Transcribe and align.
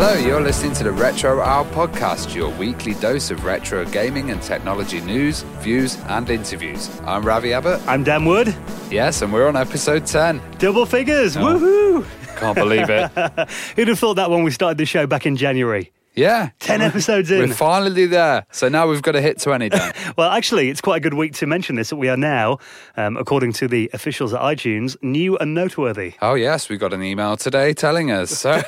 Hello, 0.00 0.14
you're 0.14 0.40
listening 0.40 0.72
to 0.74 0.84
the 0.84 0.92
Retro 0.92 1.40
Hour 1.40 1.64
podcast, 1.72 2.32
your 2.32 2.50
weekly 2.50 2.94
dose 2.94 3.32
of 3.32 3.44
retro 3.44 3.84
gaming 3.84 4.30
and 4.30 4.40
technology 4.40 5.00
news, 5.00 5.42
views, 5.58 5.96
and 6.06 6.30
interviews. 6.30 6.88
I'm 7.04 7.24
Ravi 7.24 7.52
Abbott. 7.52 7.82
I'm 7.84 8.04
Dan 8.04 8.24
Wood. 8.24 8.54
Yes, 8.92 9.22
and 9.22 9.32
we're 9.32 9.48
on 9.48 9.56
episode 9.56 10.06
10. 10.06 10.40
Double 10.58 10.86
figures. 10.86 11.36
Oh. 11.36 11.40
Woohoo! 11.40 12.36
Can't 12.36 12.54
believe 12.54 12.88
it. 12.88 13.10
Who'd 13.74 13.88
have 13.88 13.98
thought 13.98 14.14
that 14.14 14.30
when 14.30 14.44
we 14.44 14.52
started 14.52 14.78
the 14.78 14.86
show 14.86 15.08
back 15.08 15.26
in 15.26 15.34
January? 15.34 15.90
Yeah. 16.14 16.50
10 16.60 16.80
episodes 16.82 17.30
in. 17.30 17.38
We're 17.38 17.54
finally 17.54 18.06
there. 18.06 18.44
So 18.50 18.68
now 18.68 18.88
we've 18.88 19.02
got 19.02 19.12
to 19.12 19.20
hit 19.20 19.40
20 19.40 19.68
Dan. 19.68 19.92
Well, 20.16 20.30
actually, 20.30 20.68
it's 20.68 20.80
quite 20.80 20.96
a 20.96 21.00
good 21.00 21.14
week 21.14 21.34
to 21.34 21.46
mention 21.46 21.76
this 21.76 21.90
that 21.90 21.96
we 21.96 22.08
are 22.08 22.16
now, 22.16 22.58
um, 22.96 23.16
according 23.16 23.52
to 23.54 23.68
the 23.68 23.88
officials 23.92 24.34
at 24.34 24.40
iTunes, 24.40 24.96
new 25.02 25.36
and 25.38 25.54
noteworthy. 25.54 26.14
oh, 26.20 26.34
yes, 26.34 26.68
we 26.68 26.76
got 26.76 26.92
an 26.92 27.02
email 27.02 27.36
today 27.36 27.72
telling 27.72 28.10
us. 28.10 28.30
So, 28.30 28.50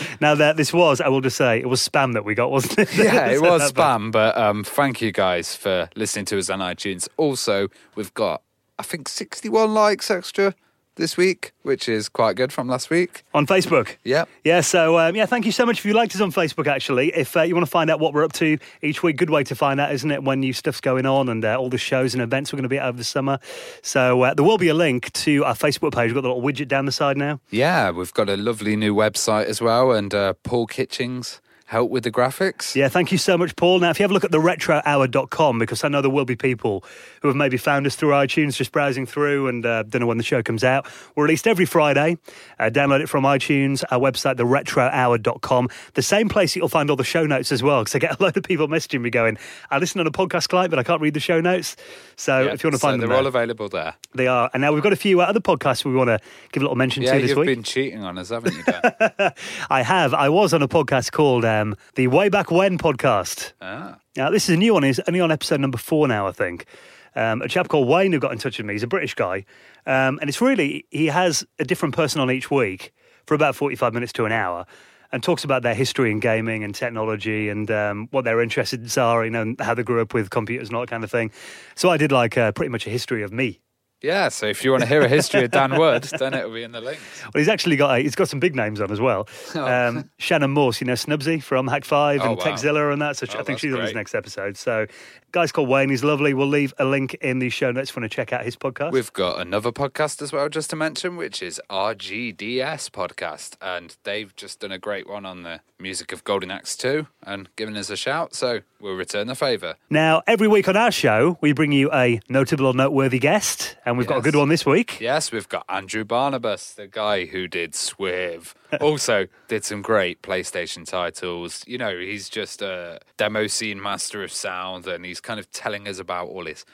Now, 0.20 0.34
that 0.36 0.56
this 0.56 0.72
was, 0.72 1.00
I 1.00 1.08
will 1.08 1.20
just 1.20 1.36
say, 1.36 1.58
it 1.58 1.68
was 1.68 1.86
spam 1.86 2.12
that 2.12 2.24
we 2.24 2.34
got, 2.34 2.50
wasn't 2.50 2.78
it? 2.78 2.96
yeah, 2.96 3.26
it 3.28 3.40
was 3.40 3.72
spam, 3.72 4.12
but 4.12 4.36
um, 4.38 4.62
thank 4.62 5.00
you 5.00 5.10
guys 5.10 5.56
for 5.56 5.88
listening 5.96 6.26
to 6.26 6.38
us 6.38 6.48
on 6.48 6.60
iTunes. 6.60 7.08
Also, 7.16 7.68
we've 7.96 8.14
got, 8.14 8.42
I 8.78 8.82
think, 8.84 9.08
61 9.08 9.74
likes 9.74 10.10
extra 10.10 10.54
this 10.98 11.16
week, 11.16 11.52
which 11.62 11.88
is 11.88 12.08
quite 12.08 12.36
good 12.36 12.52
from 12.52 12.68
last 12.68 12.90
week. 12.90 13.24
On 13.32 13.46
Facebook. 13.46 13.96
Yep. 14.04 14.28
Yeah, 14.44 14.60
so 14.60 14.98
um, 14.98 15.16
yeah, 15.16 15.24
thank 15.24 15.46
you 15.46 15.52
so 15.52 15.64
much 15.64 15.78
if 15.78 15.86
you 15.86 15.94
liked 15.94 16.14
us 16.14 16.20
on 16.20 16.30
Facebook. 16.30 16.66
Actually, 16.66 17.08
if 17.14 17.36
uh, 17.36 17.42
you 17.42 17.54
want 17.54 17.66
to 17.66 17.70
find 17.70 17.90
out 17.90 18.00
what 18.00 18.12
we're 18.12 18.24
up 18.24 18.32
to 18.34 18.58
each 18.82 19.02
week, 19.02 19.16
good 19.16 19.30
way 19.30 19.44
to 19.44 19.54
find 19.54 19.80
out, 19.80 19.92
isn't 19.92 20.10
it? 20.10 20.22
When 20.22 20.40
new 20.40 20.52
stuff's 20.52 20.80
going 20.80 21.06
on 21.06 21.28
and 21.28 21.44
uh, 21.44 21.58
all 21.58 21.70
the 21.70 21.78
shows 21.78 22.14
and 22.14 22.22
events 22.22 22.52
we're 22.52 22.58
going 22.58 22.64
to 22.64 22.68
be 22.68 22.78
at 22.78 22.86
over 22.86 22.98
the 22.98 23.04
summer. 23.04 23.38
So 23.82 24.22
uh, 24.22 24.34
there 24.34 24.44
will 24.44 24.58
be 24.58 24.68
a 24.68 24.74
link 24.74 25.10
to 25.12 25.44
our 25.44 25.54
Facebook 25.54 25.94
page. 25.94 26.12
We've 26.12 26.14
got 26.14 26.22
the 26.22 26.34
little 26.34 26.42
widget 26.42 26.68
down 26.68 26.84
the 26.84 26.92
side 26.92 27.16
now. 27.16 27.40
Yeah, 27.50 27.90
we've 27.90 28.12
got 28.12 28.28
a 28.28 28.36
lovely 28.36 28.76
new 28.76 28.94
website 28.94 29.46
as 29.46 29.62
well, 29.62 29.92
and 29.92 30.12
uh, 30.14 30.34
Paul 30.42 30.66
Kitchings 30.66 31.40
helped 31.68 31.92
with 31.92 32.02
the 32.02 32.10
graphics. 32.10 32.74
Yeah, 32.74 32.88
thank 32.88 33.12
you 33.12 33.18
so 33.18 33.36
much, 33.36 33.54
Paul. 33.54 33.78
Now, 33.80 33.90
if 33.90 33.98
you 33.98 34.04
have 34.04 34.10
a 34.10 34.14
look 34.14 34.24
at 34.24 34.30
the 34.30 34.38
retrohour.com, 34.38 35.58
because 35.58 35.84
I 35.84 35.88
know 35.88 36.00
there 36.00 36.10
will 36.10 36.24
be 36.24 36.34
people 36.34 36.82
who 37.20 37.28
have 37.28 37.36
maybe 37.36 37.56
found 37.58 37.86
us 37.86 37.94
through 37.94 38.10
iTunes, 38.10 38.56
just 38.56 38.72
browsing 38.72 39.04
through 39.04 39.48
and 39.48 39.66
uh, 39.66 39.82
don't 39.82 40.00
know 40.00 40.06
when 40.06 40.16
the 40.16 40.24
show 40.24 40.42
comes 40.42 40.64
out. 40.64 40.86
We're 41.14 41.24
released 41.24 41.46
every 41.46 41.66
Friday. 41.66 42.16
Uh, 42.58 42.70
download 42.70 43.00
it 43.02 43.08
from 43.08 43.24
iTunes, 43.24 43.84
our 43.90 43.98
website, 44.00 44.38
the 44.38 44.44
retrohour.com. 44.46 45.68
The 45.94 46.02
same 46.02 46.28
place 46.28 46.56
you'll 46.56 46.68
find 46.68 46.90
all 46.90 46.96
the 46.96 47.04
show 47.04 47.26
notes 47.26 47.52
as 47.52 47.62
well, 47.62 47.82
because 47.82 47.94
I 47.94 47.98
get 47.98 48.18
a 48.20 48.22
load 48.22 48.36
of 48.36 48.44
people 48.44 48.66
messaging 48.68 49.00
me 49.02 49.10
going, 49.10 49.36
I 49.70 49.78
listen 49.78 50.00
on 50.00 50.06
a 50.06 50.10
podcast 50.10 50.48
client, 50.48 50.70
but 50.70 50.78
I 50.78 50.82
can't 50.82 51.00
read 51.00 51.14
the 51.14 51.20
show 51.20 51.40
notes. 51.40 51.76
So 52.16 52.40
Yeah, 52.44 52.52
if 52.52 52.62
you 52.62 52.68
want 52.68 52.74
to 52.76 52.78
so 52.80 52.88
find 52.88 53.02
them, 53.02 53.10
they're 53.10 53.18
all 53.18 53.26
available 53.26 53.68
there. 53.68 53.94
they 54.14 54.26
are. 54.26 54.50
And 54.54 54.60
now 54.62 54.72
we've 54.72 54.82
got 54.82 54.92
a 54.92 54.96
few 54.96 55.20
other 55.20 55.40
podcasts 55.40 55.84
we 55.84 55.94
want 55.94 56.08
to 56.08 56.18
give 56.52 56.62
a 56.62 56.64
little 56.64 56.76
mention 56.76 57.02
Yeah, 57.02 57.14
to 57.14 57.20
this 57.20 57.36
week. 57.36 57.48
you've 57.48 57.56
been 57.58 57.62
cheating 57.62 58.04
on 58.04 58.16
us, 58.18 58.30
haven't 58.30 58.54
you, 58.56 58.62
Dan? 58.62 59.32
I 59.70 59.82
have. 59.82 60.14
I 60.14 60.28
was 60.30 60.54
on 60.54 60.62
a 60.62 60.68
podcast 60.68 61.12
called 61.12 61.44
um, 61.58 61.76
the 61.94 62.06
Way 62.06 62.28
Back 62.28 62.50
When 62.50 62.78
podcast. 62.78 63.52
ah. 63.60 63.98
Now, 64.16 64.30
this 64.30 64.48
is 64.48 64.54
a 64.54 64.58
new 64.58 64.74
one. 64.74 64.82
He's 64.82 65.00
only 65.00 65.20
on 65.20 65.30
episode 65.30 65.60
number 65.60 65.78
four 65.78 66.08
now, 66.08 66.26
I 66.26 66.32
think. 66.32 66.66
Um, 67.14 67.42
a 67.42 67.48
chap 67.48 67.68
called 67.68 67.88
Wayne 67.88 68.12
who 68.12 68.18
got 68.18 68.32
in 68.32 68.38
touch 68.38 68.58
with 68.58 68.66
me. 68.66 68.74
He's 68.74 68.82
a 68.82 68.88
British 68.88 69.14
guy. 69.14 69.44
Um, 69.86 70.18
and 70.20 70.28
it's 70.28 70.40
really, 70.40 70.86
he 70.90 71.06
has 71.06 71.46
a 71.58 71.64
different 71.64 71.94
person 71.94 72.20
on 72.20 72.30
each 72.30 72.50
week 72.50 72.92
for 73.26 73.34
about 73.34 73.54
45 73.54 73.94
minutes 73.94 74.12
to 74.14 74.24
an 74.24 74.32
hour 74.32 74.66
and 75.10 75.22
talks 75.22 75.42
about 75.44 75.62
their 75.62 75.74
history 75.74 76.10
in 76.10 76.20
gaming 76.20 76.64
and 76.64 76.74
technology 76.74 77.48
and 77.48 77.70
um, 77.70 78.08
what 78.10 78.24
their 78.24 78.40
interests 78.42 78.98
are, 78.98 79.24
you 79.24 79.30
know, 79.30 79.42
and 79.42 79.60
how 79.60 79.74
they 79.74 79.82
grew 79.82 80.00
up 80.00 80.12
with 80.12 80.30
computers 80.30 80.68
and 80.68 80.76
all 80.76 80.82
that 80.82 80.90
kind 80.90 81.04
of 81.04 81.10
thing. 81.10 81.30
So 81.74 81.88
I 81.88 81.96
did 81.96 82.12
like 82.12 82.36
uh, 82.36 82.52
pretty 82.52 82.70
much 82.70 82.86
a 82.86 82.90
history 82.90 83.22
of 83.22 83.32
me. 83.32 83.60
Yeah, 84.00 84.28
so 84.28 84.46
if 84.46 84.62
you 84.64 84.70
want 84.70 84.82
to 84.84 84.88
hear 84.88 85.00
a 85.02 85.08
history 85.08 85.42
of 85.44 85.50
Dan 85.50 85.76
Wood, 85.76 86.04
then 86.04 86.32
it'll 86.32 86.52
be 86.54 86.62
in 86.62 86.70
the 86.70 86.80
links. 86.80 87.02
Well, 87.24 87.40
he's 87.40 87.48
actually 87.48 87.74
got 87.76 87.98
he's 88.00 88.14
got 88.14 88.28
some 88.28 88.38
big 88.38 88.54
names 88.54 88.80
on 88.80 88.90
as 88.92 89.00
well. 89.00 89.28
Um, 89.54 90.08
Shannon 90.18 90.52
Morse, 90.52 90.80
you 90.80 90.86
know 90.86 90.92
Snubsy 90.94 91.42
from 91.42 91.66
Hack 91.66 91.84
Five 91.84 92.20
Oh, 92.22 92.28
and 92.30 92.38
wow. 92.38 92.44
Tekzilla 92.44 92.92
and 92.92 93.02
that. 93.02 93.16
So 93.16 93.26
Oh, 93.34 93.40
I 93.40 93.42
think 93.42 93.58
she's 93.58 93.74
on 93.74 93.80
his 93.80 93.94
next 93.94 94.14
episode. 94.14 94.56
So, 94.56 94.86
guy's 95.32 95.52
called 95.52 95.68
Wayne. 95.68 95.90
He's 95.90 96.04
lovely. 96.04 96.34
We'll 96.34 96.46
leave 96.46 96.72
a 96.78 96.84
link 96.84 97.14
in 97.14 97.38
the 97.38 97.50
show 97.50 97.70
notes 97.70 97.90
if 97.90 97.96
you 97.96 98.02
want 98.02 98.10
to 98.10 98.16
check 98.16 98.32
out 98.32 98.44
his 98.44 98.56
podcast. 98.56 98.92
We've 98.92 99.12
got 99.12 99.40
another 99.40 99.72
podcast 99.72 100.22
as 100.22 100.32
well, 100.32 100.48
just 100.48 100.70
to 100.70 100.76
mention, 100.76 101.16
which 101.16 101.42
is 101.42 101.60
RGDS 101.70 102.90
Podcast. 102.90 103.56
And 103.60 103.96
they've 104.04 104.34
just 104.36 104.60
done 104.60 104.72
a 104.72 104.78
great 104.78 105.08
one 105.08 105.24
on 105.26 105.42
the 105.42 105.60
music 105.78 106.12
of 106.12 106.24
Golden 106.24 106.50
Axe 106.50 106.76
2 106.76 107.06
and 107.22 107.48
given 107.56 107.76
us 107.76 107.90
a 107.90 107.96
shout. 107.96 108.34
So 108.34 108.60
we'll 108.80 108.94
return 108.94 109.26
the 109.26 109.34
favour. 109.34 109.76
now, 109.90 110.22
every 110.26 110.48
week 110.48 110.68
on 110.68 110.76
our 110.76 110.90
show, 110.90 111.38
we 111.40 111.52
bring 111.52 111.72
you 111.72 111.90
a 111.92 112.20
notable 112.28 112.66
or 112.66 112.74
noteworthy 112.74 113.18
guest, 113.18 113.76
and 113.84 113.96
we've 113.98 114.06
got 114.06 114.18
a 114.18 114.22
good 114.22 114.36
one 114.36 114.48
this 114.48 114.66
week. 114.66 115.00
Yes, 115.00 115.30
we've 115.30 115.48
got 115.48 115.64
Andrew 115.68 116.04
Barnabas, 116.04 116.72
the 116.72 116.86
guy 116.86 117.26
who 117.26 117.46
did 117.48 117.72
SWIV. 117.72 118.54
also 118.80 119.26
did 119.48 119.64
some 119.64 119.82
great 119.82 120.22
PlayStation 120.22 120.84
titles. 120.86 121.64
You 121.66 121.78
know, 121.78 121.96
he's 121.98 122.28
just 122.28 122.62
a 122.62 123.00
demo 123.16 123.46
scene 123.46 123.80
master 123.80 124.22
of 124.22 124.32
sound 124.32 124.86
and 124.86 125.04
he's 125.04 125.17
kind 125.20 125.40
of 125.40 125.50
telling 125.50 125.88
us 125.88 125.98
about 125.98 126.28
all 126.28 126.46
his 126.46 126.64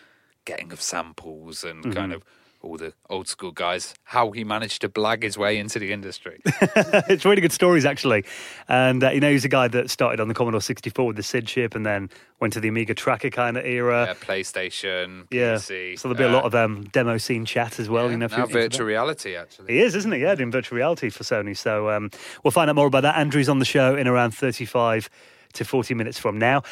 getting 0.45 0.73
of 0.73 0.81
samples 0.81 1.65
and 1.65 1.95
kind 1.95 2.13
of 2.13 2.23
all 2.65 2.77
the 2.77 2.93
old 3.11 3.29
school 3.29 3.53
guys, 3.53 3.95
how 4.05 4.31
he 4.31 4.43
managed 4.43 4.81
to 4.81 4.89
blag 4.89 5.23
his 5.23 5.37
way 5.37 5.59
into 5.59 5.79
the 5.79 5.93
industry. 5.93 6.41
it's 6.47 7.25
really 7.25 7.43
good 7.43 7.53
stories, 7.53 7.85
actually. 7.85 8.25
And, 8.69 9.05
uh, 9.05 9.11
you 9.11 9.21
know, 9.21 9.31
he's 9.31 9.45
a 9.45 9.51
guy 9.51 9.69
that 9.69 9.91
started 9.91 10.19
on 10.19 10.29
the 10.29 10.35
Commodore 10.35 10.63
64 10.63 11.07
with 11.07 11.17
the 11.17 11.23
SID 11.23 11.47
chip 11.47 11.75
and 11.75 11.85
then 11.85 12.09
went 12.41 12.55
to 12.55 12.61
the 12.61 12.69
Amiga 12.69 12.95
Tracker 12.95 13.31
kind 13.31 13.57
of 13.57 13.65
era. 13.65 14.07
yeah, 14.07 14.15
PlayStation, 14.15 15.27
Yeah. 15.31 15.57
PC. 15.57 15.99
So 15.99 16.09
there'll 16.09 16.19
be 16.19 16.25
a 16.25 16.29
uh, 16.29 16.43
lot 16.43 16.45
of 16.45 16.55
um, 16.55 16.85
demo 16.85 17.19
scene 17.19 17.45
chat 17.45 17.79
as 17.79 17.89
well. 17.89 18.07
yeah, 18.07 18.13
you 18.13 18.17
know, 18.17 18.27
now 18.29 18.47
virtual 18.47 18.87
reality, 18.87 19.37
actually. 19.37 19.75
He 19.75 19.81
is, 19.81 19.95
isn't 19.95 20.13
he? 20.13 20.21
Yeah, 20.21 20.35
doing 20.35 20.51
virtual 20.51 20.77
reality 20.77 21.11
for 21.11 21.23
Sony. 21.23 21.57
So 21.57 21.91
um, 21.91 22.11
we'll 22.43 22.51
find 22.51 22.71
out 22.71 22.77
more 22.77 22.87
about 22.87 23.03
that. 23.03 23.17
Andrew's 23.17 23.49
on 23.49 23.59
the 23.59 23.65
show 23.65 23.95
in 23.95 24.09
around 24.09 24.33
35 24.33 25.11
to 25.55 25.65
40 25.65 25.95
minutes 25.95 26.19
from 26.19 26.39
now. 26.39 26.63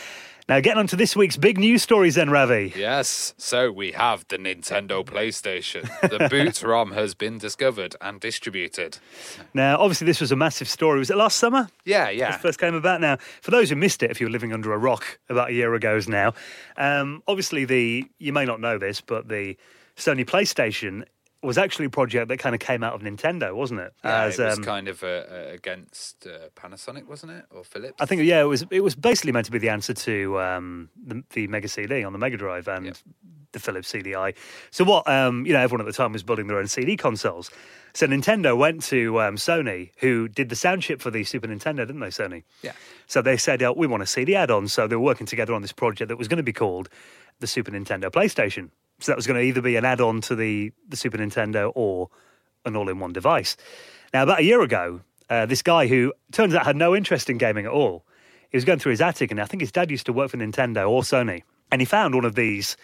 Now, 0.49 0.59
getting 0.61 0.79
on 0.81 0.87
to 0.89 0.97
this 0.97 1.15
week's 1.15 1.37
big 1.37 1.57
news 1.59 1.83
stories 1.83 2.17
then, 2.17 2.29
Ravi. 2.29 2.73
Yes, 2.77 3.33
so 3.39 3.71
we 3.71 3.93
have 3.93 4.27
the 4.29 4.39
Nintendo 4.39 5.05
PlayStation. 5.05 5.83
The 6.01 6.29
boot 6.31 6.63
ROM 6.63 6.93
has 6.93 7.15
been 7.15 7.39
discovered 7.39 7.95
and 8.01 8.21
distributed. 8.21 8.99
Now, 9.55 9.79
obviously, 9.79 10.05
this 10.07 10.21
was 10.21 10.33
a 10.33 10.37
massive 10.37 10.69
story. 10.69 10.99
Was 10.99 11.11
it 11.11 11.17
last 11.17 11.39
summer? 11.39 11.69
Yeah, 11.85 12.09
It 12.09 12.17
yeah. 12.17 12.37
first 12.39 12.59
came 12.59 12.75
about. 12.75 13.01
Now, 13.01 13.19
for 13.41 13.53
those 13.53 13.71
who 13.71 13.77
missed 13.77 14.03
it, 14.03 14.11
if 14.11 14.21
you 14.21 14.27
were 14.27 14.33
living 14.33 14.53
under 14.53 14.73
a 14.73 14.79
rock 14.79 15.19
about 15.29 15.51
a 15.51 15.53
year 15.53 15.75
ago 15.75 15.97
is 15.97 16.09
now, 16.09 16.35
um, 16.77 17.23
obviously, 17.29 17.65
the 17.65 18.05
you 18.19 18.33
may 18.33 18.45
not 18.45 18.61
know 18.61 18.79
this, 18.79 19.01
but 19.01 19.29
the 19.29 19.57
Sony 19.97 20.25
PlayStation 20.25 21.05
was 21.43 21.59
actually 21.59 21.87
a 21.87 21.91
project 21.91 22.29
that 22.29 22.39
kind 22.39 22.55
of 22.55 22.61
came 22.61 22.83
out 22.85 22.95
of 22.95 23.03
Nintendo, 23.03 23.55
wasn't 23.55 23.81
it? 23.81 23.93
Yeah, 24.05 24.25
it 24.25 24.39
was 24.39 24.59
um, 24.59 24.65
kind 24.65 24.89
of 24.89 25.03
uh, 25.03 25.07
uh, 25.07 25.47
against 25.53 26.27
uh, 26.27 26.49
Panasonic, 26.55 27.07
wasn't 27.07 27.33
it, 27.33 27.45
or 27.51 27.65
Philips? 27.65 27.97
I 28.01 28.07
think 28.07 28.23
yeah, 28.23 28.41
it 28.41 28.47
was 28.47 28.65
it 28.71 28.81
was 28.81 28.95
basically 28.95 29.33
meant 29.33 29.47
to 29.47 29.53
be 29.53 29.59
the 29.59 29.69
answer 29.69 29.95
to 29.95 30.41
um, 30.41 30.89
the, 31.05 31.23
the 31.31 31.47
Mega 31.49 31.69
CD 31.69 32.05
on 32.05 32.13
the 32.13 32.19
Mega 32.19 32.37
Drive 32.37 32.69
and 32.69 32.87
Yep. 32.87 32.97
the 33.53 33.59
Philips 33.59 33.93
CDI. 33.93 34.35
So 34.71 34.85
what 34.85 35.09
um, 35.09 35.45
you 35.45 35.53
know, 35.53 35.61
everyone 35.61 35.81
at 35.81 35.91
the 35.91 35.97
time 35.97 36.13
was 36.13 36.23
building 36.23 36.47
their 36.47 36.59
own 36.59 36.69
CD 36.69 36.97
consoles. 36.97 37.51
So 37.95 38.07
Nintendo 38.07 38.57
went 38.57 38.83
to 38.85 39.21
um, 39.21 39.37
Sony, 39.37 39.91
who 39.99 40.27
did 40.29 40.49
the 40.49 40.57
sound 40.57 40.83
chip 40.83 41.03
for 41.03 41.11
the 41.11 41.25
Super 41.25 41.47
Nintendo, 41.47 41.79
didn't 41.79 42.01
they? 42.01 42.07
Sony. 42.07 42.43
Yeah. 42.63 42.73
So 43.07 43.21
they 43.21 43.37
said, 43.37 43.63
oh, 43.63 43.75
we 43.77 43.87
want 43.87 44.03
a 44.03 44.07
CD 44.07 44.35
add-on. 44.35 44.69
So 44.69 44.87
they 44.87 44.97
were 44.97 45.03
working 45.03 45.27
together 45.27 45.53
on 45.53 45.61
this 45.61 45.73
project 45.73 46.09
that 46.09 46.17
was 46.17 46.27
going 46.27 46.39
to 46.39 46.43
be 46.43 46.55
called 46.55 46.89
the 47.41 47.47
Super 47.47 47.71
Nintendo 47.71 48.05
PlayStation. 48.11 48.71
So 49.03 49.11
that 49.11 49.17
was 49.17 49.27
going 49.27 49.41
to 49.41 49.45
either 49.45 49.61
be 49.61 49.77
an 49.77 49.85
add-on 49.85 50.21
to 50.23 50.37
the, 50.37 50.73
the 50.89 50.97
Super 50.97 51.19
Nintendo 51.19 51.73
or 51.75 52.09
an 52.65 52.77
all-in-one 52.77 53.13
device. 53.13 53.57
Now, 54.15 54.23
about 54.23 54.41
a 54.41 54.45
year 54.45 54.63
ago, 54.63 55.01
uh, 55.29 55.47
this 55.47 55.63
guy 55.63 55.89
who 55.89 56.13
turns 56.31 56.55
out 56.55 56.65
had 56.65 56.77
no 56.77 56.95
interest 56.95 57.29
in 57.29 57.37
gaming 57.37 57.67
at 57.67 57.73
all, 57.73 58.05
he 58.51 58.57
was 58.57 58.65
going 58.65 58.79
through 58.79 58.91
his 58.91 59.01
attic, 59.01 59.31
and 59.31 59.41
I 59.41 59.47
think 59.47 59.61
his 59.61 59.73
dad 59.73 59.91
used 59.91 60.07
to 60.07 60.13
work 60.13 60.31
for 60.31 60.37
Nintendo 60.37 60.89
or 60.89 61.03
Sony, 61.03 61.43
and 61.73 61.81
he 61.81 61.85
found 61.85 62.15
one 62.15 62.25
of 62.25 62.37
these 62.37 62.77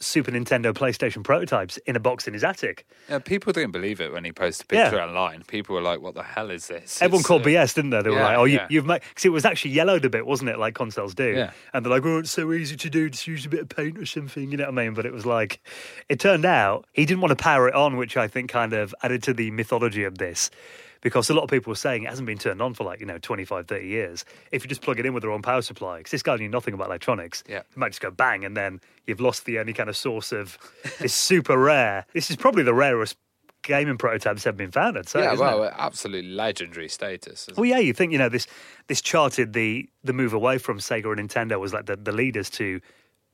Super 0.00 0.30
Nintendo 0.30 0.72
PlayStation 0.72 1.24
prototypes 1.24 1.76
in 1.78 1.96
a 1.96 2.00
box 2.00 2.28
in 2.28 2.34
his 2.34 2.44
attic. 2.44 2.86
Yeah, 3.08 3.18
people 3.18 3.52
didn't 3.52 3.72
believe 3.72 4.00
it 4.00 4.12
when 4.12 4.24
he 4.24 4.30
posted 4.30 4.70
a 4.70 4.74
Yeah. 4.76 4.84
picture 4.90 5.02
online. 5.02 5.42
People 5.48 5.74
were 5.74 5.80
like, 5.82 6.00
"What 6.00 6.14
the 6.14 6.22
hell 6.22 6.50
is 6.50 6.68
this?" 6.68 7.02
Everyone 7.02 7.20
It's, 7.20 7.26
called 7.26 7.42
uh, 7.42 7.46
BS, 7.46 7.74
didn't 7.74 7.90
they? 7.90 8.02
They 8.02 8.10
were 8.10 8.16
yeah, 8.16 8.24
like, 8.28 8.38
"Oh, 8.38 8.44
you, 8.44 8.56
yeah. 8.58 8.66
you've 8.70 8.86
made," 8.86 9.00
because 9.08 9.24
it 9.24 9.30
was 9.30 9.44
actually 9.44 9.72
yellowed 9.72 10.04
a 10.04 10.10
bit, 10.10 10.24
wasn't 10.24 10.50
it? 10.50 10.58
Like 10.58 10.74
consoles 10.74 11.14
do. 11.14 11.32
Yeah. 11.34 11.50
And 11.74 11.84
they're 11.84 11.90
like, 11.92 12.04
"Oh, 12.06 12.18
it's 12.18 12.30
so 12.30 12.52
easy 12.52 12.76
to 12.76 12.88
do. 12.90 13.10
Just 13.10 13.26
use 13.26 13.44
a 13.44 13.48
bit 13.48 13.60
of 13.60 13.68
paint 13.68 13.98
or 13.98 14.06
something." 14.06 14.50
You 14.52 14.56
know 14.58 14.64
what 14.70 14.78
I 14.78 14.84
mean? 14.84 14.94
But 14.94 15.04
it 15.04 15.12
was 15.12 15.26
like, 15.26 15.60
it 16.08 16.20
turned 16.20 16.44
out 16.44 16.86
he 16.92 17.04
didn't 17.04 17.20
want 17.20 17.36
to 17.36 17.42
power 17.42 17.66
it 17.68 17.74
on, 17.74 17.96
which 17.96 18.16
I 18.16 18.28
think 18.28 18.50
kind 18.50 18.72
of 18.72 18.94
added 19.02 19.22
to 19.24 19.34
the 19.34 19.50
mythology 19.50 20.04
of 20.04 20.18
this. 20.18 20.50
Because 21.00 21.30
a 21.30 21.34
lot 21.34 21.44
of 21.44 21.50
people 21.50 21.70
were 21.70 21.76
saying 21.76 22.02
it 22.04 22.08
hasn't 22.10 22.26
been 22.26 22.38
turned 22.38 22.60
on 22.60 22.74
for 22.74 22.84
like, 22.84 23.00
you 23.00 23.06
know, 23.06 23.18
25, 23.18 23.66
30 23.66 23.86
years. 23.86 24.24
If 24.52 24.64
you 24.64 24.68
just 24.68 24.82
plug 24.82 24.98
it 24.98 25.06
in 25.06 25.14
with 25.14 25.22
the 25.22 25.28
wrong 25.28 25.42
power 25.42 25.62
supply, 25.62 25.98
because 25.98 26.10
this 26.10 26.22
guy 26.22 26.36
knew 26.36 26.48
nothing 26.48 26.74
about 26.74 26.88
electronics, 26.88 27.44
Yeah. 27.48 27.58
it 27.58 27.76
might 27.76 27.90
just 27.90 28.00
go 28.00 28.10
bang 28.10 28.44
and 28.44 28.56
then 28.56 28.80
you've 29.06 29.20
lost 29.20 29.44
the 29.44 29.58
only 29.60 29.72
kind 29.72 29.88
of 29.88 29.96
source 29.96 30.32
of 30.32 30.58
this 30.98 31.14
super 31.14 31.56
rare. 31.58 32.04
This 32.14 32.30
is 32.30 32.36
probably 32.36 32.62
the 32.64 32.74
rarest 32.74 33.16
gaming 33.62 33.98
prototypes 33.98 34.46
ever 34.46 34.56
been 34.56 34.70
found, 34.70 34.96
I'd 34.96 35.08
say. 35.08 35.20
Yeah, 35.20 35.34
isn't 35.34 35.46
it? 35.46 35.50
well, 35.58 35.72
absolutely 35.76 36.30
legendary 36.30 36.88
status. 36.88 37.48
Well, 37.56 37.66
yeah, 37.66 37.78
you 37.78 37.92
think 37.92 38.12
you 38.12 38.18
know 38.18 38.28
this 38.28 38.46
this 38.86 39.00
charted 39.00 39.52
the 39.52 39.88
the 40.04 40.12
move 40.12 40.32
away 40.32 40.58
from 40.58 40.78
Sega 40.78 41.16
and 41.18 41.28
Nintendo 41.28 41.60
was 41.60 41.72
like 41.72 41.86
the, 41.86 41.96
the 41.96 42.12
leaders 42.12 42.48
to 42.50 42.80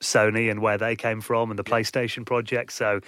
Sony 0.01 0.51
and 0.51 0.61
where 0.61 0.77
they 0.77 0.97
came 0.97 1.21
from 1.21 1.51
and 1.51 1.59
the 1.59 1.65
PlayStation 1.65 2.27
project. 2.27 2.73
So 2.73 3.01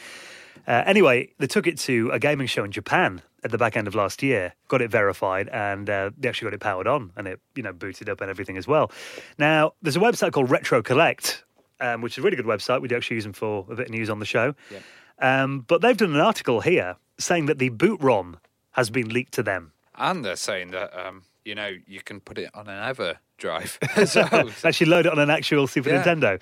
uh, 0.68 0.82
anyway, 0.86 1.30
they 1.38 1.46
took 1.46 1.66
it 1.66 1.78
to 1.80 2.10
a 2.12 2.18
gaming 2.18 2.46
show 2.46 2.64
in 2.64 2.70
Japan 2.72 3.22
at 3.44 3.50
the 3.50 3.58
back 3.58 3.76
end 3.76 3.86
of 3.86 3.94
last 3.94 4.22
year, 4.22 4.54
got 4.68 4.82
it 4.82 4.90
verified, 4.90 5.48
and 5.50 5.88
uh, 5.88 6.10
they 6.18 6.28
actually 6.28 6.46
got 6.46 6.54
it 6.54 6.60
powered 6.60 6.86
on, 6.86 7.12
and 7.16 7.28
it 7.28 7.40
you 7.54 7.62
know 7.62 7.72
booted 7.72 8.08
up 8.08 8.20
and 8.20 8.30
everything 8.30 8.56
as 8.56 8.66
well. 8.66 8.90
Now, 9.38 9.72
there's 9.82 9.96
a 9.96 10.00
website 10.00 10.32
called 10.32 10.50
Retro 10.50 10.82
Collect, 10.82 11.44
um, 11.80 12.02
which 12.02 12.14
is 12.14 12.18
a 12.18 12.22
really 12.22 12.36
good 12.36 12.46
website. 12.46 12.80
We 12.80 12.88
do 12.88 12.96
actually 12.96 13.16
use 13.16 13.24
them 13.24 13.32
for 13.32 13.66
a 13.70 13.74
bit 13.74 13.86
of 13.86 13.92
news 13.92 14.10
on 14.10 14.18
the 14.18 14.26
show. 14.26 14.54
Yep. 14.70 14.82
Um, 15.18 15.60
but 15.60 15.80
they've 15.80 15.96
done 15.96 16.14
an 16.14 16.20
article 16.20 16.60
here 16.60 16.96
saying 17.18 17.46
that 17.46 17.58
the 17.58 17.70
boot 17.70 18.00
ROM 18.02 18.38
has 18.72 18.90
been 18.90 19.08
leaked 19.08 19.32
to 19.34 19.42
them. 19.42 19.72
And 19.94 20.24
they're 20.24 20.36
saying 20.36 20.72
that 20.72 20.98
um, 20.98 21.22
you 21.44 21.54
know 21.54 21.72
you 21.86 22.00
can 22.02 22.20
put 22.20 22.38
it 22.38 22.50
on 22.54 22.68
an 22.68 22.82
Ever 22.82 23.18
drive 23.38 23.78
well. 24.14 24.50
actually 24.64 24.86
load 24.86 25.06
it 25.06 25.12
on 25.12 25.18
an 25.18 25.30
actual 25.30 25.66
Super 25.66 25.90
Yeah. 25.90 26.02
Nintendo. 26.02 26.40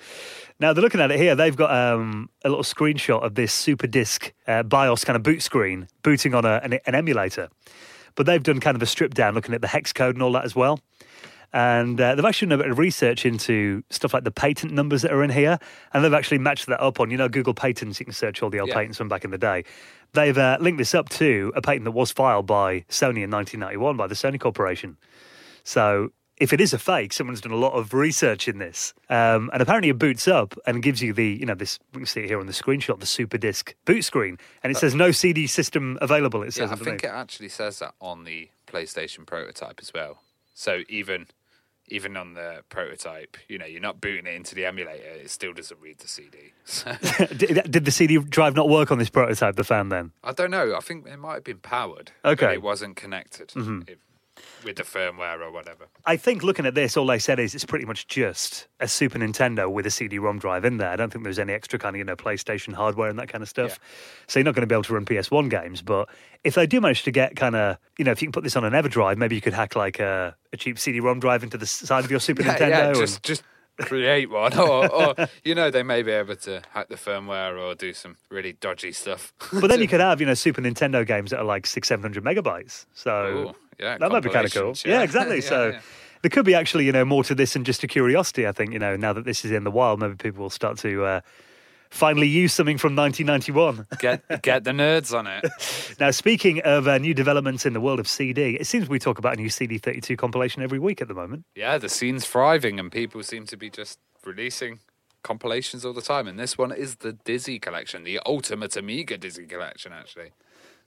Now 0.59 0.73
they're 0.73 0.81
looking 0.83 1.01
at 1.01 1.11
it 1.11 1.19
here. 1.19 1.35
They've 1.35 1.55
got 1.55 1.71
um, 1.71 2.29
a 2.43 2.49
little 2.49 2.63
screenshot 2.63 3.21
of 3.23 3.35
this 3.35 3.51
Super 3.53 3.87
Disc 3.87 4.31
uh, 4.47 4.63
BIOS 4.63 5.03
kind 5.03 5.15
of 5.17 5.23
boot 5.23 5.41
screen 5.41 5.87
booting 6.03 6.33
on 6.33 6.45
a, 6.45 6.61
an, 6.63 6.79
an 6.85 6.95
emulator, 6.95 7.49
but 8.15 8.25
they've 8.25 8.41
done 8.43 8.59
kind 8.59 8.75
of 8.75 8.81
a 8.81 8.85
strip 8.85 9.13
down 9.13 9.33
looking 9.35 9.53
at 9.53 9.61
the 9.61 9.67
hex 9.67 9.91
code 9.91 10.15
and 10.15 10.23
all 10.23 10.31
that 10.31 10.45
as 10.45 10.55
well. 10.55 10.79
And 11.53 11.99
uh, 12.01 12.15
they've 12.15 12.25
actually 12.25 12.49
done 12.49 12.59
a 12.59 12.63
bit 12.63 12.71
of 12.71 12.77
research 12.79 13.25
into 13.25 13.81
stuff 13.89 14.13
like 14.13 14.25
the 14.25 14.31
patent 14.31 14.73
numbers 14.73 15.03
that 15.03 15.11
are 15.13 15.23
in 15.23 15.29
here, 15.29 15.57
and 15.93 16.03
they've 16.03 16.13
actually 16.13 16.39
matched 16.39 16.65
that 16.67 16.81
up 16.81 16.99
on 16.99 17.09
you 17.11 17.17
know 17.17 17.29
Google 17.29 17.53
Patents. 17.53 17.97
You 17.99 18.05
can 18.05 18.13
search 18.13 18.43
all 18.43 18.49
the 18.49 18.59
old 18.59 18.69
Yeah. 18.69 18.75
patents 18.75 18.97
from 18.97 19.07
back 19.07 19.23
in 19.23 19.31
the 19.31 19.37
day. 19.37 19.63
They've 20.13 20.37
uh, 20.37 20.57
linked 20.59 20.77
this 20.79 20.93
up 20.93 21.07
to 21.09 21.53
a 21.55 21.61
patent 21.61 21.85
that 21.85 21.91
was 21.91 22.11
filed 22.11 22.45
by 22.45 22.81
Sony 22.89 23.23
in 23.23 23.31
1991 23.31 23.95
by 23.95 24.07
the 24.07 24.15
Sony 24.15 24.37
Corporation. 24.39 24.97
So 25.63 26.09
if 26.37 26.51
it 26.51 26.59
is 26.59 26.73
a 26.73 26.79
fake, 26.79 27.13
someone's 27.13 27.41
done 27.41 27.51
a 27.51 27.57
lot 27.57 27.73
of 27.73 27.93
research 27.93 28.47
in 28.47 28.57
this. 28.57 28.93
Um, 29.09 29.49
and 29.53 29.61
apparently 29.61 29.89
it 29.89 29.97
boots 29.97 30.27
up 30.27 30.57
and 30.65 30.83
gives 30.83 31.01
you 31.01 31.13
the, 31.13 31.25
you 31.25 31.45
know, 31.45 31.55
this, 31.55 31.79
we 31.93 31.99
can 31.99 32.05
see 32.05 32.21
it 32.21 32.27
here 32.27 32.39
on 32.39 32.45
the 32.45 32.53
screenshot, 32.53 32.99
the 32.99 33.05
Super 33.05 33.37
Disc 33.37 33.73
boot 33.85 34.03
screen. 34.03 34.37
And 34.63 34.71
it 34.71 34.77
says 34.77 34.93
no 34.95 35.11
CD 35.11 35.47
system 35.47 35.97
available, 36.01 36.43
it 36.43 36.57
yeah, 36.57 36.67
says 36.67 36.71
I 36.71 36.75
think 36.75 37.03
it 37.03 37.11
actually 37.11 37.49
says 37.49 37.79
that 37.79 37.93
on 38.01 38.25
the 38.25 38.49
PlayStation 38.67 39.25
prototype 39.25 39.79
as 39.81 39.93
well. 39.93 40.19
So 40.53 40.81
even 40.89 41.27
even 41.87 42.17
on 42.17 42.33
the 42.33 42.63
prototype, 42.69 43.37
you 43.47 43.57
know, 43.59 43.65
you're 43.65 43.81
not 43.81 44.01
booting 44.01 44.25
it 44.25 44.33
into 44.33 44.55
the 44.55 44.65
emulator; 44.65 45.03
it 45.03 45.29
still 45.29 45.53
doesn't 45.53 45.79
read 45.79 45.99
the 45.99 46.07
CD. 46.07 46.37
So, 46.63 46.95
did, 47.35 47.71
did 47.71 47.85
the 47.85 47.91
CD 47.91 48.17
drive 48.17 48.55
not 48.55 48.69
work 48.69 48.91
on 48.91 48.97
this 48.97 49.09
prototype, 49.09 49.55
the 49.55 49.63
fan 49.63 49.89
then? 49.89 50.11
I 50.23 50.31
don't 50.31 50.51
know. 50.51 50.75
I 50.75 50.79
think 50.79 51.05
it 51.07 51.17
might 51.17 51.35
have 51.35 51.43
been 51.43 51.59
powered. 51.59 52.11
Okay. 52.23 52.33
Mm-hmm. 52.33 52.45
but 52.45 52.53
it 52.53 52.61
wasn't 52.61 52.95
connected 52.95 53.51
if, 53.87 53.97
with 54.63 54.75
the 54.77 54.83
firmware 54.83 55.39
or 55.41 55.51
whatever. 55.51 55.85
I 56.05 56.17
think 56.17 56.43
looking 56.43 56.65
at 56.65 56.75
this, 56.75 56.97
all 56.97 57.05
they 57.05 57.19
said 57.19 57.39
is 57.39 57.55
it's 57.55 57.65
pretty 57.65 57.85
much 57.85 58.07
just 58.07 58.67
a 58.79 58.87
Super 58.87 59.17
Nintendo 59.19 59.71
with 59.71 59.85
a 59.85 59.91
CD-ROM 59.91 60.39
drive 60.39 60.65
in 60.65 60.77
there. 60.77 60.89
I 60.89 60.95
don't 60.95 61.11
think 61.11 61.23
there's 61.23 61.39
any 61.39 61.53
extra 61.53 61.79
kind 61.79 61.95
of 61.95 61.97
you 61.99 62.03
know 62.03 62.15
PlayStation 62.15 62.73
hardware 62.73 63.09
and 63.09 63.17
that 63.19 63.29
kind 63.29 63.41
of 63.41 63.49
stuff. 63.49 63.79
So 64.27 64.39
you're 64.39 64.45
not 64.45 64.55
going 64.55 64.61
to 64.61 64.67
be 64.67 64.75
able 64.75 64.83
to 64.83 64.93
run 64.93 65.05
PS1 65.05 65.49
games. 65.49 65.81
But 65.81 66.09
if 66.43 66.55
they 66.55 66.67
do 66.67 66.81
manage 66.81 67.03
to 67.03 67.11
get 67.11 67.35
kind 67.35 67.55
of 67.55 67.77
you 67.97 68.05
know 68.05 68.11
if 68.11 68.21
you 68.21 68.27
can 68.27 68.33
put 68.33 68.43
this 68.43 68.55
on 68.55 68.63
an 68.65 68.73
EverDrive, 68.73 69.17
maybe 69.17 69.35
you 69.35 69.41
could 69.41 69.53
hack 69.53 69.75
like 69.75 69.99
a, 69.99 70.35
a 70.53 70.57
cheap 70.57 70.77
CD-ROM 70.79 71.19
drive 71.19 71.43
into 71.43 71.57
the 71.57 71.65
side 71.65 72.03
of 72.05 72.11
your 72.11 72.19
Super 72.19 72.43
Yeah, 72.43 72.55
Nintendo. 72.57 72.69
yeah, 72.69 72.87
and- 72.87 72.95
just 72.95 73.23
just 73.23 73.43
create 73.81 74.29
one, 74.29 74.57
or, 74.57 74.89
or 74.89 75.15
you 75.43 75.53
know, 75.53 75.69
they 75.69 75.83
may 75.83 76.01
be 76.01 76.09
able 76.09 76.33
to 76.33 76.61
hack 76.71 76.87
the 76.87 76.95
firmware 76.95 77.61
or 77.61 77.75
do 77.75 77.91
some 77.91 78.15
really 78.29 78.53
dodgy 78.53 78.93
stuff. 78.93 79.33
but 79.51 79.67
then 79.67 79.81
you 79.81 79.87
could 79.89 79.99
have 79.99 80.21
you 80.21 80.25
know 80.27 80.33
Super 80.33 80.61
Nintendo 80.61 81.05
games 81.05 81.31
that 81.31 81.39
are 81.39 81.43
like 81.45 81.65
six, 81.67 81.89
seven 81.89 82.01
hundred 82.01 82.23
megabytes. 82.23 82.85
So 82.93 83.25
Ooh, 83.49 83.55
yeah, 83.79 83.97
that 83.97 84.11
might 84.11 84.23
be 84.23 84.29
kind 84.29 84.45
of 84.45 84.53
cool. 84.53 84.73
Yeah, 84.85 84.97
yeah. 84.97 85.01
exactly. 85.03 85.35
Yeah, 85.41 85.49
so. 85.49 85.69
yeah. 85.69 85.81
There 86.21 86.29
could 86.31 86.45
be 86.45 86.55
actually, 86.55 86.85
you 86.85 86.91
know, 86.91 87.05
more 87.05 87.23
to 87.25 87.35
this 87.35 87.53
than 87.53 87.65
just 87.65 87.83
a 87.83 87.87
curiosity. 87.87 88.47
I 88.47 88.51
think, 88.51 88.73
you 88.73 88.79
know, 88.79 88.95
now 88.95 89.13
that 89.13 89.25
this 89.25 89.45
is 89.45 89.51
in 89.51 89.63
the 89.63 89.69
wild, 89.69 89.99
maybe 89.99 90.15
people 90.15 90.41
will 90.41 90.49
start 90.49 90.79
to 90.79 91.05
uh, 91.05 91.21
finally 91.91 92.27
use 92.27 92.53
something 92.53 92.77
from 92.77 92.95
1991. 92.95 93.87
get 93.99 94.41
get 94.41 94.63
the 94.63 94.71
nerds 94.71 95.17
on 95.17 95.27
it. 95.27 95.45
Now, 95.99 96.11
speaking 96.11 96.61
of 96.61 96.87
uh, 96.87 96.97
new 96.97 97.13
developments 97.13 97.65
in 97.65 97.73
the 97.73 97.79
world 97.79 97.99
of 97.99 98.07
CD, 98.07 98.57
it 98.59 98.67
seems 98.67 98.89
we 98.89 98.99
talk 98.99 99.17
about 99.17 99.37
a 99.37 99.41
new 99.41 99.49
CD32 99.49 100.17
compilation 100.17 100.61
every 100.61 100.79
week 100.79 101.01
at 101.01 101.07
the 101.07 101.13
moment. 101.13 101.45
Yeah, 101.55 101.77
the 101.77 101.89
scene's 101.89 102.25
thriving, 102.25 102.79
and 102.79 102.91
people 102.91 103.23
seem 103.23 103.45
to 103.45 103.55
be 103.55 103.69
just 103.69 103.99
releasing 104.25 104.79
compilations 105.23 105.85
all 105.85 105.93
the 105.93 106.01
time. 106.01 106.27
And 106.27 106.37
this 106.37 106.57
one 106.57 106.71
is 106.71 106.97
the 106.97 107.13
Dizzy 107.13 107.59
collection, 107.59 108.03
the 108.03 108.19
ultimate 108.25 108.75
Amiga 108.75 109.17
Dizzy 109.17 109.45
collection. 109.45 109.93
Actually, 109.93 110.31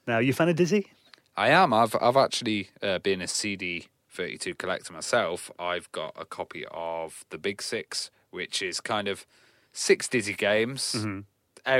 Now, 0.06 0.16
are 0.16 0.22
you 0.22 0.32
a 0.32 0.34
fan 0.34 0.48
of 0.48 0.56
Dizzy? 0.56 0.90
I 1.38 1.50
am. 1.50 1.72
I've 1.72 1.94
I've 2.00 2.16
actually 2.16 2.70
uh, 2.82 2.98
been 2.98 3.20
a 3.22 3.28
CD 3.28 3.86
32 4.10 4.54
collector 4.56 4.92
myself. 4.92 5.50
I've 5.58 5.90
got 5.92 6.12
a 6.18 6.24
copy 6.24 6.64
of 6.72 7.24
the 7.30 7.38
Big 7.38 7.62
Six, 7.62 8.10
which 8.30 8.60
is 8.60 8.80
kind 8.80 9.06
of 9.06 9.24
six 9.72 10.08
Dizzy 10.08 10.34
games. 10.34 10.94
Mm-hmm. 10.98 11.20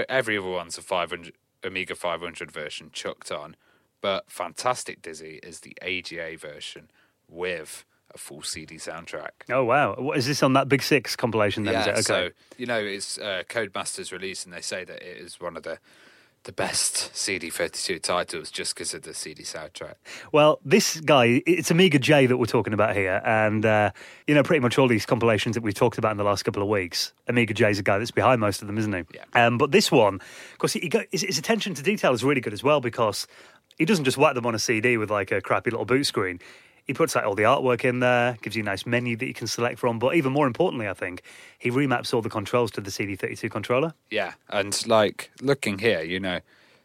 E- 0.01 0.05
Every 0.09 0.39
other 0.39 0.49
one's 0.49 0.79
a 0.79 0.83
500 0.83 1.35
Amiga 1.65 1.97
500 1.97 2.53
version 2.53 2.91
chucked 2.93 3.33
on, 3.33 3.57
but 4.01 4.31
Fantastic 4.31 5.03
Dizzy 5.03 5.41
is 5.43 5.61
the 5.61 5.77
AGA 5.83 6.37
version 6.39 6.89
with 7.29 7.85
a 8.15 8.19
full 8.19 8.43
CD 8.43 8.77
soundtrack. 8.77 9.31
Oh, 9.51 9.65
wow. 9.65 9.97
What, 9.99 10.17
is 10.17 10.27
this 10.27 10.43
on 10.45 10.53
that 10.53 10.69
Big 10.69 10.83
Six 10.83 11.17
compilation 11.17 11.65
then? 11.65 11.75
is 11.75 11.87
it? 11.87 11.91
Okay. 11.91 12.03
so 12.03 12.29
you 12.57 12.67
know 12.67 12.79
it's 12.79 13.19
uh, 13.19 13.43
Codemasters 13.49 14.13
release, 14.13 14.45
and 14.45 14.53
they 14.53 14.61
say 14.61 14.85
that 14.85 15.03
it 15.03 15.17
is 15.19 15.41
one 15.41 15.57
of 15.57 15.65
the 15.65 15.79
the 16.49 16.53
best 16.53 17.13
CD32 17.13 18.01
titles 18.01 18.51
just 18.51 18.75
because 18.75 18.95
of 18.95 19.03
the 19.03 19.13
CD 19.13 19.43
soundtrack. 19.43 19.97
Well, 20.33 20.61
this 20.65 20.99
guy, 20.99 21.43
it's 21.45 21.71
Amiga 21.71 21.99
J 21.99 22.25
that 22.25 22.39
we're 22.39 22.47
talking 22.47 22.73
about 22.73 22.97
here. 22.97 23.21
And, 23.23 23.67
uh, 23.67 23.91
you 24.27 24.35
know, 24.35 24.43
pretty 24.43 24.61
much 24.61 24.79
all 24.79 24.89
these 24.89 25.05
compilations 25.05 25.57
that 25.57 25.63
we've 25.63 25.75
talked 25.75 25.99
about 25.99 26.11
in 26.13 26.17
the 26.17 26.25
last 26.25 26.45
couple 26.45 26.63
of 26.63 26.69
weeks, 26.71 27.13
Amiga 27.27 27.53
J's 27.53 27.79
a 27.79 27.83
guy 27.83 27.99
that's 27.99 28.13
behind 28.13 28.41
most 28.41 28.63
of 28.63 28.67
them, 28.67 28.79
isn't 28.79 28.95
he? 28.95 29.03
Yeah. 29.15 29.47
Um, 29.47 29.59
but 29.59 29.73
this 29.73 29.93
one, 29.93 30.15
of 30.15 30.59
course, 30.59 30.73
he, 30.73 30.89
go, 30.89 31.03
his, 31.13 31.21
his 31.21 31.37
attention 31.37 31.75
to 31.75 31.83
detail 31.83 32.15
is 32.15 32.25
really 32.25 32.41
good 32.41 32.55
as 32.55 32.65
well 32.65 32.81
because 32.81 33.27
he 33.77 33.85
doesn't 33.85 34.07
just 34.07 34.17
whack 34.17 34.35
them 34.35 34.47
on 34.47 34.55
a 34.55 34.59
CD 34.59 34.97
with 34.97 35.11
like 35.11 35.31
a 35.31 35.43
crappy 35.43 35.71
little 35.71 35.85
boot 35.85 36.07
screen. 36.07 36.41
He 36.89 36.95
puts 36.95 37.15
like 37.15 37.27
all 37.27 37.35
the 37.35 37.43
artwork 37.43 37.85
in 37.85 38.01
there, 38.01 38.39
gives 38.41 38.57
you 38.57 38.63
a 38.63 38.65
nice 38.65 38.87
menu 38.87 39.15
that 39.19 39.27
you 39.27 39.35
can 39.35 39.47
select 39.47 39.79
from. 39.79 39.99
But 39.99 40.17
even 40.17 40.33
more 40.33 40.47
importantly, 40.47 40.89
I 40.89 40.95
think, 40.95 41.23
he 41.59 41.71
remaps 41.71 42.15
all 42.15 42.23
the 42.23 42.31
controls 42.31 42.71
to 42.73 42.81
the 42.81 42.91
CD32 42.91 43.51
controller. 43.51 43.93
Yeah, 44.11 44.33
and 44.49 44.75
like 44.87 45.31
looking 45.43 45.79
here, 45.81 46.01
you 46.01 46.19
know, 46.19 46.41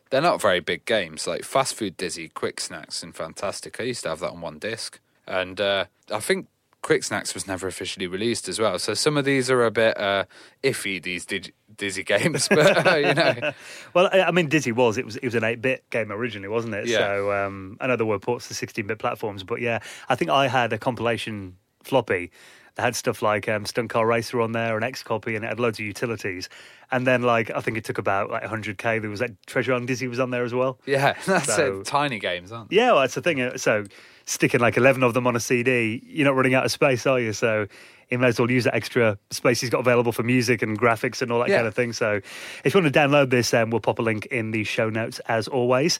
they're 0.10 0.22
not 0.22 0.42
very 0.42 0.60
big 0.60 0.84
games. 0.84 1.26
Like 1.26 1.46
Fast 1.46 1.76
Food 1.76 1.96
Dizzy, 1.96 2.28
Kwik 2.28 2.58
Snax, 2.58 3.02
and 3.02 3.16
Fantastic. 3.16 3.80
I 3.80 3.84
used 3.84 4.04
to 4.04 4.10
have 4.10 4.20
that 4.20 4.32
on 4.32 4.42
one 4.42 4.60
disc, 4.60 5.00
and 5.26 5.62
uh, 5.62 5.86
I 6.12 6.20
think 6.20 6.48
Kwik 6.84 7.08
Snax 7.08 7.34
was 7.34 7.48
never 7.48 7.66
officially 7.66 8.06
released 8.06 8.50
as 8.50 8.60
well. 8.60 8.78
So 8.80 8.94
some 8.94 9.16
of 9.16 9.24
these 9.24 9.50
are 9.50 9.64
a 9.64 9.72
bit 9.72 9.98
uh, 9.98 10.26
iffy. 10.64 11.02
These 11.02 11.26
dig- 11.26 11.54
Dizzy 11.78 12.04
games, 12.04 12.48
but 12.50 12.88
uh, 12.88 12.96
you 12.96 13.14
know, 13.14 13.52
Well, 13.94 14.10
I 14.14 14.32
mean, 14.32 14.48
Dizzy 14.50 14.72
was 14.72 14.98
it 14.98 15.06
was 15.06 15.16
it 15.18 15.24
was 15.26 15.36
an 15.36 15.44
eight 15.44 15.62
bit 15.62 15.90
game 15.90 16.12
originally, 16.12 16.48
wasn't 16.50 16.74
it? 16.76 16.88
Yeah. 16.88 16.98
So 17.00 17.32
um, 17.34 17.78
I 17.82 17.88
know 17.88 17.96
there 17.96 18.06
were 18.06 18.20
ports 18.20 18.48
to 18.50 18.54
sixteen 18.54 18.88
bit 18.88 19.00
platforms, 19.00 19.44
but 19.44 19.62
yeah, 19.62 19.80
I 20.10 20.16
think 20.16 20.32
I 20.32 20.48
had 20.48 20.72
a 20.74 20.78
compilation 20.78 21.58
floppy 21.84 22.32
that 22.76 22.82
had 22.82 22.96
stuff 22.96 23.22
like 23.22 23.48
um, 23.48 23.66
Stunt 23.68 23.92
Car 23.92 24.08
Racer 24.08 24.42
on 24.42 24.52
there, 24.52 24.76
an 24.76 24.84
X 24.84 25.04
copy, 25.04 25.36
and 25.36 25.46
it 25.46 25.48
had 25.50 25.60
loads 25.60 25.78
of 25.80 25.86
utilities. 25.86 26.50
And 26.92 27.06
then 27.06 27.22
like 27.22 27.52
I 27.52 27.60
think 27.62 27.78
it 27.78 27.84
took 27.84 27.98
about 27.98 28.30
like 28.32 28.44
hundred 28.44 28.78
k. 28.78 29.00
There 29.00 29.10
was 29.10 29.22
like 29.22 29.34
Treasure 29.46 29.74
Island 29.74 29.88
Dizzy 29.88 30.08
was 30.08 30.20
on 30.20 30.30
there 30.32 30.44
as 30.44 30.54
well. 30.54 30.80
yeah, 30.86 31.14
that's 31.26 31.54
So- 31.56 31.82
it. 31.82 31.86
Tiny 31.86 32.20
games, 32.20 32.52
aren't 32.52 32.70
they? 32.70 32.78
Yeah, 32.78 32.92
well, 32.94 33.02
that's 33.02 33.16
the 33.16 33.22
thing. 33.22 33.42
uh, 33.42 33.58
So 33.58 33.86
sticking 34.26 34.62
like 34.62 34.78
11 34.78 35.04
of 35.04 35.14
them 35.14 35.28
on 35.28 35.36
a 35.36 35.40
CD, 35.40 36.02
you're 36.06 36.26
not 36.26 36.36
running 36.36 36.54
out 36.54 36.64
of 36.66 36.72
space, 36.72 37.06
are 37.06 37.20
you? 37.20 37.34
So 37.34 37.68
he 38.10 38.18
may 38.18 38.28
as 38.28 38.40
well 38.40 38.50
use 38.52 38.64
that 38.66 38.76
extra 38.76 39.18
space 39.32 39.62
he's 39.62 39.70
got 39.70 39.80
available 39.80 40.12
for 40.12 40.24
music 40.24 40.62
and 40.62 40.80
graphics 40.80 41.22
and 41.22 41.32
all 41.32 41.40
that 41.40 41.50
Yeah. 41.50 41.58
kind 41.58 41.68
of 41.68 41.76
thing. 41.76 41.94
So 41.94 42.22
if 42.64 42.74
you 42.74 42.82
want 42.82 42.94
to 42.94 43.00
download 43.00 43.30
this, 43.30 43.54
um, 43.54 43.70
we'll 43.70 43.80
pop 43.82 44.00
a 44.00 44.02
link 44.02 44.26
in 44.28 44.52
the 44.52 44.64
show 44.64 44.90
notes 44.90 45.20
as 45.28 45.48
always. 45.48 46.00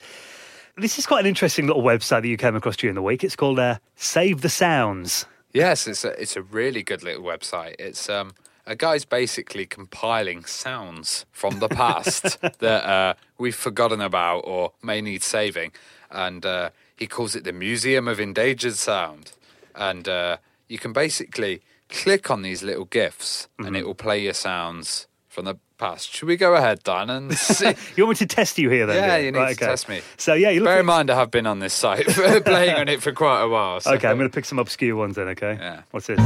This 0.78 0.98
is 0.98 1.06
quite 1.06 1.20
an 1.22 1.28
interesting 1.28 1.68
little 1.68 1.84
website 1.84 2.22
that 2.24 2.28
you 2.28 2.38
came 2.38 2.56
across 2.56 2.78
during 2.78 2.96
the 2.96 3.02
week. 3.02 3.24
It's 3.24 3.36
called 3.36 3.60
uh, 3.60 3.78
Save 3.96 4.42
the 4.42 4.50
Sounds. 4.50 5.26
Yes, 5.54 5.88
it's 5.88 6.04
a 6.04 6.20
it's 6.20 6.36
a 6.36 6.42
really 6.42 6.82
good 6.82 7.04
little 7.04 7.22
website. 7.24 7.76
It's 7.78 8.10
um 8.10 8.34
a 8.66 8.76
guy's 8.76 9.06
basically 9.06 9.66
compiling 9.68 10.46
sounds 10.46 11.26
from 11.32 11.60
the 11.60 11.68
past 11.68 12.42
that 12.60 12.86
uh, 12.86 13.14
we've 13.38 13.56
forgotten 13.56 14.02
about 14.02 14.40
or 14.48 14.72
may 14.82 15.00
need 15.02 15.22
saving, 15.22 15.74
and 16.10 16.44
uh, 16.46 16.70
he 16.96 17.06
calls 17.06 17.36
it 17.36 17.44
the 17.44 17.54
Museum 17.54 18.08
of 18.08 18.20
Endangered 18.20 18.76
Sound. 18.76 19.34
And 19.76 20.08
uh, 20.08 20.38
you 20.68 20.80
can 20.80 20.92
basically 20.94 21.62
click 21.94 22.30
on 22.32 22.42
these 22.42 22.64
little 22.64 22.86
gifs, 22.86 23.48
and 23.58 23.68
mm-hmm. 23.68 23.76
it 23.78 23.86
will 23.86 23.96
play 23.96 24.20
your 24.20 24.34
sounds 24.34 25.08
from 25.30 25.46
the 25.46 25.56
past. 25.78 26.14
Should 26.14 26.28
we 26.28 26.36
go 26.36 26.56
ahead, 26.56 26.84
Dan, 26.84 27.10
and 27.10 27.34
see? 27.38 27.74
You 27.96 28.06
want 28.06 28.20
me 28.20 28.26
to 28.28 28.36
test 28.36 28.58
you 28.58 28.70
here 28.70 28.86
then? 28.86 28.98
Yeah, 28.98 29.18
you 29.18 29.32
need 29.32 29.38
Right, 29.38 29.58
to 29.58 29.64
okay. 29.64 29.72
test 29.72 29.88
me. 29.88 30.02
So 30.18 30.34
yeah, 30.34 30.50
you 30.50 30.60
look 30.60 30.68
Bear 30.68 30.80
in 30.80 30.86
mind, 30.86 31.10
I 31.10 31.16
have 31.16 31.32
been 31.32 31.48
on 31.48 31.60
this 31.60 31.74
site, 31.74 32.06
playing 32.46 32.76
on 32.76 32.88
it 32.90 33.02
for 33.02 33.12
quite 33.12 33.42
a 33.42 33.48
while. 33.48 33.80
So. 33.80 33.94
Okay, 33.94 34.08
I'm 34.08 34.18
going 34.18 34.30
to 34.30 34.34
pick 34.34 34.46
some 34.46 34.60
obscure 34.60 34.96
ones 34.96 35.16
then, 35.16 35.30
okay? 35.30 35.58
Yeah. 35.60 35.84
What's 35.92 36.08
this? 36.08 36.20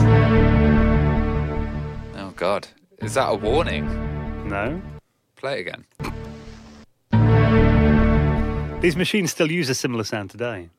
Oh 2.15 2.33
God, 2.35 2.67
is 2.99 3.13
that 3.13 3.27
a 3.27 3.35
warning? 3.35 3.85
No? 4.47 4.81
Play 5.35 5.59
it 5.59 5.67
again. 5.67 5.85
These 8.81 8.95
machines 8.95 9.31
still 9.31 9.51
use 9.51 9.69
a 9.69 9.75
similar 9.75 10.03
sound 10.03 10.29
today. 10.29 10.69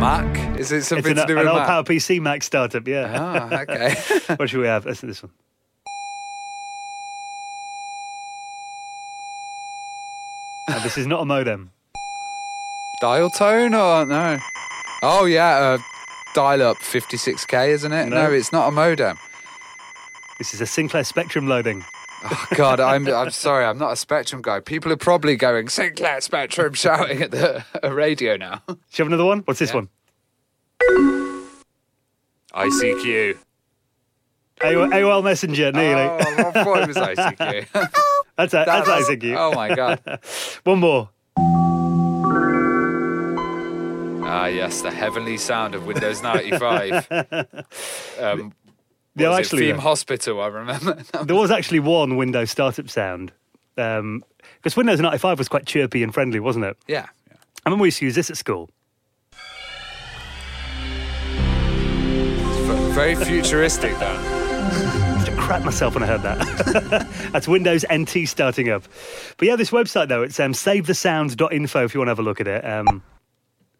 Mac? 0.00 0.58
Is 0.58 0.72
it 0.72 0.78
It's 0.78 0.88
something 0.88 1.12
an, 1.12 1.18
to 1.18 1.26
do 1.26 1.38
an 1.38 1.46
old 1.46 1.58
Mac? 1.58 1.66
Power 1.66 1.82
PC 1.82 2.22
Mac 2.22 2.42
startup, 2.42 2.88
yeah. 2.88 3.16
Ah, 3.20 3.60
okay. 3.60 3.94
what 4.36 4.48
should 4.48 4.60
we 4.60 4.66
have? 4.66 4.86
Listen 4.86 5.08
to 5.08 5.12
this 5.12 5.22
one. 5.22 5.30
And 10.68 10.82
this 10.84 10.96
is 10.96 11.06
not 11.06 11.20
a 11.20 11.24
modem. 11.26 11.70
Dial 13.02 13.28
tone 13.28 13.74
or 13.74 14.06
no? 14.06 14.38
Oh 15.02 15.26
yeah, 15.26 15.56
uh, 15.56 15.78
dial 16.34 16.62
up 16.62 16.78
56k, 16.78 17.68
isn't 17.68 17.92
it? 17.92 18.08
No. 18.08 18.22
No. 18.22 18.32
it's 18.32 18.52
not 18.52 18.68
a 18.68 18.70
modem. 18.70 19.18
This 20.38 20.54
is 20.54 20.62
a 20.62 20.66
Sinclair 20.66 21.04
Spectrum 21.04 21.46
loading. 21.46 21.84
Oh 22.22 22.46
God, 22.54 22.80
I'm 22.80 23.06
I'm 23.08 23.30
sorry, 23.30 23.64
I'm 23.64 23.78
not 23.78 23.92
a 23.92 23.96
Spectrum 23.96 24.42
guy. 24.42 24.60
People 24.60 24.92
are 24.92 24.96
probably 24.96 25.36
going 25.36 25.68
Sinclair 25.68 26.20
Spectrum, 26.20 26.74
shouting 26.74 27.22
at 27.22 27.30
the 27.30 27.64
radio 27.90 28.36
now. 28.36 28.62
Do 28.68 28.74
you 28.74 28.78
have 28.98 29.06
another 29.06 29.24
one? 29.24 29.40
What's 29.40 29.58
this 29.60 29.70
Yeah. 29.70 29.76
one? 29.76 29.88
ICQ. 32.54 33.38
AOL, 34.60 34.90
AOL 34.92 35.24
Messenger, 35.24 35.72
nearly. 35.72 36.02
Oh, 36.02 36.18
I 36.18 36.52
thought 36.64 36.82
it 36.82 36.88
was 36.88 36.96
ICQ. 36.96 37.66
that's 38.36 38.52
that's 38.52 38.66
That's- 38.66 39.08
ICQ. 39.08 39.36
Oh 39.38 39.52
my 39.54 39.74
God. 39.74 40.00
One 40.64 40.80
more. 40.80 41.08
Ah, 44.32 44.46
yes, 44.46 44.82
the 44.82 44.90
heavenly 44.90 45.36
sound 45.38 45.74
of 45.74 45.86
Windows 45.86 46.22
95. 46.22 47.06
Um, 48.20 48.52
Was 49.28 49.38
actually? 49.38 49.66
Theme 49.66 49.76
though. 49.76 49.82
Hospital, 49.82 50.40
I 50.40 50.46
remember. 50.46 51.02
There 51.24 51.36
was 51.36 51.50
actually 51.50 51.80
one 51.80 52.16
Windows 52.16 52.50
startup 52.50 52.88
sound. 52.88 53.32
Because 53.76 54.76
Windows 54.76 55.00
95 55.00 55.38
was 55.38 55.48
quite 55.48 55.66
chirpy 55.66 56.02
and 56.02 56.12
friendly, 56.12 56.40
wasn't 56.40 56.64
it? 56.64 56.76
yeah. 56.88 57.06
yeah. 57.28 57.36
I 57.64 57.68
remember 57.68 57.82
we 57.82 57.88
used 57.88 57.98
to 57.98 58.06
use 58.06 58.14
this 58.14 58.30
at 58.30 58.36
school. 58.36 58.70
It's 62.42 62.94
very 62.94 63.14
futuristic, 63.14 63.92
that. 63.98 64.16
I 64.16 65.14
used 65.14 65.26
to 65.26 65.36
crap 65.36 65.62
myself 65.64 65.94
when 65.94 66.02
I 66.02 66.06
heard 66.06 66.22
that. 66.22 67.28
That's 67.32 67.46
Windows 67.48 67.84
NT 67.92 68.26
starting 68.28 68.70
up. 68.70 68.84
But 69.36 69.48
yeah, 69.48 69.56
this 69.56 69.70
website, 69.70 70.08
though, 70.08 70.22
it's 70.22 70.40
um, 70.40 70.52
savethesounds.info 70.52 71.84
if 71.84 71.94
you 71.94 72.00
want 72.00 72.08
to 72.08 72.10
have 72.10 72.18
a 72.18 72.22
look 72.22 72.40
at 72.40 72.46
it. 72.48 72.64
Um, 72.64 73.02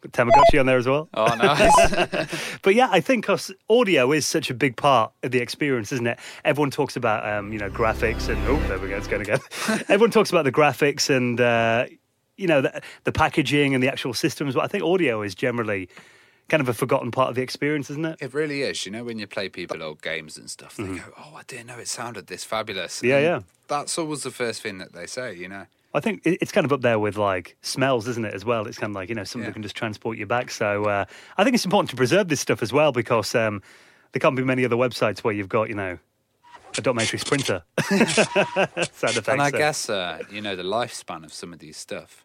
Tamagotchi 0.09 0.59
on 0.59 0.67
there 0.67 0.79
as 0.79 0.87
well. 0.87 1.09
Oh, 1.15 1.35
nice. 1.35 2.29
But 2.63 2.75
yeah, 2.75 2.89
I 2.91 3.01
think 3.01 3.27
audio 3.69 4.13
is 4.13 4.27
such 4.27 4.51
a 4.51 4.55
big 4.55 4.77
part 4.77 5.13
of 5.23 5.31
the 5.31 5.39
experience, 5.39 5.93
isn't 5.93 6.07
it? 6.07 6.19
Everyone 6.45 6.71
talks 6.71 6.97
about, 6.97 7.29
um, 7.29 7.53
you 7.53 7.59
know, 7.59 7.71
graphics 7.71 8.29
and 8.29 8.39
oh, 8.49 8.57
there 8.69 8.79
we 8.79 8.89
go, 8.89 8.97
it's 8.97 9.07
going 9.07 9.23
again. 9.23 9.41
Everyone 9.89 10.11
talks 10.11 10.31
about 10.31 10.45
the 10.45 10.53
graphics 10.53 11.15
and 11.15 11.41
uh, 11.41 11.87
you 12.37 12.47
know 12.47 12.63
the, 12.63 12.81
the 13.05 13.13
packaging 13.13 13.75
and 13.75 13.83
the 13.83 13.89
actual 13.89 14.15
systems, 14.15 14.55
but 14.55 14.65
I 14.65 14.67
think 14.67 14.83
audio 14.83 15.23
is 15.23 15.35
generally 15.35 15.89
kind 16.49 16.61
of 16.61 16.69
a 16.69 16.75
forgotten 16.75 17.11
part 17.11 17.29
of 17.29 17.35
the 17.37 17.43
experience, 17.43 17.91
isn't 17.91 18.05
it? 18.05 18.17
It 18.21 18.35
really 18.35 18.63
is. 18.63 18.85
You 18.85 18.93
know, 18.93 19.05
when 19.05 19.19
you 19.19 19.27
play 19.27 19.49
people 19.49 19.83
old 19.83 20.03
games 20.03 20.37
and 20.37 20.51
stuff, 20.51 20.77
they 20.77 20.85
go, 20.85 21.03
"Oh, 21.19 21.35
I 21.37 21.43
didn't 21.47 21.67
know 21.67 21.79
it 21.79 21.89
sounded 21.89 22.27
this 22.27 22.45
fabulous." 22.45 22.97
Mm-hmm. 22.99 23.07
Yeah, 23.07 23.17
And 23.17 23.25
yeah. 23.25 23.41
That's 23.69 23.97
always 23.99 24.23
the 24.23 24.31
first 24.31 24.63
thing 24.63 24.79
that 24.79 24.93
they 24.93 25.07
say. 25.07 25.35
You 25.35 25.49
know. 25.49 25.67
I 25.93 26.01
think 26.01 26.21
it's 26.25 26.53
kind 26.53 26.65
of 26.65 26.73
up 26.73 26.83
there 26.83 26.99
with 26.99 27.17
like 27.17 27.57
smells, 27.63 28.07
isn't 28.07 28.25
it? 28.25 28.33
As 28.33 28.45
well, 28.45 28.67
it's 28.67 28.79
kind 28.79 28.91
of 28.93 28.95
like 28.95 29.09
you 29.09 29.15
know 29.15 29.25
something 29.25 29.47
that 29.47 29.53
can 29.55 29.63
just 29.63 29.75
transport 29.75 30.19
you 30.19 30.27
back. 30.27 30.51
So 30.51 30.85
uh, 30.85 31.05
I 31.37 31.45
think 31.45 31.55
it's 31.55 31.65
important 31.65 31.91
to 31.91 31.97
preserve 31.97 32.29
this 32.29 32.41
stuff 32.41 32.63
as 32.63 32.73
well 32.73 32.93
because 32.93 33.35
um, 33.35 33.61
there 34.13 34.21
can't 34.21 34.37
be 34.37 34.45
many 34.45 34.65
other 34.65 34.77
websites 34.77 35.21
where 35.21 35.35
you've 35.35 35.49
got 35.49 35.69
you 35.69 35.75
know 35.75 35.99
a 36.79 36.81
dot 36.81 36.95
matrix 36.95 37.25
printer. 37.25 37.63
Sound 37.83 39.17
effects. 39.17 39.29
And 39.29 39.43
I 39.43 39.51
so- 39.51 39.59
guess 39.59 39.91
uh, 39.91 40.23
you 40.31 40.41
know 40.41 40.55
the 40.55 40.63
lifespan 40.63 41.25
of 41.25 41.33
some 41.33 41.53
of 41.53 41.59
these 41.59 41.77
stuff 41.77 42.25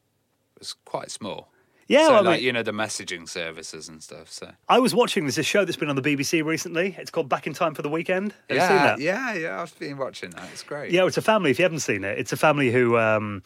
was 0.59 0.73
quite 0.85 1.09
small. 1.09 1.49
Yeah, 1.87 2.07
so 2.07 2.13
well, 2.13 2.19
I 2.19 2.21
like 2.21 2.37
mean, 2.37 2.45
you 2.45 2.53
know 2.53 2.63
the 2.63 2.71
messaging 2.71 3.29
services 3.29 3.87
and 3.89 4.01
stuff. 4.01 4.31
So 4.31 4.51
I 4.67 4.79
was 4.79 4.95
watching 4.95 5.25
there's 5.25 5.37
a 5.37 5.43
show 5.43 5.65
that's 5.65 5.77
been 5.77 5.89
on 5.89 5.95
the 5.95 6.01
BBC 6.01 6.43
recently. 6.43 6.95
It's 6.97 7.11
called 7.11 7.29
Back 7.29 7.45
in 7.45 7.53
Time 7.53 7.75
for 7.75 7.81
the 7.81 7.89
Weekend. 7.89 8.33
Have 8.49 8.57
yeah, 8.57 8.63
you 8.63 8.67
seen 8.67 8.77
that? 8.77 8.99
yeah, 8.99 9.33
yeah. 9.33 9.61
I've 9.61 9.77
been 9.77 9.97
watching 9.97 10.31
that. 10.31 10.49
It's 10.51 10.63
great. 10.63 10.91
Yeah, 10.91 11.05
it's 11.05 11.17
a 11.17 11.21
family. 11.21 11.51
If 11.51 11.59
you 11.59 11.63
haven't 11.63 11.79
seen 11.79 12.03
it, 12.03 12.17
it's 12.17 12.33
a 12.33 12.37
family 12.37 12.71
who 12.71 12.97
um, 12.97 13.43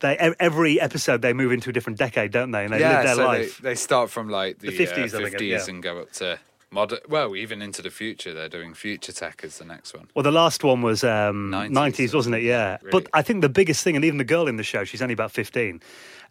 they 0.00 0.16
every 0.16 0.80
episode 0.80 1.22
they 1.22 1.32
move 1.32 1.52
into 1.52 1.70
a 1.70 1.72
different 1.72 1.98
decade, 1.98 2.32
don't 2.32 2.50
they? 2.50 2.64
And 2.64 2.72
they 2.72 2.80
yeah. 2.80 2.96
live 2.96 3.04
their 3.04 3.14
so 3.14 3.26
life. 3.26 3.58
They, 3.58 3.70
they 3.70 3.74
start 3.76 4.10
from 4.10 4.28
like 4.28 4.58
the, 4.58 4.68
50s, 4.68 5.14
uh, 5.14 5.18
50s 5.18 5.48
yeah. 5.48 5.64
and 5.68 5.82
go 5.82 6.00
up 6.00 6.12
to 6.14 6.38
modern. 6.70 6.98
Well, 7.08 7.36
even 7.36 7.62
into 7.62 7.82
the 7.82 7.90
future. 7.90 8.34
They're 8.34 8.48
doing 8.48 8.74
future 8.74 9.12
tech 9.12 9.42
as 9.44 9.58
the 9.58 9.64
next 9.64 9.94
one. 9.94 10.08
Well, 10.14 10.22
the 10.22 10.32
last 10.32 10.64
one 10.64 10.82
was 10.82 11.04
um, 11.04 11.50
90s, 11.50 11.70
90s, 11.70 12.14
wasn't 12.14 12.36
it? 12.36 12.42
Yeah. 12.42 12.78
Really? 12.82 12.90
But 12.90 13.08
I 13.12 13.22
think 13.22 13.42
the 13.42 13.48
biggest 13.48 13.82
thing, 13.82 13.96
and 13.96 14.04
even 14.04 14.18
the 14.18 14.24
girl 14.24 14.48
in 14.48 14.56
the 14.56 14.62
show, 14.62 14.84
she's 14.84 15.02
only 15.02 15.14
about 15.14 15.32
15. 15.32 15.80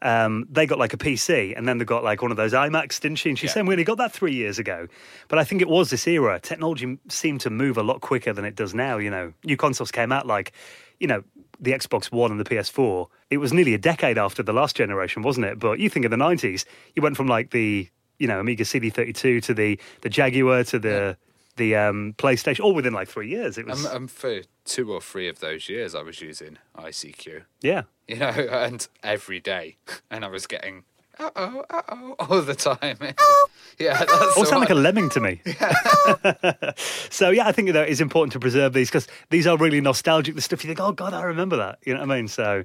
Um, 0.01 0.45
they 0.49 0.65
got 0.65 0.77
like 0.77 0.93
a 0.93 0.97
PC 0.97 1.53
and 1.57 1.67
then 1.67 1.77
they 1.77 1.85
got 1.85 2.03
like 2.03 2.21
one 2.21 2.31
of 2.31 2.37
those 2.37 2.53
iMacs, 2.53 2.99
didn't 2.99 3.17
she? 3.17 3.29
And 3.29 3.39
she's 3.39 3.49
Yeah. 3.49 3.53
saying 3.55 3.65
we 3.65 3.73
only 3.73 3.83
got 3.83 3.97
that 3.97 4.11
three 4.11 4.33
years 4.33 4.59
ago. 4.59 4.87
But 5.27 5.39
I 5.39 5.43
think 5.43 5.61
it 5.61 5.69
was 5.69 5.89
this 5.89 6.07
era. 6.07 6.39
Technology 6.39 6.97
seemed 7.09 7.41
to 7.41 7.49
move 7.49 7.77
a 7.77 7.83
lot 7.83 8.01
quicker 8.01 8.33
than 8.33 8.45
it 8.45 8.55
does 8.55 8.73
now. 8.73 8.97
You 8.97 9.09
know, 9.09 9.33
new 9.43 9.57
consoles 9.57 9.91
came 9.91 10.11
out 10.11 10.27
like, 10.27 10.51
you 10.99 11.07
know, 11.07 11.23
the 11.59 11.71
Xbox 11.71 12.11
One 12.11 12.31
and 12.31 12.39
the 12.39 12.43
PS4. 12.43 13.07
It 13.29 13.37
was 13.37 13.53
nearly 13.53 13.73
a 13.73 13.77
decade 13.77 14.17
after 14.17 14.43
the 14.43 14.53
last 14.53 14.75
generation, 14.75 15.21
wasn't 15.23 15.45
it? 15.45 15.57
But 15.59 15.79
you 15.79 15.89
think 15.89 16.05
of 16.05 16.11
the 16.11 16.17
90s, 16.17 16.65
you 16.95 17.01
went 17.01 17.15
from 17.15 17.27
like 17.27 17.51
the, 17.51 17.87
you 18.19 18.27
know, 18.27 18.39
Amiga 18.39 18.63
CD32 18.65 19.41
to 19.43 19.53
the, 19.53 19.79
the 20.01 20.09
Jaguar 20.09 20.63
to 20.65 20.79
the. 20.79 21.17
The 21.57 21.75
um, 21.75 22.15
PlayStation, 22.17 22.61
all 22.61 22.73
within 22.73 22.93
like 22.93 23.07
three 23.07 23.29
years. 23.29 23.57
It 23.57 23.65
was 23.65 23.85
And, 23.85 23.95
and 23.95 24.11
for 24.11 24.41
two 24.65 24.91
or 24.91 24.99
three 24.99 25.29
of 25.29 25.39
those 25.39 25.69
years, 25.69 25.95
I 25.95 26.01
was 26.01 26.19
using 26.21 26.57
ICQ. 26.77 27.43
Yeah. 27.61 27.83
You 28.07 28.17
know, 28.17 28.27
and 28.51 28.87
every 29.03 29.39
day, 29.39 29.77
and 30.11 30.25
I 30.25 30.27
was 30.27 30.47
getting 30.47 30.83
uh 31.17 31.29
oh, 31.35 31.65
uh 31.69 31.81
oh 31.89 32.15
all 32.19 32.41
the 32.41 32.55
time. 32.55 32.97
yeah, 33.79 33.97
that's 33.97 34.11
All 34.11 34.43
the 34.43 34.49
sound 34.49 34.61
like 34.61 34.69
a 34.69 34.75
lemming 34.75 35.09
to 35.11 35.19
me. 35.19 35.41
Yeah. 35.45 36.71
so 37.09 37.29
yeah, 37.29 37.47
I 37.47 37.51
think 37.51 37.71
that 37.73 37.89
it's 37.89 38.01
important 38.01 38.33
to 38.33 38.39
preserve 38.39 38.73
these 38.73 38.89
because 38.89 39.07
these 39.29 39.47
are 39.47 39.57
really 39.57 39.81
nostalgic. 39.81 40.35
The 40.35 40.41
stuff 40.41 40.63
you 40.63 40.67
think, 40.67 40.79
oh 40.81 40.91
god, 40.91 41.13
I 41.13 41.23
remember 41.23 41.57
that. 41.57 41.79
You 41.85 41.93
know 41.93 42.01
what 42.01 42.11
I 42.11 42.17
mean? 42.17 42.27
So 42.27 42.63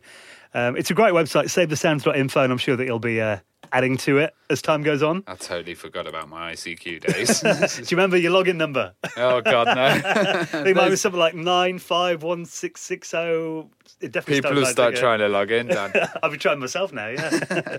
um, 0.55 0.77
it's 0.77 0.91
a 0.91 0.95
great 0.95 1.13
website, 1.13 1.45
savethesounds.info, 1.45 2.43
and 2.43 2.53
I'm 2.53 2.59
sure 2.59 2.77
that 2.77 2.85
you'll 2.85 2.99
be 2.99 3.21
uh, 3.21 3.39
adding 3.73 3.97
to 3.99 4.19
it 4.19 4.35
as 4.49 4.61
time 4.61 4.83
goes 4.83 5.03
on. 5.03 5.23
I 5.27 5.35
totally 5.35 5.75
forgot 5.75 6.07
about 6.07 6.29
my 6.29 6.53
ICQ 6.53 7.07
days. 7.07 7.41
Do 7.77 7.83
you 7.83 7.97
remember 7.97 8.17
your 8.17 8.33
login 8.33 8.57
number? 8.57 8.93
oh 9.17 9.41
God, 9.41 9.67
no! 9.69 9.85
I 9.85 10.45
think 10.45 10.77
mine 10.77 10.91
was 10.91 11.01
something 11.01 11.19
like 11.19 11.35
nine 11.35 11.79
five 11.79 12.23
one 12.23 12.45
six 12.45 12.81
six 12.81 13.11
zero. 13.11 13.71
It 14.01 14.13
definitely 14.13 14.43
People 14.43 14.57
will 14.57 14.67
start 14.67 14.97
trying 14.97 15.19
to 15.19 15.29
log 15.29 15.51
in. 15.51 15.67
Dan. 15.69 15.93
I've 16.23 16.31
been 16.31 16.41
trying 16.41 16.59
myself 16.59 16.93
now. 16.93 17.09
Yeah. 17.09 17.31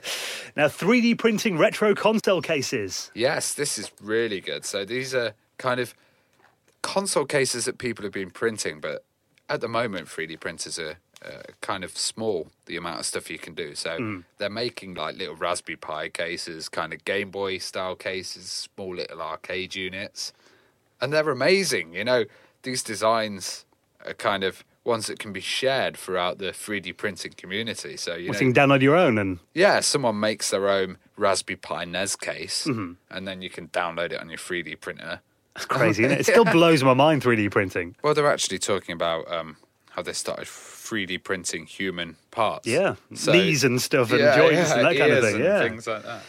now 0.56 0.68
3D 0.68 1.18
printing 1.18 1.58
retro 1.58 1.96
console 1.96 2.44
cases. 2.44 3.12
Yes, 3.16 3.56
this 3.56 3.80
is 3.80 3.92
really 4.02 4.40
good. 4.40 4.64
So 4.64 4.86
these 4.86 5.16
are 5.16 5.34
kind 5.58 5.80
of 5.80 5.96
console 6.84 7.26
cases 7.26 7.66
that 7.66 7.80
people 7.80 8.04
have 8.04 8.12
been 8.12 8.30
printing, 8.30 8.80
but 8.80 9.04
at 9.50 9.62
the 9.62 9.68
moment, 9.68 10.08
3D 10.08 10.40
printers 10.40 10.78
are 10.78 10.98
uh, 11.26 11.44
kind 11.62 11.84
of 11.84 11.98
small. 11.98 12.48
The 12.66 12.78
amount 12.78 13.00
of 13.00 13.06
stuff 13.06 13.30
you 13.30 13.38
can 13.38 13.54
do. 13.54 13.76
So 13.76 14.24
they're 14.38 14.50
making 14.50 14.96
like 14.96 15.16
little 15.18 15.36
Raspberry 15.36 15.76
Pi 15.76 16.10
cases, 16.10 16.70
kind 16.70 16.94
of 16.94 17.04
Game 17.06 17.30
Boy 17.32 17.58
style 17.60 17.96
cases, 17.96 18.46
small 18.50 18.96
little 18.96 19.22
arcade 19.22 19.76
units, 19.76 20.34
and 21.00 21.12
they're 21.14 21.30
amazing. 21.30 21.94
You 21.94 22.04
know, 22.04 22.26
these 22.64 22.84
designs 22.84 23.66
are 24.06 24.14
kind 24.14 24.44
of 24.44 24.64
ones 24.84 25.06
that 25.06 25.20
can 25.20 25.32
be 25.32 25.40
shared 25.42 25.96
throughout 25.96 26.40
the 26.40 26.46
3D 26.46 26.98
printing 26.98 27.34
community. 27.38 27.96
So 27.98 28.16
you 28.16 28.34
So 28.34 28.40
know, 28.40 28.48
you 28.48 28.54
can 28.54 28.70
download 28.70 28.82
your 28.82 28.96
own 28.96 29.20
and 29.20 29.38
yeah, 29.54 29.80
someone 29.82 30.20
makes 30.20 30.50
their 30.50 30.68
own 30.70 30.98
Raspberry 31.18 31.58
Pi 31.58 31.86
NES 31.86 32.16
case, 32.16 32.66
and 32.66 32.98
then 33.28 33.44
you 33.44 33.50
can 33.52 33.68
download 33.68 34.12
it 34.12 34.20
on 34.20 34.28
your 34.30 34.40
3D 34.40 34.80
printer. 34.82 35.20
it's 35.56 35.66
crazy, 35.66 36.04
isn't 36.04 36.18
it? 36.18 36.22
It 36.22 36.26
still 36.26 36.46
blows 36.46 36.84
my 36.84 36.96
mind 36.96 37.22
3D 37.22 37.52
printing. 37.52 37.96
Well, 38.04 38.16
they're 38.16 38.32
actually 38.32 38.58
talking 38.58 38.94
about 38.94 39.32
um, 39.32 39.58
how 39.92 40.02
they 40.02 40.14
started 40.14 40.48
3D 40.92 41.24
printing 41.24 41.66
human 41.66 42.18
parts. 42.32 42.68
Yeah, 42.68 42.96
So- 43.14 43.32
knees 43.32 43.64
and 43.64 43.82
stuff 43.82 44.12
and 44.12 44.20
Yeah, 44.20 44.36
joints 44.38 44.54
yeah, 44.70 44.76
and 44.76 44.86
that 44.86 44.98
kind 44.98 45.14
of 45.14 45.24
thing. 45.24 45.40
Yeah, 45.40 45.60
things 45.62 45.88
like 45.88 46.04
that. 46.04 46.22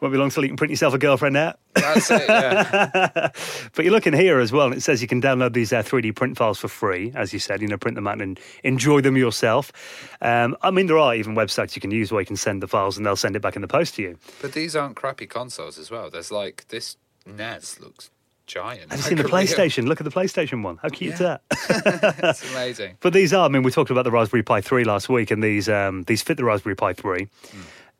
won't 0.00 0.12
be 0.12 0.18
long 0.18 0.28
till 0.28 0.42
you 0.44 0.48
can 0.50 0.56
print 0.58 0.70
yourself 0.70 0.92
a 0.92 0.98
girlfriend 0.98 1.36
out. 1.36 1.58
That's 1.74 2.10
it. 2.10 2.28
Yeah. 2.28 3.30
But 3.74 3.84
you're 3.84 3.92
looking 3.94 4.12
here 4.12 4.38
as 4.38 4.52
well, 4.52 4.66
and 4.66 4.74
it 4.74 4.82
says 4.82 5.00
you 5.02 5.08
can 5.08 5.20
download 5.22 5.52
these 5.54 5.72
uh, 5.72 5.82
3D 5.82 6.14
print 6.14 6.36
files 6.36 6.58
for 6.58 6.68
free, 6.68 7.10
as 7.16 7.32
you 7.32 7.38
said. 7.38 7.60
You 7.62 7.66
know, 7.68 7.76
print 7.78 7.94
them 7.96 8.06
out 8.06 8.20
and 8.20 8.38
enjoy 8.62 9.00
them 9.00 9.16
yourself. 9.16 9.72
Um, 10.20 10.56
I 10.62 10.70
mean, 10.70 10.86
there 10.86 10.98
are 10.98 11.14
even 11.14 11.34
websites 11.34 11.74
you 11.74 11.80
can 11.80 11.90
use 11.90 12.12
where 12.12 12.20
you 12.20 12.26
can 12.26 12.36
send 12.36 12.62
the 12.62 12.68
files 12.68 12.96
and 12.96 13.04
they'll 13.06 13.16
send 13.16 13.34
it 13.34 13.40
back 13.42 13.56
in 13.56 13.62
the 13.62 13.68
post 13.68 13.94
to 13.96 14.02
you. 14.02 14.18
but 14.42 14.52
these 14.52 14.76
aren't 14.76 14.94
crappy 14.96 15.26
consoles 15.26 15.78
as 15.78 15.90
well. 15.90 16.10
There's 16.10 16.30
like 16.30 16.66
this 16.68 16.96
NES 17.26 17.80
looks 17.80 18.10
giant. 18.46 18.90
Have 18.90 19.00
you 19.00 19.04
seen 19.04 19.16
the 19.18 19.24
real- 19.24 19.32
PlayStation? 19.32 19.86
Look 19.86 20.00
at 20.00 20.04
the 20.04 20.10
PlayStation 20.10 20.62
one. 20.62 20.78
How 20.82 20.88
cute 20.88 21.18
Yeah. 21.20 21.38
is 21.50 21.66
that? 21.68 22.14
It's 22.24 22.50
amazing. 22.52 22.96
But 23.00 23.12
these 23.12 23.32
are, 23.32 23.44
I 23.46 23.48
mean, 23.48 23.62
we 23.62 23.70
talked 23.70 23.90
about 23.90 24.04
the 24.04 24.10
Raspberry 24.10 24.42
Pi 24.42 24.60
3 24.60 24.84
last 24.84 25.08
week, 25.08 25.30
and 25.30 25.42
these 25.42 25.68
um, 25.68 26.02
these 26.04 26.22
fit 26.22 26.36
the 26.36 26.44
Raspberry 26.44 26.76
Pi 26.76 26.92
3. 26.92 27.28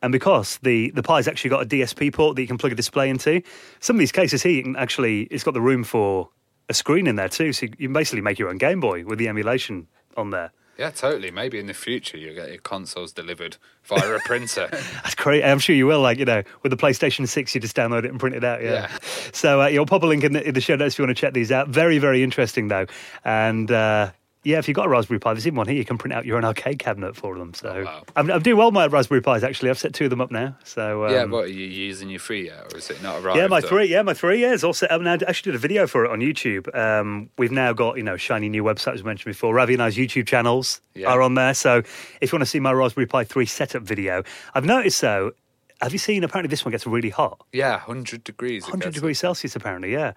And 0.02 0.12
because 0.12 0.58
the, 0.62 0.90
the 0.90 1.02
Pi's 1.02 1.26
actually 1.26 1.48
got 1.50 1.62
a 1.62 1.66
DSI 1.66 2.12
port 2.12 2.36
that 2.36 2.42
you 2.42 2.48
can 2.48 2.58
plug 2.58 2.72
a 2.72 2.74
display 2.74 3.08
into, 3.08 3.40
some 3.80 3.96
of 3.96 4.00
these 4.00 4.12
cases 4.12 4.42
here, 4.42 4.52
you 4.52 4.62
can 4.62 4.76
actually, 4.76 5.22
it's 5.24 5.42
got 5.44 5.54
the 5.54 5.62
room 5.62 5.82
for 5.82 6.28
a 6.68 6.74
screen 6.74 7.06
in 7.06 7.16
there 7.16 7.28
too. 7.30 7.54
So 7.54 7.64
you 7.64 7.70
can 7.88 7.92
basically 7.94 8.20
make 8.20 8.38
your 8.38 8.50
own 8.50 8.58
Game 8.58 8.80
Boy 8.80 9.04
with 9.04 9.18
the 9.18 9.28
emulation 9.28 9.86
on 10.16 10.28
there. 10.30 10.52
Yeah, 10.78 10.90
totally. 10.90 11.30
Maybe 11.30 11.58
in 11.58 11.66
the 11.66 11.74
future 11.74 12.16
you'll 12.16 12.34
get 12.34 12.48
your 12.48 12.58
consoles 12.58 13.12
delivered 13.12 13.56
via 13.84 14.14
a 14.14 14.18
printer. 14.20 14.68
That's 14.70 15.14
great. 15.14 15.44
I'm 15.44 15.58
sure 15.58 15.76
you 15.76 15.86
will. 15.86 16.00
Like, 16.00 16.18
you 16.18 16.24
know, 16.24 16.42
with 16.62 16.70
the 16.70 16.76
PlayStation 16.76 17.28
6, 17.28 17.54
you 17.54 17.60
just 17.60 17.76
download 17.76 18.04
it 18.04 18.10
and 18.10 18.18
print 18.18 18.36
it 18.36 18.44
out. 18.44 18.62
Yeah. 18.62 18.72
Yeah. 18.72 18.98
So 19.32 19.62
uh, 19.62 19.66
you'll 19.66 19.86
pop 19.86 20.02
a 20.02 20.06
link 20.06 20.24
in 20.24 20.32
the, 20.32 20.46
in 20.48 20.54
the 20.54 20.60
show 20.60 20.76
notes 20.76 20.94
if 20.94 20.98
you 20.98 21.04
want 21.04 21.16
to 21.16 21.20
check 21.20 21.32
these 21.32 21.52
out. 21.52 21.68
Very, 21.68 21.98
very 21.98 22.22
interesting, 22.22 22.68
though. 22.68 22.86
And 23.24 23.70
uh, 23.70 24.10
Yeah, 24.44 24.58
if 24.58 24.68
you've 24.68 24.74
got 24.74 24.86
a 24.86 24.88
Raspberry 24.90 25.18
Pi, 25.18 25.32
there's 25.32 25.46
even 25.46 25.56
one 25.56 25.66
here. 25.66 25.76
You 25.76 25.84
can 25.86 25.96
print 25.96 26.12
out 26.14 26.26
your 26.26 26.36
own 26.36 26.44
arcade 26.44 26.78
cabinet 26.78 27.16
for 27.16 27.36
them. 27.38 27.54
So 27.54 27.68
Oh, 27.70 27.84
wow. 27.84 28.02
I'm, 28.14 28.30
I'm 28.30 28.42
doing 28.42 28.58
well 28.58 28.66
with 28.68 28.74
my 28.74 28.86
Raspberry 28.86 29.22
Pis, 29.22 29.42
actually. 29.42 29.70
I've 29.70 29.78
set 29.78 29.94
two 29.94 30.04
of 30.04 30.10
them 30.10 30.20
up 30.20 30.30
now. 30.30 30.56
So 30.64 31.06
um, 31.06 31.12
yeah, 31.12 31.24
what 31.24 31.44
are 31.44 31.48
you 31.48 31.64
using 31.66 32.10
your 32.10 32.20
free 32.20 32.46
yet, 32.46 32.72
or 32.72 32.76
is 32.78 32.90
it 32.90 33.02
not 33.02 33.22
arrived? 33.22 33.38
Yeah, 33.38 33.46
my 33.46 33.58
or- 33.58 33.62
three. 33.62 33.86
Yeah, 33.86 34.02
my 34.02 34.12
three. 34.14 34.42
Yeah, 34.42 34.52
it's 34.52 34.62
all 34.62 34.74
set 34.74 34.90
up 34.90 35.00
now. 35.00 35.12
I 35.14 35.18
actually 35.26 35.52
did 35.52 35.56
a 35.56 35.58
video 35.60 35.86
for 35.86 36.04
it 36.04 36.10
on 36.10 36.20
YouTube. 36.20 36.72
Um, 36.76 37.30
we've 37.38 37.50
now 37.52 37.72
got 37.72 37.96
you 37.96 38.02
know 38.02 38.16
shiny 38.18 38.48
new 38.50 38.62
website 38.62 38.94
as 38.94 39.02
mentioned 39.02 39.32
before. 39.32 39.54
Ravi 39.54 39.72
and 39.74 39.82
I's 39.82 39.96
YouTube 39.96 40.26
channels 40.26 40.82
Yeah. 40.94 41.08
are 41.08 41.22
on 41.22 41.34
there. 41.34 41.54
So 41.54 41.78
if 42.20 42.30
you 42.30 42.36
want 42.36 42.42
to 42.42 42.50
see 42.50 42.60
my 42.60 42.72
Raspberry 42.72 43.06
Pi 43.06 43.24
three 43.24 43.46
setup 43.46 43.82
video, 43.82 44.22
I've 44.54 44.64
noticed 44.66 45.00
though. 45.00 45.32
Have 45.80 45.92
you 45.92 45.98
seen? 45.98 46.22
Apparently, 46.22 46.48
this 46.48 46.64
one 46.64 46.70
gets 46.72 46.86
really 46.86 47.10
hot. 47.10 47.40
Yeah, 47.52 47.78
hundred 47.78 48.24
degrees. 48.24 48.62
100 48.62 48.94
degrees 48.94 49.18
Celsius, 49.18 49.56
apparently, 49.56 49.92
yeah. 49.92 50.12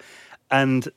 And 0.51 0.87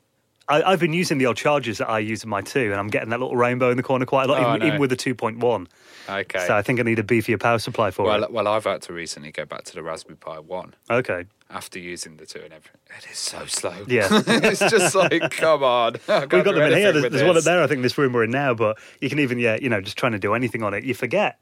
I, 0.51 0.73
I've 0.73 0.81
been 0.81 0.93
using 0.93 1.19
the 1.19 1.27
old 1.27 1.37
chargers 1.37 1.79
that 1.79 1.89
I 1.89 1.99
use 2.01 2.25
in 2.25 2.29
my 2.31 2.41
two, 2.43 2.71
and 2.71 2.75
I'm 2.75 2.89
getting 2.89 3.11
that 3.11 3.21
little 3.21 3.37
rainbow 3.37 3.71
in 3.71 3.77
the 3.77 3.83
corner 3.83 4.05
quite 4.05 4.29
a 4.29 4.33
lot, 4.33 4.43
Oh, 4.43 4.55
even, 4.57 4.67
even 4.67 4.81
with 4.81 4.91
the 4.91 4.97
2.1. 4.97 5.67
Okay. 6.09 6.47
So 6.47 6.57
I 6.57 6.63
think 6.63 6.81
I 6.81 6.83
need 6.83 6.99
a 6.99 7.03
beefier 7.05 7.39
power 7.39 7.59
supply 7.59 7.91
for 7.91 8.05
well, 8.05 8.25
it. 8.25 8.33
well, 8.33 8.49
I've 8.49 8.65
had 8.65 8.83
to 8.83 8.93
recently 8.93 9.31
go 9.33 9.45
back 9.45 9.63
to 9.65 9.75
the 9.75 9.83
Raspberry 9.83 10.17
Pi 10.17 10.41
One 10.41 10.75
Okay. 10.91 11.25
after 11.51 11.79
using 11.79 12.17
the 12.17 12.27
two 12.27 12.41
and 12.41 12.53
everything. 12.53 12.81
It 12.99 13.07
is 13.13 13.19
so 13.19 13.47
slow. 13.47 13.85
Yeah. 13.87 14.09
it's 14.27 14.59
just 14.59 14.95
like, 14.95 15.31
come 15.37 15.63
on. 15.63 15.93
We've 15.93 16.29
got 16.29 16.45
them 16.45 16.57
in 16.63 16.73
here. 16.77 16.93
There's, 16.93 17.13
there's 17.13 17.27
one 17.27 17.37
up 17.37 17.45
there, 17.45 17.63
I 17.63 17.67
think, 17.69 17.83
this 17.83 17.97
room 17.97 18.13
we're 18.13 18.25
in 18.25 18.31
now, 18.33 18.55
but 18.55 18.79
you 19.01 19.09
can 19.09 19.21
even, 19.21 19.39
yeah, 19.39 19.57
you 19.61 19.69
know, 19.69 19.81
just 19.81 19.97
trying 19.99 20.13
to 20.13 20.19
do 20.19 20.35
anything 20.35 20.63
on 20.65 20.75
it, 20.75 20.83
you 20.85 20.95
forget. 20.95 21.39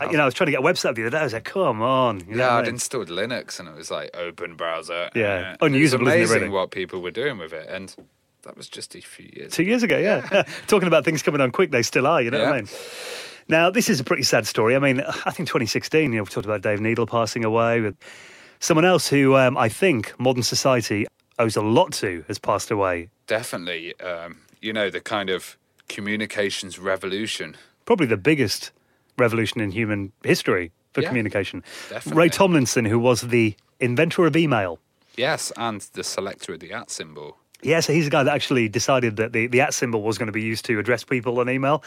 Uh, 0.00 0.08
You 0.10 0.16
know, 0.18 0.22
I 0.22 0.26
was 0.26 0.34
trying 0.34 0.46
to 0.46 0.52
get 0.52 0.60
a 0.60 0.64
website 0.64 0.94
the 0.94 1.02
other 1.02 1.10
day. 1.10 1.18
I 1.18 1.24
was 1.24 1.32
like, 1.32 1.44
come 1.44 1.80
on. 1.80 2.20
You 2.28 2.36
know 2.36 2.44
Yeah, 2.44 2.56
I'd 2.56 2.62
mean? 2.64 2.74
installed 2.74 3.08
Linux 3.08 3.58
and 3.60 3.68
it 3.68 3.74
was 3.74 3.90
like 3.90 4.10
open 4.14 4.56
browser. 4.56 5.08
Yeah. 5.14 5.56
Unusable, 5.60 6.06
isn't 6.08 6.18
it, 6.18 6.22
amazing 6.24 6.40
really? 6.42 6.48
what 6.50 6.70
people 6.70 7.00
were 7.00 7.10
doing 7.10 7.38
with 7.38 7.52
it. 7.54 7.68
And 7.68 7.94
that 8.42 8.56
was 8.56 8.68
just 8.68 8.94
a 8.94 9.00
few 9.00 9.30
years 9.34 9.52
Two 9.52 9.62
years 9.62 9.82
ago, 9.82 9.98
yeah. 9.98 10.42
Talking 10.66 10.88
about 10.88 11.04
things 11.04 11.22
coming 11.22 11.40
on 11.40 11.50
quick, 11.52 11.70
they 11.70 11.82
still 11.82 12.06
are, 12.06 12.20
you 12.22 12.30
know 12.30 12.42
what 12.44 12.52
I 12.52 12.56
mean? 12.62 12.68
Now, 13.48 13.70
this 13.70 13.88
is 13.90 14.00
a 14.00 14.04
pretty 14.04 14.22
sad 14.22 14.46
story. 14.46 14.76
I 14.76 14.78
mean, 14.78 15.00
I 15.00 15.30
think 15.30 15.48
2016, 15.48 16.12
you 16.12 16.18
know, 16.18 16.22
we 16.22 16.28
talked 16.28 16.46
about 16.46 16.62
Dave 16.62 16.80
Needle 16.80 17.06
passing 17.06 17.44
away. 17.44 17.80
But 17.80 17.94
someone 18.60 18.84
else 18.84 19.08
who 19.08 19.36
um, 19.36 19.56
I 19.56 19.68
think 19.68 20.14
modern 20.18 20.42
society 20.42 21.06
owes 21.38 21.56
a 21.56 21.62
lot 21.62 21.92
to 21.94 22.24
has 22.28 22.38
passed 22.38 22.70
away. 22.70 23.08
Definitely. 23.26 23.98
Um, 24.00 24.38
you 24.60 24.72
know, 24.72 24.90
the 24.90 25.00
kind 25.00 25.28
of 25.28 25.58
communications 25.88 26.78
revolution. 26.78 27.56
Probably 27.84 28.06
the 28.06 28.16
biggest 28.16 28.70
revolution 29.18 29.60
in 29.60 29.72
human 29.72 30.12
history 30.24 30.70
for 30.92 31.02
Yeah, 31.02 31.08
communication. 31.08 31.64
definitely. 31.90 32.18
Ray 32.22 32.28
Tomlinson, 32.28 32.84
who 32.84 32.98
was 32.98 33.22
the 33.22 33.56
inventor 33.80 34.26
of 34.26 34.36
email. 34.36 34.78
Yes, 35.16 35.52
and 35.56 35.80
the 35.92 36.04
selector 36.04 36.54
of 36.54 36.60
the 36.60 36.72
at 36.72 36.90
symbol. 36.90 37.38
Yeah, 37.62 37.80
so 37.80 37.92
he's 37.92 38.04
the 38.06 38.10
guy 38.10 38.22
that 38.24 38.34
actually 38.34 38.68
decided 38.68 39.16
that 39.16 39.32
the, 39.32 39.46
the 39.46 39.60
at 39.60 39.72
symbol 39.72 40.02
was 40.02 40.18
going 40.18 40.26
to 40.26 40.32
be 40.32 40.42
used 40.42 40.64
to 40.66 40.78
address 40.78 41.04
people 41.04 41.38
on 41.38 41.48
email. 41.48 41.84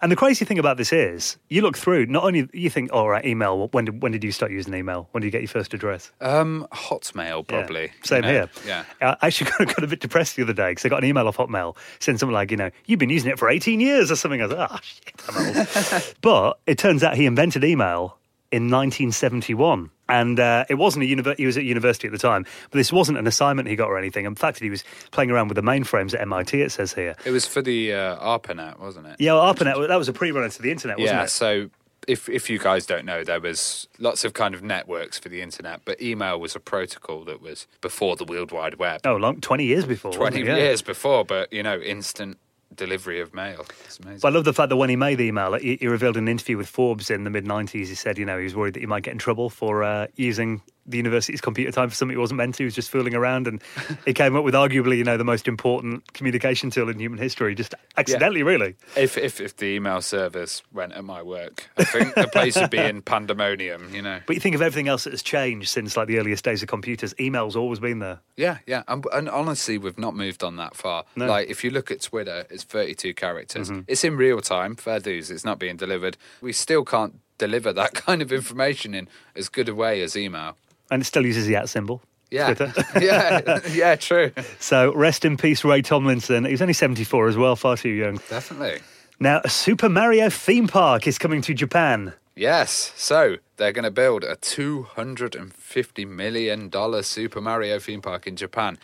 And 0.00 0.10
the 0.10 0.16
crazy 0.16 0.44
thing 0.44 0.58
about 0.58 0.76
this 0.78 0.92
is, 0.92 1.36
you 1.48 1.60
look 1.62 1.76
through, 1.76 2.06
not 2.06 2.24
only 2.24 2.48
you 2.52 2.70
think, 2.70 2.90
oh, 2.92 3.06
right, 3.06 3.24
email, 3.24 3.68
when 3.68 3.84
did, 3.84 4.02
when 4.02 4.12
did 4.12 4.24
you 4.24 4.32
start 4.32 4.50
using 4.52 4.72
email? 4.74 5.08
When 5.12 5.20
did 5.20 5.26
you 5.26 5.30
get 5.32 5.42
your 5.42 5.48
first 5.48 5.74
address? 5.74 6.10
Um, 6.20 6.66
Hotmail, 6.72 7.38
Yeah, 7.50 7.58
probably. 7.58 7.82
you 7.82 7.88
Same 8.04 8.22
know? 8.22 8.28
here. 8.28 8.50
Yeah. 8.66 8.84
I 9.02 9.16
actually 9.26 9.50
got, 9.58 9.66
got 9.68 9.84
a 9.84 9.86
bit 9.86 10.00
depressed 10.00 10.36
the 10.36 10.42
other 10.42 10.54
day 10.54 10.70
because 10.70 10.84
I 10.84 10.88
got 10.88 11.02
an 11.02 11.08
email 11.08 11.28
off 11.28 11.36
Hotmail 11.36 11.76
saying 12.00 12.18
something 12.18 12.32
like, 12.34 12.50
you 12.50 12.56
know, 12.56 12.70
you've 12.86 12.98
been 12.98 13.10
using 13.10 13.30
it 13.30 13.38
for 13.38 13.50
18 13.50 13.80
years 13.80 14.10
or 14.10 14.16
something. 14.16 14.40
I 14.40 14.46
was 14.46 14.56
like, 14.56 14.70
oh, 14.72 14.78
shit, 14.82 15.14
I'm 15.28 15.56
old. 16.02 16.14
but 16.22 16.58
it 16.66 16.78
turns 16.78 17.02
out 17.04 17.16
he 17.16 17.26
invented 17.26 17.64
email 17.64 18.16
in 18.50 18.64
1971. 18.70 19.90
And 20.10 20.40
uh, 20.40 20.64
it 20.70 20.76
wasn't 20.76 21.04
a 21.04 21.06
univer- 21.06 21.36
he 21.36 21.44
was 21.44 21.58
at 21.58 21.64
university 21.64 22.08
at 22.08 22.12
the 22.12 22.18
time, 22.18 22.46
but 22.70 22.78
this 22.78 22.90
wasn't 22.90 23.18
an 23.18 23.26
assignment 23.26 23.68
he 23.68 23.76
got 23.76 23.88
or 23.88 23.98
anything. 23.98 24.24
In 24.24 24.34
fact, 24.34 24.58
he 24.58 24.70
was 24.70 24.82
playing 25.10 25.30
around 25.30 25.48
with 25.48 25.56
the 25.56 25.62
mainframes 25.62 26.14
at 26.14 26.20
MIT, 26.22 26.62
it 26.62 26.72
says 26.72 26.94
here. 26.94 27.14
It 27.26 27.30
was 27.30 27.46
for 27.46 27.60
the 27.60 27.92
uh, 27.92 28.16
ARPANET, 28.16 28.80
wasn't 28.80 29.06
it? 29.06 29.16
Yeah, 29.18 29.34
well, 29.34 29.52
ARPANET, 29.52 29.88
that 29.88 29.98
was 29.98 30.08
a 30.08 30.14
pre-runner 30.14 30.48
to 30.48 30.62
the 30.62 30.70
internet, 30.70 30.98
wasn't 30.98 31.18
yeah, 31.18 31.24
it? 31.24 31.30
so 31.30 31.68
if 32.06 32.26
if 32.28 32.48
you 32.48 32.58
guys 32.58 32.86
don't 32.86 33.04
know, 33.04 33.22
there 33.22 33.40
was 33.40 33.86
lots 33.98 34.24
of 34.24 34.32
kind 34.32 34.54
of 34.54 34.62
networks 34.62 35.18
for 35.18 35.28
the 35.28 35.42
internet, 35.42 35.82
but 35.84 36.00
email 36.00 36.40
was 36.40 36.56
a 36.56 36.60
protocol 36.60 37.22
that 37.24 37.42
was 37.42 37.66
before 37.82 38.16
the 38.16 38.24
World 38.24 38.50
Wide 38.50 38.76
Web. 38.76 39.02
Oh, 39.04 39.16
long, 39.16 39.40
20 39.42 39.64
years 39.64 39.84
before. 39.84 40.12
Twenty? 40.12 40.42
Yeah. 40.42 40.56
years 40.56 40.80
before, 40.80 41.24
but 41.24 41.52
you 41.52 41.62
know, 41.62 41.78
instant 41.78 42.38
delivery 42.74 43.20
of 43.20 43.34
mail. 43.34 43.66
It's 43.84 43.98
amazing. 43.98 44.20
But 44.20 44.28
I 44.28 44.30
love 44.30 44.44
the 44.44 44.52
fact 44.52 44.68
that 44.70 44.76
when 44.76 44.90
he 44.90 44.96
made 44.96 45.16
the 45.16 45.24
email, 45.24 45.54
he, 45.54 45.76
he 45.76 45.86
revealed 45.86 46.16
in 46.16 46.24
an 46.24 46.28
interview 46.28 46.56
with 46.56 46.68
Forbes 46.68 47.10
in 47.10 47.24
the 47.24 47.30
mid 47.30 47.44
90s, 47.44 47.70
he 47.72 47.94
said, 47.94 48.18
you 48.18 48.24
know, 48.24 48.38
he 48.38 48.44
was 48.44 48.54
worried 48.54 48.74
that 48.74 48.80
he 48.80 48.86
might 48.86 49.02
get 49.02 49.12
in 49.12 49.18
trouble 49.18 49.50
for 49.50 49.82
uh, 49.82 50.06
using 50.16 50.62
the 50.88 50.96
university's 50.96 51.40
computer 51.40 51.70
time 51.70 51.88
for 51.88 51.94
something 51.94 52.16
he 52.16 52.20
wasn't 52.20 52.38
meant 52.38 52.54
to. 52.56 52.62
He 52.62 52.64
was 52.64 52.74
just 52.74 52.90
fooling 52.90 53.14
around. 53.14 53.46
And 53.46 53.62
he 54.04 54.14
came 54.14 54.34
up 54.36 54.44
with 54.44 54.54
arguably, 54.54 54.96
you 54.96 55.04
know, 55.04 55.16
the 55.16 55.24
most 55.24 55.46
important 55.46 56.12
communication 56.14 56.70
tool 56.70 56.88
in 56.88 56.98
human 56.98 57.18
history, 57.18 57.54
just 57.54 57.74
accidentally, 57.96 58.42
really. 58.42 58.76
if, 58.96 59.16
if 59.16 59.40
if 59.40 59.56
the 59.56 59.66
email 59.66 60.00
service 60.00 60.62
went 60.72 60.92
at 60.92 61.04
my 61.04 61.22
work, 61.22 61.68
I 61.76 61.84
think 61.84 62.14
the 62.14 62.28
place 62.28 62.56
would 62.56 62.70
be 62.70 62.78
in 62.78 63.02
pandemonium. 63.02 63.94
You 63.94 64.02
know. 64.02 64.20
But 64.26 64.34
you 64.34 64.40
think 64.40 64.54
of 64.54 64.62
everything 64.62 64.88
else 64.88 65.04
that 65.04 65.12
has 65.12 65.22
changed 65.22 65.68
since 65.68 65.96
like 65.96 66.08
the 66.08 66.18
earliest 66.18 66.44
days 66.44 66.62
of 66.62 66.68
computers. 66.68 67.14
Email's 67.20 67.56
always 67.56 67.80
been 67.80 67.98
there. 67.98 68.20
Yeah, 68.36 68.58
yeah, 68.66 68.82
and, 68.88 69.04
and 69.12 69.28
honestly, 69.28 69.78
we've 69.78 69.98
not 69.98 70.14
moved 70.14 70.42
on 70.42 70.56
that 70.56 70.74
far. 70.74 71.04
No. 71.14 71.24
Mm-hmm. 71.24 71.30
Like, 71.30 71.48
if 71.48 71.64
you 71.64 71.70
look 71.70 71.90
at 71.90 72.00
Twitter, 72.00 72.46
it's 72.50 72.64
32 72.64 73.14
characters. 73.14 73.70
It's 73.86 74.04
in 74.04 74.16
real 74.16 74.40
time. 74.40 74.76
Fair 74.76 75.00
dues. 75.00 75.30
It's 75.30 75.44
not 75.44 75.58
being 75.58 75.76
delivered. 75.76 76.16
We 76.40 76.52
still 76.52 76.84
can't 76.84 77.20
deliver 77.38 77.72
that 77.72 77.94
kind 78.06 78.20
of 78.20 78.32
information 78.32 78.94
in 78.94 79.08
as 79.34 79.48
good 79.48 79.68
a 79.68 79.74
way 79.74 80.02
as 80.02 80.16
email. 80.16 80.56
And 80.90 81.02
it 81.02 81.04
still 81.04 81.24
uses 81.26 81.46
the 81.46 81.56
at 81.56 81.68
symbol. 81.68 82.02
Yeah, 82.30 82.54
yeah, 83.00 83.60
yeah. 83.70 83.96
True. 83.96 84.32
So 84.60 84.92
rest 84.94 85.24
in 85.24 85.36
peace, 85.36 85.64
Ray 85.64 85.80
Tomlinson. 85.82 86.44
He 86.44 86.50
was 86.50 86.60
only 86.60 86.74
74 86.74 87.28
as 87.28 87.36
well, 87.38 87.56
far 87.56 87.76
too 87.76 87.88
young. 87.88 88.20
Definitely. 88.28 88.80
Now, 89.18 89.40
a 89.44 89.48
Super 89.48 89.88
Mario 89.88 90.28
theme 90.28 90.68
park 90.68 91.06
is 91.06 91.18
coming 91.18 91.40
to 91.42 91.54
Japan. 91.54 92.12
Yes. 92.36 92.92
So 92.96 93.36
they're 93.56 93.72
going 93.72 93.84
to 93.84 93.90
build 93.90 94.24
a 94.24 94.36
two 94.36 94.84
hundred 94.84 95.34
and 95.34 95.52
fifty 95.52 96.04
million 96.04 96.68
dollar 96.68 97.02
Super 97.02 97.40
Mario 97.40 97.78
theme 97.78 98.00
park 98.02 98.26
in 98.26 98.36
Japan. 98.36 98.78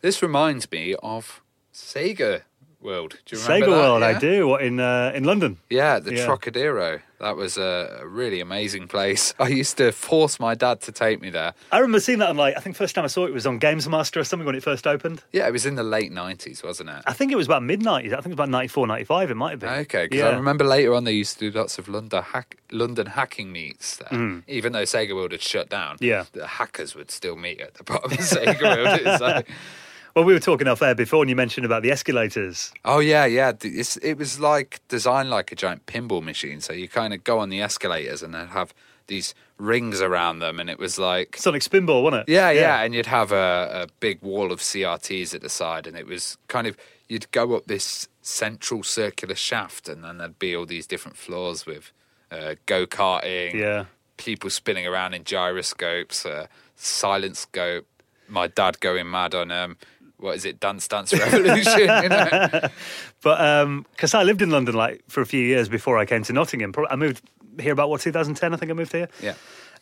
This 0.00 0.22
reminds 0.22 0.70
me 0.72 0.94
of 1.02 1.40
Sega 1.72 2.42
World. 2.80 3.18
Do 3.26 3.36
you 3.36 3.42
remember 3.42 3.66
Sega 3.66 3.70
that? 3.70 3.76
World, 3.80 4.02
I 4.02 4.18
do. 4.18 4.46
What, 4.48 4.62
in, 4.62 4.78
uh, 4.80 5.12
in 5.14 5.24
London? 5.24 5.58
Yeah, 5.70 5.98
the 5.98 6.14
Yeah. 6.14 6.26
Trocadero. 6.26 7.00
That 7.18 7.34
was 7.36 7.56
a 7.56 8.02
really 8.04 8.40
amazing 8.40 8.88
place. 8.88 9.32
I 9.40 9.48
used 9.48 9.78
to 9.78 9.90
force 9.90 10.38
my 10.38 10.54
dad 10.54 10.82
to 10.82 10.92
take 10.92 11.22
me 11.22 11.30
there. 11.30 11.54
I 11.72 11.78
remember 11.78 11.98
seeing 12.00 12.18
that 12.18 12.28
on 12.28 12.36
like 12.36 12.56
I 12.56 12.60
think 12.60 12.76
first 12.76 12.94
time 12.94 13.04
I 13.04 13.08
saw 13.08 13.24
it 13.24 13.32
was 13.32 13.46
on 13.46 13.58
Games 13.58 13.88
Master 13.88 14.20
or 14.20 14.24
something 14.24 14.44
when 14.44 14.54
it 14.54 14.62
first 14.62 14.86
opened. 14.86 15.22
Yeah, 15.32 15.48
it 15.48 15.52
was 15.52 15.64
in 15.64 15.76
the 15.76 15.82
late 15.82 16.12
90s, 16.12 16.62
wasn't 16.62 16.90
it? 16.90 17.02
I 17.06 17.14
think 17.14 17.32
it 17.32 17.36
was 17.36 17.46
about 17.46 17.62
mid 17.62 17.80
nineties. 17.82 18.12
I 18.12 18.16
think 18.16 18.26
it 18.26 18.28
was 18.30 18.34
about 18.34 18.50
94, 18.50 18.86
95 18.86 19.30
It 19.30 19.34
might 19.34 19.50
have 19.52 19.60
been. 19.60 19.68
Okay, 19.70 20.04
because 20.04 20.18
yeah. 20.18 20.28
I 20.28 20.34
remember 20.36 20.64
later 20.64 20.92
on 20.92 21.04
they 21.04 21.12
used 21.12 21.38
to 21.38 21.50
do 21.50 21.58
lots 21.58 21.78
of 21.78 21.88
London, 21.88 22.22
hack, 22.22 22.58
London 22.70 23.06
hacking 23.06 23.50
meets 23.50 23.96
there. 23.96 24.42
Even 24.46 24.72
though 24.72 24.82
Sega 24.82 25.14
World 25.14 25.32
had 25.32 25.40
shut 25.40 25.70
down, 25.70 25.96
Mm. 25.96 26.00
Yeah. 26.02 26.24
the 26.32 26.46
hackers 26.46 26.94
would 26.94 27.10
still 27.10 27.36
meet 27.36 27.60
at 27.62 27.74
the 27.74 27.84
bottom 27.84 28.12
of 28.12 28.18
Sega 28.18 28.60
World. 28.60 29.00
It's 29.02 29.20
like, 29.22 29.48
Well, 30.16 30.24
we 30.24 30.32
were 30.32 30.40
talking 30.40 30.66
off 30.66 30.80
air 30.80 30.94
before, 30.94 31.22
and 31.22 31.28
you 31.28 31.36
mentioned 31.36 31.66
about 31.66 31.82
the 31.82 31.90
escalators. 31.90 32.72
oh 32.86 33.00
yeah, 33.00 33.26
yeah. 33.26 33.52
It's, 33.62 33.98
it 33.98 34.14
was 34.14 34.40
like 34.40 34.80
designed 34.88 35.28
like 35.28 35.52
a 35.52 35.54
giant 35.54 35.84
pinball 35.84 36.22
machine. 36.22 36.62
So 36.62 36.72
you 36.72 36.88
kind 36.88 37.12
of 37.12 37.22
go 37.22 37.38
on 37.38 37.50
the 37.50 37.60
escalators 37.60 38.22
and 38.22 38.32
they'd 38.34 38.48
have 38.48 38.72
these 39.08 39.34
rings 39.58 40.00
around 40.00 40.38
them, 40.38 40.58
and 40.58 40.70
it 40.70 40.78
was 40.78 40.98
like 40.98 41.36
Sonic 41.36 41.60
Spinball, 41.60 42.02
wasn't 42.02 42.26
it? 42.26 42.32
Yeah, 42.32 42.50
yeah, 42.50 42.80
and 42.82 42.94
you'd 42.94 43.04
have 43.06 43.30
a, 43.30 43.82
a 43.82 43.86
big 44.00 44.22
wall 44.22 44.52
of 44.52 44.60
CRTs 44.60 45.34
at 45.34 45.42
the 45.42 45.50
side, 45.50 45.86
and 45.86 45.94
it 45.98 46.06
was 46.06 46.38
kind 46.48 46.66
of 46.66 46.78
you'd 47.08 47.30
go 47.30 47.54
up 47.54 47.66
this 47.66 48.08
central 48.22 48.82
circular 48.82 49.34
shaft, 49.34 49.86
and 49.86 50.02
then 50.02 50.16
there'd 50.16 50.38
be 50.38 50.56
all 50.56 50.64
these 50.64 50.86
different 50.86 51.18
floors 51.18 51.66
with 51.66 51.92
uh, 52.32 52.54
go 52.64 52.86
karting, 52.86 53.52
Yeah. 53.52 53.84
people 54.16 54.48
spinning 54.48 54.86
around 54.86 55.12
in 55.12 55.24
gyroscopes, 55.24 56.24
uh, 56.24 56.46
silent 56.74 57.36
scope. 57.36 57.86
My 58.28 58.48
dad 58.48 58.80
going 58.80 59.08
mad 59.08 59.36
on 59.36 59.52
um, 59.52 59.76
what 60.18 60.36
is 60.36 60.44
it, 60.44 60.60
Dance 60.60 60.88
Dance 60.88 61.12
Revolution? 61.12 61.80
you 61.80 62.08
know? 62.08 62.60
But 63.22 63.40
um, 63.40 63.86
because 63.90 64.14
I 64.14 64.22
lived 64.22 64.42
in 64.42 64.50
London 64.50 64.74
like 64.74 65.02
for 65.08 65.20
a 65.20 65.26
few 65.26 65.40
years 65.40 65.68
before 65.68 65.98
I 65.98 66.04
came 66.04 66.22
to 66.24 66.32
Nottingham, 66.32 66.72
I 66.88 66.96
moved 66.96 67.28
here 67.58 67.72
about 67.72 67.90
what 67.90 68.00
2010. 68.00 68.52
I 68.52 68.56
think 68.56 68.70
I 68.70 68.74
moved 68.74 68.92
here. 68.92 69.08
Yeah. 69.20 69.34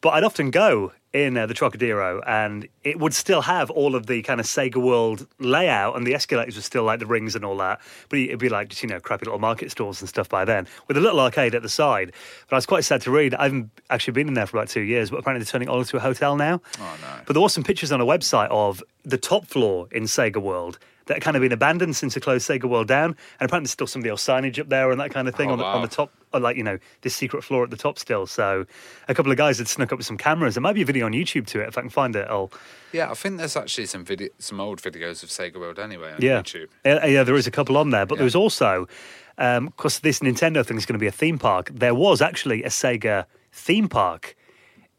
But 0.05 0.11
I'd 0.11 0.25
often 0.25 0.51
go 0.51 0.93
in 1.15 1.35
uh, 1.35 1.47
the 1.47 1.55
Trocadero, 1.55 2.21
and 2.27 2.69
it 2.83 2.99
would 2.99 3.15
still 3.15 3.41
have 3.41 3.71
all 3.71 3.95
of 3.95 4.05
the 4.05 4.21
kind 4.21 4.39
of 4.39 4.45
Sega 4.45 4.77
World 4.77 5.27
layout, 5.39 5.97
and 5.97 6.07
the 6.07 6.15
escalators 6.15 6.57
were 6.57 6.61
still 6.61 6.83
like 6.83 6.99
the 6.99 7.07
rings 7.07 7.35
and 7.35 7.43
all 7.43 7.57
that. 7.57 7.81
But 8.11 8.19
it'd 8.19 8.39
be 8.39 8.51
like 8.51 8.69
just 8.69 8.83
you 8.83 8.89
know 8.91 9.01
crappy 9.01 9.25
little 9.25 9.39
market 9.39 9.71
stores 9.71 10.03
and 10.03 10.09
stuff 10.11 10.29
by 10.29 10.45
then, 10.45 10.67
with 10.89 10.99
a 10.99 11.01
little 11.01 11.21
arcade 11.21 11.55
at 11.55 11.63
the 11.63 11.71
side. 11.71 12.13
But 12.51 12.57
I 12.57 12.59
was 12.59 12.67
quite 12.67 12.85
sad 12.85 13.01
to 13.01 13.11
read. 13.11 13.35
I 13.35 13.45
haven't 13.45 13.71
actually 13.89 14.13
been 14.13 14.29
in 14.29 14.35
there 14.35 14.47
for 14.47 14.59
about 14.59 14.69
two 14.69 14.83
years, 14.83 15.09
but 15.09 15.21
apparently 15.21 15.43
they're 15.43 15.51
turning 15.51 15.69
it 15.69 15.71
all 15.71 15.79
into 15.79 15.97
a 15.97 16.01
hotel 16.01 16.37
now. 16.37 16.61
Oh, 16.79 16.97
no. 17.01 17.23
But 17.25 17.33
there 17.33 17.41
were 17.41 17.49
some 17.49 17.65
pictures 17.65 17.91
on 17.91 18.03
a 18.03 18.07
website 18.07 18.49
of 18.51 18.83
the 19.07 19.17
top 19.17 19.47
floor 19.47 19.89
in 19.91 20.03
Sega 20.03 20.37
World 20.37 20.79
that 21.07 21.21
kind 21.21 21.37
of 21.37 21.41
been 21.43 21.53
abandoned 21.53 21.97
since 21.97 22.15
they 22.15 22.21
closed 22.21 22.49
Sega 22.49 22.65
World 22.65 22.89
down, 22.89 23.11
and 23.41 23.47
apparently 23.49 23.65
there's 23.67 23.73
still 23.73 23.87
some 23.87 24.01
of 24.01 24.05
the 24.05 24.11
old 24.11 24.19
signage 24.21 24.59
up 24.59 24.69
there 24.69 24.91
and 24.91 25.01
that 25.01 25.11
kind 25.13 25.29
of 25.29 25.35
thing 25.35 25.51
Oh, 25.51 25.53
on, 25.55 25.59
the, 25.59 25.65
on 25.65 25.83
the 25.83 25.89
top 25.89 26.11
uh, 26.33 26.41
like 26.41 26.57
you 26.57 26.63
know 26.65 26.79
this 27.03 27.15
secret 27.15 27.45
floor 27.45 27.63
at 27.65 27.71
the 27.71 27.77
top 27.77 27.99
still. 27.99 28.27
So 28.27 28.67
a 29.09 29.15
couple 29.15 29.31
of 29.31 29.39
guys 29.39 29.59
had 29.59 29.69
snuck 29.69 29.93
up 29.93 29.99
with 29.99 30.07
some 30.07 30.17
cameras. 30.17 30.55
There 30.55 30.63
might 30.63 30.75
be 30.75 30.83
a 30.83 30.87
video 30.87 31.07
on 31.07 31.13
YouTube 31.13 31.47
to 31.49 31.61
it. 31.61 31.69
If 31.69 31.77
I 31.79 31.83
can 31.83 31.91
find 31.91 32.17
it, 32.17 32.27
I'll 32.29 32.51
Yeah, 32.93 33.11
I 33.11 33.15
think 33.15 33.39
there's 33.39 33.57
actually 33.57 33.87
some 33.87 34.05
video, 34.05 34.29
some 34.39 34.61
old 34.61 34.81
videos 34.83 35.23
of 35.23 35.29
Sega 35.29 35.57
World 35.61 35.79
anyway 35.79 36.13
on 36.13 36.21
yeah 36.21 36.41
YouTube. 36.41 36.69
yeah, 36.85 37.05
yeah. 37.07 37.23
There 37.23 37.37
is 37.37 37.47
a 37.47 37.51
couple 37.51 37.77
on 37.77 37.91
there, 37.91 38.07
but 38.07 38.15
Yeah. 38.15 38.19
there 38.21 38.25
was 38.25 38.37
also 38.37 38.89
because 39.37 40.01
this 40.01 40.21
Nintendo 40.21 40.65
thing 40.65 40.77
is 40.77 40.87
going 40.87 40.95
to 40.95 40.99
be 41.03 41.07
a 41.09 41.13
theme 41.13 41.39
park. 41.39 41.71
There 41.75 41.95
was 41.95 42.23
actually 42.23 42.63
a 42.63 42.69
Sega 42.69 43.27
theme 43.53 43.89
park 43.89 44.37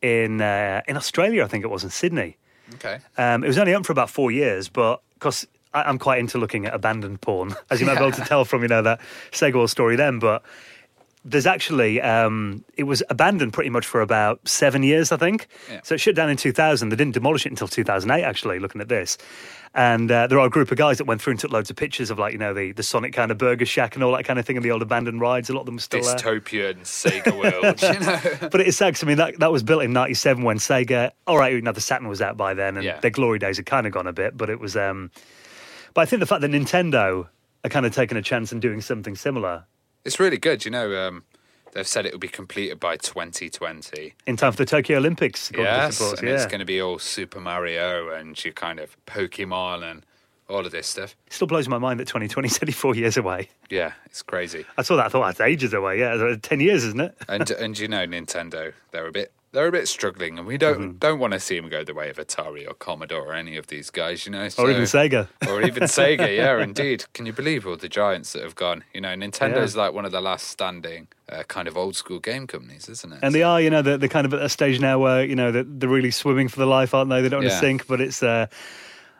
in 0.02 0.41
uh, 0.41 0.82
in 0.88 0.98
Australia. 0.98 1.44
I 1.44 1.48
think 1.48 1.63
it 1.63 1.70
was 1.70 1.84
in 1.84 1.89
Sydney. 1.89 2.38
Okay. 2.76 3.00
Um, 3.18 3.44
it 3.44 3.48
was 3.48 3.58
only 3.58 3.74
up 3.74 3.86
for 3.86 3.91
about 3.91 4.10
four 4.10 4.32
years, 4.32 4.70
but 4.70 5.02
because 5.13 5.48
I'm 5.76 6.00
quite 6.00 6.20
into 6.20 6.38
looking 6.38 6.66
at 6.66 6.74
abandoned 6.74 7.22
porn, 7.22 7.56
as 7.70 7.80
you 7.82 7.86
might 7.88 7.98
be 7.98 8.06
able 8.06 8.12
to 8.18 8.26
tell 8.26 8.46
from 8.46 8.62
you 8.62 8.68
know 8.68 8.82
that 8.82 9.00
Sega 9.32 9.56
World 9.56 9.70
story 9.70 9.96
then. 9.96 10.20
But 10.20 10.44
there's 11.28 11.48
actually 11.48 12.00
um, 12.02 12.64
it 12.78 12.84
was 12.84 13.02
abandoned 13.10 13.52
pretty 13.54 13.70
much 13.72 13.86
for 13.86 14.02
about 14.02 14.48
seven 14.48 14.84
years, 14.84 15.12
I 15.12 15.18
think. 15.18 15.48
Yeah. 15.70 15.82
So 15.84 15.96
it 15.96 16.00
shut 16.00 16.16
down 16.16 16.30
in 16.30 16.38
2000. 16.38 16.90
They 16.90 16.96
didn't 16.96 17.14
demolish 17.16 17.46
it 17.46 17.50
until 17.50 17.68
2008. 17.68 18.24
Actually, 18.24 18.60
looking 18.60 18.80
at 18.82 18.90
this. 18.90 19.18
And 19.78 20.10
uh, 20.10 20.28
there 20.28 20.40
are 20.40 20.46
a 20.48 20.50
group 20.50 20.72
of 20.72 20.78
guys 20.78 21.00
that 21.00 21.04
went 21.06 21.22
through 21.22 21.32
and 21.32 21.40
took 21.40 21.52
loads 21.52 21.70
of 21.70 21.76
pictures 21.76 22.10
of 22.10 22.18
like 22.18 22.32
you 22.32 22.38
know 22.40 22.54
the, 22.54 22.72
the 22.72 22.84
Sonic 22.84 23.12
kind 23.12 23.30
of 23.30 23.38
burger 23.38 23.66
shack 23.66 23.96
and 23.96 24.04
all 24.06 24.14
that 24.14 24.24
kind 24.24 24.40
of 24.40 24.46
thing 24.46 24.56
and 24.56 24.64
the 24.64 24.72
old 24.72 24.82
abandoned 24.82 25.20
rides. 25.20 25.50
A 25.50 25.54
lot 25.54 25.62
of 25.62 25.66
them 25.66 25.80
still 25.80 26.02
there. 26.02 26.16
Dystopian 26.16 26.82
Sega 26.84 27.38
World, 27.38 27.82
you 27.82 28.00
know. 28.00 28.50
But 28.52 28.62
it 28.62 28.68
is 28.68 28.78
sad 28.78 28.94
'cause, 28.94 29.04
I 29.04 29.08
mean, 29.08 29.18
that, 29.18 29.38
that 29.40 29.52
was 29.52 29.64
built 29.64 29.84
in 29.84 29.92
97 29.92 30.44
when 30.46 30.60
Sega, 30.60 31.12
all 31.28 31.38
right, 31.38 31.52
you 31.52 31.62
know, 31.62 31.74
the 31.74 31.82
Saturn 31.82 32.08
was 32.08 32.22
out 32.22 32.38
by 32.38 32.54
then 32.54 32.78
and 32.78 32.86
Yeah. 32.86 33.00
their 33.02 33.12
glory 33.12 33.38
days 33.38 33.58
had 33.58 33.66
kind 33.66 33.86
of 33.86 33.92
gone 33.92 34.08
a 34.08 34.14
bit, 34.14 34.38
but 34.38 34.50
it 34.50 34.62
was, 34.62 34.78
um, 34.78 35.12
but 35.95 36.01
I 36.01 36.05
think 36.05 36.19
the 36.19 36.27
fact 36.27 36.41
that 36.41 36.51
Nintendo 36.51 37.27
are 37.63 37.69
kind 37.69 37.88
of 37.88 37.95
taking 37.95 38.17
a 38.17 38.21
chance 38.21 38.51
and 38.51 38.62
doing 38.62 38.81
something 38.81 39.15
similar 39.15 39.65
It's 40.03 40.19
really 40.19 40.38
good. 40.38 40.63
You 40.65 40.69
know, 40.69 41.08
um, 41.08 41.23
they've 41.71 41.88
said 41.88 42.05
it 42.05 42.12
will 42.12 42.19
be 42.19 42.27
completed 42.27 42.79
by 42.79 42.97
2020. 42.97 44.13
in 44.27 44.38
time 44.38 44.51
for 44.51 44.58
the 44.58 44.65
Tokyo 44.65 44.97
Olympics. 44.97 45.51
Yes, 45.58 45.99
and 45.99 46.21
yeah. 46.27 46.36
it's 46.36 46.45
going 46.45 46.60
to 46.60 46.65
be 46.65 46.79
all 46.79 46.99
Super 46.99 47.39
Mario 47.39 48.13
and 48.13 48.43
your 48.45 48.53
kind 48.53 48.79
of 48.79 48.95
Pokemon 49.08 49.89
and 49.89 50.05
all 50.47 50.63
of 50.63 50.71
this 50.71 50.86
stuff. 50.86 51.15
It 51.25 51.34
still 51.34 51.47
blows 51.47 51.67
my 51.67 51.79
mind 51.79 51.99
that 51.99 52.08
2020 52.08 52.47
is 52.47 52.60
only 52.62 52.71
four 52.71 52.93
years 52.93 53.17
away. 53.17 53.49
Yeah, 53.71 53.93
it's 54.05 54.21
crazy. 54.21 54.63
I 54.77 54.84
saw 54.84 54.95
that, 54.97 55.08
I 55.08 55.10
thought 55.10 55.25
that's 55.25 55.41
ages 55.41 55.73
away. 55.73 55.99
Yeah, 55.99 56.36
10 56.39 56.60
years, 56.60 56.84
isn't 56.84 57.01
it? 57.01 57.17
and 57.27 57.49
and 57.49 57.79
you 57.79 57.88
know, 57.88 58.05
Nintendo, 58.05 58.73
they're 58.91 59.08
a 59.08 59.12
bit 59.12 59.31
they're 59.56 59.68
a 59.68 59.72
bit 59.72 59.88
struggling, 59.88 60.38
and 60.38 60.46
we 60.48 60.58
don't 60.58 60.76
Mm-hmm. 60.80 60.98
don't 61.00 61.18
want 61.20 61.34
to 61.34 61.39
see 61.39 61.60
them 61.60 61.70
go 61.70 61.84
the 61.84 61.94
way 61.96 62.10
of 62.10 62.18
Atari 62.18 62.70
or 62.70 62.74
Commodore 62.76 63.26
or 63.28 63.34
any 63.34 63.58
of 63.58 63.68
these 63.68 63.89
guys. 63.89 64.26
You 64.26 64.34
know, 64.34 64.48
Or 64.58 64.70
even 64.70 64.84
Sega. 64.84 65.28
or 65.50 65.62
even 65.63 65.84
Sega. 65.84 66.36
Yeah, 66.36 66.62
indeed. 66.70 67.06
Can 67.13 67.26
you 67.26 67.34
believe 67.34 67.65
all 67.65 67.78
the 67.78 67.89
giants 67.89 68.34
that 68.34 68.44
have 68.44 68.56
gone? 68.56 68.84
You 68.94 69.02
know, 69.02 69.10
Nintendo's 69.15 69.76
like 69.76 69.94
one 69.94 70.06
of 70.06 70.12
the 70.12 70.22
last 70.22 70.48
standing 70.50 71.08
uh, 71.30 71.44
kind 71.48 71.68
of 71.68 71.76
old 71.78 71.96
school 71.96 72.20
game 72.20 72.46
companies, 72.46 72.88
isn't 72.89 73.12
it? 73.13 73.20
And 73.24 73.34
they 73.34 73.41
are, 73.44 73.60
you 73.60 73.70
know, 73.72 73.82
they're, 73.82 73.98
they're 73.98 74.10
kind 74.10 74.26
of 74.28 74.34
at 74.36 74.41
a 74.44 74.50
stage 74.50 74.80
now 74.80 75.00
where, 75.00 75.26
you 75.26 75.36
know, 75.36 75.52
they're, 75.52 75.63
they're 75.65 75.89
really 75.89 76.12
swimming 76.12 76.48
for 76.50 76.60
the 76.60 76.68
life, 76.68 76.94
aren't 76.94 77.10
they? 77.10 77.22
They 77.22 77.30
don't 77.30 77.41
want 77.41 77.52
to 77.52 77.58
sink, 77.60 77.88
but 77.88 78.00
it's. 78.02 78.22
Uh, 78.22 78.46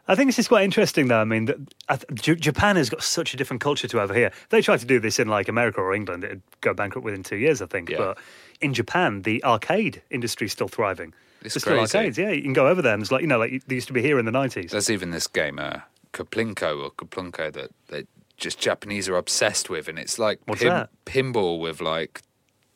I 0.08 0.14
think 0.14 0.28
this 0.28 0.38
is 0.38 0.48
quite 0.48 0.64
interesting, 0.64 1.08
though. 1.08 1.20
I 1.20 1.24
mean, 1.24 1.46
that- 1.46 1.58
I 1.90 1.98
J- 2.14 2.36
Japan 2.36 2.76
has 2.76 2.92
got 2.92 3.02
such 3.02 3.34
a 3.34 3.38
different 3.38 3.62
culture 3.62 3.88
to 3.88 4.02
over 4.02 4.14
here. 4.14 4.28
If 4.28 4.50
they 4.50 4.62
tried 4.62 4.80
to 4.82 4.86
do 4.86 5.00
this 5.00 5.18
in 5.18 5.28
like 5.30 5.48
America 5.48 5.82
or 5.82 5.96
England, 5.96 6.24
it'd 6.24 6.44
go 6.62 6.76
bankrupt 6.76 7.04
within 7.06 7.24
two 7.24 7.38
years, 7.38 7.60
I 7.60 7.66
think. 7.66 7.90
Yeah. 7.90 7.98
But 7.98 8.18
in 8.62 8.74
Japan, 8.74 9.22
the 9.24 9.44
arcade 9.44 10.02
industry 10.10 10.46
is 10.46 10.52
still 10.52 10.68
thriving. 10.68 11.14
It's 11.42 11.54
There's 11.54 11.64
still 11.64 11.80
arcades, 11.80 12.18
yeah. 12.18 12.32
You 12.32 12.42
can 12.42 12.54
go 12.54 12.68
over 12.68 12.82
there 12.82 12.94
and 12.94 13.02
it's 13.02 13.12
like, 13.12 13.22
you 13.22 13.28
know, 13.28 13.38
like 13.38 13.64
they 13.68 13.76
used 13.76 13.88
to 13.88 13.94
be 13.94 14.02
here 14.02 14.18
in 14.18 14.26
the 14.26 14.32
90s. 14.32 14.72
There's 14.72 14.90
even 14.90 15.12
this 15.12 15.28
game, 15.28 15.60
uh, 15.60 15.80
Kaplinko 16.14 16.84
or 16.84 16.92
Kaplunko, 16.92 17.52
that 17.54 17.72
that 17.88 18.08
just 18.38 18.60
Japanese 18.60 19.08
are 19.08 19.16
obsessed 19.16 19.70
with, 19.70 19.88
and 19.88 20.00
it's 20.00 20.18
like 20.18 20.40
What's 20.46 20.62
that? 20.62 20.90
pinball 21.06 21.60
with 21.60 21.82
like 21.82 22.22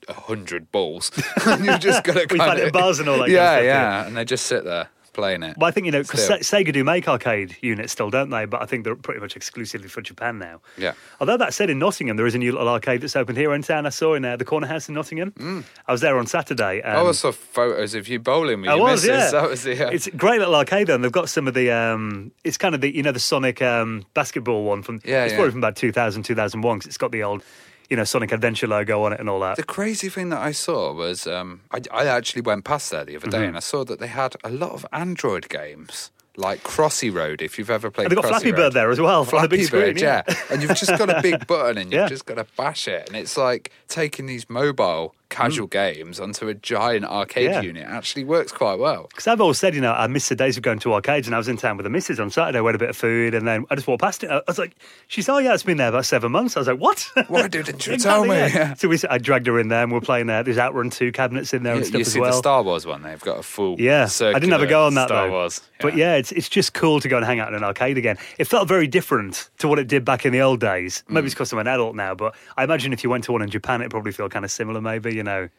a 0.08 0.14
hundred 0.14 0.72
balls. 0.72 1.12
and 1.46 1.66
you've 1.66 1.80
just 1.80 2.04
got 2.04 2.14
to 2.14 2.28
We 2.32 2.38
find 2.38 2.60
it 2.60 2.68
in 2.68 2.72
bars 2.72 3.00
and 3.00 3.10
all 3.10 3.18
that 3.20 3.22
kind 3.28 3.32
of 3.32 3.34
Yeah, 3.34 3.60
yeah, 3.60 4.06
and 4.08 4.16
they 4.16 4.26
just 4.26 4.46
sit 4.46 4.64
there 4.64 4.90
playing 5.10 5.44
it. 5.44 5.56
But 5.60 5.66
I 5.68 5.72
think, 5.72 5.86
you 5.86 5.92
know, 5.92 6.02
because. 6.02 6.30
Sega 6.30 6.72
do 6.72 6.84
make 6.84 7.08
arcade 7.08 7.58
units 7.62 7.92
still, 7.92 8.10
don't 8.10 8.30
they? 8.30 8.46
But 8.46 8.62
I 8.62 8.66
think 8.66 8.84
they're 8.84 8.96
pretty 8.96 9.20
much 9.20 9.36
exclusively 9.36 9.88
for 9.90 10.02
Japan 10.02 10.40
now. 10.40 10.62
Yeah. 10.78 10.94
Although 11.20 11.38
that 11.38 11.54
said, 11.54 11.70
in 11.70 11.80
Nottingham, 11.80 12.18
there 12.18 12.26
is 12.28 12.36
a 12.36 12.38
new 12.38 12.52
little 12.52 12.70
arcade 12.70 13.02
that's 13.02 13.16
opened 13.16 13.38
here 13.38 13.54
in 13.54 13.62
town. 13.62 13.86
I 13.86 13.90
saw 13.90 14.14
in 14.14 14.24
uh, 14.26 14.38
the 14.38 14.46
Corner 14.46 14.68
House 14.68 14.88
in 14.88 14.96
Nottingham. 14.96 15.66
I 15.88 15.92
was 15.92 16.02
there 16.02 16.18
on 16.18 16.28
Saturday. 16.28 16.82
And 16.82 16.98
Mm. 17.00 17.02
Oh, 17.04 17.10
I 17.10 17.12
saw 17.14 17.32
photos 17.32 17.94
of 17.96 18.08
you 18.08 18.20
bowling 18.20 18.62
with 18.62 18.70
I 18.70 18.76
your 18.76 18.84
was, 18.84 19.06
missus. 19.06 19.32
yeah. 19.32 19.32
That 19.42 19.50
was 19.50 19.64
the, 19.64 19.76
yeah. 19.76 19.90
It's 19.90 20.08
a 20.08 20.12
great 20.12 20.40
little 20.40 20.56
arcade, 20.56 20.88
though, 20.88 20.96
and 20.96 21.04
they've 21.04 21.12
got 21.12 21.30
some 21.30 21.48
of 21.48 21.54
the. 21.54 21.72
Um, 21.72 22.32
it's 22.44 22.58
kind 22.58 22.76
of 22.76 22.82
the 22.82 22.94
you 22.96 23.04
know 23.04 23.12
the 23.12 23.20
Sonic 23.20 23.62
um, 23.62 24.06
basketball 24.14 24.64
one 24.64 24.82
from. 24.84 25.00
Yeah, 25.06 25.24
it's 25.24 25.32
yeah. 25.32 25.38
probably 25.38 25.52
from 25.52 25.60
about 25.60 25.76
2000, 25.76 26.24
2001 26.24 26.78
because 26.78 26.88
it's 26.88 26.98
got 26.98 27.12
the 27.12 27.24
old, 27.24 27.44
you 27.90 27.98
know, 27.98 28.04
Sonic 28.04 28.32
Adventure 28.32 28.68
logo 28.68 29.04
on 29.04 29.14
it 29.14 29.20
and 29.20 29.30
all 29.30 29.40
that. 29.40 29.56
The 29.58 29.64
crazy 29.64 30.10
thing 30.10 30.30
that 30.30 30.40
I 30.42 30.52
saw 30.52 30.94
was 30.94 31.26
um, 31.28 31.62
I, 31.72 31.82
I 31.92 32.06
actually 32.06 32.42
went 32.44 32.64
past 32.66 32.92
there 32.92 33.04
the 33.06 33.16
other 33.16 33.28
day 33.28 33.38
Mm-hmm. 33.40 33.48
and 33.48 33.58
I 33.58 33.62
saw 33.62 33.84
that 33.86 34.00
they 34.00 34.08
had 34.08 34.36
a 34.44 34.50
lot 34.50 34.72
of 34.72 34.86
Android 34.94 35.50
games 35.50 36.12
like 36.38 36.64
Crossy 36.64 37.14
Road. 37.14 37.42
If 37.42 37.58
you've 37.58 37.70
ever 37.70 37.90
played, 37.92 38.06
And 38.06 38.12
they've 38.12 38.24
got 38.24 38.32
Crossy 38.32 38.42
Flappy 38.44 38.52
Road. 38.52 38.58
Bird 38.58 38.74
there 38.74 38.92
as 38.92 39.00
well 39.02 39.24
the 39.26 39.32
Flappy 39.32 39.64
screen. 39.64 39.82
Bird, 39.96 40.02
yeah. 40.02 40.22
and 40.50 40.62
you've 40.62 40.76
just 40.78 40.98
got 40.98 41.10
a 41.10 41.22
big 41.22 41.46
button 41.52 41.78
and 41.78 41.92
you've 41.92 42.02
Yeah. 42.02 42.08
just 42.08 42.26
got 42.26 42.36
to 42.36 42.46
bash 42.56 42.88
it, 42.88 43.08
and 43.08 43.18
it's 43.18 43.36
like 43.38 43.72
taking 43.88 44.26
these 44.28 44.50
mobile 44.50 45.16
casual 45.30 45.68
games 45.68 46.20
onto 46.20 46.48
a 46.48 46.54
giant 46.54 47.06
arcade 47.06 47.50
Mm. 47.50 47.54
Yeah. 47.54 47.62
unit. 47.62 47.84
Actually 47.88 48.24
works 48.24 48.52
quite 48.52 48.80
well. 48.80 49.08
Because 49.10 49.28
I've 49.28 49.40
always 49.40 49.58
said, 49.60 49.76
you 49.76 49.82
know, 49.82 49.94
I 49.94 50.08
miss 50.08 50.28
the 50.30 50.36
days 50.36 50.58
of 50.58 50.64
going 50.64 50.80
to 50.80 50.94
arcades, 50.94 51.28
and 51.28 51.36
I 51.36 51.38
was 51.38 51.48
in 51.48 51.56
town 51.58 51.78
with 51.78 51.84
the 51.84 51.90
missus 51.90 52.20
on 52.20 52.30
Saturday, 52.32 52.60
we 52.62 52.68
had 52.68 52.76
a 52.76 52.80
bit 52.80 52.90
of 52.90 52.98
food, 52.98 53.34
and 53.36 53.48
then 53.48 53.66
I 53.70 53.76
just 53.76 53.88
walked 53.88 54.02
past 54.02 54.24
it. 54.24 54.30
I 54.32 54.42
was 54.48 54.58
like, 54.58 54.76
she's, 55.08 55.30
oh, 55.30 55.38
yeah, 55.38 55.54
it's 55.54 55.64
been 55.64 55.78
there 55.78 55.90
about 55.90 56.06
seven 56.06 56.32
months. 56.32 56.58
I 56.58 56.60
was 56.62 56.68
like, 56.68 56.80
what? 56.80 57.08
Why 57.28 57.48
didn't 57.48 57.86
you 57.86 57.94
Exactly, 57.94 57.98
tell 57.98 58.24
me? 58.26 58.54
yeah. 58.54 58.74
So 58.74 58.88
we, 58.88 58.98
I 59.10 59.18
dragged 59.20 59.48
her 59.48 59.60
in 59.60 59.68
there, 59.68 59.84
and 59.84 59.92
we're 59.92 60.02
playing 60.02 60.28
there. 60.28 60.44
There's 60.44 60.58
Outrun 60.58 60.90
2 60.90 61.12
cabinets 61.12 61.54
in 61.54 61.64
there 61.64 61.74
You, 61.76 61.78
and 61.80 61.86
stuff 61.88 62.00
you 62.00 62.02
as 62.06 62.12
see 62.14 62.20
well. 62.20 62.32
the 62.32 62.38
Star 62.38 62.64
Wars 62.64 62.86
one? 62.86 63.04
They've 63.04 63.20
got 63.22 63.40
a 63.40 63.44
full 63.44 63.80
Yeah, 63.80 64.08
I 64.20 64.34
didn't 64.34 64.52
have 64.52 64.62
a 64.62 64.68
go 64.68 64.86
on 64.86 64.96
that 64.96 65.08
Star 65.10 65.28
though. 65.28 65.34
Wars. 65.34 65.62
But 65.82 65.96
yeah, 65.96 66.16
it's 66.16 66.32
it's 66.34 66.50
just 66.50 66.74
cool 66.74 67.00
to 67.00 67.08
go 67.08 67.16
and 67.18 67.26
hang 67.26 67.40
out 67.40 67.48
in 67.48 67.54
an 67.56 67.64
arcade 67.64 67.98
again. 67.98 68.18
It 68.38 68.46
felt 68.46 68.68
very 68.68 68.86
different 68.88 69.50
to 69.60 69.68
what 69.70 69.80
it 69.80 69.88
did 69.88 70.04
back 70.04 70.26
in 70.26 70.34
the 70.34 70.42
old 70.42 70.60
days. 70.60 71.04
Maybe 71.08 71.24
Mm. 71.24 71.26
it's 71.28 71.34
because 71.36 71.54
I'm 71.54 71.60
an 71.60 71.68
adult 71.68 71.96
now, 71.96 72.14
but 72.16 72.36
I 72.58 72.66
imagine 72.66 72.92
if 72.92 73.02
you 73.04 73.10
went 73.10 73.24
to 73.26 73.32
one 73.32 73.42
in 73.42 73.50
Japan, 73.50 73.80
it'd 73.80 73.92
probably 73.92 74.12
feel 74.12 74.28
kind 74.28 74.44
of 74.44 74.52
similar. 74.52 74.82
Maybe 74.82 75.19
you 75.20 75.24
know. 75.24 75.50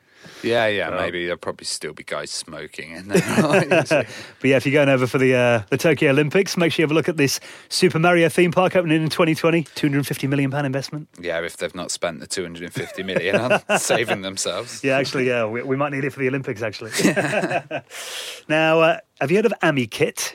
yeah, 0.43 0.67
yeah. 0.67 0.89
Maybe 0.91 1.25
there'll 1.25 1.39
probably 1.39 1.67
still 1.67 1.93
be 1.93 2.03
guys 2.03 2.31
smoking 2.31 2.93
in 2.93 3.09
there. 3.09 3.21
But 4.41 4.49
yeah, 4.49 4.57
if 4.57 4.65
you're 4.65 4.73
going 4.73 4.89
over 4.89 5.07
for 5.07 5.19
the 5.19 5.35
uh, 5.35 5.63
the 5.69 5.77
Tokyo 5.77 6.11
Olympics, 6.11 6.57
make 6.57 6.73
sure 6.73 6.83
you 6.83 6.85
have 6.85 6.91
a 6.91 6.95
look 6.95 7.09
at 7.11 7.17
this 7.19 7.41
Super 7.69 7.99
Mario 7.99 8.29
theme 8.31 8.53
park 8.53 8.75
opening 8.75 9.03
in 9.03 9.11
2020. 9.11 9.65
250 9.75 10.27
million 10.27 10.51
pound 10.51 10.67
investment. 10.67 11.09
yeah, 11.21 11.41
if 11.41 11.59
they've 11.59 11.75
not 11.75 11.91
spent 11.91 12.21
the 12.21 12.27
250 12.27 13.03
million 13.03 13.37
on 13.37 13.61
saving 13.79 14.23
themselves. 14.23 14.83
Yeah, 14.83 14.97
actually, 14.97 15.27
yeah, 15.27 15.45
we, 15.45 15.63
we 15.63 15.77
might 15.77 15.93
need 15.93 16.05
it 16.05 16.13
for 16.13 16.21
the 16.21 16.29
Olympics. 16.29 16.63
Actually. 16.63 16.93
now, 18.49 18.81
uh, 18.81 18.99
have 19.21 19.31
you 19.31 19.37
heard 19.37 19.47
of 19.47 19.55
AmiKit? 19.63 20.35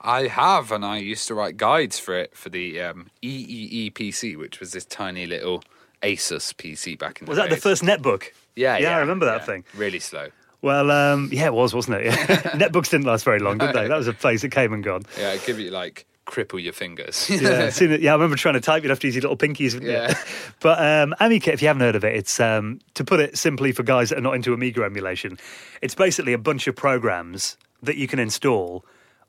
I 0.00 0.28
have, 0.28 0.72
and 0.72 0.84
I 0.84 0.96
used 0.98 1.26
to 1.28 1.34
write 1.34 1.56
guides 1.56 1.98
for 1.98 2.16
it 2.16 2.34
for 2.36 2.48
the 2.48 2.80
um, 2.80 3.10
EEE 3.22 3.92
PC, 3.92 4.36
which 4.36 4.58
was 4.58 4.72
this 4.72 4.84
tiny 4.86 5.26
little 5.26 5.62
Asus 6.02 6.54
PC 6.54 6.98
back 6.98 7.20
in 7.20 7.26
the 7.26 7.34
day. 7.34 7.38
Was 7.38 7.38
that 7.38 7.50
the 7.50 7.60
first 7.60 7.82
netbook? 7.82 8.30
Yeah, 8.56 8.76
yeah, 8.76 8.90
yeah, 8.90 8.96
I 8.96 9.00
remember 9.00 9.26
that 9.26 9.40
yeah. 9.40 9.46
thing. 9.46 9.64
Really 9.74 10.00
slow. 10.00 10.28
Well, 10.62 10.90
um, 10.90 11.30
yeah, 11.32 11.46
it 11.46 11.54
was, 11.54 11.74
wasn't 11.74 11.98
it? 11.98 12.06
Yeah. 12.06 12.12
Netbooks 12.52 12.90
didn't 12.90 13.06
last 13.06 13.24
very 13.24 13.38
long, 13.38 13.58
did 13.58 13.74
they? 13.74 13.88
That 13.88 13.96
was 13.96 14.08
a 14.08 14.12
phase 14.12 14.42
that 14.42 14.50
came 14.50 14.72
and 14.72 14.84
gone. 14.84 15.02
Yeah, 15.18 15.32
it'd 15.32 15.46
give 15.46 15.58
you 15.58 15.70
like 15.70 16.06
cripple 16.26 16.62
your 16.62 16.72
fingers. 16.72 17.28
Yeah, 17.40 17.70
soon 17.70 18.00
yeah. 18.00 18.10
I 18.10 18.14
remember 18.14 18.36
trying 18.36 18.54
to 18.54 18.60
type. 18.60 18.82
You'd 18.82 18.90
have 18.90 19.00
to 19.00 19.06
use 19.06 19.16
your 19.16 19.22
little 19.22 19.36
pinkies. 19.36 19.80
Yeah. 19.82 20.14
But 20.60 20.78
um, 20.78 21.14
AmiKit, 21.20 21.54
if 21.54 21.62
you 21.62 21.68
haven't 21.68 21.82
heard 21.82 21.96
of 21.96 22.04
it, 22.04 22.14
it's 22.14 22.38
um, 22.38 22.80
to 22.94 23.04
put 23.04 23.20
it 23.20 23.36
simply 23.36 23.72
for 23.72 23.82
guys 23.82 24.10
that 24.10 24.18
are 24.18 24.22
not 24.22 24.34
into 24.34 24.52
Amiga 24.52 24.84
emulation. 24.84 25.38
It's 25.82 25.94
basically 25.94 26.32
a 26.32 26.38
bunch 26.38 26.66
of 26.66 26.76
programs 26.76 27.56
that 27.82 27.96
you 27.96 28.06
can 28.06 28.18
install 28.18 28.84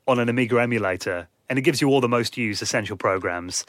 on 0.06 0.18
an 0.18 0.28
Amiga 0.28 0.60
emulator, 0.60 1.28
and 1.48 1.58
it 1.58 1.62
gives 1.62 1.80
you 1.80 1.88
all 1.88 2.00
the 2.00 2.08
most 2.08 2.36
used 2.36 2.62
essential 2.62 2.96
programs. 2.96 3.64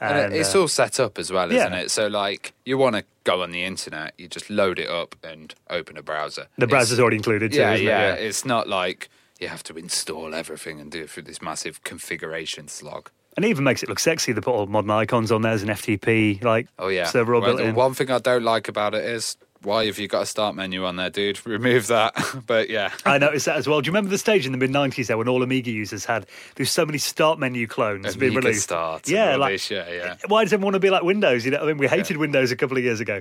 And 0.00 0.16
And, 0.18 0.34
it's 0.34 0.54
uh, 0.54 0.60
all 0.60 0.68
set 0.68 1.00
up 1.00 1.18
as 1.18 1.32
well, 1.32 1.50
isn't 1.50 1.72
yeah. 1.72 1.78
it? 1.80 1.90
So, 1.90 2.06
like, 2.06 2.52
you 2.64 2.78
want 2.78 2.96
to 2.96 3.04
go 3.24 3.42
on 3.42 3.50
the 3.50 3.64
internet, 3.64 4.14
you 4.16 4.28
just 4.28 4.48
load 4.48 4.78
it 4.78 4.88
up 4.88 5.16
and 5.24 5.54
open 5.70 5.96
a 5.96 6.02
browser. 6.02 6.46
the 6.56 6.64
It's- 6.64 6.70
browser's 6.70 7.00
already 7.00 7.16
included. 7.16 7.52
Too, 7.52 7.58
yeah, 7.58 7.72
isn't 7.74 7.86
it? 7.86 7.90
yeah, 7.90 8.12
It's 8.14 8.44
not 8.44 8.68
like 8.68 9.08
you 9.40 9.48
have 9.48 9.62
to 9.64 9.74
install 9.76 10.34
everything 10.34 10.80
and 10.80 10.90
do 10.90 11.02
it 11.02 11.10
through 11.10 11.24
this 11.24 11.42
massive 11.42 11.82
configuration 11.84 12.68
slog. 12.68 13.10
And 13.36 13.44
it 13.44 13.48
even 13.50 13.62
makes 13.62 13.84
it 13.84 13.88
look 13.88 14.00
sexy. 14.00 14.32
They 14.32 14.40
put 14.40 14.52
all 14.52 14.66
modern 14.66 14.90
icons 14.90 15.30
on 15.30 15.42
there. 15.42 15.52
as 15.52 15.62
an 15.62 15.68
FTP 15.68 16.42
like 16.42 16.66
Oh 16.78 16.88
yeah. 16.88 17.04
server 17.06 17.32
Well, 17.32 17.42
built 17.42 17.60
in. 17.60 17.74
one 17.76 17.94
thing 17.94 18.10
I 18.10 18.18
don't 18.18 18.42
like 18.42 18.66
about 18.68 18.94
it 18.96 19.04
is 19.04 19.36
why 19.62 19.86
have 19.86 19.98
you 19.98 20.06
got 20.08 20.22
a 20.22 20.26
start 20.26 20.54
menu 20.54 20.84
on 20.84 20.96
there, 20.96 21.10
dude? 21.10 21.44
Remove 21.46 21.88
that. 21.88 22.14
but 22.46 22.70
yeah. 22.70 22.92
I 23.04 23.18
noticed 23.18 23.46
that 23.46 23.56
as 23.56 23.66
well. 23.68 23.80
Do 23.80 23.86
you 23.86 23.92
remember 23.92 24.10
the 24.10 24.18
stage 24.18 24.46
in 24.46 24.52
the 24.52 24.58
mid 24.58 24.70
'90s 24.70 25.06
there 25.08 25.18
when 25.18 25.28
all 25.28 25.42
Amiga 25.42 25.70
users 25.70 26.04
had 26.04 26.26
there's 26.56 26.70
so 26.70 26.86
many 26.86 26.98
start 26.98 27.38
menu 27.38 27.66
clones 27.66 28.16
being 28.16 28.32
Amiga 28.32 28.46
released? 28.48 28.64
Start 28.64 29.08
yeah, 29.08 29.36
like 29.36 29.54
this, 29.54 29.70
yeah, 29.70 29.90
yeah. 29.90 30.16
why 30.28 30.44
does 30.44 30.52
everyone 30.52 30.72
want 30.72 30.82
to 30.82 30.86
be 30.86 30.90
like 30.90 31.02
Windows? 31.02 31.44
You 31.44 31.52
know, 31.52 31.58
I 31.62 31.66
mean, 31.66 31.78
we 31.78 31.88
hated 31.88 32.16
Windows 32.16 32.50
a 32.52 32.56
couple 32.56 32.76
of 32.76 32.84
years 32.84 33.00
ago. 33.00 33.20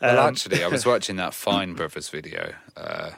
Well, 0.00 0.18
Um, 0.18 0.28
actually, 0.28 0.64
I 0.64 0.68
was 0.68 0.84
watching 0.86 1.16
that 1.16 1.34
Fine 1.34 1.74
Brothers 1.74 2.08
video. 2.08 2.54
Uh, 2.76 3.10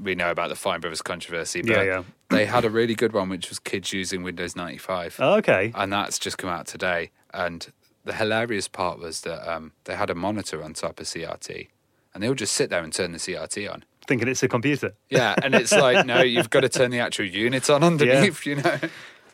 we 0.00 0.14
know 0.14 0.30
about 0.30 0.48
the 0.48 0.56
Fine 0.56 0.80
Brothers 0.80 1.02
controversy, 1.02 1.62
but 1.62 1.70
Yeah, 1.70 1.82
yeah. 1.82 2.02
they 2.30 2.46
had 2.46 2.64
a 2.64 2.70
really 2.70 2.94
good 2.94 3.12
one, 3.12 3.28
which 3.28 3.48
was 3.48 3.58
kids 3.58 3.92
using 3.92 4.22
Windows 4.22 4.56
95. 4.56 5.16
oh, 5.20 5.34
okay. 5.36 5.72
and 5.74 5.92
that's 5.92 6.18
just 6.18 6.36
come 6.38 6.50
out 6.50 6.66
today. 6.66 7.10
And 7.32 7.66
the 8.04 8.12
hilarious 8.14 8.68
part 8.68 8.98
was 8.98 9.22
that 9.22 9.50
um, 9.50 9.72
they 9.84 9.96
had 9.96 10.10
a 10.10 10.14
monitor 10.14 10.62
on 10.62 10.74
top 10.74 11.00
of 11.00 11.06
CRT, 11.06 11.68
and 12.12 12.22
they 12.22 12.28
would 12.28 12.38
just 12.38 12.54
sit 12.54 12.70
there 12.70 12.82
and 12.82 12.92
turn 12.92 13.12
the 13.12 13.18
CRT 13.18 13.70
on. 13.72 13.84
Thinking 14.06 14.28
it's 14.28 14.42
a 14.42 14.48
computer. 14.48 14.94
Yeah, 15.08 15.34
and 15.42 15.54
it's 15.54 15.72
like 15.72 16.06
no, 16.06 16.20
you've 16.34 16.50
got 16.50 16.60
to 16.60 16.68
turn 16.68 16.90
the 16.90 17.00
actual 17.00 17.24
unit 17.24 17.68
on 17.70 17.82
underneath, 17.82 18.44
you 18.46 18.56
know. 18.56 18.78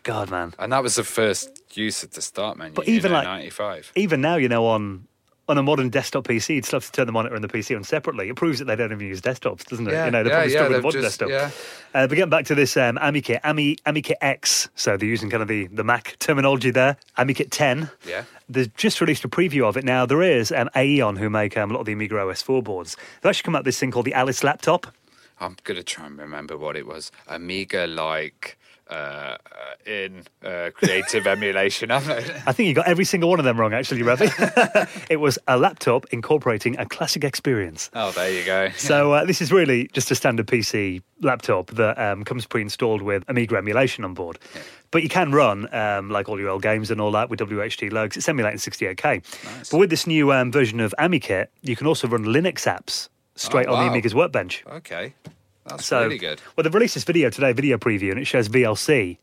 God, 0.03 0.31
man. 0.31 0.55
And 0.59 0.73
that 0.73 0.83
was 0.83 0.95
the 0.95 1.05
first 1.05 1.63
use 1.77 2.03
of 2.03 2.13
the 2.13 2.23
start 2.23 2.57
menu. 2.57 2.73
But 2.75 2.89
even 2.89 3.11
know, 3.13 3.19
like- 3.19 3.27
'95. 3.27 3.93
Even 3.97 4.21
now, 4.21 4.37
you 4.37 4.49
know, 4.49 4.67
on 4.67 5.07
on 5.51 5.59
a 5.59 5.63
modern 5.63 5.89
desktop 5.91 6.25
PC, 6.25 6.55
you'd 6.57 6.65
still 6.65 6.79
have 6.79 6.87
to 6.87 6.93
turn 6.93 7.07
the 7.07 7.13
monitor 7.13 7.35
and 7.35 7.45
the 7.45 7.49
PC 7.49 7.77
on 7.77 7.85
separately. 7.85 8.29
It 8.29 8.37
proves 8.37 8.59
that 8.61 8.67
they 8.67 8.77
don't 8.77 8.93
even 8.93 9.07
use 9.07 9.21
desktops, 9.21 9.65
doesn't 9.67 9.87
it? 9.89 9.93
Yeah, 9.93 10.07
you 10.07 10.11
know, 10.11 10.23
they're 10.23 10.33
yeah, 10.33 10.39
probably 10.39 10.53
yeah, 10.53 10.59
still 10.59 10.69
with 10.71 10.79
a 10.79 10.83
modern 10.83 11.03
just- 11.03 11.19
desktop. 11.19 11.29
yeah. 11.29 11.51
Uh, 11.93 12.07
but 12.07 12.15
getting 12.15 12.31
back 12.31 12.45
to 12.47 12.55
this 12.55 12.77
um, 12.77 12.97
AmiKit, 12.99 13.41
Ami, 13.45 13.77
AmiKit 13.87 14.15
X, 14.21 14.69
so 14.77 14.97
they're 14.97 15.09
using 15.09 15.29
kind 15.29 15.43
of 15.43 15.49
the, 15.49 15.67
the 15.67 15.83
Mac 15.85 16.17
terminology 16.21 16.71
there. 16.71 16.97
AmiKit 17.19 17.49
10. 17.51 17.91
Yeah. 18.07 18.25
They've 18.49 18.75
just 18.77 19.01
released 19.01 19.25
a 19.25 19.29
preview 19.29 19.65
of 19.69 19.77
it. 19.77 19.85
Now, 19.85 20.07
there 20.07 20.23
is 20.23 20.53
um, 20.53 20.71
Aeon, 20.77 21.17
who 21.17 21.29
make 21.29 21.57
um, 21.57 21.71
a 21.71 21.75
lot 21.75 21.81
of 21.81 21.87
the 21.87 21.93
Amiga 21.93 22.19
OS 22.19 22.43
4 22.43 22.63
boards. 22.63 22.97
They've 23.21 23.31
actually 23.31 23.45
come 23.45 23.57
out 23.57 23.61
with 23.61 23.67
this 23.67 23.79
thing 23.81 23.91
called 23.91 24.07
the 24.07 24.15
Alice 24.15 24.45
laptop. 24.45 24.87
I'm 25.43 25.57
gonna 25.65 25.83
try 25.83 26.07
and 26.07 26.19
remember 26.19 26.59
what 26.59 26.77
it 26.77 26.87
was. 26.87 27.11
Amiga 27.27 27.87
like 27.87 28.59
uh, 28.91 28.95
uh, 28.95 29.37
in 29.91 30.25
uh, 30.45 30.71
creative 30.75 31.27
emulation. 31.27 31.89
Not- 31.89 32.07
I 32.47 32.53
think 32.53 32.69
you 32.69 32.75
got 32.75 32.87
every 32.89 33.05
single 33.05 33.31
one 33.31 33.39
of 33.39 33.45
them 33.45 33.59
wrong, 33.59 33.73
actually, 33.73 34.03
Ravi. 34.03 34.27
it 35.11 35.19
was 35.21 35.39
a 35.49 35.57
laptop 35.57 36.07
incorporating 36.13 36.79
a 36.79 36.87
classic 36.87 37.25
experience. 37.25 37.91
oh, 37.95 38.11
there 38.13 38.31
you 38.33 38.45
go. 38.45 38.71
So 38.77 39.13
uh, 39.13 39.25
this 39.25 39.41
is 39.41 39.53
really 39.53 39.89
just 39.93 40.11
a 40.11 40.15
standard 40.15 40.47
PC 40.47 41.03
laptop 41.21 41.69
that 41.73 41.99
um, 41.99 42.25
comes 42.25 42.47
pre-installed 42.47 43.03
with 43.03 43.25
Amiga 43.29 43.57
emulation 43.57 44.05
on 44.05 44.15
board. 44.15 44.39
But 44.91 45.05
you 45.05 45.09
can 45.09 45.31
run, 45.31 45.73
um, 45.73 46.11
like 46.11 46.29
all 46.29 46.41
your 46.41 46.49
old 46.49 46.63
games 46.63 46.91
and 46.91 47.01
all 47.01 47.13
that, 47.13 47.31
with 47.31 47.39
WHDLoad. 47.39 48.17
It's 48.17 48.29
emulating 48.29 48.59
68K. 48.59 49.71
But 49.71 49.79
with 49.79 49.89
this 49.91 50.05
new 50.07 50.33
um, 50.33 50.51
version 50.51 50.81
of 50.81 50.93
AmiKit, 50.99 51.47
you 51.63 51.77
can 51.77 51.87
also 51.87 52.09
run 52.09 52.25
Linux 52.25 52.67
apps 52.67 53.09
straight 53.37 53.69
Oh, 53.69 53.75
on 53.75 53.85
the. 53.87 53.91
Amiga's 53.93 54.17
workbench. 54.17 54.65
Okay, 54.67 55.15
that's 55.71 55.87
So, 55.87 56.03
really 56.03 56.19
good. 56.19 56.41
Well, 56.57 56.65
they've 56.65 56.75
released 56.75 56.95
this 56.95 57.05
video 57.05 57.31
today, 57.31 57.53
video 57.53 57.79
preview, 57.79 58.11
and 58.11 58.19
it 58.21 58.27
shows 58.27 58.49
VLC 58.49 59.19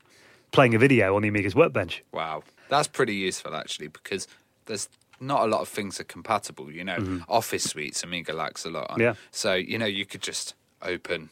playing 0.51 0.75
a 0.75 0.79
video 0.79 1.15
on 1.15 1.21
the 1.21 1.29
Amiga's 1.29 1.55
workbench. 1.55 2.03
Wow, 2.11 2.43
that's 2.69 2.87
pretty 2.87 3.15
useful 3.15 3.55
actually 3.55 3.87
because 3.87 4.27
there's 4.65 4.89
not 5.19 5.43
a 5.43 5.47
lot 5.47 5.61
of 5.61 5.67
things 5.67 5.97
that 5.97 6.03
are 6.03 6.05
compatible. 6.05 6.71
You 6.71 6.83
know, 6.83 7.21
Office 7.27 7.63
suites 7.63 8.03
Amiga 8.03 8.33
lacks 8.33 8.65
a 8.65 8.69
lot 8.69 8.89
on. 8.89 8.95
Mm-hmm. 8.97 9.01
Yeah. 9.01 9.13
So 9.31 9.53
you 9.53 9.77
know, 9.77 9.85
you 9.85 10.05
could 10.05 10.21
just 10.21 10.53
open, 10.81 11.29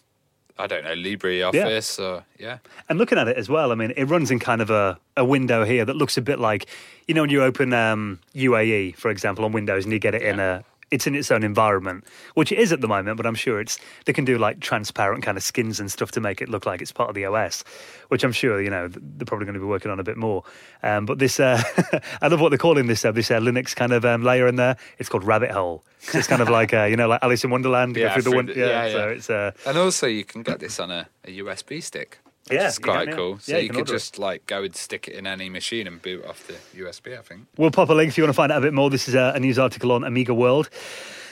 I 0.58 0.68
don't 0.68 0.84
know, 0.84 0.96
LibreOffice 0.96 2.00
or 2.00 2.26
yeah. 2.40 2.58
And 2.90 2.98
looking 2.98 3.18
at 3.18 3.28
it 3.28 3.38
as 3.38 3.48
well, 3.50 3.72
I 3.72 3.76
mean, 3.76 3.94
it 3.96 4.06
runs 4.06 4.32
in 4.32 4.40
kind 4.40 4.62
of 4.62 4.70
a, 4.70 4.98
a 5.16 5.24
window 5.24 5.64
here 5.66 5.86
that 5.86 5.96
looks 5.96 6.18
a 6.18 6.22
bit 6.22 6.40
like, 6.40 6.68
you 7.08 7.14
know, 7.14 7.22
when 7.22 7.30
you 7.30 7.44
open 7.44 7.74
um, 7.74 8.20
UAE, 8.34 8.96
for 8.96 9.12
example, 9.12 9.46
on 9.46 9.52
Windows 9.52 9.84
and 9.84 9.94
you 9.94 10.00
get 10.00 10.16
it 10.16 10.24
in 10.24 10.40
a, 10.40 10.64
it's 10.92 11.08
in 11.08 11.16
its 11.16 11.32
own 11.32 11.44
environment, 11.44 12.04
which 12.36 12.52
it 12.52 12.60
is 12.60 12.72
at 12.72 12.80
the 12.82 12.88
moment, 12.88 13.18
but 13.18 13.26
I'm 13.26 13.36
sure 13.36 13.60
it's, 13.60 13.80
they 14.06 14.14
can 14.14 14.24
do 14.26 14.38
like 14.38 14.60
transparent 14.60 15.24
kind 15.24 15.36
of 15.38 15.44
skins 15.44 15.80
and 15.80 15.92
stuff 15.92 16.12
to 16.12 16.22
make 16.22 16.42
it 16.42 16.50
look 16.50 16.66
like 16.66 16.82
it's 16.82 16.92
part 16.92 17.10
of 17.10 17.16
the 17.16 17.26
OS, 17.26 17.64
which 18.10 18.24
I'm 18.24 18.32
sure, 18.32 18.62
you 18.62 18.70
know, 18.70 18.88
they're 18.90 19.26
probably 19.26 19.46
going 19.46 19.56
to 19.56 19.60
be 19.60 19.66
working 19.66 19.90
on 19.92 20.00
a 20.00 20.04
bit 20.04 20.16
more. 20.18 20.44
Um, 20.84 21.06
but 21.06 21.18
this, 21.20 21.40
uh, 21.40 21.62
I 22.22 22.28
love 22.28 22.40
what 22.40 22.50
they're 22.50 22.58
calling 22.60 22.88
this, 22.88 23.04
uh, 23.04 23.12
this 23.12 23.32
uh, 23.32 23.40
Linux 23.40 23.76
kind 23.76 23.92
of 23.94 24.06
um, 24.06 24.22
layer 24.24 24.48
in 24.48 24.56
there. 24.58 24.78
It's 25.00 25.10
called 25.10 25.24
Rabbit 25.24 25.52
Hole. 25.52 25.84
So 26.00 26.20
it's 26.20 26.28
kind 26.28 26.42
of 26.42 26.50
like, 26.50 26.74
uh, 26.74 26.84
you 26.84 26.96
know, 26.98 27.08
like 27.08 27.24
Alice 27.24 27.44
in 27.44 27.50
Wonderland, 27.50 27.98
Yeah, 27.98 28.14
through 28.14 28.22
the 28.22 28.30
through 28.30 28.36
one, 28.38 28.46
the- 28.46 28.54
yeah, 28.56 28.86
yeah, 28.86 28.92
So 28.92 29.10
it's, 29.10 29.30
uh, 29.30 29.52
And 29.66 29.78
also, 29.78 30.06
you 30.08 30.24
can 30.24 30.44
get 30.44 30.60
this 30.60 30.80
on 30.80 30.92
a, 30.92 31.08
a 31.26 31.40
USB 31.40 31.82
stick. 31.82 32.20
Which 32.50 32.60
Yeah, 32.60 32.72
can, 32.72 32.84
quite 32.84 33.08
yeah. 33.10 33.16
cool. 33.16 33.40
So 33.40 33.52
Yeah, 33.54 33.58
you 33.58 33.64
you, 33.64 33.70
could 33.70 33.78
order 33.80 33.94
it. 33.96 33.98
just 33.98 34.20
like 34.20 34.46
go 34.46 34.64
and 34.64 34.76
stick 34.76 35.08
it 35.08 35.16
in 35.16 35.26
any 35.26 35.50
machine 35.50 35.88
and 35.88 36.02
boot 36.02 36.24
off 36.26 36.46
the 36.48 36.54
USB. 36.80 37.18
I 37.18 37.22
think. 37.22 37.42
We'll 37.58 37.72
pop 37.72 37.90
a 37.90 37.94
link 37.94 38.10
if 38.10 38.18
you 38.18 38.24
want 38.24 38.30
to 38.34 38.36
find 38.38 38.52
out 38.52 38.60
a 38.60 38.62
bit 38.62 38.74
more. 38.74 38.90
This 38.90 39.08
is 39.08 39.16
a, 39.16 39.34
a 39.36 39.40
news 39.40 39.58
article 39.58 39.92
on 39.92 40.04
Amiga 40.04 40.34
World. 40.34 40.70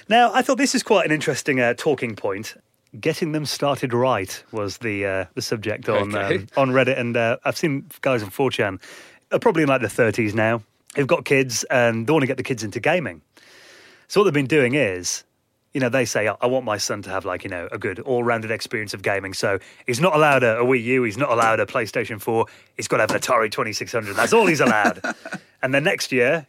Now, 0.09 0.33
I 0.33 0.41
thought 0.41 0.57
this 0.57 0.75
is 0.75 0.83
quite 0.83 1.05
an 1.05 1.11
interesting 1.11 1.59
uh, 1.59 1.75
talking 1.75 2.15
point. 2.15 2.55
Getting 2.99 3.31
them 3.31 3.45
started 3.45 3.93
right 3.93 4.43
was 4.51 4.77
the 4.79 5.05
uh, 5.05 5.25
the 5.35 5.41
subject 5.41 5.87
on 5.89 6.15
Okay. 6.15 6.35
um, 6.37 6.47
on 6.57 6.69
Reddit, 6.71 6.99
and 6.99 7.15
uh, 7.17 7.37
I've 7.43 7.57
seen 7.57 7.85
guys 8.01 8.21
on 8.21 8.29
4chan, 8.29 8.81
are 9.31 9.39
probably 9.39 9.63
in 9.63 9.69
like 9.69 9.81
their 9.81 9.89
30s 9.89 10.33
now, 10.33 10.61
They've 10.95 11.07
got 11.07 11.25
kids 11.25 11.63
and 11.71 12.05
they 12.05 12.11
want 12.13 12.21
to 12.21 12.27
get 12.27 12.37
the 12.37 12.43
kids 12.43 12.63
into 12.63 12.79
gaming. 12.79 13.21
So 14.07 14.19
what 14.21 14.25
they've 14.25 14.33
been 14.33 14.45
doing 14.45 14.75
is, 14.75 15.23
you 15.73 15.79
know, 15.81 15.89
they 15.89 16.05
say, 16.05 16.27
I 16.27 16.45
want 16.45 16.65
my 16.65 16.77
son 16.77 17.01
to 17.03 17.09
have 17.09 17.25
like, 17.25 17.43
you 17.43 17.49
know, 17.49 17.67
a 17.71 17.77
good 17.79 17.99
all-rounded 17.99 18.51
experience 18.51 18.93
of 18.93 19.01
gaming. 19.01 19.33
So 19.33 19.57
he's 19.87 19.99
not 19.99 20.15
allowed 20.15 20.43
a, 20.43 20.59
a 20.59 20.63
Wii 20.63 20.83
U, 20.83 21.03
he's 21.03 21.17
not 21.17 21.31
allowed 21.31 21.59
a 21.59 21.65
PlayStation 21.65 22.21
4, 22.21 22.45
he's 22.77 22.87
got 22.87 22.97
to 22.97 23.01
have 23.03 23.11
an 23.11 23.19
Atari 23.19 23.51
2600. 23.51 24.15
That's 24.15 24.33
all 24.33 24.45
he's 24.45 24.59
allowed. 24.61 25.01
and 25.63 25.73
then 25.73 25.83
next 25.83 26.11
year, 26.11 26.45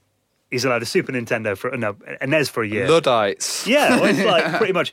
he's 0.50 0.64
allowed 0.64 0.82
a 0.82 0.86
Super 0.86 1.10
Nintendo 1.12 1.56
for, 1.56 1.74
no, 1.76 1.96
a 2.20 2.26
NES 2.26 2.48
for 2.50 2.62
a 2.62 2.68
year. 2.68 2.88
Luddites. 2.88 3.66
Yeah, 3.66 3.96
well, 4.00 4.04
it's 4.04 4.18
like 4.24 4.44
pretty 4.58 4.74
much 4.74 4.92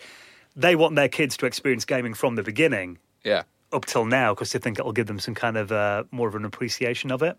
they 0.56 0.76
want 0.76 0.96
their 0.96 1.10
kids 1.10 1.36
to 1.38 1.46
experience 1.46 1.84
gaming 1.86 2.14
from 2.14 2.36
the 2.36 2.44
beginning 2.44 3.00
Yeah. 3.24 3.44
up 3.74 3.86
till 3.86 4.06
now 4.06 4.34
because 4.34 4.52
they 4.54 4.60
think 4.60 4.80
it'll 4.80 4.92
give 4.94 5.08
them 5.08 5.20
some 5.20 5.36
kind 5.36 5.58
of 5.58 5.72
uh, 5.74 6.04
more 6.12 6.28
of 6.30 6.36
an 6.36 6.46
appreciation 6.46 7.12
of 7.12 7.22
it. 7.22 7.38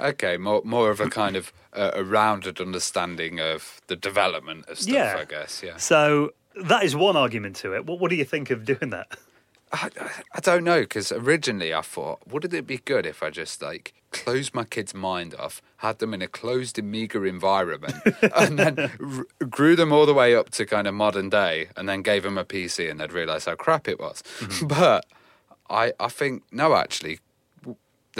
Okay, 0.00 0.36
more 0.36 0.62
more 0.64 0.90
of 0.90 1.00
a 1.00 1.08
kind 1.08 1.36
of 1.36 1.52
uh, 1.72 1.90
a 1.94 2.02
rounded 2.04 2.60
understanding 2.60 3.40
of 3.40 3.80
the 3.86 3.96
development 3.96 4.66
of 4.68 4.78
stuff. 4.78 4.94
Yeah. 4.94 5.16
I 5.18 5.24
guess. 5.24 5.62
Yeah. 5.62 5.76
So 5.76 6.32
that 6.56 6.84
is 6.84 6.96
one 6.96 7.16
argument 7.16 7.56
to 7.56 7.74
it. 7.74 7.86
What, 7.86 8.00
what 8.00 8.10
do 8.10 8.16
you 8.16 8.24
think 8.24 8.50
of 8.50 8.64
doing 8.64 8.90
that? 8.90 9.06
I, 9.72 9.88
I 10.34 10.40
don't 10.40 10.64
know 10.64 10.80
because 10.80 11.12
originally 11.12 11.72
I 11.72 11.82
thought, 11.82 12.26
wouldn't 12.26 12.52
it 12.52 12.66
be 12.66 12.78
good 12.78 13.06
if 13.06 13.22
I 13.22 13.30
just 13.30 13.62
like 13.62 13.94
closed 14.10 14.52
my 14.52 14.64
kid's 14.64 14.94
mind 14.94 15.34
off, 15.36 15.62
had 15.76 16.00
them 16.00 16.12
in 16.12 16.22
a 16.22 16.26
closed 16.26 16.76
Amiga 16.78 17.22
environment, 17.22 17.94
and 18.36 18.58
then 18.58 18.90
r- 19.00 19.46
grew 19.46 19.76
them 19.76 19.92
all 19.92 20.06
the 20.06 20.14
way 20.14 20.34
up 20.34 20.50
to 20.50 20.66
kind 20.66 20.88
of 20.88 20.94
modern 20.94 21.30
day, 21.30 21.68
and 21.76 21.88
then 21.88 22.02
gave 22.02 22.24
them 22.24 22.36
a 22.36 22.44
PC, 22.44 22.90
and 22.90 22.98
they'd 22.98 23.12
realise 23.12 23.44
how 23.44 23.54
crap 23.54 23.86
it 23.86 24.00
was. 24.00 24.24
But 24.64 25.06
I, 25.68 25.92
I 26.00 26.08
think 26.08 26.42
no, 26.50 26.74
actually. 26.74 27.20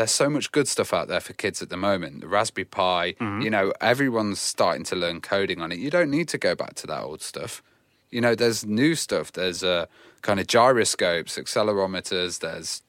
There's 0.01 0.11
so 0.11 0.29
much 0.29 0.51
good 0.51 0.67
stuff 0.67 0.93
out 0.93 1.09
there 1.09 1.21
for 1.21 1.33
kids 1.35 1.63
at 1.63 1.69
the 1.69 1.77
moment. 1.77 2.23
The 2.23 2.29
Raspberry 2.29 2.65
Pi, 2.65 3.15
you 3.43 3.51
know, 3.51 3.73
everyone's 3.81 4.41
starting 4.41 4.85
to 4.85 4.97
learn 4.97 5.21
coding 5.21 5.61
on 5.61 5.73
it. 5.73 5.79
You 5.79 5.91
don't 5.91 6.11
need 6.11 6.29
to 6.29 6.39
go 6.39 6.55
back 6.55 6.75
to 6.77 6.87
that 6.87 7.03
old 7.03 7.23
stuff 7.23 7.63
you 8.11 8.21
know, 8.21 8.35
there's 8.35 8.67
new 8.67 8.95
stuff. 8.95 9.33
There's 9.33 9.63
uh, 9.63 9.87
kind 10.23 10.41
of 10.41 10.47
gyroscopes, 10.47 11.39
accelerometers. 11.39 12.41
There's 12.41 12.83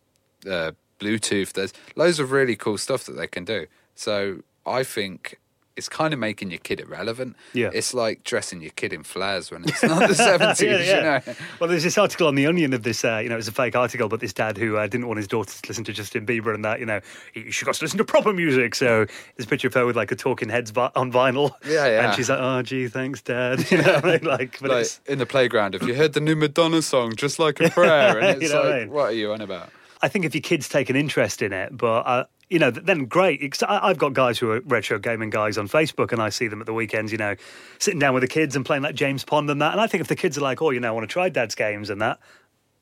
uh, 0.50 0.71
Bluetooth. 1.00 1.54
There's 1.54 1.74
loads 1.95 2.19
of 2.19 2.32
really 2.32 2.56
cool 2.56 2.78
stuff 2.78 3.06
that 3.06 3.13
they 3.13 3.28
can 3.28 3.45
do. 3.45 3.67
So 3.95 4.41
I 4.65 4.84
think 4.84 5.39
it's 5.77 5.88
kind 5.89 6.13
of 6.13 6.19
making 6.19 6.51
your 6.51 6.60
kid 6.60 6.79
irrelevant. 6.79 7.36
Yeah. 7.53 7.69
it's 7.73 7.93
like 7.93 8.23
dressing 8.23 8.62
your 8.62 8.71
kid 8.71 8.93
in 8.93 9.03
flares 9.03 9.51
when 9.51 9.63
it's 9.63 9.81
not 9.84 10.07
the 10.10 10.15
seventies. 10.29 10.62
Yeah, 10.62 10.77
yeah. 10.79 11.21
You 11.25 11.31
know, 11.31 11.36
Well, 11.60 11.69
there's 11.69 11.84
this 11.84 11.97
article 11.97 12.27
on 12.27 12.36
the 12.36 12.45
Onion 12.47 12.73
of 12.73 12.84
this. 12.84 13.03
Uh, 13.05 13.17
you 13.23 13.29
know, 13.29 13.38
it's 13.38 13.47
a 13.47 13.51
fake 13.51 13.75
article, 13.75 14.07
but 14.10 14.19
this 14.19 14.34
dad 14.34 14.57
who 14.57 14.77
uh, 14.77 14.88
didn't 14.88 15.07
want 15.07 15.17
his 15.17 15.27
daughter 15.27 15.51
to 15.62 15.67
listen 15.67 15.84
to 15.86 15.93
Justin 15.93 16.25
Bieber 16.25 16.53
and 16.53 16.65
that. 16.65 16.79
You 16.79 16.86
know, 16.86 16.99
he- 17.34 17.51
she 17.51 17.65
got 17.65 17.75
to 17.75 17.84
listen 17.84 17.97
to 17.99 18.03
proper 18.03 18.34
music. 18.34 18.75
So 18.75 19.05
there's 19.36 19.45
a 19.45 19.49
picture 19.49 19.67
of 19.67 19.73
her 19.75 19.86
with 19.86 19.95
like 19.95 20.12
a 20.12 20.15
Talking 20.15 20.49
Heads 20.49 20.71
vi- 20.71 20.91
on 20.95 21.12
vinyl. 21.12 21.51
Yeah, 21.65 21.86
yeah. 21.88 22.05
And 22.07 22.15
she's 22.15 22.29
like, 22.29 22.39
"Oh, 22.39 22.62
gee, 22.62 22.88
thanks, 22.88 23.21
Dad." 23.21 23.65
You 23.71 23.77
know, 23.77 23.93
what 23.93 24.05
I 24.05 24.12
mean? 24.17 24.23
like, 24.25 24.60
but 24.60 24.71
like 24.71 24.88
in 25.07 25.17
the 25.19 25.25
playground. 25.25 25.73
Have 25.73 25.88
you 25.88 25.95
heard 25.95 26.13
the 26.13 26.19
new 26.21 26.36
Madonna 26.36 26.81
song, 26.81 27.15
"Just 27.15 27.39
Like 27.39 27.60
a 27.62 27.69
Prayer"? 27.71 28.19
And 28.19 28.41
You 28.41 28.45
it's 28.45 28.53
know 28.53 28.60
what 28.62 28.67
I 28.67 28.71
like, 28.71 28.81
mean? 28.81 28.91
what 28.91 29.05
are 29.05 29.13
you 29.13 29.31
on 29.31 29.41
about? 29.41 29.69
I 30.01 30.07
think 30.07 30.25
if 30.25 30.33
your 30.33 30.41
kids 30.41 30.67
take 30.67 30.89
an 30.89 30.95
interest 30.95 31.41
in 31.41 31.53
it, 31.53 31.75
but 31.75 32.01
uh, 32.01 32.25
you 32.49 32.59
know, 32.59 32.69
then 32.69 33.05
great. 33.05 33.61
I've 33.67 33.97
got 33.97 34.13
guys 34.13 34.37
who 34.37 34.51
are 34.51 34.59
retro 34.61 34.99
gaming 34.99 35.29
guys 35.29 35.57
on 35.57 35.67
Facebook, 35.67 36.11
and 36.11 36.21
I 36.21 36.29
see 36.29 36.47
them 36.47 36.59
at 36.59 36.65
the 36.65 36.73
weekends. 36.73 37.11
You 37.11 37.17
know, 37.17 37.35
sitting 37.79 37.99
down 37.99 38.13
with 38.13 38.21
the 38.21 38.27
kids 38.27 38.55
and 38.55 38.65
playing 38.65 38.83
like 38.83 38.95
James 38.95 39.23
Pond 39.23 39.49
and 39.49 39.61
that. 39.61 39.71
And 39.71 39.81
I 39.81 39.87
think 39.87 40.01
if 40.01 40.07
the 40.07 40.15
kids 40.15 40.37
are 40.37 40.41
like, 40.41 40.61
"Oh, 40.61 40.69
you 40.69 40.79
know, 40.79 40.89
I 40.89 40.91
want 40.91 41.07
to 41.07 41.11
try 41.11 41.29
Dad's 41.29 41.55
games 41.55 41.89
and 41.89 42.01
that," 42.01 42.19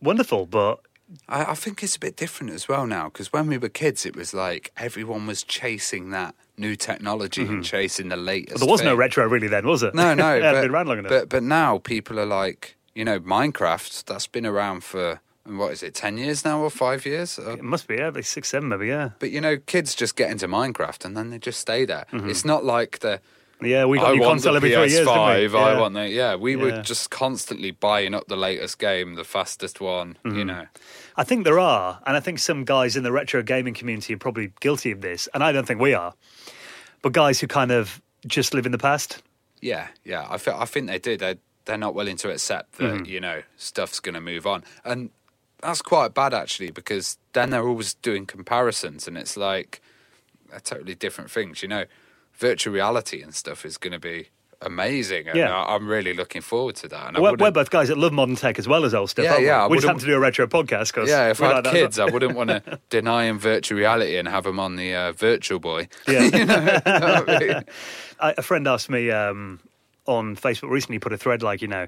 wonderful. 0.02 0.46
But 0.46 0.80
I, 1.28 1.52
I 1.52 1.54
think 1.54 1.84
it's 1.84 1.96
a 1.96 2.00
bit 2.00 2.16
different 2.16 2.54
as 2.54 2.68
well 2.68 2.88
now 2.88 3.10
because 3.10 3.34
when 3.34 3.48
we 3.48 3.58
were 3.58 3.70
kids, 3.70 4.06
it 4.06 4.16
was 4.16 4.34
like 4.34 4.72
everyone 4.78 5.28
was 5.28 5.44
chasing 5.44 6.12
that 6.12 6.36
new 6.58 6.76
technology 6.76 7.44
and 7.44 7.64
chasing 7.64 8.10
the 8.10 8.18
latest. 8.18 8.56
Mm-hmm. 8.56 8.66
there 8.66 8.72
was 8.72 8.84
no 8.84 8.96
retro 8.96 9.28
really 9.28 9.48
then, 9.48 9.66
was 9.66 9.84
it? 9.84 9.96
No, 9.96 10.14
no, 10.14 10.36
it 10.36 10.42
but, 10.42 10.62
been 10.62 10.72
around 10.72 10.88
long 10.88 11.00
enough. 11.00 11.10
But 11.10 11.30
but 11.30 11.44
now 11.44 11.78
people 11.78 12.20
are 12.20 12.26
like, 12.26 12.76
you 12.96 13.06
know, 13.06 13.20
Minecraft. 13.20 14.06
That's 14.06 14.28
been 14.28 14.46
around 14.46 14.84
for 14.84 15.22
what 15.46 15.72
is 15.72 15.84
it, 15.84 15.94
ten 15.96 16.18
years 16.18 16.46
now 16.46 16.62
or 16.62 16.70
five 16.70 17.06
years? 17.06 17.40
Uh, 17.40 17.52
it 17.54 17.64
must 17.64 17.88
be 17.88 17.96
yeah, 17.96 18.10
like 18.10 18.26
six, 18.26 18.50
seven, 18.50 18.70
maybe. 18.70 18.88
Yeah, 18.88 19.10
But 19.20 19.32
you 19.32 19.42
know, 19.42 19.58
kids 19.58 19.96
just 19.96 20.16
get 20.16 20.30
into 20.32 20.48
Minecraft 20.48 21.06
and 21.06 21.16
then 21.18 21.30
they 21.30 21.40
just 21.40 21.60
stay 21.60 21.86
there. 21.86 22.06
Mm-hmm. 22.12 22.30
It's 22.30 22.46
not 22.46 22.64
like 22.66 23.00
the 23.00 23.20
yeah. 23.62 23.86
We 23.86 23.98
got 23.98 24.12
I 24.12 24.16
new 24.16 24.22
console 24.24 24.56
every 24.56 24.70
three 24.70 24.80
years. 24.90 24.94
didn't 24.94 25.08
we? 25.08 25.48
PS5. 25.48 25.56
I 25.56 25.80
want 25.80 25.94
the 25.96 26.08
yeah. 26.10 26.36
We 26.36 26.56
Yeah. 26.56 26.64
were 26.64 26.82
just 26.82 27.10
constantly 27.10 27.72
buying 27.72 28.14
up 28.14 28.28
the 28.28 28.38
latest 28.38 28.80
game, 28.80 29.16
the 29.16 29.24
fastest 29.26 29.82
one. 29.82 30.18
Mm-hmm. 30.24 30.38
You 30.38 30.46
know, 30.46 30.66
I 31.18 31.24
think 31.24 31.44
there 31.46 31.60
are, 31.60 32.00
and 32.06 32.16
I 32.16 32.20
think 32.20 32.40
some 32.40 32.64
guys 32.64 32.96
in 32.96 33.04
the 33.04 33.12
retro 33.12 33.42
gaming 33.44 33.74
community 33.74 34.14
are 34.14 34.18
probably 34.18 34.52
guilty 34.62 34.92
of 34.92 35.02
this, 35.02 35.28
and 35.34 35.44
I 35.44 35.52
don't 35.52 35.66
think 35.68 35.82
we 35.82 35.94
are. 35.94 36.14
But 37.02 37.14
guys 37.14 37.40
who 37.40 37.48
kind 37.48 37.72
of 37.72 38.02
just 38.28 38.54
live 38.54 38.66
in 38.66 38.72
the 38.72 38.78
past. 38.78 39.22
Yeah, 39.62 39.88
yeah. 40.06 40.26
I, 40.30 40.38
fe- 40.38 40.54
I 40.56 40.66
think 40.66 40.88
they 40.88 41.00
do. 41.00 41.18
They're, 41.18 41.36
they're 41.66 41.78
not 41.78 41.96
willing 41.96 42.18
to 42.18 42.30
accept 42.32 42.74
that, 42.78 42.84
Mm-hmm. 42.94 43.06
you 43.06 43.20
know, 43.20 43.42
stuff's 43.58 44.00
going 44.00 44.16
to 44.16 44.22
move 44.22 44.48
on. 44.48 44.64
And 44.86 45.10
that's 45.62 45.82
quite 45.82 46.14
bad, 46.14 46.34
actually, 46.34 46.72
because 46.72 47.18
then 47.34 47.50
they're 47.52 47.68
always 47.68 47.94
doing 47.96 48.26
comparisons 48.26 49.08
and 49.08 49.18
it's 49.18 49.36
like 49.38 49.82
they're 50.50 50.60
totally 50.60 50.96
different 50.96 51.30
things, 51.32 51.62
you 51.62 51.68
know. 51.68 51.86
virtual 52.34 52.74
reality 52.74 53.22
and 53.22 53.36
stuff 53.36 53.66
is 53.66 53.78
going 53.78 53.92
to 53.92 54.00
be 54.00 54.30
amazing. 54.62 55.28
And 55.28 55.38
Yeah. 55.38 55.54
I- 55.54 55.76
I'm 55.76 55.88
really 55.90 56.14
looking 56.14 56.42
forward 56.42 56.76
to 56.78 56.88
that. 56.88 57.08
And 57.10 57.18
I 57.18 57.20
We're, 57.20 57.36
we're 57.36 57.52
both 57.52 57.70
guys 57.70 57.90
that 57.90 57.98
love 57.98 58.14
modern 58.14 58.38
tech 58.38 58.58
as 58.58 58.66
well 58.68 58.86
as 58.86 58.94
old 58.94 59.10
stuff. 59.10 59.26
Yeah, 59.26 59.38
we? 59.40 59.46
yeah, 59.46 59.64
I 59.64 59.68
We 59.68 59.76
just 59.78 59.88
happen 59.88 60.00
to 60.00 60.06
do 60.06 60.16
a 60.16 60.20
retro 60.20 60.48
podcast 60.48 60.94
because 60.94 61.10
yeah, 61.10 61.30
if 61.30 61.40
we 61.42 61.48
I 61.48 61.50
like 61.50 61.56
had 61.58 61.66
that 61.66 61.74
kids, 61.74 62.00
I 62.00 62.06
wouldn't 62.06 62.36
want 62.36 62.50
to 62.50 62.80
deny 62.90 63.26
them 63.28 63.40
virtual 63.40 63.78
reality 63.78 64.16
and 64.18 64.26
have 64.28 64.46
them 64.46 64.58
on 64.60 64.78
the 64.78 64.96
uh, 64.96 65.12
Virtual 65.12 65.60
Boy. 65.60 65.90
Yeah. 66.08 66.82
I 66.86 67.64
I, 68.22 68.34
a 68.38 68.42
friend 68.42 68.66
asked 68.68 68.90
me 68.90 69.12
um, 69.12 69.60
on 70.06 70.36
Facebook 70.38 70.70
recently, 70.70 71.00
put 71.00 71.12
a 71.14 71.18
thread 71.18 71.44
like, 71.44 71.62
you 71.62 71.68
know, 71.68 71.88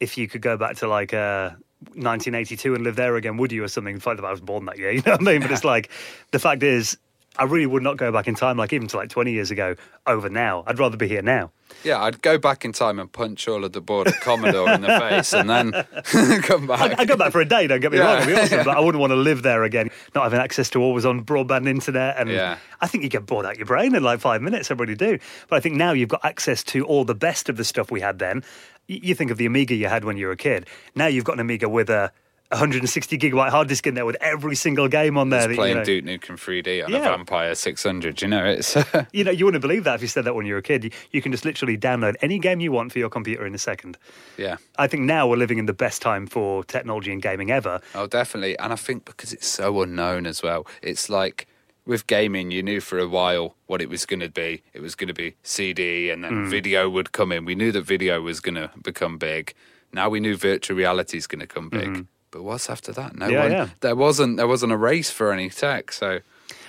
if 0.00 0.16
you 0.18 0.26
could 0.28 0.40
go 0.42 0.56
back 0.56 0.76
to 0.76 0.88
like 0.88 1.12
uh, 1.14 1.50
1982 1.94 2.74
and 2.74 2.84
live 2.84 2.96
there 2.96 3.16
again, 3.16 3.36
would 3.36 3.52
you 3.52 3.64
or 3.64 3.68
something? 3.68 3.94
The 3.96 4.00
fact 4.00 4.20
that 4.20 4.26
I 4.26 4.30
was 4.30 4.40
born 4.40 4.64
that 4.66 4.78
year, 4.78 4.90
you 4.92 5.02
know 5.06 5.12
what 5.12 5.20
I 5.20 5.24
mean? 5.24 5.40
But 5.42 5.50
it's 5.50 5.64
like, 5.64 5.90
the 6.32 6.38
fact 6.38 6.62
is, 6.62 6.96
I 7.38 7.44
really 7.44 7.66
would 7.66 7.82
not 7.82 7.98
go 7.98 8.10
back 8.10 8.28
in 8.28 8.34
time, 8.34 8.56
like 8.56 8.72
even 8.72 8.88
to 8.88 8.96
like 8.96 9.10
20 9.10 9.30
years 9.30 9.50
ago, 9.50 9.74
over 10.06 10.30
now. 10.30 10.64
I'd 10.66 10.78
rather 10.78 10.96
be 10.96 11.06
here 11.06 11.20
now. 11.20 11.50
yeah, 11.84 12.02
I'd 12.02 12.22
go 12.22 12.38
back 12.38 12.64
in 12.64 12.72
time 12.72 12.98
and 12.98 13.12
punch 13.12 13.46
all 13.46 13.62
of 13.62 13.72
the 13.72 13.82
board 13.82 14.08
at 14.08 14.18
Commodore 14.22 14.70
in 14.72 14.80
the 14.80 14.98
face 15.00 15.34
and 15.34 15.50
then 15.50 15.72
come 16.42 16.66
back. 16.66 16.98
I'd 16.98 17.06
go 17.08 17.16
back 17.16 17.32
for 17.32 17.42
a 17.42 17.44
day, 17.44 17.66
don't 17.66 17.80
get 17.80 17.92
me 17.92 17.98
Yeah. 17.98 18.04
wrong, 18.14 18.22
it'd 18.22 18.34
be 18.34 18.40
awesome, 18.40 18.64
but 18.64 18.74
I 18.78 18.80
wouldn't 18.84 19.00
want 19.02 19.10
to 19.10 19.16
live 19.16 19.42
there 19.42 19.64
again, 19.64 19.90
not 20.14 20.22
having 20.24 20.40
access 20.40 20.70
to 20.70 20.80
always 20.80 21.04
on 21.04 21.24
broadband 21.26 21.68
internet. 21.68 22.16
And 22.16 22.30
Yeah. 22.30 22.56
I 22.80 22.86
think 22.86 23.04
you 23.04 23.10
get 23.10 23.26
bored 23.26 23.44
out 23.44 23.58
your 23.58 23.66
brain 23.66 23.94
in 23.94 24.02
like 24.02 24.20
five 24.20 24.40
minutes, 24.40 24.70
I 24.70 24.74
really 24.74 24.94
do. 24.94 25.18
But 25.48 25.56
I 25.56 25.60
think 25.60 25.74
now 25.74 25.92
you've 25.92 26.08
got 26.08 26.24
access 26.24 26.62
to 26.64 26.86
all 26.86 27.04
the 27.04 27.14
best 27.14 27.50
of 27.50 27.58
the 27.58 27.64
stuff 27.64 27.90
we 27.90 28.00
had 28.00 28.18
then. 28.18 28.44
You 28.88 29.14
think 29.14 29.30
of 29.30 29.36
the 29.38 29.46
Amiga 29.46 29.74
you 29.74 29.88
had 29.88 30.04
when 30.04 30.16
you 30.16 30.26
were 30.26 30.32
a 30.32 30.36
kid. 30.36 30.66
Now 30.94 31.06
you've 31.06 31.24
got 31.24 31.34
an 31.34 31.40
Amiga 31.40 31.68
with 31.68 31.90
a 31.90 32.12
160 32.50 33.18
gigabyte 33.18 33.50
hard 33.50 33.66
disk 33.66 33.86
in 33.88 33.94
there 33.94 34.06
with 34.06 34.16
every 34.20 34.54
single 34.54 34.86
game 34.86 35.18
on 35.18 35.30
there. 35.30 35.40
Just 35.40 35.48
that, 35.48 35.52
you, 35.54 35.58
playing 35.58 35.76
know, 35.78 35.84
Duke 35.84 36.04
Nukem 36.04 36.36
3D 36.36 36.84
on 36.84 36.92
Yeah. 36.92 36.98
a 36.98 37.02
Vampire 37.02 37.54
600, 37.56 38.22
you 38.22 38.28
know, 38.28 38.44
it's 38.44 38.76
uh, 38.76 39.04
you 39.12 39.24
know, 39.24 39.32
you 39.32 39.44
wouldn't 39.44 39.62
believe 39.62 39.82
that 39.82 39.96
if 39.96 40.02
you 40.02 40.06
said 40.06 40.24
that 40.24 40.34
when 40.36 40.46
you 40.46 40.52
were 40.52 40.60
a 40.60 40.62
kid. 40.62 40.84
You, 40.84 40.90
you 41.10 41.20
can 41.20 41.32
just 41.32 41.44
literally 41.44 41.76
download 41.76 42.14
any 42.22 42.38
game 42.38 42.60
you 42.60 42.70
want 42.70 42.92
for 42.92 43.00
your 43.00 43.08
computer 43.10 43.44
in 43.46 43.54
a 43.54 43.58
second. 43.58 43.98
yeah. 44.36 44.56
I 44.78 44.86
think 44.86 45.02
now 45.02 45.26
we're 45.26 45.36
living 45.36 45.58
in 45.58 45.66
the 45.66 45.72
best 45.72 46.00
time 46.02 46.28
for 46.28 46.62
technology 46.62 47.10
and 47.12 47.20
gaming 47.20 47.50
ever. 47.50 47.80
Oh, 47.96 48.06
definitely. 48.06 48.56
And 48.58 48.72
I 48.72 48.76
think 48.76 49.04
because 49.06 49.32
it's 49.32 49.48
so 49.48 49.82
unknown 49.82 50.26
as 50.26 50.40
well, 50.42 50.66
it's 50.82 51.08
like 51.10 51.48
with 51.86 52.06
gaming, 52.06 52.50
you 52.50 52.62
knew 52.62 52.80
for 52.80 52.98
a 52.98 53.06
while 53.08 53.54
what 53.66 53.80
it 53.80 53.88
was 53.88 54.04
going 54.06 54.20
to 54.20 54.28
be. 54.28 54.62
It 54.74 54.82
was 54.82 54.94
going 54.94 55.08
to 55.08 55.14
be 55.14 55.36
CD 55.42 56.10
and 56.10 56.22
then 56.24 56.32
Mm. 56.46 56.50
video 56.50 56.88
would 56.90 57.12
come 57.12 57.32
in. 57.32 57.44
We 57.44 57.54
knew 57.54 57.72
that 57.72 57.82
video 57.82 58.20
was 58.20 58.40
going 58.40 58.56
to 58.56 58.70
become 58.82 59.18
big. 59.18 59.54
Now 59.92 60.08
we 60.08 60.20
knew 60.20 60.36
virtual 60.36 60.76
reality 60.76 61.16
is 61.16 61.26
going 61.26 61.40
to 61.40 61.46
come 61.46 61.68
big. 61.70 62.06
But 62.32 62.42
what's 62.42 62.68
after 62.68 62.92
that? 62.92 63.16
No 63.16 63.26
Mm-hmm. 63.26 63.32
Yeah, 63.34 63.42
one. 63.42 63.52
yeah. 63.52 63.68
There 63.80 63.96
wasn't. 63.96 64.36
There 64.36 64.48
wasn't 64.48 64.72
a 64.72 64.76
race 64.76 65.10
for 65.10 65.32
any 65.32 65.48
tech. 65.48 65.92
So 65.92 66.20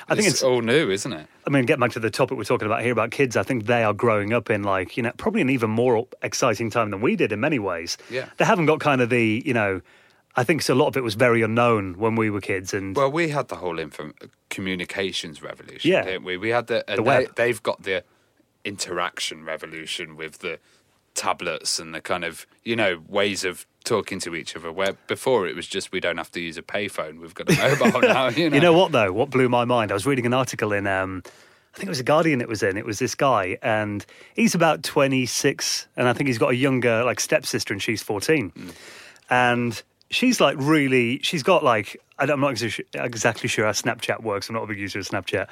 I 0.08 0.16
think 0.16 0.28
it's, 0.28 0.38
it's- 0.38 0.44
all 0.44 0.62
new, 0.62 0.90
isn't 0.92 1.12
it? 1.12 1.28
I 1.46 1.50
mean, 1.50 1.66
get 1.66 1.80
back 1.80 1.92
to 1.92 2.00
the 2.00 2.10
topic 2.12 2.38
we're 2.38 2.44
talking 2.44 2.66
about 2.66 2.84
here 2.84 2.92
about 2.92 3.12
kids. 3.12 3.36
I 3.38 3.44
think 3.44 3.66
they 3.66 3.84
are 3.84 3.94
growing 3.94 4.34
up 4.34 4.50
in 4.50 4.64
like 4.64 4.98
you 4.98 5.04
know 5.04 5.12
probably 5.18 5.42
an 5.42 5.50
even 5.50 5.70
more 5.70 6.06
exciting 6.22 6.70
time 6.70 6.92
than 6.92 7.02
we 7.02 7.16
did 7.16 7.32
in 7.32 7.40
many 7.40 7.58
ways. 7.58 7.98
Yeah. 8.10 8.28
they 8.38 8.46
haven't 8.46 8.66
got 8.68 8.80
kind 8.80 9.02
of 9.02 9.10
the 9.10 9.42
you 9.46 9.54
know. 9.54 9.82
I 10.38 10.44
think 10.44 10.62
so. 10.62 10.74
A 10.74 10.76
lot 10.76 10.88
of 10.88 10.96
it 10.96 11.04
was 11.04 11.16
very 11.16 11.42
unknown 11.42 11.96
when 11.98 12.16
we 12.16 12.30
were 12.30 12.40
kids, 12.42 12.74
and 12.74 12.96
Well, 12.96 13.12
we 13.12 13.30
had 13.30 13.48
the 13.50 13.56
whole 13.56 13.80
info- 13.80 14.14
communications 14.50 15.42
revolution, 15.42 15.92
Yeah. 15.92 16.04
didn't 16.04 16.24
we? 16.24 16.38
We 16.38 16.50
had 16.50 16.68
the, 16.68 16.84
The 16.88 16.96
they, 16.98 17.02
web. 17.02 17.36
they've 17.36 17.62
got 17.64 17.82
the 17.84 18.04
interaction 18.64 19.44
revolution 19.46 20.16
with 20.16 20.40
the 20.40 20.60
tablets 21.16 21.80
and 21.80 21.96
the 21.96 22.02
kind 22.02 22.24
of 22.24 22.46
you 22.64 22.76
know 22.76 23.02
ways 23.08 23.44
of 23.44 23.66
talking 23.84 24.20
to 24.20 24.36
each 24.36 24.56
other. 24.56 24.72
Where 24.72 24.94
before 25.08 25.48
it 25.48 25.56
was 25.56 25.68
just 25.68 25.92
we 25.92 26.00
don't 26.00 26.18
have 26.18 26.32
to 26.34 26.40
use 26.42 26.58
a 26.58 26.62
payphone, 26.62 27.20
we've 27.20 27.34
got 27.34 27.50
a 27.50 27.56
mobile 27.80 28.02
now. 28.08 28.28
You 28.28 28.50
know, 28.50 28.56
You 28.56 28.62
know 28.62 28.74
what 28.74 28.92
though? 28.92 29.12
What 29.12 29.30
blew 29.30 29.50
my 29.50 29.66
mind? 29.66 29.92
I 29.92 29.94
was 29.96 30.06
reading 30.06 30.26
an 30.26 30.34
article 30.34 30.74
in, 30.74 30.86
um, 30.86 31.24
I 31.74 31.78
think 31.78 31.88
it 31.88 31.90
was 31.90 32.00
a 32.00 32.04
Guardian. 32.04 32.42
It 32.42 32.48
was 32.48 32.62
in. 32.64 32.78
It 32.78 32.86
was 32.86 33.00
this 33.00 33.16
guy, 33.16 33.58
and 33.62 34.06
he's 34.36 34.54
about 34.56 34.84
twenty 34.84 35.26
six, 35.26 35.88
and 35.96 36.08
I 36.08 36.14
think 36.14 36.28
he's 36.28 36.38
got 36.38 36.52
a 36.52 36.56
younger 36.56 37.04
like 37.04 37.20
stepsister, 37.20 37.74
and 37.74 37.82
she's 37.82 38.04
fourteen, 38.04 38.52
and 39.30 39.82
she's 40.10 40.40
like 40.40 40.58
really. 40.60 41.20
She's 41.20 41.44
got 41.44 41.64
like 41.64 41.98
I'm 42.18 42.40
not 42.40 42.62
exactly 42.94 43.50
sure 43.50 43.66
how 43.66 43.72
Snapchat 43.72 44.24
works. 44.24 44.50
I'm 44.50 44.56
not 44.56 44.64
a 44.64 44.68
big 44.68 44.80
user 44.80 45.00
of 45.00 45.08
Snapchat, 45.08 45.48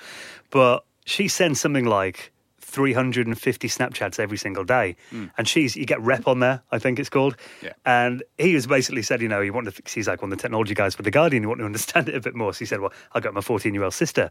but 0.50 0.86
she 1.06 1.28
sends 1.28 1.60
something 1.60 1.86
like. 1.86 2.32
350 2.76 3.70
Snapchats 3.70 4.20
every 4.20 4.38
single 4.38 4.66
day. 4.66 4.98
Hmm. 5.10 5.28
And 5.38 5.48
she's, 5.48 5.78
you 5.78 5.86
get 5.86 6.02
rep 6.02 6.28
on 6.28 6.40
there, 6.40 6.62
I 6.72 6.80
think 6.80 7.00
it's 7.00 7.10
called. 7.10 7.38
Yeah. 7.62 7.72
And 7.86 8.22
he 8.38 8.54
has 8.56 8.68
basically 8.68 9.02
said, 9.02 9.22
you 9.22 9.30
know, 9.30 9.40
he 9.40 9.50
wanted 9.50 9.76
to, 9.76 9.84
he's 9.90 10.10
like 10.10 10.22
one 10.22 10.30
of 10.30 10.38
the 10.38 10.42
technology 10.42 10.74
guys 10.74 10.94
for 10.94 11.04
The 11.04 11.12
Guardian, 11.12 11.44
he 11.44 11.48
wanted 11.48 11.62
to 11.62 11.68
understand 11.68 12.10
it 12.10 12.16
a 12.16 12.20
bit 12.20 12.36
more. 12.36 12.54
So 12.54 12.60
he 12.60 12.66
said, 12.66 12.82
well, 12.82 12.92
I 13.14 13.22
got 13.22 13.34
my 13.34 13.40
14 13.40 13.74
year 13.74 13.84
old 13.84 13.94
sister. 13.94 14.30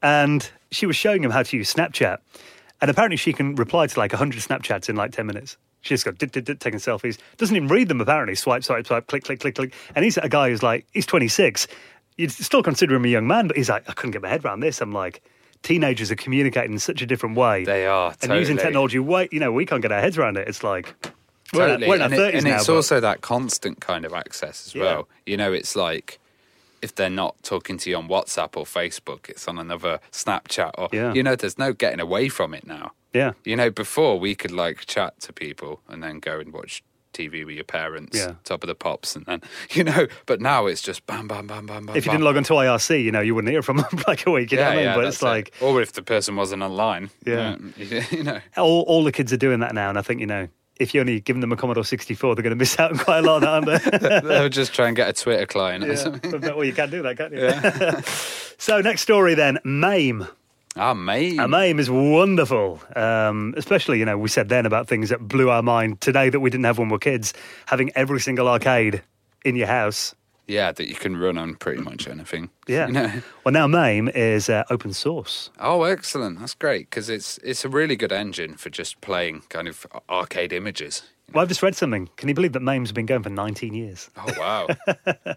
And 0.00 0.48
she 0.70 0.86
was 0.86 0.96
showing 0.96 1.22
him 1.22 1.30
how 1.30 1.42
to 1.42 1.56
use 1.56 1.74
Snapchat. 1.74 2.18
And 2.80 2.90
apparently 2.90 3.18
she 3.18 3.34
can 3.34 3.54
reply 3.54 3.86
to 3.86 3.98
like 3.98 4.12
100 4.12 4.40
Snapchats 4.40 4.88
in 4.88 4.96
like 4.96 5.12
10 5.12 5.26
minutes. 5.26 5.58
She 5.84 5.90
just 5.94 6.04
got 6.06 6.16
dit, 6.18 6.32
dit, 6.32 6.42
dit, 6.44 6.58
taking 6.58 6.80
selfies. 6.80 7.18
Doesn't 7.36 7.54
even 7.54 7.68
read 7.68 7.88
them 7.88 8.00
apparently. 8.00 8.34
Swipe, 8.34 8.64
swipe, 8.64 8.86
swipe, 8.86 9.06
click, 9.06 9.22
click, 9.24 9.40
click, 9.40 9.54
click. 9.54 9.74
And 9.94 10.02
he's 10.04 10.16
a 10.16 10.28
guy 10.28 10.48
who's 10.48 10.62
like, 10.62 10.86
he's 10.92 11.04
26. 11.06 11.66
You'd 12.16 12.32
still 12.32 12.62
consider 12.62 12.94
him 12.94 13.04
a 13.04 13.08
young 13.08 13.26
man, 13.26 13.46
but 13.48 13.56
he's 13.56 13.68
like, 13.68 13.88
I 13.88 13.92
couldn't 13.92 14.12
get 14.12 14.22
my 14.22 14.28
head 14.30 14.44
around 14.44 14.60
this. 14.60 14.80
I'm 14.80 14.92
like, 14.92 15.22
teenagers 15.62 16.10
are 16.10 16.16
communicating 16.16 16.72
in 16.72 16.78
such 16.78 17.02
a 17.02 17.06
different 17.06 17.36
way. 17.36 17.64
They 17.64 17.86
are, 17.86 18.14
And 18.22 18.32
using 18.32 18.56
totally. 18.56 18.62
technology, 18.72 18.98
way, 18.98 19.28
you 19.30 19.40
know, 19.40 19.52
we 19.52 19.66
can't 19.66 19.82
get 19.82 19.92
our 19.92 20.00
heads 20.00 20.16
around 20.16 20.38
it. 20.38 20.48
It's 20.48 20.64
like, 20.64 20.94
we're, 21.52 21.66
Totally. 21.68 21.84
in, 21.84 21.88
we're 21.90 21.94
in 21.96 22.00
our 22.00 22.04
and, 22.06 22.14
it- 22.14 22.18
30s 22.18 22.34
and 22.38 22.44
now. 22.44 22.56
it's 22.56 22.66
but- 22.66 22.76
also 22.76 23.00
that 23.00 23.20
constant 23.20 23.80
kind 23.80 24.04
of 24.06 24.14
access 24.14 24.66
as 24.68 24.74
Yeah. 24.74 24.82
well. 24.82 25.08
You 25.26 25.36
know, 25.36 25.52
it's 25.52 25.76
like 25.76 26.18
if 26.80 26.94
they're 26.94 27.10
not 27.10 27.34
talking 27.42 27.76
to 27.78 27.90
you 27.90 27.96
on 27.96 28.08
WhatsApp 28.08 28.56
or 28.56 28.64
Facebook, 28.64 29.28
it's 29.28 29.46
on 29.48 29.58
another 29.58 30.00
Snapchat 30.12 30.72
or 30.78 30.88
Yeah. 30.92 31.12
you 31.12 31.22
know, 31.22 31.36
there's 31.36 31.58
no 31.58 31.72
getting 31.74 32.00
away 32.00 32.28
from 32.28 32.54
it 32.54 32.66
now. 32.66 32.92
Yeah. 33.14 33.32
You 33.44 33.56
know, 33.56 33.70
before 33.70 34.18
we 34.18 34.34
could 34.34 34.52
like 34.52 34.84
chat 34.86 35.18
to 35.20 35.32
people 35.32 35.80
and 35.88 36.02
then 36.02 36.18
go 36.20 36.38
and 36.40 36.52
watch 36.52 36.82
TV 37.14 37.46
with 37.46 37.54
your 37.54 37.62
parents, 37.64 38.18
Yeah. 38.18 38.34
top 38.42 38.64
of 38.64 38.66
the 38.66 38.74
pops, 38.74 39.14
and 39.14 39.24
then 39.26 39.40
you 39.70 39.84
know. 39.84 40.08
But 40.26 40.40
now 40.40 40.66
it's 40.66 40.82
just 40.82 41.06
bam, 41.06 41.28
bam, 41.28 41.46
bam, 41.46 41.64
bam, 41.64 41.86
bam. 41.86 41.96
If 41.96 42.04
you 42.06 42.10
bam. 42.10 42.16
didn't 42.18 42.24
log 42.24 42.36
onto 42.36 42.54
IRC, 42.54 43.04
you 43.04 43.12
know, 43.12 43.20
you 43.20 43.34
wouldn't 43.36 43.52
hear 43.52 43.62
from 43.62 43.76
them 43.82 43.86
like 44.08 44.26
a 44.26 44.30
week. 44.32 44.50
You 44.50 44.58
know 44.58 44.64
yeah, 44.64 44.68
I 44.70 44.74
mean? 44.74 44.84
yeah, 44.86 44.94
but 44.96 45.04
it's 45.04 45.22
it. 45.22 45.24
like 45.24 45.54
or 45.60 45.80
if 45.80 45.92
the 45.92 46.02
person 46.02 46.34
wasn't 46.36 46.62
online, 46.64 47.10
Yeah. 47.24 47.56
you 47.76 48.24
know, 48.24 48.32
know. 48.32 48.40
all, 48.56 48.82
all 48.88 49.04
the 49.04 49.12
kids 49.12 49.32
are 49.32 49.36
doing 49.38 49.60
that 49.60 49.74
now, 49.74 49.88
and 49.88 49.96
I 49.98 50.02
think 50.02 50.20
you 50.20 50.26
know, 50.26 50.48
if 50.80 50.92
you 50.92 51.00
only 51.00 51.20
give 51.20 51.40
them 51.40 51.52
a 51.52 51.56
Commodore 51.56 51.84
64, 51.84 52.34
they're 52.34 52.42
going 52.42 52.50
to 52.50 52.56
miss 52.56 52.80
out 52.80 52.90
on 52.90 52.98
quite 52.98 53.18
a 53.18 53.22
lot, 53.22 53.44
aren't 53.44 53.66
they? 53.66 54.18
They'll 54.24 54.48
just 54.48 54.74
try 54.74 54.88
and 54.88 54.96
get 54.96 55.08
a 55.08 55.12
Twitter 55.12 55.46
client 55.46 55.84
or 55.84 55.94
something. 55.96 56.40
well, 56.40 56.64
you 56.64 56.72
can 56.72 56.90
do 56.90 57.00
that, 57.02 57.16
can't 57.16 57.32
you? 57.32 58.02
so 58.58 58.80
next 58.80 59.02
story 59.02 59.34
then, 59.34 59.60
MAME. 59.62 60.26
Ah, 60.76 60.92
mate. 60.92 61.38
A 61.38 61.46
MAME 61.46 61.78
is 61.78 61.88
wonderful, 61.88 62.80
um, 62.96 63.54
especially 63.56 64.00
you 64.00 64.04
know 64.04 64.18
we 64.18 64.28
said 64.28 64.48
then 64.48 64.66
about 64.66 64.88
things 64.88 65.08
that 65.08 65.28
blew 65.28 65.50
our 65.50 65.62
mind 65.62 66.00
today 66.00 66.30
that 66.30 66.40
we 66.40 66.50
didn't 66.50 66.64
have 66.64 66.78
when 66.78 66.88
we 66.88 66.92
were 66.92 66.98
kids. 66.98 67.32
Having 67.66 67.92
every 67.94 68.20
single 68.20 68.48
arcade 68.48 69.02
in 69.44 69.54
your 69.54 69.68
house. 69.68 70.14
Yeah, 70.46 70.72
that 70.72 70.88
you 70.88 70.94
can 70.94 71.16
run 71.16 71.38
on 71.38 71.54
pretty 71.54 71.80
much 71.80 72.06
anything. 72.06 72.50
Yeah. 72.66 72.88
You 72.88 72.92
know? 72.92 73.12
Well, 73.44 73.52
now 73.52 73.66
MAME 73.66 74.08
is 74.08 74.50
uh, 74.50 74.64
open 74.68 74.92
source. 74.92 75.50
Oh, 75.58 75.84
excellent. 75.84 76.40
That's 76.40 76.54
great 76.54 76.90
because 76.90 77.08
it's 77.08 77.38
it's 77.38 77.64
a 77.64 77.68
really 77.68 77.96
good 77.96 78.12
engine 78.12 78.54
for 78.54 78.68
just 78.68 79.00
playing 79.00 79.44
kind 79.48 79.68
of 79.68 79.86
arcade 80.10 80.52
images. 80.52 81.04
Well, 81.34 81.42
I've 81.42 81.48
just 81.48 81.62
read 81.62 81.74
something. 81.74 82.08
Can 82.16 82.28
you 82.28 82.34
believe 82.34 82.52
that 82.52 82.60
MAME's 82.62 82.92
been 82.92 83.06
going 83.06 83.22
for 83.24 83.28
19 83.30 83.74
years? 83.74 84.08
Oh 84.16 84.32
wow. 84.38 84.68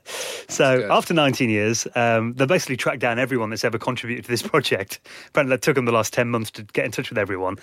So 0.50 0.80
good. 0.80 0.92
after 0.92 1.14
19 1.14 1.50
years, 1.50 1.88
um, 1.96 2.34
they 2.36 2.46
basically 2.46 2.78
tracked 2.78 3.00
down 3.02 3.20
everyone 3.20 3.50
that's 3.50 3.66
ever 3.66 3.78
contributed 3.78 4.26
to 4.26 4.32
this 4.32 4.42
project. 4.54 5.00
Apparently, 5.30 5.56
it 5.56 5.62
took 5.62 5.76
them 5.76 5.86
the 5.86 5.92
last 5.92 6.14
10 6.14 6.30
months 6.30 6.52
to 6.52 6.64
get 6.64 6.86
in 6.86 6.92
touch 6.92 7.10
with 7.10 7.18
everyone. 7.18 7.58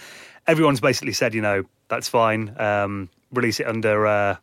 Everyone's 0.47 0.81
basically 0.81 1.13
said, 1.15 1.33
you 1.35 1.41
know, 1.41 1.65
that's 1.89 2.09
fine. 2.09 2.55
Um, 2.61 3.09
release 3.33 3.59
it 3.61 3.67
under 3.67 4.07
uh, 4.07 4.37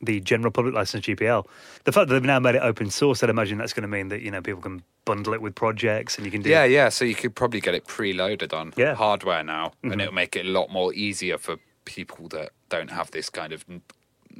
the 0.00 0.20
general 0.20 0.52
public 0.52 0.74
license 0.74 1.04
GPL. 1.06 1.44
The 1.84 1.92
fact 1.92 2.08
that 2.08 2.14
they've 2.14 2.22
now 2.22 2.38
made 2.38 2.54
it 2.54 2.62
open 2.62 2.90
source, 2.90 3.22
I'd 3.22 3.30
imagine 3.30 3.58
that's 3.58 3.72
going 3.72 3.82
to 3.82 3.88
mean 3.88 4.08
that 4.08 4.20
you 4.22 4.30
know 4.30 4.40
people 4.42 4.62
can 4.62 4.82
bundle 5.04 5.34
it 5.34 5.42
with 5.42 5.54
projects 5.56 6.16
and 6.16 6.24
you 6.24 6.30
can 6.30 6.42
do. 6.42 6.50
yeah, 6.50 6.64
yeah. 6.64 6.88
So 6.88 7.04
you 7.04 7.14
could 7.16 7.34
probably 7.34 7.60
get 7.60 7.74
it 7.74 7.86
preloaded 7.86 8.52
on 8.52 8.72
Yeah. 8.76 8.88
Mm-hmm. 8.92 8.96
hardware 8.98 9.42
now, 9.42 9.72
and 9.82 10.00
it'll 10.00 10.14
make 10.14 10.36
it 10.36 10.46
a 10.46 10.48
lot 10.48 10.70
more 10.70 10.94
easier 10.94 11.38
for 11.38 11.56
people 11.84 12.28
that 12.28 12.50
don't 12.68 12.90
have 12.90 13.10
this 13.10 13.28
kind 13.30 13.52
of 13.52 13.64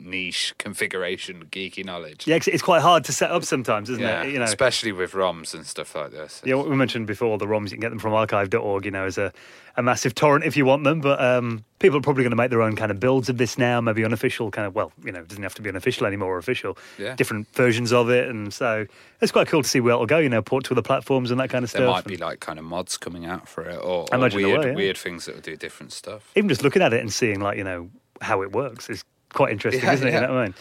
niche 0.04 0.54
configuration 0.58 1.46
geeky 1.50 1.84
knowledge. 1.84 2.26
Yeah, 2.26 2.38
it's 2.46 2.62
quite 2.62 2.82
hard 2.82 3.04
to 3.04 3.12
set 3.12 3.30
up 3.30 3.44
sometimes, 3.44 3.90
isn't 3.90 4.02
Yeah, 4.02 4.22
it? 4.22 4.32
You 4.32 4.38
know, 4.38 4.44
especially 4.44 4.92
with 4.92 5.12
ROMs 5.12 5.54
and 5.54 5.66
stuff 5.66 5.94
like 5.94 6.10
this. 6.10 6.42
Yeah, 6.44 6.54
what 6.54 6.68
we 6.68 6.76
mentioned 6.76 7.06
before, 7.06 7.38
the 7.38 7.46
ROMs, 7.46 7.64
you 7.64 7.76
can 7.76 7.80
get 7.80 7.90
them 7.90 7.98
from 7.98 8.12
archive.org, 8.14 8.84
you 8.84 8.90
know, 8.90 9.04
as 9.04 9.18
a, 9.18 9.32
a 9.76 9.82
massive 9.82 10.14
torrent 10.14 10.44
if 10.44 10.56
you 10.56 10.64
want 10.64 10.84
them. 10.84 11.00
But 11.00 11.20
um, 11.20 11.64
people 11.78 11.98
are 11.98 12.02
probably 12.02 12.22
going 12.22 12.30
to 12.30 12.36
make 12.36 12.50
their 12.50 12.62
own 12.62 12.76
kind 12.76 12.90
of 12.90 13.00
builds 13.00 13.28
of 13.28 13.38
this 13.38 13.58
now, 13.58 13.80
maybe 13.80 14.04
unofficial 14.04 14.50
kind 14.50 14.66
of, 14.66 14.74
well, 14.74 14.92
you 15.04 15.12
know, 15.12 15.20
it 15.20 15.28
doesn't 15.28 15.42
have 15.42 15.54
to 15.54 15.62
be 15.62 15.68
unofficial 15.68 16.06
anymore 16.06 16.34
or 16.34 16.38
official. 16.38 16.76
Yeah. 16.98 17.14
Different 17.14 17.48
versions 17.54 17.92
of 17.92 18.10
it. 18.10 18.28
And 18.28 18.52
so 18.52 18.86
it's 19.20 19.32
quite 19.32 19.48
cool 19.48 19.62
to 19.62 19.68
see 19.68 19.80
where 19.80 19.94
it'll 19.94 20.06
go, 20.06 20.18
you 20.18 20.28
know, 20.28 20.42
port 20.42 20.64
to 20.64 20.74
other 20.74 20.82
platforms 20.82 21.30
and 21.30 21.40
that 21.40 21.50
kind 21.50 21.64
of 21.64 21.72
There 21.72 21.82
stuff. 21.82 22.04
There 22.04 22.12
might 22.12 22.18
be 22.18 22.22
like 22.22 22.40
kind 22.40 22.58
of 22.58 22.64
mods 22.64 22.96
coming 22.96 23.26
out 23.26 23.48
for 23.48 23.64
it, 23.68 23.76
or, 23.76 24.06
or 24.12 24.18
weird, 24.18 24.64
yeah. 24.64 24.74
weird 24.74 24.96
things 24.96 25.26
that 25.26 25.34
will 25.34 25.42
do 25.42 25.56
different 25.56 25.92
stuff. 25.92 26.30
Even 26.36 26.48
just 26.48 26.62
looking 26.62 26.82
at 26.82 26.92
it 26.92 27.00
and 27.00 27.12
seeing, 27.12 27.40
like, 27.40 27.58
you 27.58 27.64
know, 27.64 27.90
how 28.20 28.42
it 28.42 28.52
works 28.52 28.88
is 28.88 29.04
quite 29.32 29.52
interesting, 29.52 29.82
Yeah, 29.84 29.92
isn't 29.92 30.06
it? 30.08 30.12
yeah. 30.12 30.20
You 30.22 30.26
know 30.28 30.38
I 30.38 30.44
mean? 30.46 30.54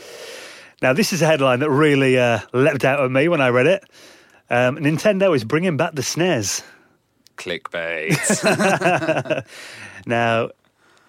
Now, 0.82 0.94
this 0.94 1.14
is 1.14 1.22
a 1.22 1.26
headline 1.28 1.60
that 1.60 1.70
really 1.70 2.18
uh, 2.18 2.40
leapt 2.54 2.84
out 2.86 3.00
at 3.00 3.12
me 3.12 3.28
when 3.28 3.40
I 3.42 3.50
read 3.50 3.68
it. 3.68 3.84
Um, 4.50 4.78
Nintendo 4.78 5.36
is 5.36 5.44
bringing 5.44 5.78
back 5.78 5.94
the 5.94 6.02
SNES. 6.02 6.64
clickbait. 7.38 8.18
Now, 10.08 10.50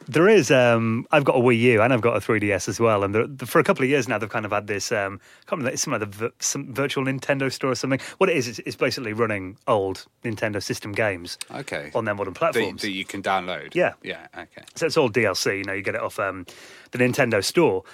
there 0.07 0.29
is. 0.29 0.51
Um, 0.51 1.07
I've 1.11 1.25
got 1.25 1.37
a 1.37 1.39
Wii 1.41 1.59
U 1.59 1.83
and 1.83 1.93
I've 1.93 2.01
got 2.01 2.17
a 2.17 2.21
3DS 2.21 2.69
as 2.69 2.81
well, 2.81 3.05
and 3.05 3.15
the, 3.15 3.47
for 3.47 3.59
a 3.59 3.65
couple 3.65 3.85
of 3.85 3.91
years 3.91 4.09
now, 4.09 4.19
they've 4.19 4.29
kind 4.29 4.45
of 4.45 4.53
had 4.53 4.67
this. 4.67 4.93
Um, 4.93 5.21
I 5.23 5.51
can't 5.51 5.59
remember, 5.59 5.71
it's 5.71 5.83
some 5.83 5.93
like 5.93 6.11
the 6.11 6.33
some 6.39 6.73
virtual 6.75 7.05
Nintendo 7.05 7.53
store 7.53 7.73
or 7.73 7.75
something. 7.75 8.01
What 8.19 8.31
it 8.31 8.37
is, 8.37 8.49
it's, 8.49 8.59
it's 8.61 8.77
basically 8.77 9.13
running 9.13 9.57
old 9.67 10.07
Nintendo 10.25 10.63
system 10.63 10.93
games 10.93 11.39
okay. 11.51 11.91
on 11.95 12.05
their 12.05 12.15
modern 12.15 12.35
that, 12.35 12.39
platforms. 12.39 12.83
that 12.83 12.91
you 12.91 13.05
can 13.05 13.23
download. 13.23 13.75
Yeah. 13.75 13.95
Yeah. 14.03 14.27
Okay. 14.37 14.63
So 14.75 14.87
it's 14.87 14.97
all 14.97 15.11
DLC. 15.11 15.59
You 15.59 15.65
know, 15.65 15.73
you 15.73 15.83
get 15.83 15.95
it 15.95 16.01
off 16.01 16.19
um, 16.19 16.47
the 16.91 16.99
Nintendo 16.99 17.45
store. 17.45 17.85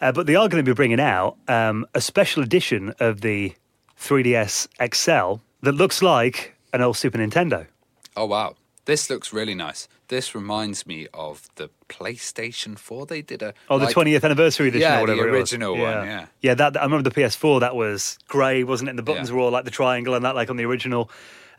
Uh, 0.00 0.12
but 0.12 0.26
they 0.26 0.36
are 0.36 0.48
going 0.48 0.64
to 0.64 0.68
be 0.68 0.74
bringing 0.74 1.00
out 1.00 1.36
um, 1.48 1.84
a 1.94 2.00
special 2.00 2.42
edition 2.42 2.94
of 3.00 3.20
the 3.20 3.52
3DS 4.00 4.68
XL 4.94 5.42
that 5.62 5.72
looks 5.72 6.02
like 6.02 6.54
an 6.72 6.82
old 6.82 6.96
Super 6.96 7.18
Nintendo. 7.18 7.66
Oh 8.16 8.26
wow, 8.26 8.54
this 8.84 9.10
looks 9.10 9.32
really 9.32 9.54
nice. 9.54 9.88
This 10.08 10.34
reminds 10.34 10.86
me 10.86 11.06
of 11.14 11.48
the 11.56 11.70
PlayStation 11.88 12.78
4. 12.78 13.06
They 13.06 13.22
did 13.22 13.42
a 13.42 13.54
Oh, 13.68 13.78
the 13.78 13.86
like- 13.86 13.94
20th 13.94 14.24
anniversary 14.24 14.68
edition 14.68 14.88
Yeah, 14.90 15.00
or 15.00 15.06
the 15.06 15.12
whatever. 15.14 15.28
it 15.28 15.40
was. 15.40 15.52
original 15.52 15.72
one, 15.72 15.80
yeah. 16.06 16.26
yeah. 16.40 16.54
That 16.54 16.76
I 16.80 16.84
remember 16.84 17.08
the 17.08 17.14
PS4. 17.14 17.60
That 17.60 17.76
was 17.76 18.18
grey, 18.28 18.64
wasn't 18.64 18.88
it? 18.88 18.90
And 18.92 18.98
the 18.98 19.02
buttons 19.02 19.28
Yeah. 19.30 19.36
were 19.36 19.42
all 19.42 19.50
like 19.50 19.64
the 19.64 19.70
triangle 19.70 20.14
and 20.14 20.24
that, 20.24 20.34
like 20.34 20.50
on 20.50 20.56
the 20.56 20.64
original. 20.64 21.10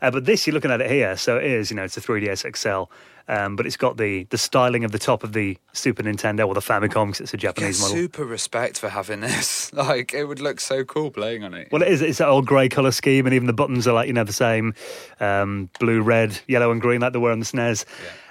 Uh, 0.02 0.10
but 0.10 0.24
this, 0.24 0.46
you're 0.46 0.54
looking 0.54 0.70
at 0.70 0.80
it 0.80 0.90
here, 0.90 1.14
so 1.16 1.36
it 1.36 1.44
is. 1.44 1.70
You 1.70 1.76
know, 1.76 1.84
it's 1.84 1.94
a 1.96 2.00
3DS 2.00 2.44
XL, 2.56 2.90
um, 3.30 3.54
but 3.54 3.66
it's 3.66 3.76
got 3.76 3.98
the 3.98 4.24
the 4.30 4.38
styling 4.38 4.82
of 4.82 4.92
the 4.92 4.98
top 4.98 5.22
of 5.22 5.34
the 5.34 5.58
Super 5.74 6.02
Nintendo 6.02 6.48
or 6.48 6.54
the 6.54 6.60
Famicom 6.60 7.08
because 7.08 7.20
it's 7.20 7.34
a 7.34 7.36
Japanese 7.36 7.80
model. 7.82 7.96
super 7.96 8.24
respect 8.24 8.78
for 8.78 8.88
having 8.88 9.20
this. 9.20 9.70
Like 9.80 10.14
it 10.14 10.24
would 10.24 10.40
look 10.40 10.58
so 10.58 10.84
cool 10.84 11.10
playing 11.10 11.44
on 11.44 11.52
it. 11.54 11.68
Well, 11.70 11.82
it 11.82 11.88
is. 11.88 12.00
It's 12.00 12.16
that 12.18 12.28
old 12.28 12.46
grey 12.46 12.68
colour 12.70 12.92
scheme, 12.92 13.26
and 13.26 13.34
even 13.34 13.46
the 13.46 13.52
buttons 13.52 13.86
are 13.86 13.92
like 13.92 14.06
you 14.06 14.14
know 14.14 14.24
the 14.24 14.32
same 14.32 14.72
um, 15.20 15.68
blue, 15.78 16.00
red, 16.00 16.40
yellow, 16.48 16.70
and 16.72 16.80
green 16.80 17.02
like 17.02 17.12
they 17.12 17.18
were 17.18 17.30
on 17.32 17.38
the 17.40 17.44
SNES. 17.46 17.84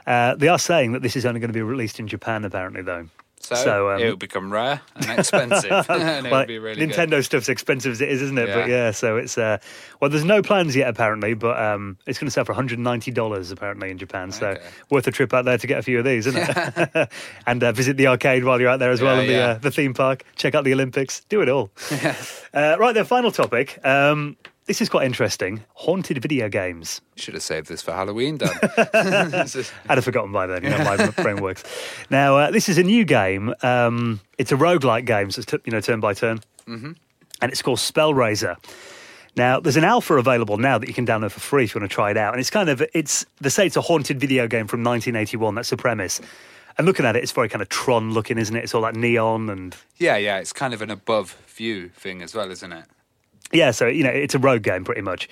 Uh, 0.09 0.35
they 0.35 0.47
are 0.49 0.59
saying 0.59 0.91
that 0.93 1.01
this 1.03 1.15
is 1.15 1.25
only 1.25 1.39
going 1.39 1.49
to 1.49 1.53
be 1.53 1.61
released 1.61 1.99
in 1.99 2.07
Japan, 2.07 2.43
apparently, 2.43 2.81
though. 2.81 3.07
so 3.41 3.89
um, 3.91 4.01
it'll 4.01 4.17
become 4.17 4.51
rare 4.51 4.81
and 4.95 5.19
expensive, 5.19 5.71
and 5.89 6.25
it'll 6.25 6.31
well, 6.31 6.45
be 6.45 6.59
really 6.59 6.85
good. 6.85 6.89
Nintendo 6.95 7.23
stuff's 7.23 7.47
expensive 7.47 7.91
as 7.93 8.01
it 8.01 8.09
is, 8.09 8.21
isn't 8.23 8.37
it? 8.37 8.47
But 8.47 8.67
Yeah. 8.67 8.85
yeah, 8.85 8.91
so 8.91 9.17
it's 9.17 9.37
uh, 9.37 9.59
well, 10.01 10.09
there's 10.09 10.25
no 10.25 10.41
plans 10.41 10.75
yet 10.75 10.87
apparently, 10.89 11.35
but 11.35 11.57
um, 11.61 11.97
it's 12.05 12.19
going 12.19 12.27
to 12.27 12.31
sell 12.31 12.43
for 12.43 12.51
190 12.53 13.11
dollars 13.11 13.51
apparently 13.51 13.91
in 13.91 13.97
Japan. 13.97 14.31
So 14.31 14.47
Okay. 14.49 14.61
worth 14.89 15.07
a 15.07 15.11
trip 15.11 15.33
out 15.33 15.45
there 15.45 15.57
to 15.57 15.67
get 15.67 15.77
a 15.79 15.83
few 15.83 15.99
of 15.99 16.05
these, 16.05 16.27
isn't 16.27 16.43
it? 16.49 17.09
and 17.47 17.63
uh, 17.63 17.71
visit 17.71 17.95
the 17.97 18.07
arcade 18.07 18.43
while 18.43 18.59
you're 18.59 18.69
out 18.69 18.79
there 18.79 18.91
as 18.91 19.01
well, 19.01 19.15
Yeah, 19.15 19.21
and 19.21 19.29
the 19.29 19.33
yeah. 19.33 19.47
uh, 19.51 19.57
the 19.59 19.71
theme 19.71 19.93
park. 19.93 20.23
Check 20.35 20.53
out 20.55 20.63
the 20.65 20.73
Olympics. 20.73 21.21
Do 21.29 21.41
it 21.41 21.49
all. 21.49 21.69
uh, 22.53 22.75
right, 22.79 22.93
then, 22.93 23.05
final 23.05 23.31
topic. 23.31 23.79
Um, 23.85 24.35
this 24.69 24.81
is 24.81 24.87
quite 24.87 25.07
interesting. 25.07 25.63
Haunted 25.73 26.21
video 26.21 26.47
games. 26.47 27.01
Should 27.15 27.33
have 27.33 27.41
saved 27.41 27.69
this 27.69 27.81
for 27.81 27.91
Halloween, 27.91 28.37
Dan. 28.37 28.51
I'd 28.93 29.95
have 29.95 30.03
forgotten 30.03 30.31
by 30.31 30.45
then. 30.45 30.63
You 30.63 30.69
know, 30.69 30.83
my 30.83 31.09
brain 31.09 31.41
works. 31.41 31.63
Now, 32.11 32.37
uh, 32.37 32.51
this 32.51 32.69
is 32.69 32.77
a 32.77 32.83
new 32.83 33.03
game. 33.03 33.51
Um, 33.63 34.19
it's 34.37 34.51
a 34.51 34.55
roguelike 34.55 35.05
game, 35.05 35.31
so 35.31 35.39
it's 35.39 35.51
t- 35.51 35.57
you 35.65 35.71
know 35.71 35.81
turn 35.81 35.99
by 35.99 36.13
turn, 36.13 36.41
mm-hmm. 36.67 36.91
and 37.41 37.51
it's 37.51 37.63
called 37.63 37.79
Spellraiser. 37.79 38.57
Now, 39.35 39.59
there's 39.59 39.75
an 39.75 39.85
alpha 39.85 40.13
available 40.13 40.57
now 40.57 40.77
that 40.77 40.87
you 40.87 40.93
can 40.93 41.07
download 41.07 41.31
for 41.31 41.39
free 41.39 41.63
if 41.63 41.73
you 41.73 41.81
want 41.81 41.89
to 41.89 41.95
try 41.95 42.11
it 42.11 42.17
out, 42.17 42.35
and 42.35 42.39
it's 42.39 42.51
kind 42.51 42.69
of 42.69 42.83
it's 42.93 43.25
they 43.41 43.49
say 43.49 43.65
it's 43.65 43.75
a 43.75 43.81
haunted 43.81 44.19
video 44.19 44.47
game 44.47 44.67
from 44.67 44.83
1981. 44.83 45.55
That's 45.55 45.71
the 45.71 45.77
premise. 45.77 46.21
And 46.77 46.85
looking 46.85 47.07
at 47.07 47.15
it, 47.15 47.23
it's 47.23 47.31
very 47.31 47.49
kind 47.49 47.63
of 47.63 47.69
Tron 47.69 48.13
looking, 48.13 48.37
isn't 48.37 48.55
it? 48.55 48.63
It's 48.63 48.75
all 48.75 48.83
that 48.83 48.95
neon 48.95 49.49
and 49.49 49.75
yeah, 49.97 50.17
yeah. 50.17 50.37
It's 50.37 50.53
kind 50.53 50.75
of 50.75 50.83
an 50.83 50.91
above 50.91 51.33
view 51.47 51.89
thing 51.89 52.21
as 52.21 52.35
well, 52.35 52.51
isn't 52.51 52.71
it? 52.71 52.85
Yeah, 53.51 53.71
so 53.71 53.87
you 53.87 54.03
know, 54.03 54.09
it's 54.09 54.35
a 54.35 54.39
rogue 54.39 54.63
game 54.63 54.83
pretty 54.83 55.01
much. 55.01 55.29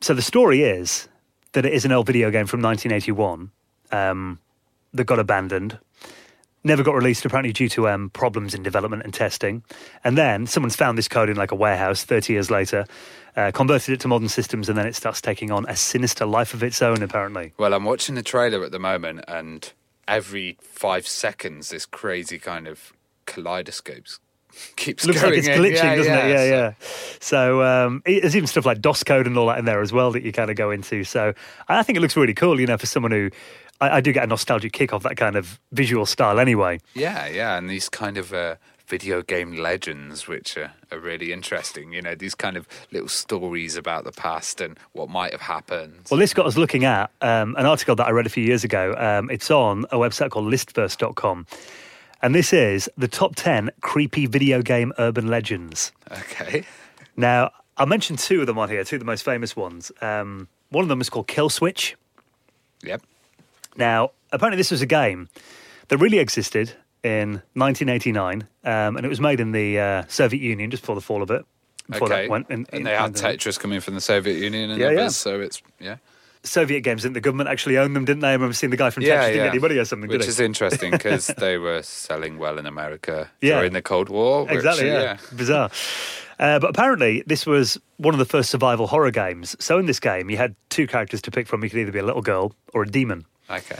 So 0.00 0.14
the 0.14 0.22
story 0.22 0.62
is 0.62 1.08
that 1.52 1.64
it 1.64 1.72
is 1.72 1.84
an 1.84 1.92
old 1.92 2.06
video 2.06 2.30
game 2.30 2.46
from 2.46 2.62
1981 2.62 3.50
um, 3.90 4.38
that 4.92 5.04
got 5.04 5.18
abandoned, 5.18 5.78
never 6.62 6.82
got 6.82 6.94
released 6.94 7.24
apparently 7.24 7.52
due 7.52 7.68
to 7.70 7.88
um, 7.88 8.10
problems 8.10 8.54
in 8.54 8.62
development 8.62 9.02
and 9.04 9.14
testing, 9.14 9.62
and 10.04 10.16
then 10.18 10.46
someone's 10.46 10.76
found 10.76 10.98
this 10.98 11.08
code 11.08 11.28
in 11.28 11.36
like 11.36 11.52
a 11.52 11.56
warehouse 11.56 12.04
30 12.04 12.32
years 12.32 12.50
later, 12.50 12.84
uh, 13.36 13.50
converted 13.52 13.94
it 13.94 14.00
to 14.00 14.08
modern 14.08 14.28
systems, 14.28 14.68
and 14.68 14.76
then 14.76 14.86
it 14.86 14.94
starts 14.94 15.20
taking 15.20 15.50
on 15.50 15.64
a 15.68 15.76
sinister 15.76 16.26
life 16.26 16.54
of 16.54 16.62
its 16.62 16.82
own. 16.82 17.02
Apparently, 17.02 17.52
Well, 17.56 17.74
I'm 17.74 17.84
watching 17.84 18.14
the 18.14 18.22
trailer 18.22 18.64
at 18.64 18.72
the 18.72 18.78
moment, 18.78 19.24
and 19.26 19.72
every 20.06 20.58
five 20.60 21.06
seconds, 21.06 21.70
this 21.70 21.86
crazy 21.86 22.38
kind 22.38 22.66
of 22.66 22.92
kaleidoscopes 23.26 24.20
keeps 24.76 25.04
looks 25.06 25.22
like 25.22 25.34
it's 25.34 25.46
in. 25.46 25.58
glitching, 25.60 25.74
Yeah, 25.82 25.94
doesn't 25.96 26.12
it? 26.12 26.28
Yeah, 26.30 26.36
so- 26.36 26.44
yeah. 26.44 26.72
So 27.20 27.62
um, 27.62 28.02
it- 28.06 28.20
there's 28.22 28.36
even 28.36 28.46
stuff 28.46 28.66
like 28.66 28.80
DOS 28.80 29.02
code 29.04 29.26
and 29.26 29.36
all 29.36 29.46
that 29.48 29.58
in 29.58 29.64
there 29.64 29.80
as 29.80 29.92
well 29.92 30.10
that 30.12 30.22
you 30.22 30.32
kind 30.32 30.50
of 30.50 30.56
go 30.56 30.70
into. 30.70 31.04
So 31.04 31.32
I 31.68 31.82
think 31.82 31.96
it 31.96 32.00
looks 32.00 32.16
really 32.16 32.34
cool. 32.34 32.60
You 32.60 32.66
know, 32.66 32.76
for 32.78 32.86
someone 32.86 33.12
who 33.12 33.30
I, 33.80 33.96
I 33.96 34.00
do 34.00 34.12
get 34.12 34.24
a 34.24 34.26
nostalgic 34.26 34.72
kick 34.72 34.92
off 34.92 35.02
that 35.04 35.16
kind 35.16 35.36
of 35.36 35.58
visual 35.72 36.06
style 36.06 36.38
anyway. 36.40 36.80
Yeah, 36.94 37.26
yeah, 37.28 37.56
and 37.58 37.68
these 37.70 37.88
kind 37.88 38.18
of 38.18 38.32
uh, 38.32 38.56
video 38.86 39.20
game 39.22 39.52
legends, 39.56 40.26
which 40.26 40.56
are, 40.56 40.72
are 40.90 40.98
really 40.98 41.32
interesting. 41.32 41.92
You 41.92 42.00
know, 42.02 42.14
these 42.14 42.34
kind 42.34 42.56
of 42.56 42.66
little 42.90 43.08
stories 43.08 43.76
about 43.76 44.04
the 44.04 44.12
past 44.12 44.60
and 44.60 44.78
what 44.92 45.08
might 45.10 45.32
have 45.32 45.42
happened. 45.42 45.94
Well, 46.10 46.18
this 46.18 46.32
got 46.34 46.46
us 46.46 46.56
looking 46.56 46.84
at 46.84 47.10
um, 47.20 47.54
an 47.58 47.66
article 47.66 47.94
that 47.96 48.06
I 48.06 48.10
read 48.10 48.26
a 48.26 48.30
few 48.30 48.42
years 48.44 48.64
ago. 48.64 48.94
Um, 48.96 49.30
it's 49.30 49.50
on 49.50 49.84
a 49.90 49.96
website 49.98 50.30
called 50.30 50.46
listverse.com. 50.52 51.46
And 52.20 52.34
this 52.34 52.52
is 52.52 52.90
the 52.96 53.08
top 53.08 53.36
10 53.36 53.70
creepy 53.80 54.26
video 54.26 54.60
game 54.62 54.92
urban 54.98 55.28
legends. 55.28 55.92
okay. 56.10 56.64
Now, 57.16 57.50
I'll 57.76 57.86
mention 57.86 58.16
two 58.16 58.40
of 58.40 58.46
them 58.46 58.58
on 58.58 58.68
here, 58.68 58.82
two 58.84 58.96
of 58.96 59.00
the 59.00 59.06
most 59.06 59.22
famous 59.24 59.54
ones. 59.54 59.92
Um, 60.00 60.48
one 60.70 60.82
of 60.82 60.88
them 60.88 61.00
is 61.00 61.08
called 61.10 61.28
Kill 61.28 61.48
Switch. 61.48 61.96
Yep. 62.82 63.02
Now, 63.76 64.10
apparently, 64.32 64.56
this 64.56 64.70
was 64.70 64.82
a 64.82 64.86
game 64.86 65.28
that 65.88 65.98
really 65.98 66.18
existed 66.18 66.72
in 67.04 67.42
1989, 67.54 68.46
um, 68.64 68.96
and 68.96 69.06
it 69.06 69.08
was 69.08 69.20
made 69.20 69.38
in 69.40 69.52
the 69.52 69.78
uh, 69.78 70.04
Soviet 70.08 70.40
Union 70.42 70.70
just 70.70 70.82
before 70.82 70.96
the 70.96 71.00
fall 71.00 71.22
of 71.22 71.30
it. 71.30 71.44
Before 71.88 72.08
Okay. 72.08 72.22
that 72.22 72.30
went 72.30 72.50
in, 72.50 72.66
and 72.70 72.80
in- 72.80 72.82
they 72.82 72.94
had 72.94 73.14
Tetris 73.14 73.58
coming 73.58 73.80
from 73.80 73.94
the 73.94 74.00
Soviet 74.00 74.36
Union 74.38 74.70
and 74.70 74.78
Yeah, 74.80 74.88
others, 74.88 74.98
yeah. 74.98 75.08
so 75.10 75.40
it's 75.40 75.62
yeah. 75.80 75.96
Soviet 76.48 76.80
games, 76.80 77.02
didn't 77.02 77.14
the 77.14 77.20
government 77.20 77.48
actually 77.48 77.78
own 77.78 77.92
them, 77.94 78.04
didn't 78.04 78.20
they? 78.20 78.28
I 78.28 78.32
remember 78.32 78.52
seeing 78.54 78.70
the 78.70 78.76
guy 78.76 78.90
from 78.90 79.02
Tetris 79.04 79.26
didn't 79.26 79.34
get 79.44 79.48
any 79.50 79.58
money 79.58 79.76
or 79.76 79.84
something, 79.84 80.08
Which 80.10 80.26
is 80.26 80.40
interesting 80.40 80.90
because 80.90 81.26
they 81.38 81.58
were 81.58 81.82
selling 81.82 82.38
well 82.38 82.58
in 82.58 82.66
America 82.66 83.30
Yeah. 83.40 83.56
during 83.56 83.72
the 83.72 83.82
Cold 83.82 84.08
War. 84.08 84.44
which, 84.44 84.54
exactly, 84.54 84.88
yeah. 84.88 85.18
Bizarre. 85.34 85.70
Uh, 86.38 86.58
but 86.60 86.70
apparently, 86.70 87.22
this 87.26 87.46
was 87.46 87.78
one 87.96 88.14
of 88.14 88.18
the 88.18 88.24
first 88.24 88.48
survival 88.50 88.86
horror 88.86 89.10
games. 89.10 89.56
So 89.58 89.78
in 89.78 89.86
this 89.86 89.98
game, 90.00 90.30
you 90.30 90.36
had 90.36 90.54
two 90.68 90.86
characters 90.86 91.20
to 91.22 91.30
pick 91.32 91.48
from. 91.48 91.64
You 91.64 91.70
could 91.70 91.80
either 91.80 91.90
be 91.92 91.98
a 91.98 92.04
little 92.04 92.22
girl 92.22 92.52
or 92.72 92.82
a 92.82 92.86
demon. 92.86 93.24
Okay. 93.50 93.78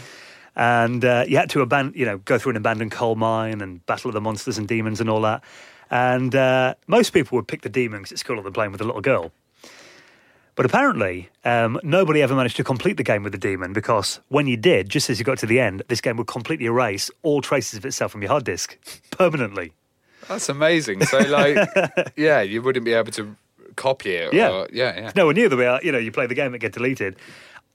and 0.56 1.04
uh, 1.04 1.24
you 1.28 1.36
had 1.36 1.50
to 1.50 1.60
abandon, 1.60 1.92
you 1.98 2.04
know, 2.04 2.18
go 2.18 2.38
through 2.38 2.50
an 2.50 2.56
abandoned 2.56 2.90
coal 2.90 3.14
mine 3.14 3.60
and 3.60 3.84
battle 3.86 4.10
the 4.10 4.20
monsters 4.20 4.58
and 4.58 4.66
demons 4.66 5.00
and 5.00 5.08
all 5.08 5.20
that. 5.20 5.42
And 5.90 6.34
uh, 6.34 6.74
most 6.88 7.10
people 7.12 7.36
would 7.36 7.46
pick 7.46 7.62
the 7.62 7.68
demon 7.68 8.00
because 8.00 8.12
it's 8.12 8.22
cooler 8.22 8.42
than 8.42 8.52
playing 8.52 8.72
with 8.72 8.80
a 8.80 8.84
little 8.84 9.00
girl. 9.00 9.30
But 10.58 10.66
apparently, 10.66 11.28
um, 11.44 11.78
nobody 11.84 12.20
ever 12.20 12.34
managed 12.34 12.56
to 12.56 12.64
complete 12.64 12.96
the 12.96 13.04
game 13.04 13.22
with 13.22 13.30
the 13.30 13.38
demon 13.38 13.72
because 13.72 14.18
when 14.26 14.48
you 14.48 14.56
did, 14.56 14.88
just 14.88 15.08
as 15.08 15.16
you 15.20 15.24
got 15.24 15.38
to 15.38 15.46
the 15.46 15.60
end, 15.60 15.84
this 15.86 16.00
game 16.00 16.16
would 16.16 16.26
completely 16.26 16.66
erase 16.66 17.12
all 17.22 17.40
traces 17.40 17.78
of 17.78 17.86
itself 17.86 18.10
from 18.10 18.22
your 18.22 18.30
hard 18.32 18.42
disk 18.42 18.76
permanently. 19.12 19.72
That's 20.26 20.48
amazing. 20.48 21.04
So, 21.04 21.18
like, 21.18 21.58
yeah, 22.16 22.40
you 22.40 22.60
wouldn't 22.60 22.84
be 22.84 22.92
able 22.92 23.12
to 23.12 23.36
copy 23.76 24.16
it. 24.16 24.34
Yeah. 24.34 24.50
Or, 24.50 24.68
yeah, 24.72 24.98
yeah. 24.98 25.12
No 25.14 25.26
one 25.26 25.36
knew 25.36 25.48
the 25.48 25.56
way, 25.56 25.78
you 25.84 25.92
know, 25.92 25.98
you 25.98 26.10
play 26.10 26.26
the 26.26 26.34
game, 26.34 26.52
it 26.56 26.58
get 26.58 26.72
deleted. 26.72 27.14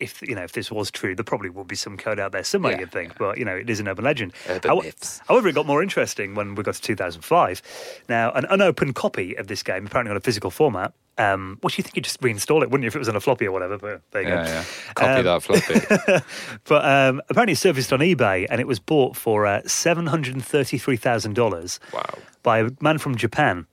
If 0.01 0.21
you 0.21 0.35
know, 0.35 0.43
if 0.43 0.51
this 0.51 0.69
was 0.69 0.91
true, 0.91 1.15
there 1.15 1.23
probably 1.23 1.51
would 1.51 1.69
be 1.69 1.77
some 1.77 1.95
code 1.95 2.19
out 2.19 2.33
there 2.33 2.43
somewhere. 2.43 2.73
Yeah, 2.73 2.79
you'd 2.81 2.91
think, 2.91 3.17
but 3.17 3.37
you 3.37 3.45
know, 3.45 3.55
it 3.55 3.69
is 3.69 3.79
an 3.79 3.87
urban 3.87 4.03
legend. 4.03 4.33
Urban 4.49 4.69
How- 4.69 4.81
myths. 4.81 5.21
However, 5.29 5.47
it 5.47 5.53
got 5.55 5.65
more 5.67 5.81
interesting 5.81 6.35
when 6.35 6.55
we 6.55 6.63
got 6.63 6.75
to 6.75 6.81
2005. 6.81 7.61
Now, 8.09 8.33
an 8.33 8.45
unopened 8.49 8.95
copy 8.95 9.35
of 9.35 9.47
this 9.47 9.63
game, 9.63 9.85
apparently 9.85 10.11
on 10.11 10.17
a 10.17 10.19
physical 10.19 10.51
format. 10.51 10.91
Um, 11.17 11.59
well, 11.61 11.71
you 11.77 11.83
think 11.83 11.95
you'd 11.95 12.05
just 12.05 12.19
reinstall 12.21 12.63
it, 12.63 12.71
wouldn't 12.71 12.83
you, 12.83 12.87
if 12.87 12.95
it 12.95 12.99
was 12.99 13.09
on 13.09 13.15
a 13.15 13.19
floppy 13.19 13.45
or 13.47 13.51
whatever? 13.51 13.77
But 13.77 14.01
there 14.11 14.21
you 14.23 14.29
Yeah, 14.29 14.43
go. 14.45 14.49
yeah. 14.51 14.63
Copy 14.95 15.11
Um, 15.11 15.23
that 15.25 15.43
floppy. 15.43 16.23
But 16.65 16.85
um, 16.85 17.21
apparently, 17.29 17.53
it 17.53 17.57
surfaced 17.57 17.93
on 17.93 17.99
eBay 17.99 18.47
and 18.49 18.59
it 18.59 18.67
was 18.67 18.79
bought 18.79 19.15
for 19.15 19.45
uh, 19.45 19.61
seven 19.67 20.07
hundred 20.07 20.33
and 20.33 20.43
thirty-three 20.43 20.97
thousand 20.97 21.33
dollars 21.35 21.79
Wow. 21.93 22.03
by 22.41 22.59
a 22.59 22.69
man 22.81 22.97
from 22.97 23.15
Japan. 23.15 23.67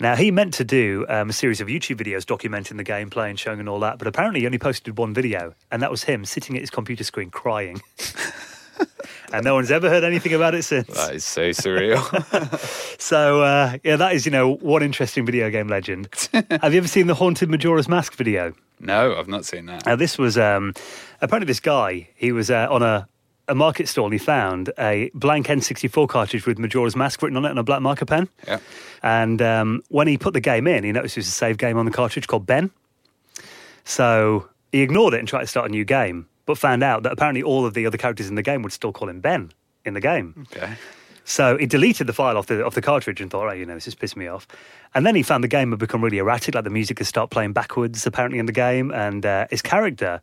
Now, 0.00 0.14
he 0.14 0.30
meant 0.30 0.54
to 0.54 0.64
do 0.64 1.04
um, 1.08 1.30
a 1.30 1.32
series 1.32 1.60
of 1.60 1.66
YouTube 1.66 1.96
videos 2.00 2.22
documenting 2.24 2.76
the 2.76 2.84
gameplay 2.84 3.30
and 3.30 3.36
showing 3.36 3.58
and 3.58 3.68
all 3.68 3.80
that, 3.80 3.98
but 3.98 4.06
apparently 4.06 4.38
he 4.40 4.46
only 4.46 4.58
posted 4.58 4.96
one 4.96 5.12
video, 5.12 5.54
and 5.72 5.82
that 5.82 5.90
was 5.90 6.04
him 6.04 6.24
sitting 6.24 6.54
at 6.54 6.60
his 6.60 6.70
computer 6.70 7.02
screen 7.02 7.30
crying. 7.30 7.80
and 9.32 9.44
no 9.44 9.54
one's 9.54 9.70
ever 9.70 9.88
heard 9.88 10.04
anything 10.04 10.32
about 10.34 10.54
it 10.54 10.62
since. 10.62 10.88
That 10.88 11.14
is 11.14 11.24
so 11.24 11.50
surreal. 11.50 12.02
So, 13.00 13.42
uh, 13.42 13.78
yeah, 13.84 13.96
that 13.96 14.14
is, 14.14 14.26
you 14.26 14.32
know, 14.32 14.54
one 14.56 14.82
interesting 14.82 15.24
video 15.24 15.50
game 15.50 15.68
legend. 15.68 16.08
Have 16.32 16.72
you 16.74 16.78
ever 16.78 16.88
seen 16.88 17.06
the 17.06 17.14
Haunted 17.14 17.48
Majora's 17.48 17.88
Mask 17.88 18.14
video? 18.14 18.52
no, 18.80 19.16
I've 19.16 19.28
not 19.28 19.44
seen 19.44 19.66
that. 19.66 19.86
Now, 19.86 19.96
this 19.96 20.18
was 20.18 20.36
um, 20.36 20.74
apparently 21.20 21.46
this 21.46 21.60
guy. 21.60 22.08
He 22.16 22.32
was 22.32 22.50
uh, 22.50 22.66
on 22.70 22.82
a, 22.82 23.08
a 23.46 23.54
market 23.54 23.88
stall 23.88 24.06
and 24.06 24.12
he 24.12 24.18
found 24.18 24.72
a 24.78 25.10
blank 25.14 25.46
N64 25.46 26.08
cartridge 26.08 26.44
with 26.44 26.58
Majora's 26.58 26.96
Mask 26.96 27.22
written 27.22 27.36
on 27.36 27.44
it 27.44 27.50
on 27.50 27.58
a 27.58 27.62
black 27.62 27.80
marker 27.80 28.04
pen. 28.04 28.28
Yeah. 28.46 28.58
And 29.02 29.40
um, 29.40 29.82
when 29.88 30.08
he 30.08 30.18
put 30.18 30.34
the 30.34 30.40
game 30.40 30.66
in, 30.66 30.82
he 30.84 30.90
noticed 30.92 31.14
there 31.14 31.20
was 31.20 31.28
a 31.28 31.32
save 31.32 31.56
game 31.56 31.78
on 31.78 31.84
the 31.84 31.92
cartridge 31.92 32.26
called 32.26 32.46
Ben. 32.46 32.70
So 33.84 34.48
he 34.72 34.82
ignored 34.82 35.14
it 35.14 35.20
and 35.20 35.28
tried 35.28 35.42
to 35.42 35.46
start 35.46 35.66
a 35.66 35.70
new 35.70 35.84
game, 35.84 36.28
but 36.48 36.56
found 36.56 36.82
out 36.82 37.02
that 37.02 37.12
apparently 37.12 37.42
all 37.42 37.66
of 37.66 37.74
the 37.74 37.84
other 37.84 37.98
characters 37.98 38.26
in 38.26 38.34
the 38.34 38.42
game 38.42 38.62
would 38.62 38.72
still 38.72 38.90
call 38.90 39.06
him 39.06 39.20
Ben 39.20 39.52
in 39.84 39.92
the 39.92 40.00
game. 40.00 40.46
Okay. 40.50 40.72
So 41.24 41.58
he 41.58 41.66
deleted 41.66 42.06
the 42.06 42.14
file 42.14 42.38
off 42.38 42.46
the 42.46 42.64
off 42.64 42.74
the 42.74 42.80
cartridge 42.80 43.20
and 43.20 43.30
thought, 43.30 43.44
right, 43.44 43.58
you 43.58 43.66
know, 43.66 43.74
this 43.74 43.84
has 43.84 43.94
pissed 43.94 44.16
me 44.16 44.28
off. 44.28 44.48
And 44.94 45.04
then 45.04 45.14
he 45.14 45.22
found 45.22 45.44
the 45.44 45.48
game 45.48 45.70
had 45.70 45.78
become 45.78 46.02
really 46.02 46.16
erratic, 46.16 46.54
like 46.54 46.64
the 46.64 46.70
music 46.70 47.00
had 47.00 47.06
started 47.06 47.30
playing 47.30 47.52
backwards 47.52 48.06
apparently 48.06 48.38
in 48.38 48.46
the 48.46 48.52
game, 48.52 48.90
and 48.90 49.26
uh, 49.26 49.46
his 49.50 49.60
character 49.60 50.22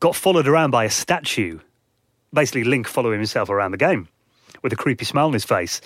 got 0.00 0.16
followed 0.16 0.48
around 0.48 0.70
by 0.70 0.84
a 0.84 0.90
statue, 0.90 1.58
basically 2.32 2.64
Link 2.64 2.88
following 2.88 3.18
himself 3.18 3.50
around 3.50 3.72
the 3.72 3.76
game 3.76 4.08
with 4.62 4.72
a 4.72 4.76
creepy 4.76 5.04
smile 5.04 5.26
on 5.26 5.34
his 5.34 5.44
face. 5.44 5.82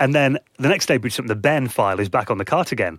And 0.00 0.14
then 0.14 0.38
the 0.58 0.68
next 0.68 0.86
day, 0.86 0.96
boots 0.96 1.20
up 1.20 1.26
the 1.26 1.36
Ben 1.36 1.68
file 1.68 2.00
is 2.00 2.08
back 2.08 2.30
on 2.30 2.38
the 2.38 2.46
cart 2.46 2.72
again, 2.72 2.98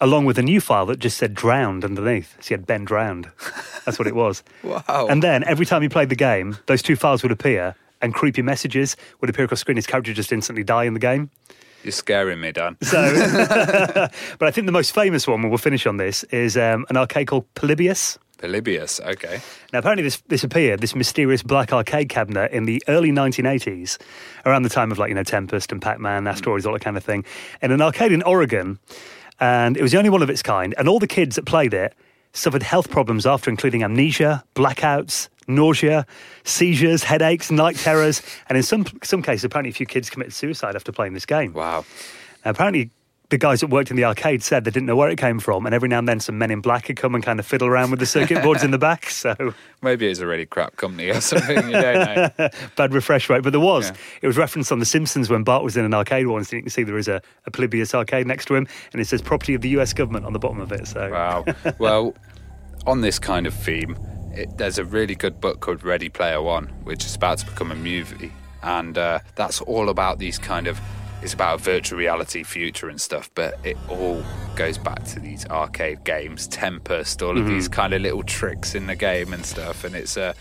along 0.00 0.24
with 0.24 0.38
a 0.38 0.42
new 0.42 0.60
file 0.60 0.86
that 0.86 0.98
just 0.98 1.18
said 1.18 1.34
drowned 1.34 1.84
underneath. 1.84 2.36
So 2.40 2.48
he 2.48 2.54
had 2.54 2.66
Ben 2.66 2.84
drowned. 2.84 3.30
That's 3.84 3.98
what 3.98 4.06
it 4.08 4.14
was. 4.14 4.42
Wow. 4.62 5.06
And 5.08 5.22
then 5.22 5.44
every 5.44 5.66
time 5.66 5.82
he 5.82 5.88
played 5.88 6.08
the 6.08 6.16
game, 6.16 6.58
those 6.66 6.82
two 6.82 6.96
files 6.96 7.22
would 7.22 7.32
appear 7.32 7.74
and 8.02 8.14
creepy 8.14 8.42
messages 8.42 8.96
would 9.20 9.30
appear 9.30 9.46
across 9.46 9.60
screen. 9.60 9.76
His 9.76 9.86
character 9.86 10.10
would 10.10 10.16
just 10.16 10.32
instantly 10.32 10.64
die 10.64 10.84
in 10.84 10.94
the 10.94 11.00
game. 11.00 11.30
You're 11.82 11.92
scaring 11.92 12.40
me, 12.40 12.52
Dan. 12.52 12.76
So, 12.82 13.00
but 14.38 14.48
I 14.48 14.50
think 14.50 14.66
the 14.66 14.72
most 14.72 14.92
famous 14.92 15.26
one, 15.26 15.40
and 15.40 15.50
we'll 15.50 15.58
finish 15.58 15.86
on 15.86 15.98
this, 15.98 16.24
is 16.24 16.56
um, 16.56 16.84
an 16.90 16.96
arcade 16.96 17.28
called 17.28 17.46
Polybius. 17.54 18.18
Polybius. 18.38 19.00
Okay. 19.00 19.40
Now, 19.72 19.78
apparently, 19.78 20.02
this, 20.02 20.20
this 20.28 20.44
appeared, 20.44 20.80
this 20.80 20.94
mysterious 20.94 21.42
black 21.42 21.72
arcade 21.72 22.08
cabinet, 22.08 22.50
in 22.50 22.64
the 22.64 22.82
early 22.88 23.10
1980s, 23.10 23.98
around 24.44 24.62
the 24.62 24.68
time 24.68 24.90
of 24.90 24.98
like, 24.98 25.10
you 25.10 25.14
know, 25.14 25.22
Tempest 25.22 25.72
and 25.72 25.80
Pac 25.80 26.00
Man, 26.00 26.26
Asteroids, 26.26 26.66
all 26.66 26.72
that 26.72 26.82
kind 26.82 26.96
of 26.96 27.04
thing, 27.04 27.24
in 27.62 27.70
an 27.70 27.80
arcade 27.80 28.12
in 28.12 28.22
Oregon. 28.24 28.78
And 29.40 29.76
it 29.76 29.82
was 29.82 29.92
the 29.92 29.98
only 29.98 30.10
one 30.10 30.22
of 30.22 30.30
its 30.30 30.42
kind. 30.42 30.74
And 30.78 30.88
all 30.88 30.98
the 30.98 31.06
kids 31.06 31.36
that 31.36 31.44
played 31.44 31.74
it 31.74 31.94
suffered 32.32 32.62
health 32.62 32.90
problems 32.90 33.26
after, 33.26 33.50
including 33.50 33.82
amnesia, 33.82 34.44
blackouts, 34.54 35.28
nausea, 35.48 36.06
seizures, 36.44 37.04
headaches, 37.04 37.50
night 37.50 37.76
terrors. 37.76 38.22
And 38.48 38.56
in 38.56 38.62
some, 38.62 38.86
some 39.02 39.22
cases, 39.22 39.44
apparently, 39.44 39.70
a 39.70 39.74
few 39.74 39.86
kids 39.86 40.10
committed 40.10 40.32
suicide 40.32 40.76
after 40.76 40.92
playing 40.92 41.14
this 41.14 41.26
game. 41.26 41.52
Wow. 41.52 41.84
Apparently, 42.44 42.90
the 43.28 43.38
guys 43.38 43.60
that 43.60 43.68
worked 43.68 43.90
in 43.90 43.96
the 43.96 44.04
arcade 44.04 44.42
said 44.42 44.64
they 44.64 44.70
didn't 44.70 44.86
know 44.86 44.94
where 44.94 45.08
it 45.08 45.18
came 45.18 45.40
from, 45.40 45.66
and 45.66 45.74
every 45.74 45.88
now 45.88 45.98
and 45.98 46.08
then 46.08 46.20
some 46.20 46.38
men 46.38 46.50
in 46.50 46.60
black 46.60 46.86
would 46.88 46.96
come 46.96 47.14
and 47.14 47.24
kind 47.24 47.40
of 47.40 47.46
fiddle 47.46 47.66
around 47.66 47.90
with 47.90 47.98
the 47.98 48.06
circuit 48.06 48.42
boards 48.42 48.62
in 48.62 48.70
the 48.70 48.78
back. 48.78 49.10
So 49.16 49.54
Maybe 49.82 50.06
it's 50.06 50.20
a 50.20 50.26
really 50.26 50.46
crap 50.46 50.76
company 50.76 51.08
or 51.08 51.20
something. 51.20 51.56
You 51.66 51.72
don't 51.72 52.38
know. 52.38 52.48
bad 52.76 52.92
refresh 52.92 53.28
rate. 53.28 53.42
But 53.42 53.50
there 53.50 53.60
was. 53.60 53.88
Yeah. 53.88 53.96
It 54.22 54.26
was 54.26 54.36
referenced 54.36 54.70
on 54.70 54.78
The 54.78 54.84
Simpsons 54.84 55.28
when 55.30 55.42
Bart 55.42 55.64
was 55.64 55.76
in 55.76 55.84
an 55.84 55.94
arcade 55.94 56.26
once. 56.26 56.52
And 56.52 56.58
you 56.58 56.62
can 56.62 56.70
see 56.70 56.82
there 56.84 56.98
is 56.98 57.08
a, 57.08 57.20
a 57.46 57.50
Polybius 57.50 57.94
arcade 57.94 58.26
next 58.26 58.44
to 58.46 58.54
him, 58.54 58.68
and 58.92 59.00
it 59.00 59.06
says 59.06 59.22
property 59.22 59.54
of 59.54 59.62
the 59.62 59.70
US 59.70 59.92
government 59.92 60.26
on 60.26 60.32
the 60.32 60.38
bottom 60.38 60.60
of 60.60 60.70
it. 60.70 60.86
So 60.86 61.10
Wow. 61.10 61.44
Well, 61.78 62.14
on 62.86 63.00
this 63.00 63.18
kind 63.18 63.46
of 63.46 63.54
theme, 63.54 63.96
it, 64.32 64.56
there's 64.58 64.78
a 64.78 64.84
really 64.84 65.14
good 65.14 65.40
book 65.40 65.60
called 65.60 65.82
Ready 65.82 66.08
Player 66.08 66.40
One, 66.42 66.66
which 66.84 67.04
is 67.04 67.16
about 67.16 67.38
to 67.38 67.46
become 67.46 67.72
a 67.72 67.76
movie, 67.76 68.32
and 68.62 68.96
uh, 68.96 69.20
that's 69.34 69.60
all 69.62 69.88
about 69.88 70.18
these 70.18 70.38
kind 70.38 70.66
of. 70.66 70.78
It's 71.22 71.34
about 71.34 71.60
a 71.60 71.62
virtual 71.62 71.98
reality 71.98 72.42
future 72.42 72.88
and 72.88 73.00
stuff, 73.00 73.30
but 73.34 73.58
it 73.64 73.76
all 73.88 74.22
goes 74.54 74.78
back 74.78 75.02
to 75.04 75.20
these 75.20 75.46
arcade 75.46 76.04
games, 76.04 76.46
Tempest, 76.46 77.22
all 77.22 77.30
of 77.30 77.44
mm-hmm. 77.44 77.54
these 77.54 77.68
kind 77.68 77.94
of 77.94 78.02
little 78.02 78.22
tricks 78.22 78.74
in 78.74 78.86
the 78.86 78.96
game 78.96 79.32
and 79.32 79.44
stuff, 79.44 79.84
and 79.84 79.94
it's 79.94 80.16
a 80.16 80.34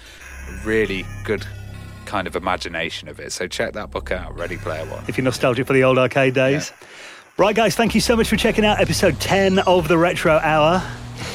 really 0.64 1.06
good 1.24 1.46
kind 2.06 2.28
of 2.28 2.36
imagination 2.36 3.08
of 3.08 3.20
it. 3.20 3.32
So 3.32 3.48
check 3.48 3.74
that 3.74 3.92
book 3.92 4.12
out, 4.12 4.38
Ready 4.38 4.58
Player 4.58 4.86
One. 4.86 5.04
if 5.08 5.18
you're 5.18 5.26
nostalgic 5.26 5.66
for 5.68 5.74
the 5.74 5.84
old 5.84 5.98
arcade 5.98 6.34
days. 6.34 6.72
Right, 7.38 7.56
guys, 7.56 7.76
thank 7.76 7.96
you 7.96 8.02
so 8.02 8.16
much 8.16 8.30
for 8.30 8.38
checking 8.38 8.64
out 8.64 8.80
episode 8.80 9.20
10 9.20 9.60
of 9.60 9.88
the 9.88 9.98
Retro 9.98 10.38
Hour. 10.38 10.82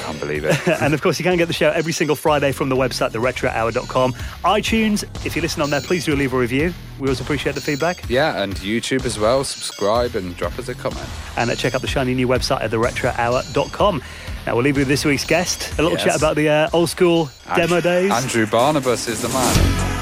Can't 0.03 0.19
believe 0.21 0.45
it. 0.45 0.69
and 0.83 0.95
of 0.95 1.03
course, 1.03 1.19
you 1.19 1.25
can 1.25 1.37
get 1.37 1.47
the 1.47 1.55
show 1.55 1.71
every 1.71 1.93
single 1.93 2.17
Friday 2.17 2.53
from 2.53 2.69
the 2.69 2.77
website, 2.77 3.11
theretrohour.com. 3.13 4.13
iTunes, 4.45 5.05
if 5.27 5.37
you 5.37 5.43
listen 5.43 5.63
on 5.63 5.71
there, 5.71 5.81
please 5.81 6.05
do 6.05 6.15
leave 6.17 6.33
a 6.33 6.39
review. 6.39 6.73
We 6.99 7.07
always 7.07 7.21
appreciate 7.21 7.55
the 7.55 7.61
feedback. 7.61 8.09
yeah, 8.09 8.43
and 8.43 8.55
YouTube 8.57 9.05
as 9.07 9.19
well. 9.19 9.43
Subscribe 9.45 10.15
and 10.17 10.37
drop 10.37 10.59
us 10.59 10.69
a 10.69 10.75
comment. 10.75 11.07
And 11.37 11.51
uh, 11.51 11.55
check 11.55 11.75
out 11.75 11.81
the 11.81 11.87
shiny 11.89 12.15
new 12.15 12.29
website 12.29 12.63
at 12.63 12.71
theretrohour.com. 12.71 14.03
Now, 14.47 14.55
we'll 14.55 14.65
leave 14.65 14.77
you 14.77 14.83
with 14.83 14.89
this 14.89 15.05
week's 15.05 15.25
guest. 15.27 15.73
A 15.79 15.83
little 15.83 15.93
Yes. 15.99 16.05
chat 16.05 16.17
about 16.17 16.37
the 16.37 16.49
uh, 16.49 16.71
old 16.73 16.89
school 16.91 17.31
demo 17.57 17.81
days. 17.81 18.11
Andrew 18.11 18.47
Barnabas 18.47 19.09
is 19.09 19.21
the 19.23 19.29
man. 19.29 20.00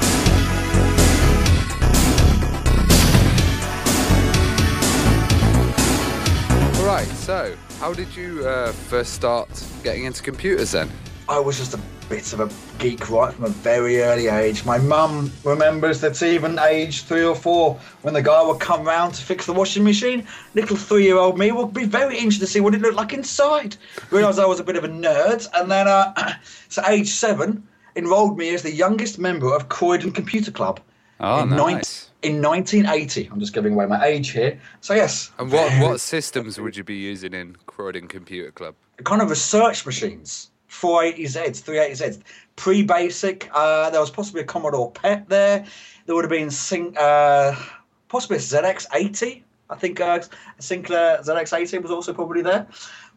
So 7.29 7.55
how 7.79 7.93
did 7.93 8.15
you 8.15 8.43
uh, 8.47 8.71
first 8.71 9.13
start 9.13 9.47
getting 9.83 10.05
into 10.05 10.23
computers 10.23 10.71
then? 10.71 10.89
I 11.29 11.37
was 11.37 11.59
just 11.59 11.75
a 11.75 11.79
bit 12.09 12.33
of 12.33 12.39
a 12.39 12.81
geek 12.81 13.07
right 13.11 13.31
from 13.31 13.45
a 13.45 13.49
very 13.49 14.01
early 14.01 14.29
age. 14.29 14.65
My 14.65 14.79
mum 14.79 15.31
remembers 15.43 16.01
that 16.01 16.23
even 16.23 16.57
age 16.57 17.03
three 17.03 17.23
or 17.23 17.35
four, 17.35 17.79
when 18.01 18.15
the 18.15 18.23
guy 18.23 18.43
would 18.43 18.59
come 18.59 18.83
round 18.83 19.13
to 19.13 19.23
fix 19.23 19.45
the 19.45 19.53
washing 19.53 19.83
machine, 19.83 20.25
little 20.55 20.75
three-year-old 20.75 21.37
me 21.37 21.51
would 21.51 21.71
be 21.71 21.85
very 21.85 22.17
interested 22.17 22.47
to 22.47 22.51
see 22.51 22.61
what 22.61 22.73
it 22.73 22.81
looked 22.81 22.97
like 22.97 23.13
inside. 23.13 23.77
Realised 24.09 24.39
I 24.39 24.47
was 24.47 24.59
a 24.59 24.63
bit 24.63 24.75
of 24.75 24.83
a 24.83 24.89
nerd, 24.89 25.47
and 25.55 25.69
then, 25.69 25.87
uh, 25.87 26.33
so 26.69 26.81
age 26.87 27.09
seven, 27.09 27.61
enrolled 27.95 28.39
me 28.39 28.55
as 28.55 28.63
the 28.63 28.73
youngest 28.73 29.19
member 29.19 29.53
of 29.53 29.69
Croydon 29.69 30.11
Computer 30.13 30.49
Club. 30.49 30.79
Oh, 31.19 31.45
nice. 31.45 32.08
In 32.21 32.41
1980, 32.41 33.29
I'm 33.31 33.39
just 33.39 33.53
giving 33.53 33.73
away 33.73 33.85
my 33.85 34.03
age 34.05 34.31
here. 34.31 34.59
So 34.81 34.93
yes, 34.93 35.31
And 35.39 35.51
what, 35.51 35.71
what 35.81 36.01
systems 36.01 36.59
would 36.59 36.75
you 36.75 36.83
be 36.83 36.95
using 36.95 37.33
in 37.33 37.55
Croydon 37.65 38.07
Computer 38.07 38.51
Club? 38.51 38.75
kind 39.03 39.21
of 39.21 39.29
research 39.29 39.85
machines. 39.85 40.51
480Zs, 40.69 41.63
380Zs, 41.63 42.21
pre-basic. 42.55 43.49
Uh, 43.53 43.89
there 43.89 43.99
was 44.01 44.11
possibly 44.11 44.41
a 44.41 44.45
Commodore 44.45 44.91
PET 44.91 45.27
there. 45.29 45.65
There 46.05 46.15
would 46.15 46.25
have 46.25 46.29
been 46.29 46.51
Syn- 46.51 46.95
uh, 46.97 47.55
possibly 48.07 48.37
a 48.37 48.39
ZX80. 48.39 49.41
I 49.71 49.75
think 49.75 49.99
uh, 50.01 50.19
Sinclair 50.59 51.19
ZX80 51.23 51.81
was 51.81 51.91
also 51.91 52.13
probably 52.13 52.41
there. 52.41 52.67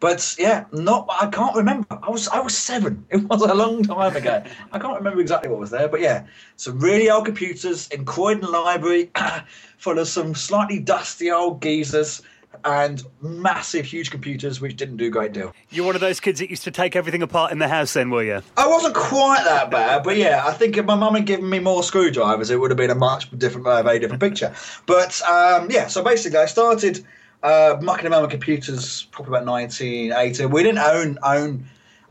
But 0.03 0.35
yeah, 0.37 0.65
not. 0.73 1.07
I 1.09 1.29
can't 1.29 1.55
remember. 1.55 1.87
I 2.03 2.11
was 2.11 2.27
I 2.27 2.41
was 2.41 2.59
seven. 2.59 3.07
It 3.11 3.23
was 3.23 3.41
a 3.43 3.55
long 3.55 3.85
time 3.85 4.17
ago. 4.17 4.43
I 4.73 4.79
can't 4.81 4.97
remember 4.97 5.21
exactly 5.21 5.49
what 5.49 5.61
was 5.61 5.71
there. 5.71 5.87
But 5.87 6.01
yeah, 6.01 6.25
some 6.57 6.81
really 6.81 7.09
old 7.09 7.25
computers 7.25 7.87
in 7.89 8.05
Croydon 8.05 8.51
Library, 8.51 9.13
full 9.79 10.01
of 10.01 10.09
some 10.09 10.35
slightly 10.35 10.81
dusty 10.81 11.31
old 11.31 11.63
geezers 11.63 12.21
and 12.65 13.05
massive, 13.21 13.87
huge 13.87 14.11
computers 14.11 14.61
which 14.61 14.75
didn't 14.75 14.97
do 14.97 15.07
a 15.07 15.11
great 15.11 15.33
deal. 15.33 15.55
You're 15.71 15.87
one 15.87 15.95
of 15.95 16.01
those 16.01 16.19
kids 16.19 16.41
that 16.41 16.51
used 16.51 16.65
to 16.65 16.73
take 16.73 16.97
everything 16.97 17.23
apart 17.23 17.53
in 17.53 17.61
the 17.61 17.69
house, 17.69 17.93
then, 17.93 18.11
were 18.11 18.25
you? 18.25 18.43
I 18.57 18.67
wasn't 18.67 18.97
quite 18.97 19.45
that 19.45 19.71
bad, 19.71 20.03
but 20.03 20.17
yeah, 20.17 20.43
I 20.45 20.53
think 20.53 20.77
if 20.77 20.85
my 20.85 20.97
mum 20.97 21.15
had 21.15 21.27
given 21.27 21.49
me 21.49 21.61
more 21.61 21.85
screwdrivers, 21.85 22.51
it 22.51 22.59
would 22.59 22.73
have 22.73 22.79
been 22.79 22.91
a 22.91 22.97
much 22.97 23.31
different, 23.39 23.69
uh, 23.69 23.83
very 23.85 24.01
different 24.01 24.21
picture. 24.21 24.53
But 24.87 25.23
um, 25.23 25.71
yeah, 25.71 25.87
so 25.87 26.03
basically, 26.03 26.41
I 26.41 26.47
started 26.47 27.05
uh, 27.43 27.77
mucking 27.81 28.11
around 28.11 28.23
with 28.23 28.31
computers 28.31 29.05
probably 29.11 29.39
about 29.39 29.47
1980. 29.47 30.47
We 30.47 30.63
didn't 30.63 30.79
own 30.79 31.19
own 31.23 31.65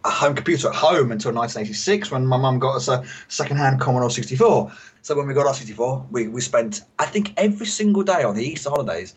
a 0.03 0.09
home 0.09 0.36
computer 0.36 0.67
at 0.67 0.75
home 0.75 1.11
until 1.11 1.32
1986 1.32 2.09
when 2.09 2.25
my 2.25 2.38
mum 2.38 2.57
got 2.57 2.75
us 2.75 2.88
a 2.88 3.03
second-hand 3.27 3.79
Commodore 3.79 4.09
64. 4.09 4.71
So 5.03 5.15
when 5.15 5.27
we 5.27 5.34
got 5.34 5.45
our 5.45 5.53
64, 5.53 6.07
we, 6.09 6.27
we 6.27 6.41
spent, 6.41 6.82
I 6.97 7.05
think, 7.05 7.34
every 7.38 7.67
single 7.67 8.01
day 8.01 8.23
on 8.23 8.36
the 8.36 8.43
Easter 8.43 8.69
holidays. 8.69 9.13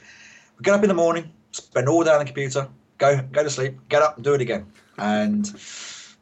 We 0.59 0.63
get 0.63 0.75
up 0.75 0.83
in 0.83 0.89
the 0.89 0.95
morning, 0.95 1.33
spend 1.53 1.89
all 1.89 2.05
day 2.05 2.11
on 2.11 2.19
the 2.19 2.25
computer, 2.27 2.69
go 2.99 3.21
go 3.33 3.43
to 3.43 3.51
sleep, 3.51 3.79
get 3.89 4.03
up 4.03 4.17
and 4.17 4.25
do 4.25 4.35
it 4.35 4.41
again. 4.41 4.67
And 4.99 5.51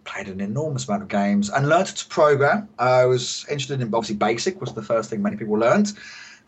played 0.05 0.29
an 0.29 0.41
enormous 0.41 0.89
amount 0.89 1.03
of 1.03 1.09
games 1.09 1.51
and 1.51 1.69
learned 1.69 1.87
to 1.87 2.07
program. 2.09 2.69
I 2.79 3.05
was 3.05 3.45
interested 3.49 3.81
in 3.81 3.95
obviously 3.95 4.17
BASIC 4.17 4.61
was 4.61 4.73
the 4.73 4.83
first 4.83 5.11
thing 5.11 5.23
many 5.23 5.37
people 5.37 5.55
learned, 5.55 5.93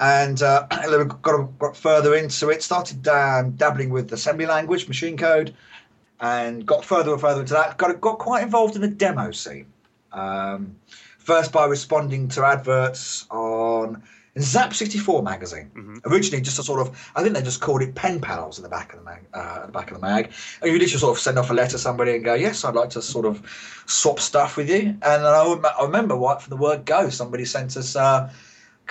and 0.01 0.43
uh, 0.43 0.67
got, 1.23 1.59
got 1.59 1.77
further 1.77 2.15
into 2.15 2.51
it. 2.51 2.63
Started 2.63 3.07
um, 3.09 3.53
dabbling 3.53 3.91
with 3.91 4.13
assembly 4.13 4.47
language, 4.47 4.89
machine 4.89 5.17
code, 5.17 5.55
and 6.21 6.67
got 6.67 6.85
further 6.85 7.13
and 7.13 7.21
further 7.21 7.41
into 7.41 7.55
that. 7.55 7.77
Got 7.79 8.01
got 8.01 8.19
quite 8.19 8.43
involved 8.43 8.77
in 8.77 8.83
the 8.83 8.89
demo 8.89 9.31
scene. 9.31 9.67
Um, 10.13 10.77
first 11.19 11.53
by 11.53 11.65
responding 11.67 12.29
to 12.29 12.45
adverts 12.45 13.27
on 13.31 14.03
Zzap!64 14.37 15.23
magazine. 15.23 16.01
Originally, 16.07 16.43
just 16.43 16.59
a 16.59 16.63
sort 16.63 16.81
of, 16.81 17.13
I 17.15 17.23
think 17.23 17.35
they 17.35 17.43
just 17.43 17.61
called 17.61 17.83
it 17.83 17.95
pen 17.95 18.21
pals 18.21 18.59
in 18.59 18.65
the 18.65 18.69
back 18.69 18.93
of 18.93 18.99
the 18.99 19.05
mag. 19.05 19.23
Uh, 19.33 19.61
at 19.61 19.67
the 19.67 19.73
back 19.73 19.91
of 19.91 20.01
the 20.01 20.07
mag, 20.07 20.33
and 20.61 20.73
you 20.73 20.79
literally 20.79 20.99
sort 20.99 21.17
of 21.17 21.23
send 21.23 21.39
off 21.39 21.51
a 21.51 21.55
letter 21.55 21.73
to 21.73 21.79
somebody 21.79 22.17
and 22.17 22.25
go, 22.25 22.35
"Yes, 22.35 22.65
I'd 22.65 22.75
like 22.75 22.91
to 22.91 23.03
sort 23.03 23.27
of 23.27 23.83
swap 23.87 24.19
stuff 24.19 24.57
with 24.57 24.69
you." 24.69 24.81
And 24.81 25.01
then 25.03 25.25
I, 25.25 25.61
I 25.79 25.85
remember 25.85 26.17
right 26.17 26.41
from 26.41 26.51
the 26.51 26.57
word 26.57 26.85
go, 26.85 27.09
somebody 27.11 27.45
sent 27.45 27.77
us. 27.77 27.95
Uh, 27.95 28.31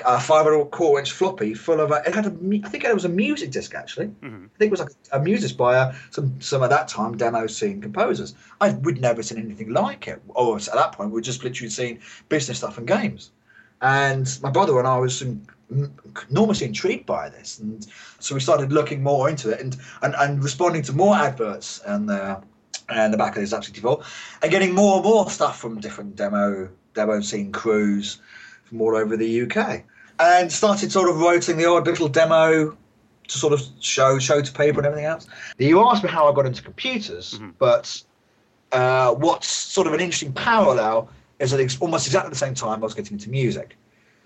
a 0.05 0.19
five 0.19 0.45
and 0.47 0.61
a 0.61 0.65
quarter 0.65 0.99
inch 0.99 1.11
floppy 1.11 1.53
full 1.53 1.79
of 1.79 1.91
uh, 1.91 2.01
it 2.05 2.15
had 2.15 2.25
a 2.25 2.33
I 2.63 2.69
think 2.69 2.83
it 2.83 2.93
was 2.93 3.05
a 3.05 3.09
music 3.09 3.51
disc 3.51 3.75
actually. 3.75 4.11
I 4.23 4.57
think 4.57 4.69
it 4.69 4.71
was 4.71 4.79
like 4.79 4.91
a 5.11 5.19
music 5.19 5.55
by 5.57 5.75
uh, 5.75 5.93
some 6.09 6.39
some 6.41 6.63
at 6.63 6.69
that 6.69 6.87
time 6.87 7.17
demo 7.17 7.47
scene 7.47 7.81
composers. 7.81 8.35
I 8.61 8.71
would 8.71 8.99
never 8.99 9.21
seen 9.21 9.37
anything 9.37 9.71
like 9.71 10.07
it. 10.07 10.21
Or 10.29 10.57
at 10.57 10.65
that 10.73 10.93
point, 10.93 11.11
we'd 11.11 11.23
just 11.23 11.43
literally 11.43 11.69
seeing 11.69 11.99
business 12.29 12.57
stuff 12.57 12.77
and 12.77 12.87
games. 12.87 13.31
And 13.81 14.39
my 14.41 14.49
brother 14.49 14.79
and 14.79 14.87
I 14.87 14.97
was 14.97 15.21
en- 15.21 15.45
enormously 16.29 16.67
intrigued 16.67 17.05
by 17.05 17.29
this, 17.29 17.59
and 17.59 17.85
so 18.19 18.33
we 18.33 18.41
started 18.41 18.71
looking 18.71 19.03
more 19.03 19.29
into 19.29 19.49
it 19.49 19.59
and 19.61 19.77
and, 20.01 20.15
and 20.17 20.43
responding 20.43 20.81
to 20.83 20.93
more 20.93 21.15
adverts 21.15 21.81
and. 21.85 22.09
Uh, 22.09 22.39
and 22.89 23.13
the 23.13 23.17
back 23.17 23.33
of 23.37 23.41
this 23.41 23.53
Zzap!64, 23.53 24.03
and 24.41 24.51
getting 24.51 24.75
more 24.75 24.95
and 24.95 25.05
more 25.05 25.29
stuff 25.29 25.57
from 25.57 25.79
different 25.79 26.17
demo 26.17 26.67
demo 26.93 27.21
scene 27.21 27.51
crews 27.51 28.19
from 28.73 28.81
all 28.81 28.95
over 28.95 29.15
the 29.15 29.43
UK, 29.43 29.83
and 30.19 30.51
started 30.51 30.91
sort 30.91 31.07
of 31.07 31.19
writing 31.19 31.57
the 31.57 31.65
odd 31.69 31.85
little 31.85 32.07
demo 32.07 32.75
to 33.27 33.37
sort 33.37 33.53
of 33.53 33.61
show 33.79 34.17
show 34.17 34.41
to 34.41 34.51
people 34.51 34.79
and 34.79 34.87
everything 34.87 35.05
else. 35.05 35.27
You 35.59 35.87
asked 35.87 36.03
me 36.03 36.09
how 36.09 36.27
I 36.27 36.33
got 36.33 36.47
into 36.47 36.63
computers, 36.63 37.39
but 37.59 38.01
uh, 38.71 39.13
what's 39.13 39.47
sort 39.47 39.85
of 39.85 39.93
an 39.93 39.99
interesting 39.99 40.33
parallel 40.33 41.07
is 41.37 41.51
that 41.51 41.59
it's 41.59 41.79
almost 41.79 42.07
exactly 42.07 42.31
the 42.31 42.35
same 42.35 42.55
time 42.55 42.79
I 42.79 42.85
was 42.85 42.95
getting 42.95 43.13
into 43.13 43.29
music. 43.29 43.77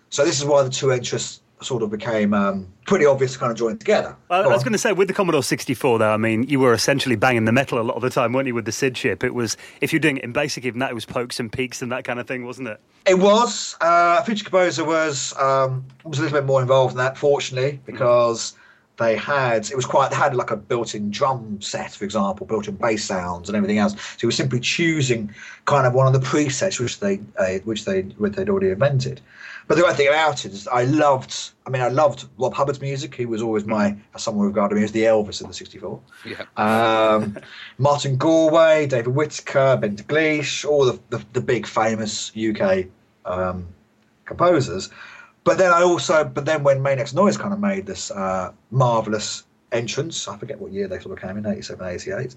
So 0.10 0.24
this 0.24 0.40
is 0.40 0.46
why 0.46 0.64
the 0.64 0.70
two 0.70 0.94
interests 0.94 1.42
sort 1.62 1.82
of 1.82 1.90
became 1.90 2.34
um, 2.34 2.68
pretty 2.86 3.06
obvious 3.06 3.34
to 3.34 3.40
kind 3.40 3.52
of 3.52 3.58
join 3.58 3.78
together. 3.78 4.16
I, 4.30 4.42
I 4.42 4.48
was 4.48 4.60
on. 4.60 4.64
going 4.64 4.72
to 4.74 4.78
say, 4.78 4.94
with 4.94 5.08
the 5.08 5.14
Commodore 5.14 5.44
64, 5.44 6.00
though, 6.00 6.12
I 6.12 6.18
mean, 6.18 6.44
you 6.44 6.60
were 6.60 6.74
essentially 6.74 7.16
banging 7.16 7.46
the 7.46 7.52
metal 7.52 7.80
a 7.80 7.82
lot 7.82 7.96
of 7.96 8.02
the 8.02 8.10
time, 8.10 8.34
weren't 8.34 8.48
you, 8.48 8.54
with 8.54 8.66
the 8.66 8.72
SID 8.72 8.96
chip? 8.96 9.24
It 9.24 9.34
was, 9.34 9.58
if 9.82 9.92
you're 9.92 10.00
doing 10.00 10.18
it 10.18 10.24
in 10.24 10.32
basic, 10.32 10.66
even 10.66 10.80
that, 10.80 10.92
it 10.92 10.94
was 10.94 11.06
pokes 11.06 11.40
and 11.40 11.52
peaks 11.52 11.82
and 11.82 11.92
that 11.92 12.04
kind 12.04 12.20
of 12.20 12.28
thing, 12.28 12.46
wasn't 12.46 12.68
it? 12.68 12.80
It 13.08 13.18
was. 13.18 13.76
Uh, 13.82 14.22
Future 14.24 14.44
Composer 14.44 14.84
was 14.84 15.34
um, 15.40 15.86
was 16.04 16.20
a 16.20 16.24
little 16.24 16.38
bit 16.38 16.46
more 16.46 16.62
involved 16.62 16.92
in 16.92 16.98
that, 16.98 17.18
fortunately, 17.18 17.80
because 17.86 18.54
they 18.98 19.16
had 19.16 19.70
it 19.70 19.76
was 19.76 19.86
quite 19.86 20.10
they 20.10 20.16
had 20.16 20.36
like 20.36 20.52
a 20.52 20.58
built-in 20.58 21.12
drum 21.12 21.62
set, 21.62 21.92
for 21.92 22.04
example, 22.04 22.48
built-in 22.48 22.76
bass 22.76 23.06
sounds 23.06 23.48
and 23.48 23.56
everything 23.56 23.78
else. 23.78 23.94
So 23.94 24.18
you 24.22 24.28
were 24.28 24.34
simply 24.34 24.60
choosing 24.60 25.34
kind 25.66 25.86
of 25.86 25.94
one 25.94 26.08
of 26.08 26.14
the 26.14 26.26
presets 26.28 26.80
which 26.80 27.00
they 27.00 27.20
uh, 27.38 27.60
which 27.64 27.86
they 27.86 28.02
which 28.02 28.34
they'd 28.34 28.50
already 28.50 28.70
invented. 28.70 29.22
But 29.68 29.76
the 29.76 29.84
great 29.84 29.98
thing 29.98 30.08
about 30.08 30.46
it 30.46 30.54
is, 30.54 30.68
I 30.68 30.86
loved. 30.86 31.52
I 31.66 31.70
mean, 31.70 31.82
I 31.82 31.90
loved 31.90 32.26
Rob 32.38 32.54
Hubbard's 32.54 32.80
music. 32.80 33.14
He 33.14 33.26
was 33.26 33.42
always 33.42 33.66
my, 33.66 33.98
someone 34.16 34.48
regarded 34.48 34.76
me 34.76 34.84
as 34.84 34.94
the 34.94 35.04
Elvis 35.04 35.42
of 35.42 35.48
the 35.48 35.54
'64. 35.54 36.00
Yeah. 36.26 36.46
Um, 36.56 37.38
Martin 37.78 38.16
Galway, 38.16 38.88
David 38.88 39.10
Whittaker 39.10 39.78
Ben 39.78 39.98
Dalglish, 39.98 40.64
all 40.64 40.86
the, 40.86 41.00
the, 41.10 41.24
the 41.34 41.42
big 41.42 41.68
famous 41.68 42.32
UK 42.36 42.86
um, 43.26 43.68
composers. 44.26 44.90
But 45.48 45.58
then 45.58 45.72
I 45.72 45.82
also, 45.82 46.26
but 46.26 46.44
then 46.44 46.62
when 46.62 46.82
Maniacs 46.82 47.12
of 47.12 47.16
Noise 47.16 47.38
kind 47.38 47.54
of 47.54 47.62
made 47.62 47.86
this 47.86 48.12
uh, 48.12 48.52
marvelous 48.70 49.44
entrance, 49.72 50.28
I 50.28 50.36
forget 50.36 50.60
what 50.60 50.74
year 50.74 50.90
they 50.90 51.00
sort 51.00 51.18
of 51.18 51.26
came 51.26 51.38
in, 51.38 51.46
87, 51.46 51.88
88, 51.88 52.36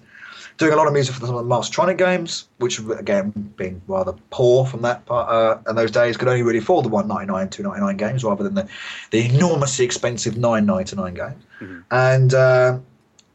doing 0.57 0.71
a 0.71 0.77
lot 0.77 0.87
of 0.87 0.93
music 0.93 1.15
for 1.15 1.25
some 1.25 1.35
of 1.35 1.43
the 1.43 1.53
Mastertronic 1.53 1.97
games, 1.97 2.47
which 2.59 2.79
again 2.79 3.31
being 3.57 3.81
rather 3.87 4.13
poor 4.29 4.65
from 4.65 4.81
that 4.83 5.05
part 5.05 5.29
uh, 5.29 5.69
in 5.69 5.75
those 5.75 5.91
days, 5.91 6.15
could 6.15 6.29
only 6.29 6.41
really 6.41 6.59
afford 6.59 6.85
the 6.85 6.89
199, 6.89 7.49
299 7.49 7.97
games 7.97 8.23
rather 8.23 8.45
than 8.45 8.53
the, 8.53 8.69
the 9.11 9.25
enormously 9.25 9.83
expensive 9.83 10.37
999 10.37 11.13
games. 11.13 11.43
And 11.91 12.33
uh, 12.33 12.79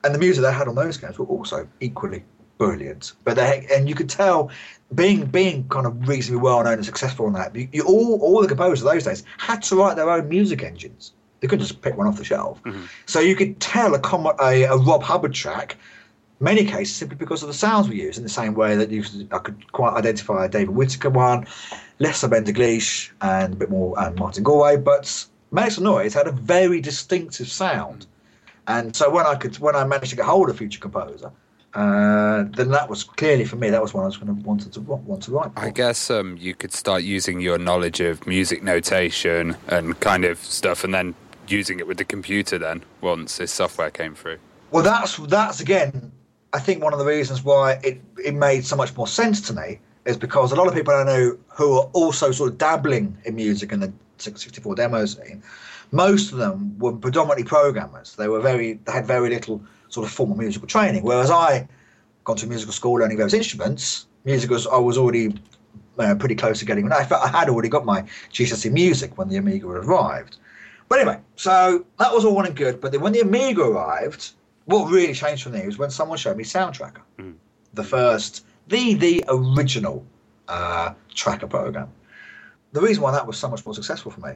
and 0.05 0.15
the 0.15 0.19
music 0.19 0.43
they 0.43 0.53
had 0.55 0.69
on 0.69 0.75
those 0.75 0.97
games 0.97 1.19
were 1.19 1.27
also 1.27 1.69
equally 1.81 2.25
brilliant. 2.59 3.13
But 3.25 3.37
they 3.37 3.67
and 3.73 3.89
you 3.89 3.95
could 3.95 4.09
tell, 4.09 4.51
being 4.95 5.27
being 5.27 5.69
kind 5.69 5.87
of 5.87 6.09
reasonably 6.09 6.43
well 6.43 6.63
known 6.65 6.75
and 6.75 6.85
successful 6.85 7.27
on 7.27 7.33
that, 7.35 7.55
you, 7.55 7.69
you 7.73 7.83
all 7.85 8.21
all 8.21 8.43
the 8.43 8.49
composers 8.49 8.83
of 8.83 8.93
those 8.93 9.05
days 9.05 9.25
had 9.39 9.63
to 9.65 9.77
write 9.77 9.97
their 9.97 10.11
own 10.11 10.29
music 10.29 10.63
engines. 10.63 11.13
They 11.41 11.49
couldn't 11.49 11.67
just 11.67 11.83
pick 11.83 11.97
one 11.97 12.07
off 12.07 12.17
the 12.17 12.25
shelf. 12.25 12.61
So 13.05 13.21
you 13.21 13.37
could 13.37 13.61
tell 13.61 13.95
a, 13.95 13.99
com- 13.99 14.33
a 14.41 14.63
a 14.65 14.77
Rob 14.77 15.03
Hubbard 15.03 15.35
track. 15.35 15.77
Many 16.39 16.67
cases 16.67 16.95
simply 16.95 17.17
because 17.17 17.43
of 17.43 17.49
the 17.49 17.55
sounds 17.55 17.89
we 17.89 18.03
use, 18.03 18.19
in 18.19 18.23
the 18.23 18.29
same 18.29 18.53
way 18.53 18.77
that 18.77 18.91
you, 18.91 19.03
I 19.33 19.39
could 19.39 19.73
quite 19.73 19.95
identify 19.95 20.45
a 20.45 20.49
David 20.51 20.69
Whittaker 20.69 21.09
one, 21.09 21.47
less 21.99 22.23
of 22.23 22.31
Ben 22.31 22.45
Dalglish 22.45 23.11
and 23.23 23.55
a 23.55 23.57
bit 23.57 23.71
more 23.71 23.99
um, 23.99 24.17
Martin 24.17 24.45
Galway, 24.45 24.77
but 24.77 25.27
Maniacs 25.51 25.79
of 25.79 25.85
Noise 25.85 26.13
had 26.13 26.27
a 26.27 26.33
very 26.33 26.83
distinctive 26.83 27.49
sound. 27.49 28.07
And 28.67 28.95
so 28.95 29.09
when 29.09 29.25
I 29.25 29.35
could, 29.37 29.59
when 29.61 29.75
I 29.75 29.85
managed 29.85 30.11
to 30.11 30.17
get 30.17 30.27
hold 30.27 30.51
of 30.51 30.59
Future 30.59 30.79
Composer, 30.79 31.33
uh, 31.77 32.45
then 32.57 32.71
that 32.71 32.89
was 32.89 33.05
clearly 33.05 33.45
for 33.45 33.57
me. 33.57 33.69
That 33.69 33.83
was 33.83 33.93
what 33.93 34.01
I 34.01 34.07
was 34.07 34.17
going 34.17 34.35
to 34.35 34.43
wanted 34.49 34.73
to 34.73 34.81
want 34.81 35.23
to 35.25 35.31
write. 35.31 35.53
For. 35.53 35.61
I 35.61 35.69
guess 35.69 36.11
um, 36.11 36.39
you 36.39 36.55
could 36.55 36.73
start 36.73 37.03
using 37.03 37.39
your 37.39 37.59
knowledge 37.59 38.01
of 38.01 38.27
music 38.27 38.63
notation 38.63 39.59
and 39.69 40.01
kind 40.01 40.25
of 40.25 40.39
stuff, 40.39 40.85
and 40.85 40.95
then 40.95 41.15
using 41.49 41.79
it 41.79 41.87
with 41.87 41.99
the 41.99 42.05
computer. 42.05 42.57
Then 42.57 42.83
once 43.03 43.37
this 43.37 43.53
software 43.53 43.91
came 43.91 44.15
through, 44.15 44.39
Well, 44.71 44.83
that's 44.83 45.19
that's 45.19 45.61
again, 45.61 46.11
I 46.55 46.61
think 46.61 46.83
one 46.83 46.95
of 46.95 46.99
the 46.99 47.05
reasons 47.05 47.45
why 47.45 47.73
it 47.85 48.01
it 48.25 48.35
made 48.35 48.65
so 48.65 48.75
much 48.75 48.97
more 48.97 49.07
sense 49.07 49.43
to 49.43 49.53
me 49.53 49.79
is 50.07 50.17
because 50.17 50.53
a 50.53 50.57
lot 50.57 50.69
of 50.69 50.75
people 50.75 50.95
I 50.95 51.05
know 51.05 51.37
who 51.49 51.75
are 51.75 51.91
also 51.93 52.33
sort 52.33 52.53
of 52.53 52.57
dabbling 52.57 53.19
in 53.27 53.35
music 53.35 53.71
in 53.71 53.81
the 53.81 53.93
64 54.17 54.77
demo 54.77 55.05
scene, 55.05 55.43
most 55.93 56.33
of 56.33 56.39
them 56.39 56.79
were 56.79 56.93
predominantly 56.93 57.45
programmers. 57.45 58.17
They 58.17 58.29
were 58.29 58.41
very 58.41 58.81
they 58.87 58.93
had 58.93 59.07
very 59.07 59.29
little 59.29 59.61
sort 59.97 60.07
of 60.07 60.13
formal 60.13 60.37
musical 60.37 60.69
training. 60.69 61.03
Whereas 61.03 61.31
I 61.31 61.67
gone 62.25 62.37
to 62.37 62.47
musical 62.47 62.73
school 62.73 62.95
learning 63.01 63.17
those 63.17 63.33
instruments. 63.33 64.07
Music 64.25 64.51
was 64.51 64.67
I 64.67 64.77
was 64.77 64.99
already 64.99 65.35
uh, 65.99 66.15
pretty 66.17 66.35
close 66.35 66.59
to 66.59 66.67
getting. 66.67 66.93
I 66.93 67.05
felt 67.05 67.23
I 67.25 67.29
had 67.39 67.49
already 67.49 67.71
got 67.71 67.85
my 67.87 68.03
GCSE 68.33 68.71
music 68.71 69.17
when 69.17 69.29
the 69.29 69.37
Amiga 69.37 69.67
arrived. 69.69 70.37
But 70.89 71.01
anyway, 71.01 71.19
so 71.37 71.85
that 71.99 72.13
was 72.13 72.25
all 72.27 72.35
well 72.37 72.45
and 72.45 72.55
good. 72.55 72.81
But 72.81 72.93
then 72.93 73.01
when 73.01 73.13
the 73.13 73.21
Amiga 73.21 73.63
arrived, 73.63 74.33
what 74.67 74.91
really 74.91 75.15
changed 75.15 75.43
for 75.45 75.51
me 75.51 75.65
was 75.67 75.79
when 75.79 75.91
someone 75.91 76.19
showed 76.19 76.37
me 76.37 76.45
Soundtracker, 76.45 77.03
the 77.73 77.85
first, 77.85 78.45
the 78.69 78.95
the 78.95 79.25
original 79.29 80.05
uh, 80.49 80.93
tracker 81.15 81.47
program. 81.47 81.89
The 82.73 82.83
reason 82.83 83.03
why 83.03 83.13
that 83.13 83.27
was 83.27 83.39
so 83.39 83.49
much 83.49 83.65
more 83.65 83.75
successful 83.75 84.11
for 84.11 84.21
me 84.21 84.35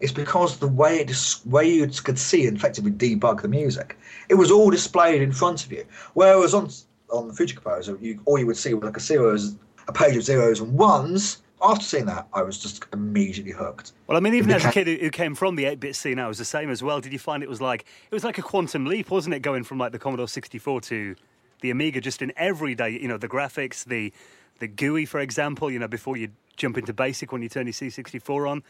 is 0.00 0.12
because 0.12 0.58
the 0.58 0.68
way 0.68 0.98
it 1.00 1.36
way 1.46 1.68
you 1.68 1.86
could 1.88 2.18
see 2.18 2.46
and 2.46 2.56
effectively 2.56 2.92
debug 2.92 3.42
the 3.42 3.48
music, 3.48 3.98
it 4.28 4.34
was 4.34 4.50
all 4.50 4.70
displayed 4.70 5.22
in 5.22 5.32
front 5.32 5.64
of 5.64 5.72
you. 5.72 5.84
Whereas 6.14 6.54
on 6.54 6.70
on 7.10 7.26
the 7.28 7.34
Future 7.34 7.54
Composer, 7.54 7.96
you, 8.00 8.20
all 8.26 8.38
you 8.38 8.46
would 8.46 8.56
see 8.56 8.74
was 8.74 8.84
like 8.84 8.96
a 8.96 9.00
zeros, 9.00 9.56
a 9.88 9.92
page 9.92 10.16
of 10.16 10.22
zeros 10.22 10.60
and 10.60 10.72
ones. 10.74 11.38
After 11.60 11.84
seeing 11.84 12.04
that, 12.06 12.28
I 12.32 12.42
was 12.42 12.58
just 12.58 12.84
immediately 12.92 13.50
hooked. 13.52 13.92
Well, 14.06 14.16
I 14.16 14.20
mean, 14.20 14.34
even 14.34 14.52
as 14.52 14.64
a 14.64 14.70
kid 14.70 14.86
who- 14.86 14.96
who 14.96 15.10
came 15.10 15.34
from 15.34 15.56
the 15.56 15.64
8-bit 15.64 15.96
scene, 15.96 16.20
I 16.20 16.28
was 16.28 16.38
the 16.38 16.44
same 16.44 16.70
as 16.70 16.84
well. 16.84 17.00
Did 17.00 17.12
you 17.12 17.18
find 17.18 17.42
it 17.42 17.48
was 17.48 17.60
like 17.60 17.80
it 18.10 18.14
was 18.14 18.22
like 18.22 18.38
a 18.38 18.42
quantum 18.42 18.84
leap, 18.86 19.10
wasn't 19.10 19.34
it, 19.34 19.40
going 19.40 19.64
from 19.64 19.78
like 19.78 19.90
the 19.90 19.98
Commodore 19.98 20.28
64 20.28 20.82
to 20.82 21.16
the 21.62 21.70
Amiga? 21.70 22.00
Just 22.00 22.22
in 22.22 22.32
everyday, 22.36 22.90
you 22.90 23.08
know, 23.08 23.16
the 23.18 23.26
graphics, 23.28 23.84
the 23.84 24.12
the 24.60 24.68
GUI, 24.68 25.04
for 25.06 25.18
example. 25.18 25.68
You 25.70 25.80
know, 25.80 25.88
before 25.88 26.16
you 26.16 26.28
jump 26.56 26.78
into 26.78 26.92
BASIC 26.92 27.32
when 27.32 27.42
you 27.42 27.48
turn 27.48 27.66
your 27.66 27.72
C64 27.72 28.48
on, 28.48 28.62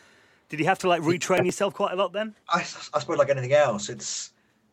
did 0.48 0.60
you 0.60 0.66
have 0.66 0.78
to 0.80 0.88
like 0.88 1.02
retrain 1.02 1.44
yourself 1.44 1.74
quite 1.74 1.92
a 1.92 1.96
lot 1.96 2.12
then? 2.12 2.34
I, 2.48 2.60
I 2.60 2.62
suppose 3.00 3.18
like 3.18 3.30
anything 3.30 3.52
else, 3.52 3.88
it's 3.88 4.32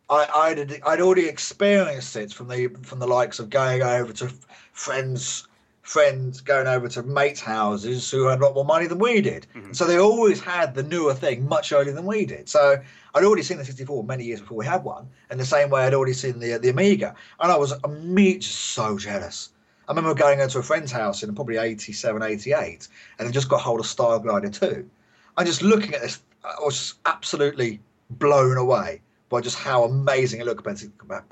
I 0.10 0.28
I'd, 0.34 0.82
I'd 0.86 1.02
already 1.02 1.28
experienced 1.28 2.16
it 2.16 2.32
from 2.32 2.48
the 2.48 2.68
from 2.84 3.00
the 3.00 3.08
likes 3.08 3.40
of 3.40 3.50
going 3.50 3.82
over 3.82 4.14
to 4.14 4.32
friends 4.74 5.48
friends 5.82 6.42
going 6.42 6.66
over 6.66 6.88
to 6.90 7.04
mates' 7.04 7.40
houses 7.40 8.10
who 8.10 8.26
had 8.26 8.40
a 8.40 8.44
lot 8.44 8.56
more 8.56 8.66
money 8.66 8.88
than 8.88 8.98
we 8.98 9.22
did. 9.22 9.46
Mm-hmm. 9.56 9.74
So 9.74 9.86
they 9.86 10.00
always 10.00 10.42
had 10.42 10.74
the 10.74 10.82
newer 10.82 11.14
thing 11.14 11.48
much 11.48 11.72
earlier 11.72 11.94
than 11.94 12.08
we 12.08 12.26
did. 12.26 12.50
So 12.50 12.82
I'd 13.14 13.24
already 13.24 13.44
seen 13.44 13.60
the 13.60 13.66
64 13.66 14.04
many 14.04 14.24
years 14.24 14.42
before 14.42 14.58
we 14.58 14.66
had 14.66 14.84
one, 14.84 15.08
and 15.30 15.40
the 15.40 15.46
same 15.46 15.70
way 15.70 15.84
I'd 15.84 15.94
already 15.94 16.14
seen 16.14 16.40
the 16.40 16.58
the 16.58 16.70
Amiga, 16.70 17.16
and 17.40 17.52
I 17.52 17.58
was 17.58 17.74
immediately 17.84 18.42
so 18.42 18.98
jealous. 18.98 19.50
I 19.88 19.92
remember 19.92 20.16
going 20.16 20.40
over 20.40 20.50
to 20.50 20.60
a 20.60 20.64
friend's 20.64 20.92
house 20.92 21.22
in 21.22 21.36
probably 21.36 21.58
87, 21.58 22.24
88, 22.24 22.88
and 23.20 23.28
they 23.28 23.32
just 23.32 23.50
got 23.50 23.62
hold 23.62 23.80
of 23.80 23.86
Starglider 23.86 24.52
2. 24.52 24.90
And 25.38 25.48
just 25.48 25.62
looking 25.62 25.94
at 25.94 26.02
this, 26.02 26.22
I 26.44 26.56
was 26.64 26.78
just 26.78 26.96
absolutely 27.06 27.82
blown 28.10 28.58
away 28.58 29.02
by 29.30 29.42
just 29.42 29.58
how 29.58 29.84
amazing 29.84 30.40
it 30.40 30.46
looked 30.46 30.64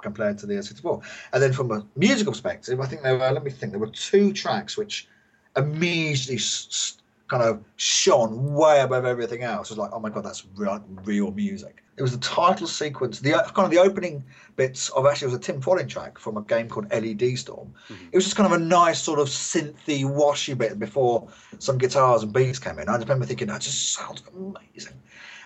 compared 0.02 0.38
to, 0.40 0.46
the 0.46 0.62
64. 0.62 1.02
And 1.32 1.44
then 1.44 1.54
from 1.54 1.72
a 1.72 1.86
musical 1.96 2.34
perspective, 2.34 2.80
I 2.82 2.86
think 2.88 3.04
there 3.04 3.18
were, 3.18 3.32
let 3.32 3.44
me 3.44 3.52
think, 3.52 3.72
there 3.72 3.80
were 3.80 3.88
two 3.88 4.34
tracks 4.34 4.76
which 4.78 5.08
immediately 5.56 6.36
s- 6.36 6.68
s- 6.70 6.98
kind 7.34 7.50
of 7.50 7.64
shone 7.78 8.54
way 8.54 8.82
above 8.82 9.06
everything 9.06 9.42
else. 9.42 9.72
It 9.72 9.74
was 9.74 9.80
like, 9.80 9.90
oh 9.92 10.00
my 10.00 10.12
god, 10.12 10.24
that's 10.24 10.46
real, 10.56 10.84
real 11.04 11.32
music. 11.32 11.84
It 11.98 12.04
was 12.04 12.12
the 12.12 12.20
title 12.20 12.68
sequence, 12.68 13.22
the 13.22 13.34
uh, 13.34 13.50
kind 13.50 13.66
of 13.66 13.72
the 13.72 13.80
opening 13.80 14.24
bits 14.56 14.90
of 14.90 15.08
actually 15.08 15.30
it 15.30 15.32
was 15.32 15.40
a 15.40 15.42
Tim 15.42 15.60
Follin 15.60 15.90
track 15.90 16.20
from 16.20 16.38
a 16.38 16.44
game 16.44 16.70
called 16.70 16.92
LED 16.92 17.40
Storm. 17.40 17.74
Mm-hmm. 17.90 18.06
It 18.12 18.16
was 18.16 18.24
just 18.26 18.36
kind 18.36 18.46
of 18.46 18.62
a 18.62 18.64
nice 18.64 19.02
sort 19.02 19.20
of 19.20 19.30
synthy, 19.30 20.06
washy 20.06 20.54
bit 20.54 20.78
before 20.78 21.28
some 21.58 21.80
guitars 21.80 22.22
and 22.22 22.32
beats 22.32 22.60
came 22.60 22.78
in. 22.78 22.88
I 22.88 22.98
remember 22.98 23.26
thinking, 23.26 23.48
that 23.48 23.62
just 23.62 23.94
sounds 23.94 24.22
amazing. 24.32 24.94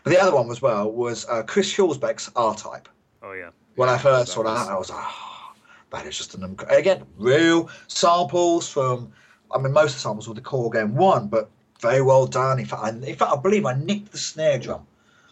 But 0.04 0.10
the 0.10 0.22
other 0.22 0.36
one 0.36 0.52
as 0.52 0.62
well 0.62 0.92
was 0.92 1.26
uh, 1.30 1.44
Chris 1.44 1.74
Hulsbeck's 1.74 2.30
R-Type. 2.36 2.90
Oh 3.24 3.32
yeah. 3.32 3.52
When 3.76 3.88
I 3.88 3.98
first 3.98 4.34
saw 4.34 4.44
that, 4.44 4.68
I 4.68 4.78
was 4.78 4.90
like, 4.90 5.06
oh, 5.06 5.54
that 5.92 6.06
is 6.06 6.18
just 6.18 6.36
an 6.36 6.58
again 6.68 7.06
real 7.18 7.70
samples 7.88 8.68
from. 8.68 9.14
I 9.50 9.58
mean, 9.60 9.72
most 9.72 9.92
of 9.92 9.96
the 9.96 10.02
samples 10.02 10.28
were 10.28 10.34
the 10.34 10.42
core 10.42 10.70
game 10.70 10.94
one, 10.96 11.28
but 11.28 11.50
very 11.80 12.02
well 12.02 12.26
done. 12.28 12.60
In 12.60 12.66
fact, 12.66 12.84
I, 12.84 12.90
in 12.90 13.16
fact, 13.16 13.32
I 13.32 13.38
believe 13.38 13.66
I 13.66 13.74
nicked 13.76 14.12
the 14.12 14.18
snare 14.18 14.58
drum 14.60 14.86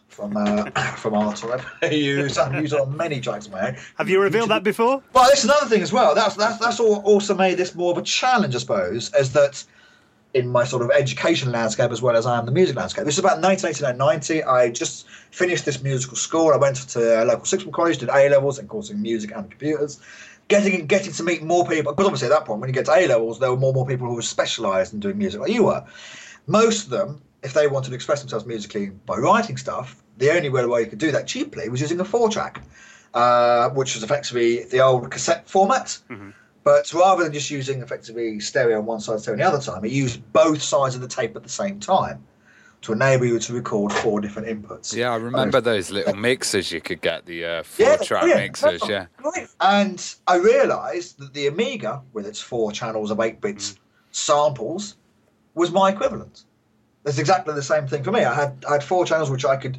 from 0.07 0.37
uh, 0.37 0.69
from 0.95 1.13
R-Type. 1.13 1.61
I 1.81 1.89
used 1.89 2.37
I've 2.37 2.61
used 2.61 2.73
it 2.73 2.79
on 2.79 2.95
many 2.95 3.19
tracks 3.19 3.47
of 3.47 3.51
my 3.53 3.69
own. 3.69 3.77
Have 3.97 4.09
you 4.09 4.21
revealed 4.21 4.49
that 4.49 4.63
before? 4.63 5.01
Well, 5.13 5.27
that's 5.27 5.43
another 5.43 5.67
thing 5.67 5.81
as 5.81 5.91
well. 5.91 6.15
That's 6.15 6.35
that's 6.35 6.57
that's 6.59 6.79
all, 6.79 7.01
also 7.01 7.35
made 7.35 7.57
this 7.57 7.75
more 7.75 7.91
of 7.91 7.97
a 7.97 8.03
challenge, 8.03 8.55
I 8.55 8.59
suppose, 8.59 9.13
is 9.13 9.33
that 9.33 9.63
in 10.33 10.49
my 10.49 10.65
sort 10.65 10.83
of 10.83 10.91
education 10.91 11.49
landscape 11.51 11.91
as 11.91 12.01
well 12.01 12.15
as 12.15 12.25
I 12.25 12.37
am 12.37 12.45
the 12.45 12.51
music 12.51 12.75
landscape. 12.75 13.05
This 13.05 13.15
is 13.15 13.19
about 13.19 13.41
1989 13.41 13.97
90. 13.97 14.43
I 14.43 14.69
just 14.69 15.07
finished 15.31 15.63
this 15.63 15.81
musical 15.81 16.17
school. 16.17 16.51
I 16.53 16.57
went 16.57 16.75
to 16.89 17.23
a 17.23 17.25
local 17.25 17.45
sixth 17.45 17.63
form 17.63 17.73
college, 17.73 17.99
did 17.99 18.09
A 18.09 18.29
levels, 18.29 18.59
and 18.59 18.67
course 18.67 18.89
in 18.89 19.01
music 19.01 19.31
and 19.33 19.49
computers. 19.49 19.99
getting 20.49 20.85
getting 20.87 21.13
to 21.13 21.23
meet 21.23 21.41
more 21.41 21.65
people. 21.65 21.93
Because 21.93 22.05
obviously 22.05 22.27
at 22.27 22.31
that 22.31 22.45
point, 22.45 22.59
when 22.59 22.69
you 22.69 22.73
get 22.73 22.85
to 22.85 22.93
A 22.93 23.07
levels, 23.07 23.39
there 23.39 23.49
were 23.49 23.57
more 23.57 23.69
and 23.69 23.75
more 23.75 23.87
people 23.87 24.07
who 24.07 24.15
were 24.15 24.21
specialised 24.21 24.93
in 24.93 24.99
doing 24.99 25.17
music 25.17 25.39
like 25.39 25.51
you 25.51 25.63
were. 25.63 25.83
Most 26.47 26.85
of 26.85 26.89
them, 26.89 27.21
if 27.43 27.53
they 27.53 27.67
wanted 27.67 27.89
to 27.89 27.95
express 27.95 28.21
themselves 28.21 28.45
musically 28.45 28.87
by 29.05 29.17
writing 29.17 29.57
stuff, 29.57 30.03
the 30.17 30.31
only 30.31 30.49
way 30.49 30.81
you 30.81 30.87
could 30.87 30.99
do 30.99 31.11
that 31.11 31.27
cheaply 31.27 31.69
was 31.69 31.81
using 31.81 31.99
a 31.99 32.05
four 32.05 32.29
track, 32.29 32.61
uh, 33.13 33.69
which 33.69 33.95
was 33.95 34.03
effectively 34.03 34.63
the 34.65 34.79
old 34.79 35.09
cassette 35.11 35.49
format. 35.49 35.97
Mm-hmm. 36.09 36.29
But 36.63 36.91
rather 36.93 37.23
than 37.23 37.31
just 37.33 37.51
using 37.51 37.81
effectively 37.81 38.39
stereo 38.39 38.79
on 38.79 38.85
one 38.85 38.99
side, 38.99 39.19
stereo 39.19 39.35
on 39.35 39.51
the 39.51 39.57
other 39.57 39.63
time, 39.63 39.85
it 39.85 39.91
used 39.91 40.21
both 40.33 40.61
sides 40.61 40.95
of 40.95 41.01
the 41.01 41.07
tape 41.07 41.35
at 41.35 41.43
the 41.43 41.49
same 41.49 41.79
time 41.79 42.23
to 42.81 42.93
enable 42.93 43.25
you 43.25 43.39
to 43.39 43.53
record 43.53 43.91
four 43.91 44.19
different 44.19 44.47
inputs. 44.47 44.95
Yeah, 44.95 45.11
I 45.11 45.15
remember 45.15 45.61
those 45.61 45.91
little 45.91 46.15
mixers 46.29 46.71
you 46.71 46.81
could 46.81 47.01
get, 47.01 47.25
the 47.25 47.45
uh, 47.45 47.63
Yeah, 47.77 47.97
four 47.97 48.05
track 48.05 48.27
yeah, 48.27 48.35
mixers, 48.35 48.81
no, 48.81 48.89
yeah. 48.89 49.05
right. 49.23 49.47
And 49.59 50.15
I 50.27 50.37
realised 50.37 51.19
that 51.19 51.33
the 51.33 51.47
Amiga, 51.47 52.01
with 52.13 52.25
its 52.27 52.39
four 52.41 52.71
channels 52.71 53.11
of 53.11 53.19
eight 53.19 53.41
bits 53.41 53.79
samples, 54.11 54.97
was 55.55 55.71
my 55.71 55.89
equivalent. 55.89 56.43
It's 57.05 57.17
exactly 57.17 57.53
the 57.53 57.63
same 57.63 57.87
thing 57.87 58.03
for 58.03 58.11
me. 58.11 58.23
I 58.23 58.33
had 58.33 58.63
I 58.67 58.73
had 58.73 58.83
four 58.83 59.05
channels 59.05 59.29
which 59.29 59.45
I 59.45 59.55
could 59.55 59.77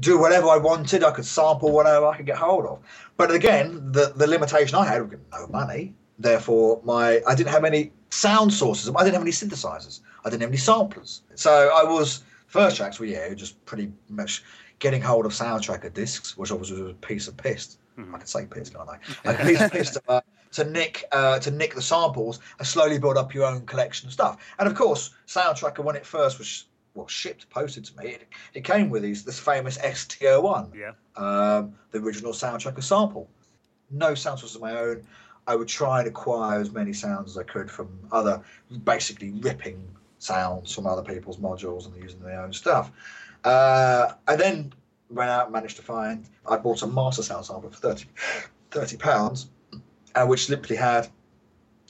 do 0.00 0.18
whatever 0.18 0.48
I 0.48 0.56
wanted. 0.56 1.02
I 1.02 1.10
could 1.10 1.26
sample 1.26 1.72
whatever 1.72 2.06
I 2.06 2.16
could 2.16 2.26
get 2.26 2.36
hold 2.36 2.66
of. 2.66 2.80
But 3.16 3.30
again, 3.30 3.92
the 3.92 4.12
the 4.14 4.26
limitation 4.26 4.76
I 4.76 4.86
had 4.86 5.10
was 5.10 5.18
no 5.32 5.46
money. 5.48 5.94
Therefore, 6.18 6.80
my 6.84 7.20
I 7.26 7.34
didn't 7.34 7.50
have 7.50 7.64
any 7.64 7.92
sound 8.10 8.52
sources. 8.52 8.90
I 8.94 9.04
didn't 9.04 9.14
have 9.14 9.22
any 9.22 9.32
synthesizers. 9.32 10.00
I 10.24 10.30
didn't 10.30 10.42
have 10.42 10.50
any 10.50 10.58
samplers. 10.58 11.22
So 11.34 11.70
I 11.74 11.82
was 11.84 12.22
first 12.46 12.76
tracks 12.76 12.98
were 12.98 13.06
yeah 13.06 13.32
just 13.34 13.62
pretty 13.64 13.90
much 14.08 14.44
getting 14.78 15.00
hold 15.00 15.24
of 15.26 15.32
soundtracker 15.32 15.92
discs, 15.92 16.36
which 16.36 16.50
obviously 16.50 16.82
was 16.82 16.92
a 16.92 16.94
piece 16.94 17.28
of 17.28 17.36
piss. 17.36 17.78
I 17.98 18.18
can 18.18 18.26
say 18.26 18.44
piss, 18.46 18.68
can't 18.68 18.88
I? 18.88 18.98
Like 19.24 19.40
piece 19.40 19.60
of 19.60 19.72
piss 19.72 19.90
to, 19.92 20.02
uh, 20.08 20.20
to 20.56 20.64
nick 20.64 21.04
uh, 21.12 21.38
to 21.38 21.50
nick 21.50 21.74
the 21.74 21.82
samples 21.82 22.40
and 22.58 22.66
slowly 22.66 22.98
build 22.98 23.16
up 23.18 23.34
your 23.34 23.44
own 23.46 23.64
collection 23.66 24.08
of 24.08 24.12
stuff. 24.12 24.36
And 24.58 24.66
of 24.68 24.74
course, 24.74 25.10
Soundtracker 25.26 25.84
when 25.84 25.96
it 25.96 26.04
first 26.06 26.38
was 26.38 26.64
well 26.94 27.06
shipped, 27.06 27.48
posted 27.50 27.84
to 27.84 27.96
me, 27.98 28.08
it, 28.12 28.28
it 28.54 28.64
came 28.64 28.88
with 28.88 29.02
these 29.02 29.22
this 29.22 29.38
famous 29.38 29.76
ST-01, 29.76 30.74
Yeah. 30.74 30.92
um, 31.16 31.74
the 31.90 31.98
original 31.98 32.32
Soundtracker 32.32 32.82
sample. 32.82 33.28
No 33.90 34.14
sound 34.14 34.38
sources 34.40 34.56
of 34.56 34.62
my 34.62 34.78
own. 34.78 35.06
I 35.46 35.54
would 35.54 35.68
try 35.68 36.00
and 36.00 36.08
acquire 36.08 36.58
as 36.60 36.72
many 36.72 36.92
sounds 36.92 37.32
as 37.32 37.38
I 37.38 37.42
could 37.44 37.70
from 37.70 37.88
other, 38.10 38.40
basically 38.84 39.30
ripping 39.32 39.80
sounds 40.18 40.74
from 40.74 40.86
other 40.86 41.02
people's 41.02 41.36
modules 41.36 41.86
and 41.86 41.94
using 42.02 42.20
their 42.20 42.40
own 42.40 42.52
stuff. 42.52 42.90
Uh, 43.44 44.14
I 44.26 44.34
then 44.34 44.72
went 45.10 45.30
out 45.30 45.44
and 45.44 45.52
managed 45.52 45.76
to 45.76 45.82
find, 45.82 46.24
I 46.50 46.56
bought 46.56 46.82
a 46.82 46.86
master 46.86 47.22
sound 47.22 47.44
sample 47.46 47.70
for 47.70 47.76
30, 47.76 48.06
30 48.72 48.96
pounds, 48.96 49.48
uh, 50.16 50.26
which 50.26 50.46
simply 50.46 50.76
had 50.76 51.08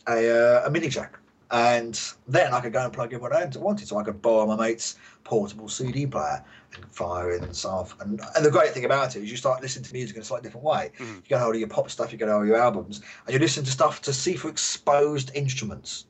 a, 0.08 0.62
uh, 0.62 0.66
a 0.66 0.70
mini 0.70 0.88
jack. 0.88 1.18
And 1.52 1.98
then 2.26 2.52
I 2.52 2.60
could 2.60 2.72
go 2.72 2.84
and 2.84 2.92
plug 2.92 3.12
in 3.12 3.20
what 3.20 3.32
I 3.32 3.48
wanted. 3.56 3.86
So 3.86 3.98
I 3.98 4.02
could 4.02 4.20
borrow 4.20 4.46
my 4.46 4.56
mate's 4.56 4.96
portable 5.22 5.68
CD 5.68 6.06
player 6.06 6.44
and 6.74 6.84
fire 6.92 7.32
in 7.32 7.44
and 7.44 7.54
stuff. 7.54 7.96
And, 8.00 8.20
and 8.34 8.44
the 8.44 8.50
great 8.50 8.72
thing 8.72 8.84
about 8.84 9.14
it 9.14 9.22
is 9.22 9.30
you 9.30 9.36
start 9.36 9.62
listening 9.62 9.84
to 9.84 9.92
music 9.92 10.16
in 10.16 10.22
a 10.22 10.24
slightly 10.24 10.48
different 10.48 10.64
way. 10.64 10.90
You 10.98 11.22
get 11.28 11.40
hold 11.40 11.54
of 11.54 11.60
your 11.60 11.68
pop 11.68 11.88
stuff, 11.88 12.10
you 12.10 12.18
get 12.18 12.28
hold 12.28 12.42
of 12.42 12.48
your 12.48 12.58
albums, 12.58 13.00
and 13.26 13.32
you 13.32 13.38
listen 13.38 13.64
to 13.64 13.70
stuff 13.70 14.02
to 14.02 14.12
see 14.12 14.34
for 14.34 14.48
exposed 14.48 15.30
instruments. 15.34 16.06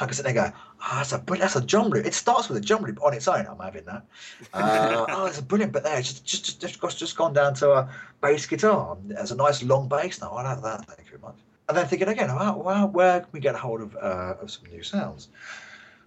I 0.00 0.06
can 0.06 0.14
sit 0.14 0.22
there 0.24 0.44
and 0.44 0.52
go, 0.52 0.58
oh, 0.82 0.96
that's 0.96 1.12
a 1.12 1.22
that's 1.26 1.56
a 1.56 1.60
drum 1.60 1.88
loop. 1.88 2.06
It 2.06 2.14
starts 2.14 2.48
with 2.48 2.56
a 2.56 2.60
drum 2.60 2.84
loop 2.84 3.02
on 3.02 3.12
its 3.12 3.28
own. 3.28 3.46
I'm 3.46 3.58
having 3.58 3.84
that. 3.84 4.06
Uh, 4.54 5.04
oh, 5.10 5.26
it's 5.26 5.38
a 5.38 5.42
brilliant 5.42 5.72
bit 5.72 5.82
there. 5.82 5.98
It's 5.98 6.20
just, 6.20 6.24
just, 6.24 6.60
just, 6.60 6.80
just, 6.80 6.98
just 6.98 7.16
gone 7.16 7.32
down 7.34 7.54
to 7.54 7.72
a 7.72 7.94
bass 8.22 8.46
guitar. 8.46 8.96
There's 9.04 9.32
a 9.32 9.36
nice 9.36 9.62
long 9.62 9.88
bass 9.88 10.20
now. 10.20 10.30
I 10.30 10.42
like 10.42 10.62
that. 10.62 10.86
Thank 10.86 11.10
you 11.10 11.18
very 11.18 11.22
much. 11.22 11.36
And 11.70 11.76
then 11.76 11.86
thinking 11.86 12.08
again, 12.08 12.30
where 12.30 13.20
can 13.20 13.28
we 13.30 13.38
get 13.38 13.54
a 13.54 13.58
hold 13.58 13.80
of, 13.80 13.94
uh, 13.94 14.34
of 14.42 14.50
some 14.50 14.64
new 14.72 14.82
sounds? 14.82 15.28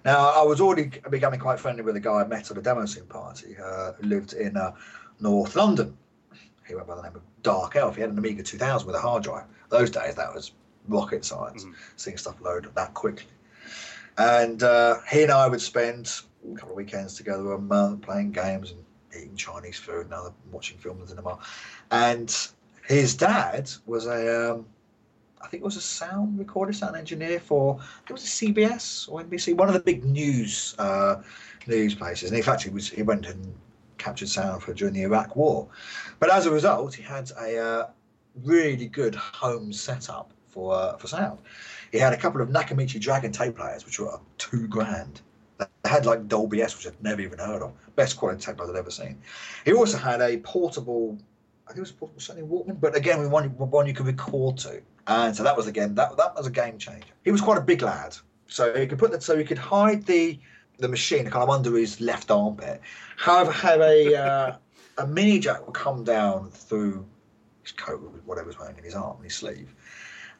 Now, 0.03 0.31
I 0.31 0.43
was 0.43 0.59
already 0.59 0.99
becoming 1.09 1.39
quite 1.39 1.57
friendly 1.57 1.83
with 1.83 1.95
a 1.95 2.01
guy 2.01 2.15
I 2.15 2.27
met 2.27 2.51
at 2.51 2.57
a 2.57 2.61
demo 2.61 2.85
scene 2.85 3.05
party 3.05 3.55
uh, 3.63 3.93
who 3.93 4.05
lived 4.09 4.33
in 4.33 4.57
uh, 4.57 4.73
North 5.21 5.55
London. 5.55 5.97
He 6.67 6.75
went 6.75 6.85
by 6.85 6.97
the 6.97 7.03
name 7.03 7.15
of 7.15 7.21
Dark 7.43 7.77
Elf. 7.77 7.95
He 7.95 8.01
had 8.01 8.09
an 8.09 8.17
Amiga 8.17 8.43
2000 8.43 8.85
with 8.85 8.97
a 8.97 8.99
hard 8.99 9.23
drive. 9.23 9.45
Those 9.69 9.89
days, 9.89 10.15
that 10.15 10.33
was 10.33 10.51
rocket 10.89 11.23
science, 11.23 11.65
seeing 11.95 12.17
stuff 12.17 12.41
load 12.41 12.67
that 12.75 12.93
quickly. 12.93 13.31
And 14.17 14.63
uh, 14.63 14.97
he 15.09 15.23
and 15.23 15.31
I 15.31 15.47
would 15.47 15.61
spend 15.61 16.11
a 16.45 16.55
couple 16.55 16.71
of 16.71 16.75
weekends 16.75 17.15
together 17.15 17.53
um, 17.53 17.71
uh, 17.71 17.95
playing 17.95 18.33
games 18.33 18.71
and 18.71 18.83
eating 19.15 19.37
Chinese 19.37 19.77
food 19.77 20.07
and 20.07 20.13
other, 20.13 20.33
watching 20.51 20.77
films 20.77 21.09
in 21.09 21.15
the 21.15 21.21
cinema. 21.21 21.39
And 21.89 22.35
his 22.85 23.15
dad 23.15 23.71
was 23.85 24.07
a, 24.07 24.55
um, 24.55 24.65
I 25.43 25.47
think 25.47 25.61
it 25.61 25.65
was 25.65 25.75
a 25.75 25.81
sound 25.81 26.39
recorder, 26.39 26.71
sound 26.71 26.95
engineer 26.95 27.39
for, 27.39 27.79
it 28.07 28.13
was 28.13 28.23
a 28.23 28.27
CBS 28.27 29.11
or 29.11 29.21
NBC, 29.21 29.55
one 29.55 29.67
of 29.67 29.73
the 29.73 29.81
big 29.81 30.05
news 30.05 30.73
uh, 30.79 31.21
news 31.67 31.95
places. 31.95 32.29
And 32.29 32.37
in 32.37 32.43
fact, 32.43 32.63
he 32.63 32.69
was 32.69 32.89
he 32.89 33.03
went 33.03 33.25
and 33.25 33.53
captured 33.97 34.29
sound 34.29 34.63
for 34.63 34.73
during 34.73 34.93
the 34.93 35.03
Iraq 35.03 35.35
War. 35.35 35.67
But 36.19 36.31
as 36.31 36.45
a 36.45 36.51
result, 36.51 36.93
he 36.93 37.03
had 37.03 37.31
a 37.39 37.57
uh, 37.57 37.87
really 38.43 38.87
good 38.87 39.15
home 39.15 39.73
setup 39.73 40.31
for 40.47 40.75
uh, 40.75 40.97
for 40.97 41.07
sound. 41.07 41.39
He 41.91 41.99
had 41.99 42.13
a 42.13 42.17
couple 42.17 42.41
of 42.41 42.49
Nakamichi 42.49 42.99
Dragon 42.99 43.31
tape 43.31 43.55
players, 43.55 43.85
which 43.85 43.99
were 43.99 44.19
two 44.37 44.67
grand. 44.67 45.21
They 45.59 45.89
had 45.89 46.05
like 46.05 46.27
Dolby 46.27 46.61
S, 46.61 46.75
which 46.75 46.87
I'd 46.87 47.03
never 47.03 47.21
even 47.21 47.39
heard 47.39 47.61
of. 47.61 47.73
Best 47.95 48.17
quality 48.17 48.41
tape 48.41 48.59
I'd 48.59 48.75
ever 48.75 48.89
seen. 48.89 49.21
He 49.65 49.73
also 49.73 49.97
had 49.97 50.21
a 50.21 50.37
portable, 50.37 51.17
I 51.67 51.69
think 51.69 51.77
it 51.77 51.81
was 51.81 51.91
portable 51.91 52.21
Sony 52.21 52.47
Walkman, 52.47 52.79
but 52.81 52.95
again, 52.95 53.29
one, 53.29 53.49
one 53.57 53.85
you 53.85 53.93
could 53.93 54.07
record 54.07 54.57
to. 54.59 54.81
And 55.07 55.35
so 55.35 55.43
that 55.43 55.57
was 55.57 55.67
again 55.67 55.95
that 55.95 56.15
that 56.17 56.35
was 56.35 56.47
a 56.47 56.51
game 56.51 56.77
changer. 56.77 57.07
He 57.23 57.31
was 57.31 57.41
quite 57.41 57.57
a 57.57 57.61
big 57.61 57.81
lad, 57.81 58.15
so 58.47 58.73
he 58.77 58.87
could 58.87 58.99
put 58.99 59.11
that 59.11 59.23
so 59.23 59.37
he 59.37 59.43
could 59.43 59.57
hide 59.57 60.05
the 60.05 60.39
the 60.79 60.87
machine 60.87 61.23
kind 61.29 61.43
of 61.43 61.49
under 61.49 61.75
his 61.75 61.99
left 61.99 62.31
armpit. 62.31 62.81
However, 63.17 63.51
have 63.51 63.81
a 63.81 64.15
uh, 64.15 64.55
a 64.97 65.07
mini 65.07 65.39
jack 65.39 65.65
would 65.65 65.75
come 65.75 66.03
down 66.03 66.51
through 66.51 67.05
his 67.63 67.71
coat, 67.71 68.01
with 68.01 68.23
whatever 68.25 68.47
was 68.47 68.59
wearing 68.59 68.77
in 68.77 68.83
his 68.83 68.95
arm, 68.95 69.17
in 69.17 69.25
his 69.25 69.35
sleeve. 69.35 69.73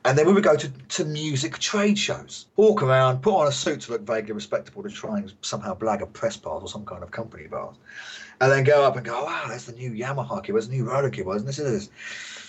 And 0.06 0.18
then 0.18 0.28
we 0.28 0.34
would 0.34 0.44
go 0.44 0.58
to, 0.58 0.70
to 0.70 1.06
music 1.06 1.58
trade 1.60 1.98
shows, 1.98 2.48
walk 2.58 2.84
around, 2.84 3.22
put 3.22 3.36
on 3.36 3.48
a 3.48 3.52
suit 3.54 3.82
to 3.82 3.94
look 3.94 4.02
vaguely 4.02 4.34
respectable 4.34 4.84
to 4.84 4.90
try 4.90 5.18
and 5.18 5.32
somehow 5.42 5.76
blag 5.76 6.02
a 6.02 6.06
press 6.06 6.36
pass 6.36 6.62
or 6.62 6.68
some 6.68 6.84
kind 6.84 7.04
of 7.04 7.12
company 7.12 7.48
pass. 7.48 7.76
And 8.42 8.52
then 8.52 8.66
go 8.66 8.84
up 8.84 8.98
and 8.98 9.06
go, 9.06 9.24
wow, 9.24 9.46
there's 9.48 9.66
the 9.66 9.72
new 9.72 9.92
Yamaha 9.92 10.44
keyboards, 10.44 10.68
the 10.68 10.76
new 10.76 10.90
Roland 10.90 11.14
keyboards, 11.14 11.42
and 11.42 11.48
this 11.48 11.60
is 11.60 11.88
this. 11.88 12.43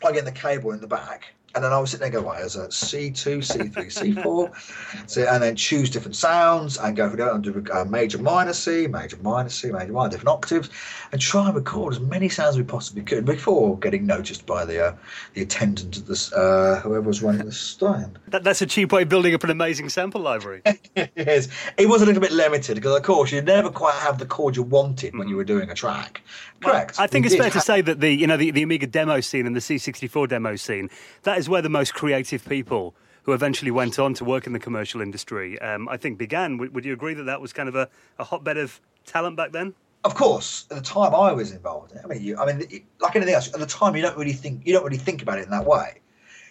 Plug 0.00 0.16
in 0.16 0.24
the 0.24 0.32
cable 0.32 0.72
in 0.72 0.80
the 0.80 0.86
back. 0.86 1.34
And 1.54 1.64
then 1.64 1.72
I 1.72 1.78
was 1.80 1.90
sitting 1.90 2.10
there 2.10 2.20
going, 2.20 2.32
right, 2.32 2.38
there's 2.38 2.56
a 2.56 2.68
C2, 2.68 3.38
C3, 3.38 3.74
C4. 3.74 5.10
So, 5.10 5.22
and 5.22 5.42
then 5.42 5.56
choose 5.56 5.90
different 5.90 6.14
sounds 6.14 6.78
and 6.78 6.96
go 6.96 7.08
through 7.08 7.18
that 7.18 7.32
and 7.32 7.42
do 7.42 7.64
a 7.72 7.84
major 7.84 8.18
minor 8.18 8.52
C, 8.52 8.86
major 8.86 9.16
minor 9.16 9.48
C, 9.48 9.70
major 9.72 9.92
minor, 9.92 10.10
different 10.10 10.28
octaves, 10.28 10.70
and 11.10 11.20
try 11.20 11.46
and 11.46 11.54
record 11.54 11.94
as 11.94 12.00
many 12.00 12.28
sounds 12.28 12.50
as 12.50 12.58
we 12.58 12.62
possibly 12.62 13.02
could 13.02 13.24
before 13.24 13.76
getting 13.78 14.06
noticed 14.06 14.46
by 14.46 14.64
the 14.64 14.86
uh, 14.86 14.96
the 15.34 15.42
attendant 15.42 15.98
at 15.98 16.06
this, 16.06 16.32
uh, 16.32 16.80
whoever 16.84 17.02
was 17.02 17.22
running 17.22 17.46
the 17.46 17.52
stand. 17.52 18.18
That, 18.30 18.44
that's 18.44 18.62
a 18.62 18.66
cheap 18.66 18.92
way 18.92 19.02
of 19.02 19.08
building 19.08 19.34
up 19.34 19.42
an 19.42 19.50
amazing 19.50 19.88
sample 19.88 20.20
library. 20.20 20.62
yes, 20.94 21.48
it 21.76 21.88
was 21.88 22.00
a 22.00 22.06
little 22.06 22.20
bit 22.20 22.30
limited 22.30 22.76
because, 22.76 22.96
of 22.96 23.02
course, 23.02 23.32
you 23.32 23.42
never 23.42 23.70
quite 23.70 23.96
have 23.96 24.18
the 24.18 24.26
chord 24.26 24.54
you 24.54 24.62
wanted 24.62 25.18
when 25.18 25.26
you 25.26 25.34
were 25.34 25.42
doing 25.42 25.68
a 25.68 25.74
track. 25.74 26.22
Correct. 26.60 27.00
I 27.00 27.08
think 27.08 27.24
We 27.24 27.32
it's 27.32 27.40
fair 27.40 27.50
to 27.50 27.60
say 27.60 27.80
that 27.80 27.98
the 27.98 28.12
you 28.12 28.26
know 28.28 28.36
the, 28.36 28.52
the 28.52 28.62
Amiga 28.62 28.86
demo 28.86 29.20
scene 29.20 29.46
and 29.46 29.56
the 29.56 29.60
C64 29.60 30.28
demo 30.28 30.54
scene 30.54 30.90
that 31.22 31.38
is 31.40 31.48
where 31.48 31.62
the 31.62 31.70
most 31.70 31.94
creative 31.94 32.44
people 32.46 32.94
who 33.22 33.32
eventually 33.32 33.70
went 33.70 33.98
on 33.98 34.12
to 34.14 34.24
work 34.24 34.46
in 34.46 34.52
the 34.52 34.58
commercial 34.58 35.00
industry 35.00 35.58
um, 35.60 35.88
I 35.88 35.96
think 35.96 36.18
began. 36.18 36.58
Would, 36.58 36.74
would 36.74 36.84
you 36.84 36.92
agree 36.92 37.14
that 37.14 37.24
that 37.24 37.40
was 37.40 37.52
kind 37.52 37.68
of 37.68 37.74
a, 37.74 37.88
a 38.18 38.24
hotbed 38.24 38.58
of 38.58 38.78
talent 39.06 39.36
back 39.36 39.50
then? 39.50 39.74
Of 40.04 40.14
course, 40.14 40.66
at 40.70 40.76
the 40.76 40.82
time 40.82 41.14
I 41.14 41.32
was 41.32 41.52
involved. 41.52 41.92
I 42.02 42.06
mean, 42.06 42.22
you, 42.22 42.38
I 42.38 42.44
mean, 42.46 42.84
like 43.00 43.16
anything 43.16 43.34
else, 43.34 43.52
at 43.52 43.58
the 43.58 43.66
time 43.66 43.96
you 43.96 44.02
don't 44.02 44.16
really 44.16 44.34
think 44.34 44.66
you 44.66 44.72
don't 44.74 44.84
really 44.84 44.98
think 44.98 45.22
about 45.22 45.38
it 45.38 45.44
in 45.44 45.50
that 45.50 45.64
way. 45.64 46.00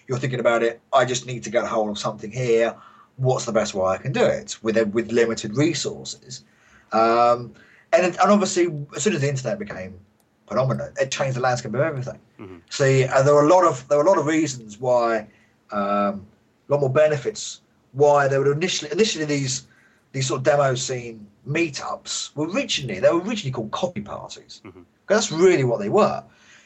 You're 0.07 0.19
thinking 0.19 0.39
about 0.39 0.63
it. 0.63 0.81
I 0.91 1.05
just 1.05 1.27
need 1.27 1.43
to 1.43 1.51
get 1.51 1.63
a 1.63 1.67
hold 1.67 1.89
of 1.89 1.99
something 1.99 2.31
here. 2.31 2.75
What's 3.17 3.45
the 3.45 3.51
best 3.51 3.75
way 3.75 3.85
I 3.85 3.97
can 3.97 4.11
do 4.11 4.23
it 4.23 4.57
with 4.63 4.75
with 4.93 5.11
limited 5.11 5.55
resources? 5.55 6.43
Um, 6.91 7.53
and 7.93 8.05
and 8.05 8.31
obviously, 8.31 8.67
as 8.95 9.03
soon 9.03 9.13
as 9.13 9.21
the 9.21 9.29
internet 9.29 9.59
became 9.59 9.99
predominant, 10.49 10.97
it 10.99 11.09
changed 11.11 11.35
the 11.37 11.41
landscape 11.41 11.73
of 11.73 11.79
everything. 11.81 12.19
See, 12.69 13.03
and 13.03 13.25
there 13.25 13.33
were 13.33 13.45
a 13.45 13.53
lot 13.55 13.63
of 13.65 13.87
there 13.87 13.97
were 13.99 14.03
a 14.03 14.07
lot 14.07 14.17
of 14.17 14.25
reasons 14.25 14.79
why, 14.79 15.27
um, 15.71 16.25
a 16.67 16.67
lot 16.69 16.79
more 16.81 16.89
benefits 17.05 17.61
why 17.93 18.27
they 18.27 18.37
were 18.37 18.51
initially 18.51 18.91
initially 18.91 19.25
these 19.25 19.67
these 20.13 20.27
sort 20.27 20.39
of 20.39 20.43
demo 20.43 20.75
scene 20.75 21.25
meetups 21.47 22.35
were 22.35 22.47
originally 22.49 22.99
they 22.99 23.11
were 23.11 23.21
originally 23.21 23.51
called 23.51 23.71
copy 23.71 24.01
parties. 24.01 24.61
'Cause 24.63 25.29
That's 25.29 25.31
really 25.31 25.63
what 25.63 25.79
they 25.79 25.89
were. 25.89 26.23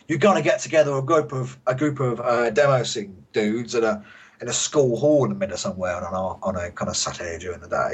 You're 0.08 0.20
going 0.28 0.36
to 0.36 0.42
get 0.52 0.60
together 0.60 0.94
a 0.98 1.02
group 1.02 1.32
of 1.32 1.58
a 1.68 1.76
group 1.76 2.00
of 2.00 2.20
uh, 2.20 2.50
demo 2.50 2.84
scene 2.84 3.16
dudes 3.34 3.74
at 3.76 3.84
a 3.84 4.04
in 4.42 4.50
a 4.50 4.54
school 4.54 4.98
hall 5.00 5.24
in 5.24 5.30
the 5.30 5.36
middle 5.36 5.54
of 5.54 5.60
somewhere 5.60 5.96
on 6.06 6.14
a, 6.14 6.46
on 6.48 6.56
a 6.58 6.70
kind 6.72 6.90
of 6.90 6.98
Saturday 6.98 7.38
during 7.40 7.62
the 7.62 7.70
day, 7.70 7.92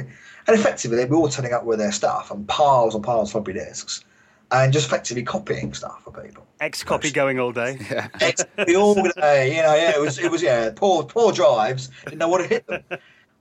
and 0.48 0.58
effectively 0.60 0.98
they'd 0.98 1.10
be 1.10 1.16
all 1.16 1.30
turning 1.30 1.54
up 1.54 1.64
with 1.64 1.78
their 1.78 1.92
stuff 1.92 2.32
and 2.32 2.48
piles 2.48 2.96
and 2.96 3.04
piles 3.04 3.30
of 3.30 3.34
floppy 3.34 3.54
disks, 3.54 4.04
and 4.52 4.74
just 4.74 4.88
effectively 4.88 5.24
copying 5.24 5.74
stuff 5.74 6.04
for 6.04 6.12
people. 6.12 6.46
X 6.60 6.84
copy 6.84 7.12
going 7.12 7.40
all 7.40 7.52
day. 7.52 7.78
Yeah. 7.90 8.08
X 8.22 8.44
all 8.76 8.96
day, 8.96 9.56
you 9.56 9.62
know, 9.62 9.76
yeah, 9.76 9.96
it 9.96 10.02
was, 10.02 10.20
it 10.20 10.32
was, 10.32 10.42
yeah, 10.42 10.72
poor, 10.76 11.04
poor 11.04 11.32
drives, 11.32 11.90
didn't 12.06 12.20
know 12.20 12.28
what 12.28 12.40
to 12.40 12.48
hit 12.48 12.68
them. 12.68 12.84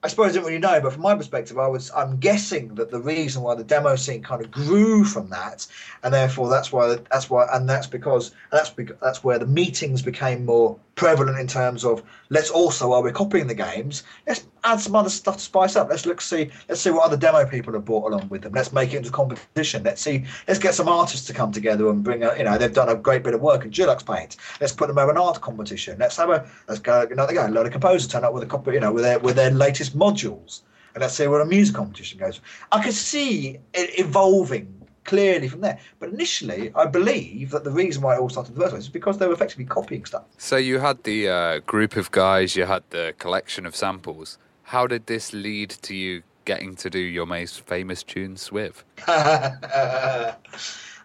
I 0.01 0.07
suppose 0.07 0.31
I 0.31 0.33
didn't 0.35 0.47
really 0.47 0.59
know, 0.61 0.81
but 0.81 0.93
from 0.93 1.03
my 1.03 1.17
perspective, 1.17 1.59
I 1.59 1.67
was 1.67 1.91
I'm 1.91 2.19
guessing 2.19 2.77
that 2.77 2.93
the 2.93 3.01
reason 3.01 3.43
why 3.43 3.57
the 3.57 3.65
demo 3.65 3.97
scene 3.97 4.23
kind 4.23 4.45
of 4.45 4.51
grew 4.51 5.05
from 5.05 5.29
that, 5.31 5.67
and 6.05 6.15
therefore 6.15 6.49
that's 6.49 6.71
why 6.71 6.99
that's 7.11 7.29
why 7.29 7.49
and 7.53 7.69
that's 7.69 7.89
because 7.89 8.31
that's 8.53 8.71
because, 8.71 8.97
that's 9.03 9.25
where 9.25 9.41
the 9.41 9.47
meetings 9.47 10.01
became 10.01 10.45
more 10.45 10.79
prevalent 10.99 11.39
in 11.39 11.47
terms 11.47 11.85
of 11.85 12.03
let's 12.29 12.51
also 12.51 12.89
while 12.89 13.03
we're 13.03 13.13
copying 13.13 13.47
the 13.47 13.55
games, 13.55 14.03
let's 14.27 14.45
add 14.65 14.81
some 14.81 14.97
other 14.97 15.09
stuff 15.09 15.37
to 15.37 15.43
spice 15.43 15.77
up. 15.77 15.89
Let's 15.89 16.05
look 16.05 16.21
see 16.21 16.51
let's 16.69 16.81
see 16.81 16.91
what 16.91 17.05
other 17.05 17.17
demo 17.17 17.47
people 17.47 17.73
have 17.73 17.85
brought 17.85 18.13
along 18.13 18.29
with 18.29 18.43
them. 18.43 18.53
Let's 18.53 18.73
make 18.73 18.93
it 18.93 18.99
into 18.99 19.11
competition. 19.11 19.85
Let's 19.85 20.03
see 20.03 20.25
let's 20.49 20.59
get 20.59 20.75
some 20.75 20.89
artists 20.89 21.27
to 21.29 21.33
come 21.33 21.53
together 21.53 21.89
and 21.89 22.03
bring 22.03 22.25
a 22.25 22.37
you 22.37 22.45
know 22.45 22.59
they've 22.59 22.73
done 22.73 22.89
a 22.89 22.97
great 22.97 23.23
bit 23.23 23.33
of 23.33 23.41
work 23.41 23.65
in 23.65 23.71
Deluxe 23.71 24.03
Paint. 24.03 24.37
Let's 24.61 24.73
put 24.73 24.89
them 24.89 24.99
over 24.99 25.11
an 25.11 25.17
art 25.17 25.41
competition. 25.41 25.97
Let's 25.99 26.17
have 26.17 26.31
a 26.31 26.47
let's 26.67 26.81
go 26.81 27.07
they 27.07 27.15
go 27.15 27.47
a 27.47 27.49
load 27.49 27.67
of 27.67 27.73
composers 27.73 28.09
turn 28.09 28.25
up 28.25 28.35
with 28.35 28.43
a 28.43 28.47
copy 28.47 28.73
you 28.73 28.81
know 28.81 28.93
with 28.93 29.05
their 29.05 29.21
with 29.21 29.37
their 29.37 29.53
latest 29.53 29.97
modules. 29.97 30.63
And 30.95 31.03
let's 31.03 31.15
see 31.15 31.29
where 31.29 31.41
a 31.41 31.47
music 31.47 31.77
competition 31.77 32.19
goes. 32.19 32.41
I 32.73 32.83
could 32.83 32.95
see 32.95 33.59
it 33.73 34.01
evolving 34.01 34.78
clearly 35.09 35.49
from 35.49 35.63
there. 35.63 35.79
But 35.99 36.11
initially, 36.11 36.71
I 36.75 36.87
believe 36.87 37.51
that 37.51 37.65
the 37.65 37.71
reason 37.71 38.03
why 38.03 38.15
it 38.15 38.21
all 38.21 38.29
started 38.29 38.51
in 38.53 38.55
the 38.57 38.61
first 38.61 38.75
place 38.75 38.85
is 38.85 38.89
because 38.91 39.19
they 39.19 39.27
were 39.27 39.33
effectively 39.33 39.65
copying 39.65 40.05
stuff. 40.05 40.25
So 40.37 40.57
you 40.57 40.79
had 40.79 41.03
the 41.05 41.29
uh, 41.29 41.59
group 41.61 41.97
of 41.97 42.11
guys, 42.11 42.55
you 42.57 42.67
had 42.67 42.83
the 42.91 43.15
collection 43.19 43.67
of 43.67 43.75
samples. 43.75 44.39
How 44.65 44.87
did 44.87 45.07
this 45.07 45.33
lead 45.33 45.71
to 45.71 45.95
you 45.95 46.23
getting 46.45 46.77
to 46.77 46.91
do 46.91 46.99
your 46.99 47.27
most 47.27 47.61
famous 47.67 48.03
tune, 48.03 48.35
Swiv? 48.37 48.85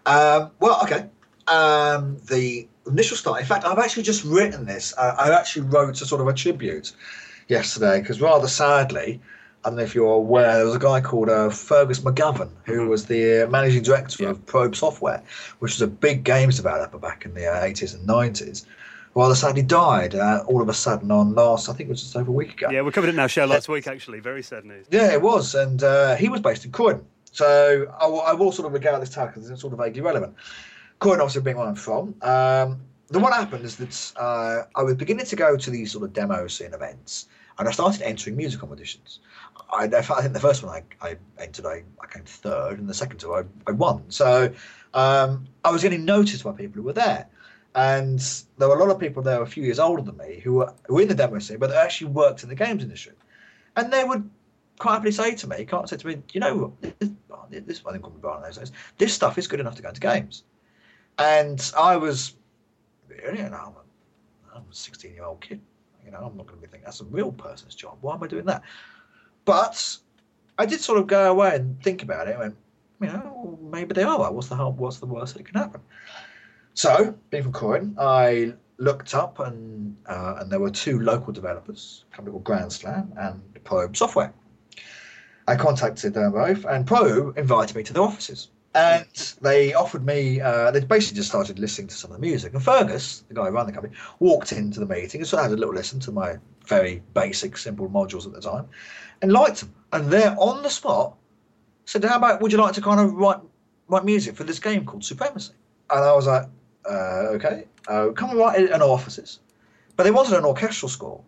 um, 0.06 0.52
well, 0.60 0.82
okay. 0.84 1.08
Um, 1.48 2.18
the 2.30 2.68
initial 2.88 3.18
start. 3.18 3.40
In 3.40 3.46
fact, 3.46 3.66
I've 3.66 3.80
actually 3.80 4.04
just 4.04 4.24
written 4.26 4.66
this. 4.66 4.94
Uh, 4.98 5.16
I 5.18 5.32
actually 5.32 5.68
wrote 5.68 6.02
a 6.02 6.06
sort 6.06 6.22
of 6.22 6.28
a 6.28 6.34
tribute 6.34 6.92
yesterday 7.48 8.02
because 8.02 8.22
rather 8.22 8.48
sadly, 8.48 9.22
I 9.66 9.70
don't 9.70 9.78
know 9.78 9.84
if 9.84 9.96
you're 9.96 10.12
aware, 10.12 10.58
there 10.58 10.66
was 10.66 10.76
a 10.76 10.80
guy 10.80 11.00
called 11.00 11.30
uh, 11.30 11.50
Fergus 11.50 12.00
McGovern, 12.00 12.50
who 12.66 12.80
mm-hmm. 12.80 12.90
was 12.90 13.06
the 13.06 13.44
uh, 13.44 13.50
managing 13.50 13.84
director 13.84 14.24
yeah. 14.24 14.30
of 14.32 14.46
Probe 14.46 14.76
Software, 14.76 15.24
which 15.60 15.74
was 15.74 15.82
a 15.82 15.88
big 15.88 16.26
games 16.26 16.58
developer 16.58 16.98
back 16.98 17.24
in 17.24 17.34
the 17.34 17.48
uh, 17.48 17.64
80s 17.64 17.96
and 17.96 18.08
90s. 18.08 18.66
Rather 19.16 19.36
sadly 19.36 19.62
died 19.62 20.16
uh, 20.16 20.44
all 20.48 20.62
of 20.62 20.68
a 20.68 20.74
sudden 20.74 21.12
on 21.12 21.34
last, 21.34 21.70
I 21.70 21.74
think 21.74 21.88
it 21.88 21.92
was 21.92 22.02
just 22.02 22.16
over 22.18 22.30
a 22.30 22.34
week 22.34 22.54
ago. 22.54 22.72
Yeah, 22.72 22.82
we 22.82 22.92
covered 22.92 23.08
it 23.08 23.14
in 23.14 23.20
our 23.20 23.30
show 23.30 23.46
last 23.46 23.70
week, 23.70 23.88
actually. 23.88 24.20
Very 24.20 24.44
sad 24.44 24.66
news. 24.66 24.86
Yeah, 24.90 25.14
it 25.14 25.22
was. 25.22 25.56
And 25.56 25.84
uh, 25.84 26.16
he 26.16 26.30
was 26.30 26.42
based 26.42 26.66
in 26.66 26.72
Croydon. 26.72 27.06
So 27.32 27.88
I, 28.02 28.06
I 28.06 28.34
will 28.34 28.52
sort 28.52 28.66
of 28.68 28.74
regard 28.74 29.02
this 29.02 29.12
tag 29.12 29.30
because 29.30 29.50
it's 29.50 29.62
sort 29.62 29.72
of 29.72 29.80
vaguely 29.80 30.02
relevant. 30.02 30.36
Croydon, 31.00 31.22
obviously, 31.22 31.42
being 31.44 31.58
where 31.58 31.68
I'm 31.68 31.76
from. 31.76 32.16
Um, 32.22 32.82
then 33.10 33.22
what 33.22 33.34
happened 33.34 33.64
is 33.64 33.78
that 33.78 34.20
uh, 34.20 34.64
I 34.76 34.84
was 34.84 34.96
beginning 34.96 35.28
to 35.28 35.36
go 35.36 35.56
to 35.56 35.70
these 35.70 35.92
sort 35.92 36.04
of 36.04 36.14
demo 36.14 36.48
scene 36.48 36.74
events 36.74 37.28
and 37.58 37.68
I 37.68 37.72
started 37.72 38.02
entering 38.02 38.36
music 38.36 38.60
competitions. 38.60 39.20
I, 39.72 39.84
I 39.86 40.02
think 40.02 40.34
the 40.34 40.40
first 40.40 40.64
one 40.64 40.84
I, 41.02 41.08
I 41.08 41.18
entered, 41.38 41.66
I, 41.66 41.84
I 42.02 42.08
came 42.08 42.24
third, 42.24 42.80
and 42.80 42.88
the 42.88 42.94
second 42.94 43.20
two 43.20 43.34
I, 43.34 43.44
I 43.68 43.72
won. 43.72 44.04
So 44.10 44.54
um, 44.94 45.46
I 45.64 45.72
was 45.72 45.84
getting 45.84 46.06
noticed 46.06 46.44
by 46.44 46.52
people 46.52 46.78
who 46.78 46.84
were 46.84 46.94
there. 46.94 47.28
And 47.76 48.20
there 48.58 48.68
were 48.68 48.76
a 48.76 48.80
lot 48.80 48.92
of 48.92 49.00
people 49.00 49.24
there 49.24 49.42
a 49.42 49.48
few 49.48 49.64
years 49.64 49.80
older 49.80 50.04
than 50.04 50.18
me 50.18 50.40
who 50.44 50.54
were, 50.54 50.74
who 50.86 50.96
were 50.96 51.02
in 51.02 51.08
the 51.08 51.16
demo 51.16 51.40
scene, 51.40 51.58
but 51.58 51.72
they 51.72 51.76
actually 51.76 52.12
worked 52.12 52.44
in 52.44 52.50
the 52.50 52.56
games 52.56 52.84
industry. 52.84 53.14
And 53.76 53.92
they 53.92 54.04
would 54.04 54.30
quite 54.78 54.94
happily 54.94 55.12
say 55.12 55.34
to 55.36 55.48
me, 55.48 55.66
can't 55.66 55.90
say 55.90 55.98
to 55.98 56.08
me, 56.08 56.22
you 56.34 56.40
know, 56.40 56.74
this, 56.82 57.10
this 57.66 57.82
I 57.86 57.92
think 57.92 58.06
Brian 58.22 58.44
those 58.44 58.58
days, 58.58 58.72
this 58.98 59.14
stuff 59.14 59.38
is 59.38 59.48
good 59.48 59.60
enough 59.60 59.76
to 59.76 59.82
go 59.82 59.90
into 59.90 60.02
games. 60.02 60.44
And 61.18 61.72
I 61.78 61.96
was, 61.96 62.36
you 63.10 63.32
know, 63.34 63.74
I'm 64.56 64.62
a 64.62 64.76
16 64.76 65.14
year 65.14 65.24
old 65.24 65.42
kid. 65.42 65.60
Know, 66.14 66.26
I'm 66.26 66.38
not 66.38 66.48
going 66.48 66.60
to 66.60 66.68
be 66.68 66.72
thinking 66.72 66.86
that's 66.86 67.02
a 67.02 67.06
real 67.06 67.32
person's 67.32 67.76
job. 67.76 67.98
Why 68.02 68.16
am 68.16 68.24
I 68.24 68.28
doing 68.28 68.46
that? 68.46 68.62
But 69.46 69.98
I 70.58 70.66
did 70.66 70.80
sort 70.80 71.00
of 71.00 71.08
go 71.08 71.32
away 71.32 71.56
and 71.56 71.82
think 71.82 72.04
about 72.04 72.28
it. 72.28 72.38
Went, 72.38 72.56
you 73.02 73.08
know, 73.08 73.60
maybe 73.62 73.94
they 73.94 74.04
are. 74.04 74.32
What's 74.32 74.48
the 74.48 74.56
what's 74.56 75.00
the 75.00 75.06
worst 75.06 75.36
that 75.36 75.46
can 75.46 75.60
happen? 75.60 75.82
So, 76.76 77.16
being 77.30 77.44
from 77.44 77.54
Croydon, 77.54 77.96
I 78.00 78.54
looked 78.78 79.14
up 79.14 79.40
and 79.40 79.98
uh, 80.08 80.38
and 80.40 80.52
there 80.52 80.60
were 80.60 80.70
two 80.70 81.00
local 81.00 81.34
developers, 81.34 82.06
a 82.12 82.16
company 82.16 82.32
called 82.32 82.44
Grand 82.44 82.72
Slam 82.72 83.14
and 83.18 83.42
Probe 83.64 83.96
Software. 83.96 84.34
I 85.48 85.56
contacted 85.56 86.14
them 86.14 86.32
both, 86.32 86.66
and 86.66 86.88
Probe 86.88 87.38
invited 87.38 87.76
me 87.76 87.84
to 87.84 87.94
their 87.94 88.04
offices. 88.04 88.50
And 88.76 89.36
they 89.42 89.74
offered 89.74 90.04
me, 90.04 90.42
uh, 90.42 90.72
they 90.72 90.80
basically 90.80 91.18
just 91.18 91.30
started 91.30 91.60
listening 91.60 91.88
to 91.90 91.96
some 91.96 92.12
of 92.12 92.18
the 92.18 92.22
music. 92.22 92.54
And 92.54 92.64
Fergus, 92.64 93.24
the 93.28 93.36
guy 93.36 93.46
who 93.46 93.52
ran 93.52 93.68
the 93.68 93.72
company, 93.72 93.96
walked 94.20 94.52
into 94.52 94.80
the 94.80 94.88
meeting 94.88 95.22
and 95.22 95.28
sort 95.28 95.44
of 95.44 95.50
had 95.50 95.56
a 95.56 95.60
little 95.60 95.76
listen 95.76 96.00
to 96.02 96.12
my 96.12 96.38
very 96.66 97.04
basic, 97.14 97.58
simple 97.58 97.88
modules 97.88 98.26
at 98.26 98.34
the 98.34 98.42
time 98.42 98.68
and 99.22 99.32
liked 99.32 99.60
them. 99.60 99.74
And 99.92 100.10
there 100.10 100.36
on 100.40 100.64
the 100.64 100.70
spot 100.70 101.16
said, 101.86 102.04
How 102.04 102.18
about 102.18 102.42
would 102.42 102.52
you 102.52 102.58
like 102.58 102.74
to 102.74 102.82
kind 102.82 103.00
of 103.00 103.14
write, 103.14 103.38
write 103.90 104.06
music 104.06 104.36
for 104.36 104.44
this 104.44 104.60
game 104.60 104.86
called 104.86 105.04
Supremacy? 105.04 105.54
And 105.92 106.04
I 106.04 106.14
was 106.14 106.26
like, 106.26 106.48
uh, 106.90 107.28
Okay, 107.36 107.66
uh, 107.88 108.10
come 108.10 108.32
and 108.32 108.40
write 108.40 108.60
it 108.60 108.72
in 108.72 108.82
our 108.82 108.90
offices. 108.90 109.40
But 109.96 110.04
they 110.04 110.12
wanted 110.12 110.34
an 110.34 110.46
orchestral 110.46 110.90
score. 110.90 111.22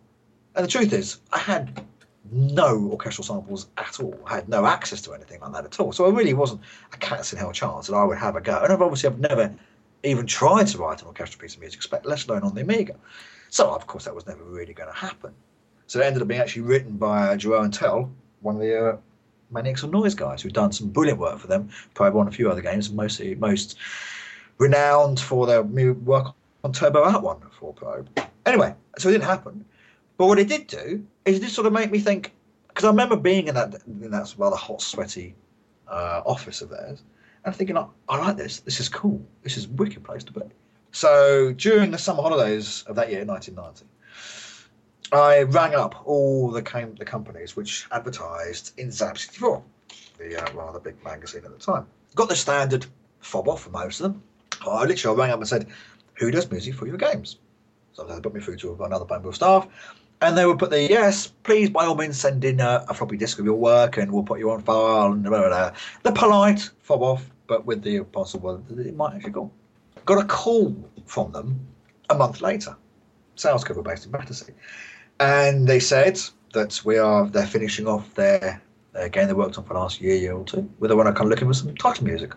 And 0.56 0.66
the 0.66 0.70
truth 0.70 0.94
is, 0.94 1.20
I 1.32 1.38
had 1.38 1.84
no 2.32 2.90
orchestral 2.92 3.26
samples 3.26 3.68
at 3.78 4.00
all. 4.00 4.20
I 4.26 4.36
had 4.36 4.50
no 4.50 4.66
access 4.66 5.02
to 5.04 5.14
anything 5.14 5.42
like 5.42 5.54
that 5.54 5.66
at 5.66 5.80
all. 5.80 5.92
So 5.92 6.06
I 6.06 6.10
really 6.10 6.34
wasn't 6.34 6.62
a 6.94 6.98
cat's 6.98 7.34
in 7.34 7.40
hell 7.40 7.52
chance 7.52 7.88
that 7.88 7.96
I 7.96 8.04
would 8.04 8.18
have 8.18 8.36
a 8.36 8.42
go. 8.42 8.60
And 8.62 8.74
I've 8.74 8.82
obviously 8.82 9.10
I've 9.10 9.20
never 9.20 9.54
even 10.04 10.26
tried 10.26 10.68
to 10.68 10.78
write 10.78 11.02
an 11.02 11.08
orchestral 11.08 11.42
piece 11.42 11.56
of 11.56 11.62
music, 11.62 11.82
let 12.04 12.28
alone 12.28 12.44
on 12.44 12.56
the 12.56 12.62
Amiga. 12.62 12.96
So 13.50 13.74
of 13.74 13.88
course 13.88 14.06
that 14.06 14.16
was 14.16 14.28
never 14.28 14.44
really 14.44 14.74
going 14.74 14.90
to 14.90 14.96
happen. 14.96 15.34
So 15.88 16.00
it 16.00 16.06
ended 16.06 16.22
up 16.22 16.28
being 16.28 16.42
actually 16.42 16.64
written 16.64 16.98
by 16.98 17.28
uh, 17.28 17.36
Jeroen 17.36 17.72
Tel, 17.72 18.12
one 18.42 18.56
of 18.56 18.62
the 18.62 18.90
uh, 18.90 18.98
Maniacs 19.52 19.84
of 19.84 19.92
Noise 19.92 20.16
guys, 20.16 20.42
who'd 20.42 20.54
done 20.54 20.72
some 20.72 20.90
brilliant 20.90 21.20
work 21.20 21.40
for 21.40 21.48
them, 21.48 21.70
probably 21.94 22.18
won 22.18 22.28
a 22.28 22.32
few 22.32 22.50
other 22.50 22.62
games, 22.62 22.92
mostly 22.92 23.36
most 23.36 23.78
renowned 24.58 25.20
for 25.20 25.46
their 25.46 25.62
work 25.62 26.34
on 26.64 26.72
Turbo 26.72 27.06
OutRun 27.06 27.42
for 27.52 27.74
Probe. 27.74 28.10
Anyway, 28.46 28.74
so 28.98 29.10
it 29.10 29.14
didn't 29.14 29.26
happen. 29.26 29.64
But 30.18 30.28
what 30.28 30.40
it 30.40 30.48
did 30.48 30.68
do 30.68 31.06
it 31.26 31.40
did 31.40 31.50
sort 31.50 31.68
of 31.68 31.74
make 31.74 31.92
me 31.92 32.00
think, 32.00 32.34
because 32.68 32.86
I 32.86 32.90
remember 32.90 33.16
being 33.16 33.48
in 33.48 33.56
that 33.56 33.76
in 33.88 34.12
that 34.12 34.34
rather 34.38 34.56
hot, 34.56 34.82
sweaty 34.82 35.36
uh, 35.88 36.22
office 36.26 36.62
of 36.62 36.70
theirs, 36.70 37.04
and 37.44 37.56
thinking, 37.56 37.78
I, 37.78 37.88
I 38.08 38.18
like 38.20 38.38
this. 38.38 38.60
This 38.60 38.80
is 38.80 38.88
cool. 38.88 39.22
This 39.44 39.58
is 39.58 39.66
a 39.66 39.70
wicked 39.70 40.04
place 40.04 40.24
to 40.26 40.34
be. 40.34 40.42
So 40.92 41.52
during 41.54 41.92
the 41.92 41.98
summer 41.98 42.22
holidays 42.22 42.84
of 42.88 42.96
that 42.96 43.10
year, 43.10 43.26
1990, 43.26 43.86
I 45.12 45.44
rang 45.44 45.76
up 45.76 46.04
all 46.06 46.52
the 46.52 46.62
the 46.98 47.06
companies 47.06 47.56
which 47.56 47.88
advertised 47.92 48.74
in 48.78 48.90
Zzap!64, 48.90 49.62
the 50.18 50.42
uh, 50.42 50.54
rather 50.54 50.80
big 50.80 51.04
magazine 51.04 51.44
at 51.44 51.52
the 51.52 51.64
time. 51.64 51.86
Got 52.16 52.30
the 52.30 52.36
standard 52.36 52.86
fob 53.20 53.48
off 53.48 53.64
for 53.64 53.72
most 53.72 54.00
of 54.00 54.12
them. 54.12 54.24
I 54.66 54.86
literally 54.86 55.18
rang 55.18 55.32
up 55.32 55.40
and 55.40 55.48
said, 55.48 55.68
"Who 56.16 56.32
does 56.32 56.50
music 56.50 56.76
for 56.76 56.88
your 56.88 56.98
games?" 56.98 57.38
So 57.94 58.04
they 58.04 58.20
put 58.20 58.34
me 58.34 58.42
through 58.42 58.58
to 58.58 58.84
another 58.84 59.06
member 59.10 59.30
of 59.30 59.36
staff, 59.36 59.68
and 60.22 60.38
they 60.38 60.46
would 60.46 60.60
put 60.60 60.70
the 60.70 60.82
yes, 60.82 61.28
please 61.28 61.70
by 61.70 61.86
all 61.86 61.96
means 61.96 62.20
send 62.20 62.44
in 62.44 62.60
a, 62.60 62.86
a 62.90 62.94
floppy 62.94 63.18
disk 63.18 63.40
of 63.40 63.46
your 63.46 63.56
work, 63.56 63.98
and 63.98 64.12
we'll 64.12 64.24
put 64.24 64.40
you 64.40 64.52
on 64.52 64.62
file 64.62 65.12
and 65.12 65.24
blah, 65.24 65.40
blah, 65.40 65.50
blah. 65.50 65.72
the 66.04 66.12
polite 66.12 66.70
fob 66.80 67.02
off, 67.02 67.30
but 67.48 67.66
with 67.66 67.82
the 67.82 68.02
possible 68.04 68.64
it 68.70 68.96
might 68.96 69.16
actually 69.16 69.32
go. 69.32 69.52
Got 70.06 70.24
a 70.24 70.28
call 70.28 70.76
from 71.06 71.32
them 71.32 71.60
a 72.10 72.16
month 72.16 72.42
later, 72.42 72.76
Sales 73.36 73.64
Curve 73.64 73.84
based 73.84 74.06
in 74.06 74.12
Battersea 74.12 74.54
and 75.20 75.68
they 75.68 75.80
said 75.80 76.20
that 76.54 76.82
we 76.86 76.98
are 76.98 77.28
they're 77.28 77.46
finishing 77.46 77.88
off 77.88 78.14
their, 78.16 78.62
their 78.94 79.10
game 79.10 79.28
they 79.28 79.34
worked 79.34 79.58
on 79.58 79.64
for 79.64 79.74
the 79.74 79.80
last 79.80 80.02
year, 80.02 80.16
year 80.16 80.34
or 80.34 80.44
two. 80.44 80.70
Whether 80.80 80.96
want 80.96 81.08
to 81.08 81.14
come 81.14 81.30
looking 81.30 81.48
for 81.48 81.54
some 81.54 81.76
title 81.76 82.06
music, 82.06 82.34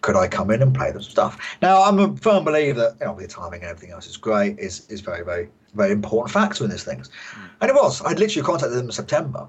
could 0.00 0.16
I 0.16 0.28
come 0.28 0.50
in 0.50 0.62
and 0.62 0.74
play 0.74 0.90
them 0.90 1.02
stuff? 1.02 1.38
Now 1.62 1.82
I'm 1.82 1.98
a 1.98 2.16
firm 2.16 2.44
believer 2.44 2.80
that 2.80 2.96
you 3.00 3.06
know 3.06 3.18
the 3.18 3.26
timing 3.26 3.62
and 3.62 3.70
everything 3.70 3.90
else 3.90 4.06
is 4.06 4.16
great, 4.16 4.58
is 4.58 4.86
is 4.88 5.00
very 5.00 5.24
very 5.24 5.48
very 5.74 5.92
important 5.92 6.32
factor 6.32 6.64
in 6.64 6.70
these 6.70 6.84
things, 6.84 7.10
mm. 7.32 7.48
and 7.60 7.70
it 7.70 7.74
was. 7.74 8.02
I'd 8.02 8.18
literally 8.18 8.44
contacted 8.44 8.78
them 8.78 8.86
in 8.86 8.92
September, 8.92 9.46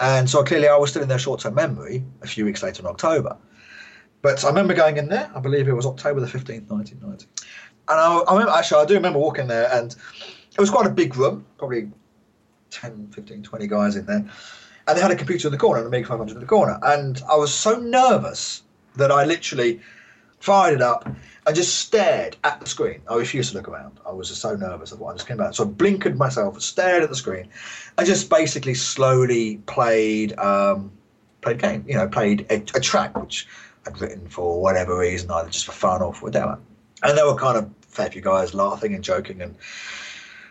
and 0.00 0.28
so 0.28 0.42
clearly 0.42 0.68
I 0.68 0.76
was 0.76 0.90
still 0.90 1.02
in 1.02 1.08
their 1.08 1.18
short 1.18 1.40
term 1.40 1.54
memory. 1.54 2.04
A 2.22 2.26
few 2.26 2.44
weeks 2.44 2.62
later 2.62 2.82
in 2.82 2.86
October. 2.86 3.36
But 4.22 4.44
I 4.44 4.48
remember 4.48 4.74
going 4.74 4.98
in 4.98 5.08
there. 5.08 5.30
I 5.34 5.40
believe 5.40 5.66
it 5.66 5.72
was 5.72 5.86
October 5.86 6.20
the 6.20 6.28
fifteenth, 6.28 6.70
nineteen 6.70 7.00
ninety, 7.00 7.26
and 7.88 7.98
I, 7.98 8.18
I 8.18 8.32
remember 8.32 8.52
actually 8.52 8.82
I 8.82 8.86
do 8.86 8.94
remember 8.94 9.18
walking 9.18 9.46
there, 9.46 9.70
and 9.72 9.94
it 10.52 10.60
was 10.60 10.70
quite 10.70 10.86
a 10.86 10.90
big 10.90 11.16
room, 11.16 11.46
probably 11.56 11.90
10, 12.70 13.08
15, 13.12 13.42
20 13.42 13.66
guys 13.66 13.96
in 13.96 14.06
there. 14.06 14.24
And 14.86 14.96
they 14.96 15.00
had 15.00 15.10
a 15.10 15.16
computer 15.16 15.48
in 15.48 15.52
the 15.52 15.58
corner 15.58 15.78
and 15.78 15.86
Amiga 15.86 16.08
500 16.08 16.34
in 16.34 16.40
the 16.40 16.46
corner. 16.46 16.78
And 16.82 17.22
I 17.30 17.36
was 17.36 17.52
so 17.52 17.78
nervous 17.78 18.62
that 18.96 19.10
I 19.10 19.24
literally 19.24 19.80
fired 20.40 20.74
it 20.74 20.82
up 20.82 21.06
and 21.46 21.56
just 21.56 21.78
stared 21.78 22.36
at 22.44 22.60
the 22.60 22.66
screen. 22.66 23.00
I 23.08 23.16
refused 23.16 23.52
to 23.52 23.58
look 23.58 23.68
around. 23.68 24.00
I 24.06 24.12
was 24.12 24.28
just 24.28 24.40
so 24.40 24.56
nervous 24.56 24.92
of 24.92 25.00
what 25.00 25.12
I 25.12 25.16
just 25.16 25.28
came 25.28 25.40
out. 25.40 25.54
So 25.54 25.64
I 25.64 25.68
blinkered 25.68 26.16
myself, 26.16 26.60
stared 26.60 27.02
at 27.02 27.10
the 27.10 27.16
screen, 27.16 27.48
and 27.98 28.06
just 28.06 28.28
basically 28.30 28.74
slowly 28.74 29.58
played 29.66 30.38
um, 30.38 30.90
played 31.42 31.58
game. 31.58 31.84
You 31.86 31.94
know, 31.94 32.08
played 32.08 32.46
a, 32.50 32.56
a 32.74 32.80
track 32.80 33.16
which 33.20 33.46
I'd 33.86 34.00
written 34.00 34.28
for 34.28 34.60
whatever 34.60 34.98
reason, 34.98 35.30
either 35.30 35.50
just 35.50 35.66
for 35.66 35.72
fun 35.72 36.02
or 36.02 36.12
for 36.12 36.30
demo. 36.30 36.58
And 37.02 37.16
there 37.16 37.26
were 37.26 37.36
kind 37.36 37.56
of 37.56 37.64
a 37.64 37.70
fair 37.86 38.10
few 38.10 38.22
guys 38.22 38.54
laughing 38.54 38.94
and 38.94 39.02
joking 39.02 39.40
and 39.40 39.56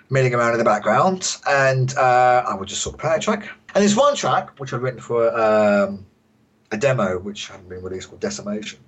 milling 0.09 0.33
around 0.33 0.53
in 0.53 0.57
the 0.57 0.65
background, 0.65 1.37
and 1.47 1.95
uh, 1.95 2.43
I 2.47 2.55
would 2.55 2.67
just 2.67 2.81
sort 2.81 2.95
of 2.95 3.01
play 3.01 3.15
a 3.15 3.19
track. 3.19 3.49
And 3.75 3.83
there's 3.83 3.95
one 3.95 4.15
track 4.15 4.59
which 4.59 4.73
I'd 4.73 4.81
written 4.81 4.99
for 4.99 5.29
um, 5.39 6.05
a 6.72 6.78
demo 6.78 7.20
which 7.20 7.47
hadn't 7.47 7.70
been 7.70 7.82
released 7.82 8.09
called 8.09 8.22
Decimation. 8.22 8.80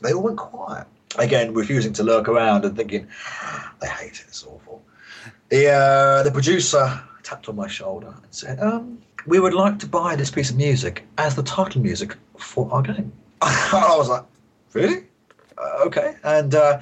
They 0.00 0.12
all 0.12 0.22
went 0.22 0.38
quiet. 0.38 0.86
Again, 1.18 1.54
refusing 1.54 1.92
to 1.94 2.02
lurk 2.02 2.28
around 2.28 2.64
and 2.64 2.76
thinking, 2.76 3.06
they 3.80 3.88
hate 3.88 4.12
it, 4.12 4.24
it's 4.28 4.44
awful. 4.44 4.82
The, 5.50 5.68
uh, 5.68 6.22
the 6.22 6.30
producer 6.30 7.00
tapped 7.22 7.48
on 7.48 7.56
my 7.56 7.68
shoulder 7.68 8.08
and 8.08 8.26
said, 8.30 8.58
um, 8.60 8.98
We 9.26 9.38
would 9.38 9.54
like 9.54 9.78
to 9.80 9.86
buy 9.86 10.16
this 10.16 10.30
piece 10.30 10.50
of 10.50 10.56
music 10.56 11.04
as 11.18 11.34
the 11.36 11.42
title 11.42 11.82
music 11.82 12.16
for 12.38 12.72
our 12.72 12.82
game. 12.82 13.12
I 13.42 13.94
was 13.96 14.08
like, 14.08 14.24
Really? 14.72 15.04
Uh, 15.58 15.84
okay. 15.86 16.16
And 16.24 16.54
uh, 16.54 16.80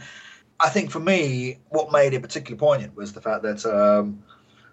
I 0.61 0.69
think 0.69 0.91
for 0.91 1.01
me, 1.01 1.59
what 1.71 1.91
made 1.93 2.15
it 2.15 2.23
particularly 2.23 2.59
poignant 2.59 2.97
was 2.97 3.13
the 3.13 3.21
fact 3.21 3.43
that, 3.43 3.67
um, 3.67 4.23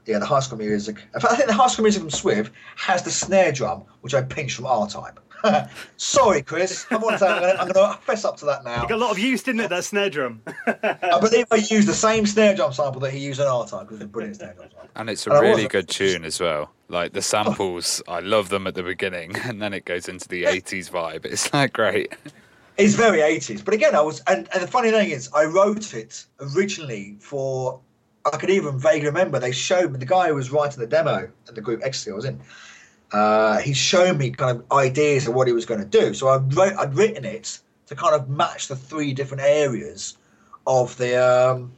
yeah, 0.06 0.20
the 0.20 0.26
high 0.26 0.40
school 0.40 0.58
music. 0.58 1.04
In 1.14 1.20
fact, 1.20 1.34
I 1.34 1.36
think 1.36 1.48
the 1.48 1.56
high 1.56 1.68
school 1.68 1.84
music 1.84 2.02
from 2.02 2.12
Swiv 2.12 2.52
has 2.76 3.04
the 3.04 3.12
snare 3.12 3.52
drum, 3.52 3.84
which 4.02 4.14
I 4.14 4.22
pinched 4.22 4.56
from 4.56 4.66
R 4.68 4.88
Type. 4.88 5.20
Sorry, 5.98 6.42
Chris. 6.42 6.86
I'm 6.90 7.02
going 7.02 7.18
to 7.18 8.00
fess 8.02 8.26
up 8.26 8.38
to 8.38 8.46
that 8.46 8.64
now. 8.64 8.84
It 8.84 8.90
got 8.90 8.96
a 8.96 8.98
lot 8.98 9.12
of 9.12 9.20
use, 9.20 9.44
didn't 9.44 9.62
it, 9.62 9.70
that 9.70 9.84
snare 9.84 10.10
drum? 10.10 10.42
I 10.68 11.20
believe 11.20 11.46
I 11.52 11.56
used 11.56 11.88
the 11.88 11.94
same 11.94 12.26
snare 12.26 12.56
drum 12.56 12.74
sample 12.74 13.02
that 13.02 13.12
he 13.12 13.20
used 13.20 13.40
in 13.40 13.48
R 13.48 13.68
Type 13.68 13.82
because 13.82 13.98
it's 13.98 14.06
a 14.06 14.08
brilliant 14.08 14.38
snare 14.38 14.54
drum 14.54 14.70
sample. 14.70 14.90
And 14.96 15.10
it's 15.10 15.28
a 15.28 15.32
really 15.40 15.68
good 15.68 15.88
tune 15.88 16.26
as 16.26 16.40
well. 16.40 16.72
Like 16.90 17.14
the 17.14 17.22
samples, 17.22 18.02
I 18.08 18.20
love 18.20 18.50
them 18.50 18.66
at 18.68 18.76
the 18.76 18.84
beginning, 18.84 19.36
and 19.44 19.62
then 19.62 19.74
it 19.74 19.86
goes 19.86 20.08
into 20.08 20.28
the 20.28 20.44
80s 20.44 20.90
vibe. 20.90 21.26
It's 21.26 21.54
like 21.54 21.74
great. 21.74 22.14
It's 22.78 22.94
very 22.94 23.20
80s. 23.20 23.66
But 23.66 23.74
again, 23.74 23.96
I 23.96 24.02
was, 24.02 24.22
and, 24.28 24.48
and 24.54 24.62
the 24.62 24.68
funny 24.68 24.92
thing 24.92 25.10
is, 25.10 25.30
I 25.34 25.46
wrote 25.46 25.94
it 25.94 26.26
originally 26.40 27.18
for, 27.20 27.80
I 28.32 28.38
could 28.38 28.52
even 28.52 28.78
vaguely 28.80 29.08
remember, 29.08 29.40
they 29.40 29.52
showed 29.52 29.92
me, 29.92 29.98
the 29.98 30.06
guy 30.06 30.28
who 30.28 30.36
was 30.36 30.52
writing 30.52 30.80
the 30.80 30.88
demo 30.88 31.30
and 31.48 31.58
the 31.58 31.62
group 31.62 31.82
Ecstasy 31.84 32.12
I 32.12 32.14
was 32.14 32.26
in, 32.26 32.40
uh, 33.12 33.58
he 33.60 33.74
showed 33.74 34.18
me 34.18 34.32
kind 34.32 34.58
of 34.58 34.72
ideas 34.72 35.28
of 35.28 35.34
what 35.34 35.48
he 35.48 35.54
was 35.54 35.66
going 35.66 35.80
to 35.80 35.86
do. 35.86 36.14
So 36.14 36.28
I 36.28 36.38
wrote, 36.38 36.74
I'd 36.78 36.94
written 36.96 37.26
it 37.26 37.60
to 37.88 37.96
kind 37.96 38.14
of 38.14 38.30
match 38.30 38.68
the 38.68 38.76
three 38.76 39.14
different 39.14 39.44
areas 39.44 40.18
of 40.66 40.98
the 40.98 41.16
um, 41.16 41.72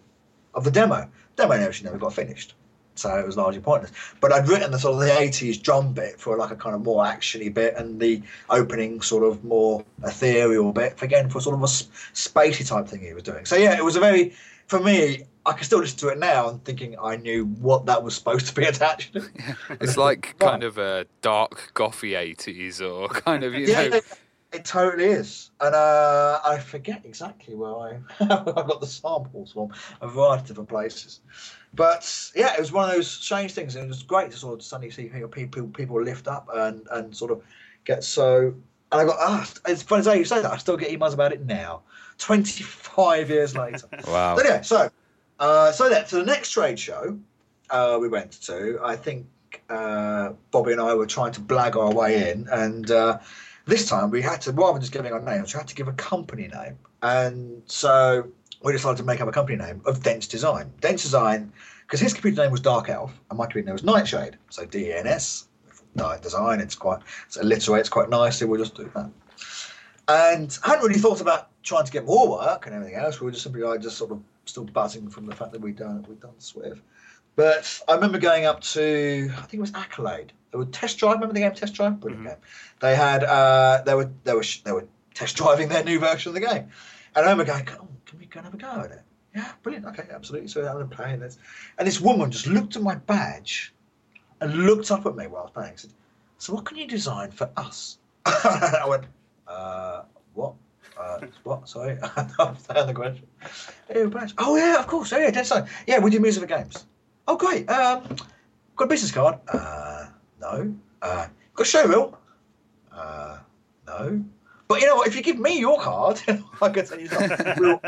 of 0.55 0.63
the 0.63 0.71
demo. 0.71 1.07
Demo 1.35 1.53
actually 1.53 1.85
never 1.85 1.99
got 1.99 2.13
finished, 2.13 2.55
so 2.95 3.15
it 3.15 3.25
was 3.25 3.37
largely 3.37 3.61
pointless. 3.61 3.91
But 4.19 4.33
I'd 4.33 4.47
written 4.47 4.71
the 4.71 4.79
sort 4.79 4.95
of 4.95 5.01
the 5.01 5.13
'80s 5.13 5.61
drum 5.61 5.93
bit 5.93 6.19
for 6.19 6.35
like 6.35 6.51
a 6.51 6.55
kind 6.55 6.75
of 6.75 6.81
more 6.81 7.03
actiony 7.03 7.53
bit, 7.53 7.75
and 7.77 7.99
the 7.99 8.21
opening 8.49 9.01
sort 9.01 9.23
of 9.23 9.43
more 9.43 9.85
ethereal 10.03 10.73
bit 10.73 10.97
for 10.97 11.05
again 11.05 11.29
for 11.29 11.39
sort 11.39 11.55
of 11.55 11.61
a 11.61 11.67
spacey 11.67 12.67
type 12.67 12.87
thing 12.87 13.01
he 13.01 13.13
was 13.13 13.23
doing. 13.23 13.45
So 13.45 13.55
yeah, 13.55 13.77
it 13.77 13.85
was 13.85 13.95
a 13.95 13.99
very 13.99 14.33
for 14.67 14.79
me. 14.79 15.25
I 15.49 15.53
can 15.53 15.63
still 15.63 15.79
listen 15.79 15.97
to 15.99 16.09
it 16.09 16.19
now 16.19 16.47
and 16.47 16.63
thinking 16.63 16.95
I 17.01 17.15
knew 17.15 17.45
what 17.45 17.87
that 17.87 18.03
was 18.03 18.13
supposed 18.13 18.45
to 18.47 18.53
be 18.53 18.65
attached 18.65 19.13
to. 19.13 19.27
It's 19.81 19.97
like 19.97 20.35
kind 20.39 20.63
of 20.63 20.77
a 20.77 21.07
dark 21.21 21.71
gothy 21.73 22.11
80s 22.11 22.81
or 22.81 23.07
kind 23.27 23.43
of, 23.43 23.55
you 23.55 23.65
yeah, 23.65 23.87
know. 23.87 24.01
It 24.51 24.65
totally 24.65 25.05
is, 25.05 25.51
and 25.61 25.75
uh, 25.75 26.39
I 26.43 26.57
forget 26.57 27.01
exactly 27.03 27.53
where 27.53 27.75
I 27.75 27.99
I 28.19 28.25
got 28.25 28.81
the 28.81 28.87
samples 28.87 29.51
from 29.51 29.71
a 30.01 30.07
variety 30.07 30.41
of 30.41 30.47
different 30.47 30.69
places. 30.69 31.19
But 31.75 32.31
yeah, 32.35 32.53
it 32.55 32.59
was 32.59 32.71
one 32.71 32.89
of 32.89 32.95
those 32.95 33.07
strange 33.07 33.53
things, 33.53 33.75
and 33.75 33.85
it 33.85 33.87
was 33.87 34.01
great 34.01 34.31
to 34.31 34.37
sort 34.37 34.55
of 34.55 34.65
suddenly 34.65 34.89
see 34.89 35.07
people 35.31 35.67
people 35.67 36.01
lift 36.01 36.27
up 36.27 36.47
and 36.51 36.87
and 36.89 37.15
sort 37.15 37.29
of 37.29 37.43
get 37.85 38.03
so. 38.03 38.55
And 38.91 39.01
I 39.01 39.05
got 39.05 39.17
ah, 39.19 39.47
it's 39.67 39.83
funny 39.83 39.99
as 39.99 40.17
you 40.17 40.25
say 40.25 40.41
that. 40.41 40.51
I 40.51 40.57
still 40.57 40.77
get 40.77 40.89
emails 40.89 41.13
about 41.13 41.31
it 41.31 41.45
now, 41.45 41.83
twenty 42.17 42.63
five 42.63 43.29
years 43.29 43.55
later. 43.55 43.87
Wow. 44.07 44.35
But 44.35 44.47
anyway, 44.47 44.63
so 44.63 44.89
uh, 45.39 45.71
so 45.71 45.89
then 45.89 46.05
for 46.05 46.17
the 46.17 46.25
next 46.25 46.51
trade 46.51 46.79
show 46.79 47.17
uh, 47.69 47.97
we 47.99 48.07
went 48.07 48.31
to, 48.43 48.79
I 48.83 48.95
think 48.95 49.25
uh, 49.69 50.33
Bobby 50.51 50.71
and 50.71 50.81
I 50.81 50.93
were 50.93 51.05
trying 51.05 51.31
to 51.33 51.41
blag 51.41 51.75
our 51.75 51.93
way 51.93 52.31
in, 52.31 52.47
and 52.51 52.91
uh, 52.91 53.19
this 53.65 53.87
time 53.87 54.09
we 54.09 54.21
had 54.21 54.41
to, 54.41 54.51
rather 54.51 54.73
than 54.73 54.81
just 54.81 54.93
giving 54.93 55.13
our 55.13 55.21
names, 55.21 55.53
we 55.53 55.57
had 55.57 55.67
to 55.67 55.75
give 55.75 55.87
a 55.87 55.93
company 55.93 56.47
name. 56.47 56.77
And 57.01 57.61
so 57.65 58.27
we 58.63 58.73
decided 58.73 58.97
to 58.97 59.03
make 59.03 59.21
up 59.21 59.27
a 59.27 59.31
company 59.31 59.57
name 59.57 59.81
of 59.85 60.03
Dense 60.03 60.27
Design. 60.27 60.71
Dense 60.81 61.03
Design, 61.03 61.51
because 61.83 61.99
his 61.99 62.13
computer 62.13 62.41
name 62.41 62.51
was 62.51 62.61
Dark 62.61 62.89
Elf, 62.89 63.11
and 63.29 63.37
my 63.37 63.45
computer 63.45 63.67
name 63.67 63.73
was 63.73 63.83
Nightshade. 63.83 64.37
So 64.49 64.65
D 64.65 64.91
N 64.93 65.07
S, 65.07 65.45
Night 65.95 66.21
design, 66.21 66.59
it's 66.59 66.75
quite, 66.75 66.99
it's 67.25 67.37
alliterates 67.37 67.89
quite 67.89 68.09
nicely, 68.09 68.45
we'll 68.45 68.59
just 68.59 68.75
do 68.75 68.91
that. 68.95 69.09
And 70.07 70.59
I 70.63 70.69
hadn't 70.69 70.85
really 70.85 70.99
thought 70.99 71.19
about 71.19 71.49
trying 71.63 71.85
to 71.85 71.91
get 71.91 72.05
more 72.05 72.29
work 72.29 72.67
and 72.67 72.75
everything 72.75 72.95
else. 72.95 73.19
We 73.19 73.25
were 73.25 73.31
just 73.31 73.43
simply 73.43 73.61
like, 73.61 73.81
just 73.81 73.97
sort 73.97 74.11
of 74.11 74.19
still 74.49 74.65
buzzing 74.65 75.09
from 75.09 75.25
the 75.25 75.35
fact 75.35 75.51
that 75.53 75.61
we'd 75.61 75.77
done 75.77 76.05
we'd 76.09 76.19
done 76.19 76.33
SWIV. 76.39 76.79
But 77.35 77.81
I 77.87 77.95
remember 77.95 78.17
going 78.17 78.45
up 78.45 78.59
to 78.61 79.29
I 79.33 79.41
think 79.41 79.53
it 79.55 79.61
was 79.61 79.73
Accolade. 79.73 80.33
They 80.51 80.57
were 80.57 80.65
test 80.65 80.97
drive. 80.97 81.15
Remember 81.15 81.33
the 81.33 81.41
game 81.41 81.53
Test 81.53 81.75
Drive? 81.75 81.99
Brilliant 81.99 82.25
Mhm. 82.25 82.29
game. 82.29 82.37
They 82.79 82.95
had 82.95 83.23
uh, 83.23 83.83
they 83.85 83.93
were 83.93 84.09
they 84.23 84.33
were 84.33 84.43
they 84.65 84.71
were 84.71 84.87
test 85.13 85.35
driving 85.37 85.69
their 85.69 85.83
new 85.83 85.99
version 85.99 86.29
of 86.29 86.33
the 86.33 86.39
game, 86.41 86.69
and 87.15 87.25
I 87.25 87.29
remember 87.29 87.45
going, 87.45 87.67
oh, 87.79 87.87
"Can 88.05 88.19
we 88.19 88.25
go 88.25 88.39
and 88.39 88.45
have 88.45 88.53
a 88.53 88.57
go 88.57 88.67
at 88.83 88.91
it?" 88.91 89.03
Yeah, 89.35 89.51
brilliant. 89.61 89.85
Okay, 89.85 90.07
absolutely. 90.11 90.47
So 90.47 90.65
I'm 90.67 90.89
playing 90.89 91.19
this, 91.19 91.37
and 91.77 91.87
this 91.87 92.01
woman 92.01 92.31
just 92.31 92.47
looked 92.47 92.75
at 92.75 92.81
my 92.81 92.95
badge, 92.95 93.73
and 94.41 94.53
looked 94.65 94.89
up 94.91 95.05
at 95.05 95.15
me 95.15 95.27
while 95.27 95.41
I 95.41 95.45
was 95.45 95.51
playing. 95.53 95.77
Said, 95.77 95.91
"So 96.39 96.53
what 96.53 96.65
can 96.65 96.77
you 96.77 96.87
design 96.87 97.29
for 97.31 97.49
us?" 97.55 97.99
I 98.25 98.85
went, 98.87 99.05
uh, 99.47 100.03
"What?" 100.33 100.55
Uh, 100.99 101.19
what? 101.43 101.69
Sorry, 101.69 101.97
I 102.03 102.23
don't 102.23 102.39
understand 102.49 102.89
the 102.89 102.93
question. 102.93 103.27
Oh. 103.95 104.27
Oh 104.37 104.55
yeah, 104.57 104.77
of 104.79 104.87
course. 104.87 105.13
Oh 105.13 105.17
yeah, 105.17 105.31
dead 105.31 105.45
sign. 105.45 105.67
Yeah, 105.87 105.99
we 105.99 106.11
do 106.11 106.19
music 106.19 106.41
for 106.41 106.47
games. 106.47 106.85
Oh 107.27 107.37
great. 107.37 107.69
Um, 107.69 108.03
got 108.75 108.85
a 108.85 108.87
business 108.87 109.11
card? 109.11 109.39
Uh, 109.47 110.07
no. 110.41 110.73
Uh, 111.01 111.27
got 111.53 111.67
a 111.67 111.69
showreel? 111.69 112.15
Uh, 112.91 113.37
no. 113.87 114.23
But 114.67 114.81
you 114.81 114.87
know 114.87 114.97
what? 114.97 115.07
If 115.07 115.15
you 115.15 115.21
give 115.23 115.39
me 115.39 115.59
your 115.59 115.79
card, 115.79 116.21
I 116.61 116.69
can 116.69 116.85
tell 116.85 116.99
you 116.99 117.07
something. 117.07 117.79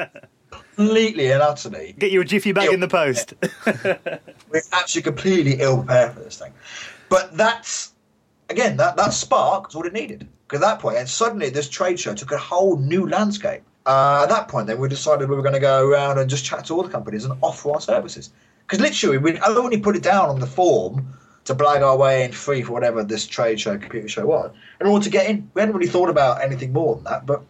Completely 0.76 1.32
and 1.32 1.42
utterly, 1.42 1.96
Get 1.98 2.12
you 2.12 2.22
a 2.22 2.26
jiffy 2.26 2.54
bag 2.54 2.74
in 2.74 2.80
the 2.80 2.88
post. 2.88 3.34
we're 4.50 4.62
actually 4.72 5.02
completely 5.02 5.56
ill 5.60 5.78
prepared 5.78 6.14
for 6.14 6.22
this 6.22 6.38
thing. 6.38 6.54
But 7.10 7.36
that's 7.38 7.94
again 8.50 8.78
that 8.78 8.96
that 8.98 9.14
spark 9.14 9.70
is 9.70 9.76
all 9.76 9.86
it 9.86 9.94
needed. 9.94 10.28
At 10.54 10.62
that 10.62 10.80
point, 10.80 10.98
and 10.98 11.08
suddenly 11.08 11.50
this 11.50 11.70
trade 11.70 12.00
show 12.00 12.14
took 12.14 12.32
a 12.32 12.38
whole 12.38 12.78
new 12.78 13.08
landscape. 13.08 13.62
Uh, 13.86 14.22
at 14.24 14.30
that 14.30 14.48
point, 14.48 14.68
then 14.68 14.80
we 14.80 14.88
decided 14.88 15.30
we 15.30 15.36
were 15.36 15.42
going 15.42 15.54
to 15.54 15.60
go 15.60 15.88
around 15.88 16.20
and 16.20 16.30
just 16.30 16.46
chat 16.46 16.66
to 16.66 16.76
all 16.76 16.84
the 16.84 16.90
companies 16.90 17.26
and 17.26 17.34
offer 17.42 17.72
our 17.72 17.82
services. 17.82 18.32
Because 18.62 18.80
literally, 18.80 19.18
we 19.18 19.40
only 19.40 19.78
put 19.78 19.96
it 19.96 20.04
down 20.04 20.30
on 20.30 20.40
the 20.40 20.48
form 20.48 21.14
to 21.46 21.56
blag 21.56 21.82
our 21.82 21.98
way 21.98 22.24
in 22.24 22.32
free 22.32 22.62
for 22.62 22.74
whatever 22.74 23.04
this 23.04 23.26
trade 23.26 23.60
show, 23.60 23.78
computer 23.78 24.08
show 24.08 24.26
was. 24.26 24.52
In 24.80 24.88
order 24.88 25.04
to 25.04 25.10
get 25.10 25.28
in, 25.28 25.50
we 25.54 25.62
hadn't 25.62 25.76
really 25.76 25.90
thought 25.90 26.10
about 26.10 26.44
anything 26.44 26.72
more 26.72 26.96
than 26.96 27.04
that, 27.06 27.26
but 27.26 27.42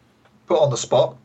put 0.47 0.60
on 0.60 0.70
the 0.70 0.78
spot, 0.78 1.18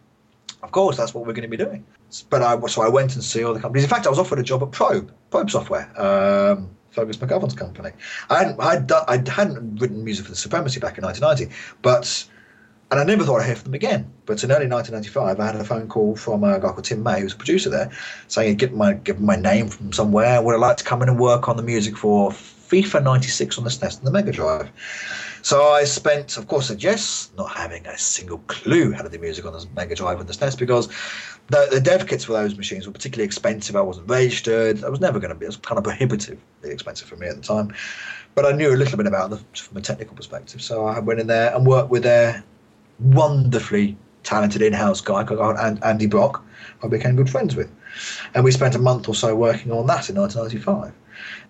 of 0.63 0.73
course, 0.73 0.97
that's 0.97 1.15
what 1.15 1.27
we're 1.27 1.33
going 1.33 1.49
to 1.49 1.57
be 1.57 1.57
doing. 1.57 1.85
But 2.31 2.43
I 2.43 2.59
so 2.67 2.83
I 2.83 2.89
went 2.89 3.15
and 3.15 3.23
see 3.23 3.45
all 3.45 3.55
the 3.55 3.61
companies. 3.61 3.85
In 3.85 3.91
fact, 3.91 4.07
I 4.07 4.11
was 4.11 4.19
offered 4.19 4.39
a 4.39 4.43
job 4.43 4.63
at 4.63 4.71
Probe, 4.73 5.13
Probe 5.31 5.51
Software, 5.51 5.89
um, 6.01 6.71
Fergus 6.97 7.19
McGovern's 7.19 7.55
company. 7.55 7.91
I 8.31 8.39
hadn't, 8.39 8.61
I'd 8.61 8.87
done, 8.87 9.05
I 9.07 9.23
hadn't 9.31 9.81
written 9.81 10.03
music 10.03 10.25
for 10.25 10.33
the 10.33 10.37
Supremacy 10.37 10.81
back 10.81 10.97
in 10.97 11.05
1990, 11.05 11.55
but 11.83 12.27
and 12.91 13.01
I 13.01 13.05
never 13.05 13.25
thought 13.25 13.41
I'd 13.41 13.47
hear 13.47 13.57
from 13.57 13.65
them 13.65 13.75
again. 13.75 14.11
But 14.27 14.43
in 14.45 14.51
early 14.51 14.69
1995, 14.69 15.41
I 15.41 15.47
had 15.47 15.57
a 15.57 15.65
phone 15.65 15.89
call 15.89 16.17
from 16.17 16.43
a 16.45 16.59
guy 16.59 16.69
called 16.69 16.85
Tim 16.85 17.03
May, 17.03 17.19
who 17.19 17.25
was 17.25 17.35
a 17.35 17.37
producer 17.37 17.69
there, 17.69 17.91
saying 18.29 18.49
he'd 18.49 18.59
given 18.59 18.79
my 18.79 18.99
my 19.19 19.37
name 19.37 19.69
from 19.69 19.93
somewhere. 19.93 20.41
Would 20.41 20.55
I 20.55 20.59
like 20.59 20.79
to 20.79 20.85
come 20.85 21.03
in 21.03 21.09
and 21.09 21.19
work 21.19 21.49
on 21.49 21.57
the 21.57 21.63
music 21.63 21.97
for 21.97 22.31
FIFA 22.31 23.03
96 23.03 23.59
on 23.59 23.65
the 23.65 23.71
SNES 23.71 23.99
and 23.99 24.07
the 24.07 24.13
Mega 24.13 24.33
Drive? 24.33 24.71
So 25.43 25.63
I 25.65 25.85
spent, 25.85 26.39
of 26.39 26.49
course, 26.49 26.69
said 26.69 26.83
yes, 26.83 27.31
not 27.37 27.55
having 27.55 27.87
a 27.87 27.99
single 27.99 28.39
clue 28.47 28.93
how 28.93 29.03
to 29.03 29.09
do 29.09 29.19
music 29.19 29.45
on 29.45 29.53
the 29.53 29.67
Mega 29.77 29.95
Drive 29.95 30.19
and 30.19 30.29
the 30.29 30.33
SNES 30.33 30.59
because 30.59 30.89
the, 31.49 31.69
the 31.71 31.81
dev 31.81 32.07
kits 32.07 32.25
for 32.25 32.33
those 32.33 32.57
machines 32.57 32.87
were 32.87 32.93
particularly 32.93 33.27
expensive. 33.27 33.77
I 33.77 33.81
wasn't 33.81 34.11
registered. 34.11 34.83
I 34.83 34.89
was 34.89 35.01
never 35.01 35.21
going 35.21 35.33
to 35.33 35.35
be. 35.35 35.45
It 35.45 35.49
was 35.49 35.57
kind 35.57 35.79
of 35.79 35.85
prohibitively 35.85 36.39
expensive 36.65 37.09
for 37.09 37.17
me 37.17 37.29
at 37.29 37.37
the 37.37 37.43
time. 37.43 37.75
But 38.35 38.47
I 38.47 38.53
knew 38.53 38.75
a 38.75 38.77
little 38.77 38.97
bit 38.97 39.07
about 39.07 39.31
them 39.31 39.45
from 39.55 39.77
a 39.77 39.81
technical 39.81 40.17
perspective. 40.17 40.61
So 40.61 40.87
I 40.87 40.99
went 40.99 41.21
in 41.21 41.27
there 41.27 41.55
and 41.55 41.67
worked 41.67 41.91
with 41.91 42.03
their 42.03 42.45
wonderfully 42.99 43.97
talented 44.25 44.61
in-house 44.61 45.01
guy 45.01 45.25
called 45.25 45.57
Andy 45.83 46.07
Brock. 46.07 46.45
I 46.83 46.89
became 46.89 47.17
good 47.17 47.31
friends 47.31 47.55
with, 47.55 47.71
and 48.35 48.45
we 48.45 48.51
spent 48.51 48.75
a 48.75 48.79
month 48.79 49.09
or 49.09 49.15
so 49.15 49.35
working 49.35 49.73
on 49.73 49.87
that 49.87 50.11
in 50.11 50.17
1995. 50.17 50.93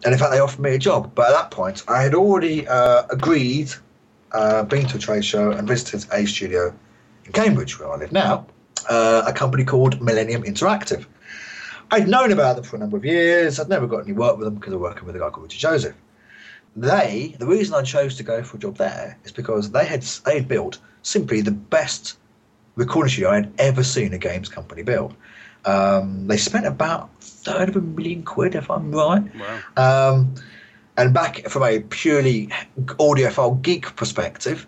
And 0.04 0.12
in 0.12 0.18
fact, 0.18 0.30
they 0.30 0.38
offered 0.38 0.60
me 0.60 0.74
a 0.74 0.78
job. 0.78 1.12
But 1.14 1.28
at 1.28 1.32
that 1.32 1.50
point, 1.50 1.82
I 1.88 2.02
had 2.02 2.14
already 2.14 2.68
uh, 2.68 3.04
agreed, 3.10 3.72
uh, 4.32 4.62
been 4.64 4.86
to 4.86 4.96
a 4.96 5.00
trade 5.00 5.24
show 5.24 5.50
and 5.50 5.66
visited 5.66 6.06
a 6.12 6.26
studio 6.26 6.72
in 7.24 7.32
Cambridge, 7.32 7.80
where 7.80 7.90
I 7.90 7.96
live 7.96 8.12
now, 8.12 8.46
uh, 8.88 9.24
a 9.26 9.32
company 9.32 9.64
called 9.64 10.00
Millennium 10.00 10.42
Interactive. 10.42 11.06
I'd 11.90 12.08
known 12.08 12.32
about 12.32 12.56
them 12.56 12.64
for 12.64 12.76
a 12.76 12.78
number 12.78 12.96
of 12.96 13.04
years. 13.04 13.60
I'd 13.60 13.68
never 13.68 13.86
got 13.86 14.04
any 14.04 14.12
work 14.12 14.36
with 14.36 14.46
them 14.46 14.56
because 14.56 14.72
I 14.72 14.76
was 14.76 14.82
working 14.82 15.06
with 15.06 15.16
a 15.16 15.18
guy 15.18 15.30
called 15.30 15.44
Richard 15.44 15.60
Joseph. 15.60 15.94
They, 16.74 17.34
the 17.38 17.46
reason 17.46 17.74
I 17.74 17.82
chose 17.82 18.16
to 18.16 18.22
go 18.22 18.42
for 18.42 18.56
a 18.56 18.60
job 18.60 18.76
there 18.76 19.16
is 19.24 19.32
because 19.32 19.70
they 19.70 19.86
had 19.86 20.02
they 20.02 20.34
had 20.34 20.48
built 20.48 20.78
simply 21.02 21.40
the 21.40 21.52
best 21.52 22.18
recording 22.74 23.10
studio 23.10 23.30
I 23.30 23.36
had 23.36 23.52
ever 23.58 23.82
seen 23.82 24.12
a 24.12 24.18
games 24.18 24.48
company 24.48 24.82
build. 24.82 25.14
Um, 25.64 26.26
they 26.26 26.36
spent 26.36 26.66
about 26.66 27.10
a 27.18 27.22
third 27.22 27.68
of 27.70 27.76
a 27.76 27.80
million 27.80 28.22
quid, 28.22 28.54
if 28.54 28.70
I'm 28.70 28.92
right. 28.92 29.22
Wow. 29.76 30.10
Um, 30.12 30.34
and 30.96 31.12
back 31.12 31.48
from 31.48 31.62
a 31.62 31.80
purely 31.80 32.48
audiophile 32.78 33.60
geek 33.62 33.96
perspective, 33.96 34.66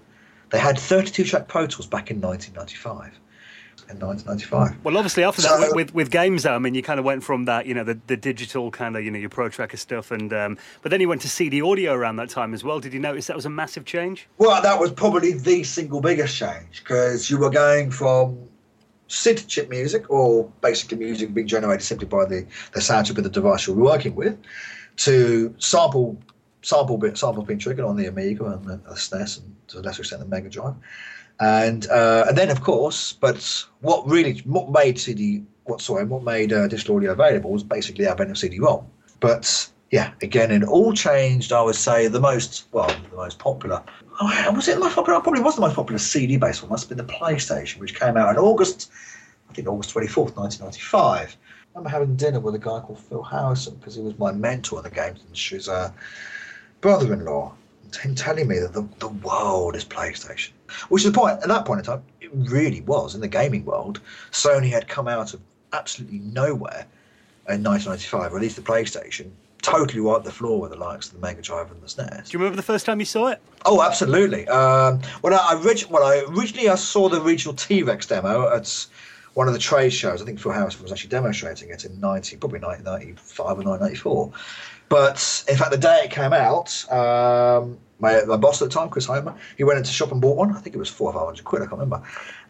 they 0.50 0.58
had 0.58 0.78
32 0.78 1.24
track 1.24 1.48
Pro 1.48 1.66
Tools 1.66 1.86
back 1.86 2.10
in 2.10 2.20
1995. 2.20 3.18
In 3.90 3.98
1995. 4.00 4.84
Well, 4.84 4.98
obviously 4.98 5.24
after 5.24 5.40
that, 5.42 5.48
So- 5.48 5.60
with, 5.60 5.74
with 5.74 5.94
with 5.94 6.10
games, 6.10 6.42
though, 6.42 6.54
I 6.54 6.58
mean, 6.58 6.74
you 6.74 6.82
kind 6.82 6.98
of 6.98 7.06
went 7.06 7.24
from 7.24 7.46
that, 7.46 7.64
you 7.64 7.72
know, 7.72 7.84
the, 7.84 7.98
the 8.06 8.18
digital 8.18 8.70
kind 8.70 8.96
of, 8.96 9.02
you 9.04 9.10
know, 9.10 9.18
your 9.18 9.30
Pro 9.30 9.48
Tracker 9.48 9.78
stuff, 9.78 10.10
and 10.10 10.30
um, 10.32 10.58
but 10.82 10.90
then 10.90 11.00
you 11.00 11.08
went 11.08 11.22
to 11.22 11.28
CD 11.28 11.62
audio 11.62 11.94
around 11.94 12.16
that 12.16 12.28
time 12.28 12.52
as 12.52 12.62
well. 12.62 12.80
Did 12.80 12.92
you 12.92 13.00
notice 13.00 13.26
that 13.28 13.36
was 13.36 13.46
a 13.46 13.50
massive 13.50 13.86
change? 13.86 14.28
Well, 14.36 14.60
that 14.60 14.78
was 14.78 14.92
probably 14.92 15.32
the 15.32 15.62
single 15.64 16.02
biggest 16.02 16.36
change 16.36 16.82
because 16.84 17.30
you 17.30 17.38
were 17.38 17.48
going 17.50 17.90
from 17.90 18.38
synth 19.08 19.46
chip 19.48 19.70
music, 19.70 20.10
or 20.10 20.50
basically 20.60 20.98
music 20.98 21.32
being 21.32 21.46
generated 21.46 21.82
simply 21.82 22.06
by 22.06 22.26
the, 22.26 22.46
the 22.74 22.80
sound 22.82 23.06
chip 23.06 23.16
of 23.16 23.24
the 23.24 23.30
device 23.30 23.66
you 23.66 23.72
were 23.72 23.84
working 23.84 24.14
with, 24.14 24.36
to 24.96 25.54
sample 25.58 26.18
sample 26.60 26.98
bit 26.98 27.16
samples 27.16 27.46
being 27.46 27.58
triggered 27.58 27.84
on 27.84 27.96
the 27.96 28.06
Amiga 28.06 28.44
and 28.44 28.64
the, 28.64 28.76
the 28.76 28.94
SNES 28.94 29.38
and 29.38 29.56
to 29.68 29.78
a 29.78 29.80
lesser 29.80 30.02
extent 30.02 30.20
the 30.20 30.28
Mega 30.28 30.50
Drive, 30.50 30.74
and 31.40 31.88
uh, 31.88 32.26
and 32.28 32.36
then 32.36 32.50
of 32.50 32.62
course, 32.62 33.12
but 33.12 33.64
what 33.80 34.06
really 34.08 34.38
what 34.40 34.70
made 34.70 34.98
CD 34.98 35.42
what 35.64 35.80
sorry 35.80 36.04
what 36.04 36.22
made 36.22 36.52
uh, 36.52 36.66
digital 36.66 36.96
audio 36.96 37.12
available 37.12 37.50
was 37.50 37.62
basically 37.62 38.06
advent 38.06 38.30
of 38.30 38.38
CD-ROM, 38.38 38.86
but 39.20 39.68
yeah, 39.90 40.12
again, 40.20 40.50
it 40.50 40.64
all 40.64 40.92
changed. 40.92 41.52
I 41.52 41.62
would 41.62 41.74
say 41.74 42.08
the 42.08 42.20
most 42.20 42.66
well, 42.72 42.94
the 43.10 43.16
most 43.16 43.38
popular. 43.38 43.82
Oh, 44.20 44.52
was 44.52 44.68
it 44.68 44.74
the 44.74 44.80
most 44.80 44.94
popular? 44.94 45.20
Probably 45.20 45.40
was 45.40 45.54
the 45.54 45.60
most 45.62 45.76
popular 45.76 45.98
CD-based 45.98 46.62
one. 46.62 46.70
Must 46.70 46.88
have 46.88 46.96
been 46.96 47.06
the 47.06 47.12
PlayStation, 47.12 47.78
which 47.78 47.98
came 47.98 48.16
out 48.16 48.30
in 48.30 48.36
August, 48.36 48.90
I 49.48 49.54
think 49.54 49.68
August 49.68 49.90
twenty 49.90 50.08
fourth, 50.08 50.36
nineteen 50.36 50.64
ninety 50.64 50.80
five. 50.80 51.36
I 51.74 51.78
remember 51.78 51.90
having 51.90 52.16
dinner 52.16 52.40
with 52.40 52.54
a 52.54 52.58
guy 52.58 52.80
called 52.80 52.98
Phil 52.98 53.22
Harrison 53.22 53.76
because 53.76 53.94
he 53.94 54.02
was 54.02 54.18
my 54.18 54.32
mentor 54.32 54.78
in 54.78 54.84
the 54.84 54.90
games 54.90 55.20
industry's 55.20 55.68
uh, 55.68 55.92
brother-in-law. 56.80 57.54
Him 58.02 58.14
telling 58.14 58.48
me 58.48 58.58
that 58.58 58.74
the, 58.74 58.86
the 58.98 59.08
world 59.08 59.74
is 59.74 59.84
PlayStation, 59.84 60.50
which 60.88 61.04
is 61.04 61.12
the 61.12 61.18
point 61.18 61.40
at 61.42 61.48
that 61.48 61.64
point 61.64 61.80
in 61.80 61.84
time, 61.84 62.02
it 62.20 62.30
really 62.32 62.80
was 62.82 63.14
in 63.14 63.20
the 63.20 63.28
gaming 63.28 63.64
world. 63.64 64.00
Sony 64.30 64.70
had 64.70 64.88
come 64.88 65.08
out 65.08 65.34
of 65.34 65.40
absolutely 65.72 66.18
nowhere 66.20 66.86
in 67.48 67.62
1995, 67.62 68.32
released 68.32 68.56
the 68.56 68.62
PlayStation, 68.62 69.30
totally 69.62 70.00
wiped 70.00 70.24
the 70.24 70.32
floor 70.32 70.60
with 70.60 70.70
the 70.70 70.76
likes 70.76 71.08
of 71.08 71.14
the 71.14 71.20
Mega 71.20 71.42
Drive 71.42 71.70
and 71.70 71.80
the 71.80 71.86
SNES. 71.86 72.26
Do 72.26 72.32
you 72.32 72.38
remember 72.38 72.56
the 72.56 72.62
first 72.62 72.86
time 72.86 73.00
you 73.00 73.06
saw 73.06 73.28
it? 73.28 73.40
Oh, 73.64 73.82
absolutely. 73.82 74.46
Um, 74.48 75.00
when 75.22 75.32
I, 75.32 75.60
orig- 75.62 75.86
well, 75.90 76.04
I 76.04 76.24
originally 76.28 76.68
I 76.68 76.74
saw 76.74 77.08
the 77.08 77.20
regional 77.20 77.54
T 77.54 77.82
Rex 77.82 78.06
demo 78.06 78.54
at 78.54 78.86
one 79.34 79.46
of 79.46 79.54
the 79.54 79.60
trade 79.60 79.92
shows. 79.92 80.20
I 80.20 80.24
think 80.24 80.40
Phil 80.40 80.52
Harrison 80.52 80.82
was 80.82 80.92
actually 80.92 81.10
demonstrating 81.10 81.70
it 81.70 81.84
in 81.84 81.98
90, 82.00 82.36
probably 82.36 82.60
1995 82.60 83.40
or 83.40 83.62
1994. 83.62 84.32
But 84.88 85.44
in 85.48 85.56
fact, 85.56 85.70
the 85.70 85.78
day 85.78 86.02
it 86.04 86.10
came 86.10 86.32
out, 86.32 86.90
um, 86.92 87.78
my, 88.00 88.22
my 88.24 88.36
boss 88.36 88.62
at 88.62 88.68
the 88.68 88.74
time, 88.74 88.88
Chris 88.88 89.06
Homer, 89.06 89.34
he 89.56 89.64
went 89.64 89.78
into 89.78 89.90
shop 89.90 90.12
and 90.12 90.20
bought 90.20 90.36
one. 90.36 90.54
I 90.54 90.60
think 90.60 90.76
it 90.76 90.78
was 90.78 90.88
four 90.88 91.10
or 91.10 91.14
five 91.14 91.24
hundred 91.26 91.44
quid. 91.44 91.62
I 91.62 91.66
can't 91.66 91.80
remember. 91.80 92.02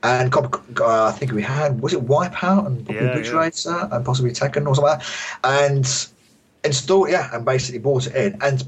And 0.03 0.35
uh, 0.35 1.07
I 1.07 1.13
think 1.13 1.33
we 1.33 1.43
had 1.43 1.81
was 1.81 1.93
it 1.93 2.07
Wipeout 2.07 2.67
and 2.67 2.85
probably 2.85 3.07
Yeah, 3.07 3.15
Ridge 3.15 3.29
yeah. 3.29 3.39
Racer 3.39 3.89
and 3.91 4.05
possibly 4.05 4.31
Tekken 4.31 4.67
or 4.67 4.75
something 4.75 4.85
like 4.85 5.01
that. 5.01 5.07
And 5.45 6.09
installed 6.65 7.11
yeah 7.11 7.31
and 7.33 7.45
basically 7.45 7.79
bought 7.79 8.07
it 8.07 8.15
in 8.15 8.39
and 8.43 8.65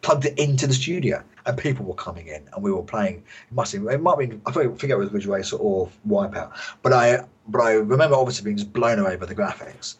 plugged 0.00 0.24
it 0.24 0.38
into 0.38 0.66
the 0.66 0.74
studio 0.74 1.22
and 1.44 1.56
people 1.58 1.84
were 1.84 1.94
coming 1.94 2.26
in 2.28 2.42
and 2.52 2.62
we 2.62 2.72
were 2.72 2.82
playing 2.82 3.16
it 3.16 3.54
must 3.54 3.72
have, 3.72 3.86
it 3.86 4.00
might 4.00 4.18
be 4.18 4.40
I 4.46 4.52
forget 4.52 4.90
it 4.90 4.98
was 4.98 5.12
Ridge 5.12 5.26
Racer 5.26 5.56
or 5.56 5.90
Wipeout 6.08 6.52
but 6.82 6.92
I 6.92 7.24
but 7.48 7.60
I 7.60 7.74
remember 7.74 8.16
obviously 8.16 8.44
being 8.44 8.56
just 8.56 8.72
blown 8.72 8.98
away 8.98 9.16
by 9.16 9.26
the 9.26 9.34
graphics 9.34 9.96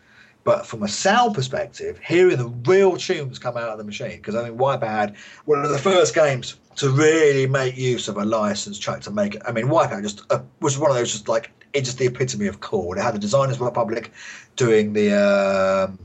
but 0.46 0.64
from 0.64 0.84
a 0.84 0.88
sound 0.88 1.34
perspective 1.34 1.98
hearing 1.98 2.36
the 2.36 2.48
real 2.70 2.96
tunes 2.96 3.36
come 3.38 3.56
out 3.56 3.68
of 3.68 3.78
the 3.78 3.84
machine 3.84 4.16
because 4.16 4.36
I 4.36 4.48
mean 4.48 4.56
Wipeout 4.56 4.88
had 4.88 5.16
one 5.44 5.62
of 5.62 5.70
the 5.70 5.78
first 5.78 6.14
games 6.14 6.56
to 6.76 6.88
really 6.88 7.46
make 7.48 7.76
use 7.76 8.06
of 8.06 8.16
a 8.16 8.24
licensed 8.24 8.80
track 8.80 9.00
to 9.02 9.10
make 9.10 9.34
it 9.34 9.42
I 9.44 9.50
mean 9.52 9.66
Wipeout 9.66 10.02
just 10.02 10.22
uh, 10.30 10.38
was 10.60 10.78
one 10.78 10.90
of 10.90 10.96
those 10.96 11.12
just 11.12 11.28
like 11.28 11.50
it's 11.72 11.88
just 11.88 11.98
the 11.98 12.06
epitome 12.06 12.46
of 12.46 12.60
cool 12.60 12.94
it 12.94 13.02
had 13.02 13.14
the 13.14 13.18
designers 13.18 13.60
Republic 13.60 14.12
doing 14.54 14.92
the 14.92 15.12
um, 15.12 15.98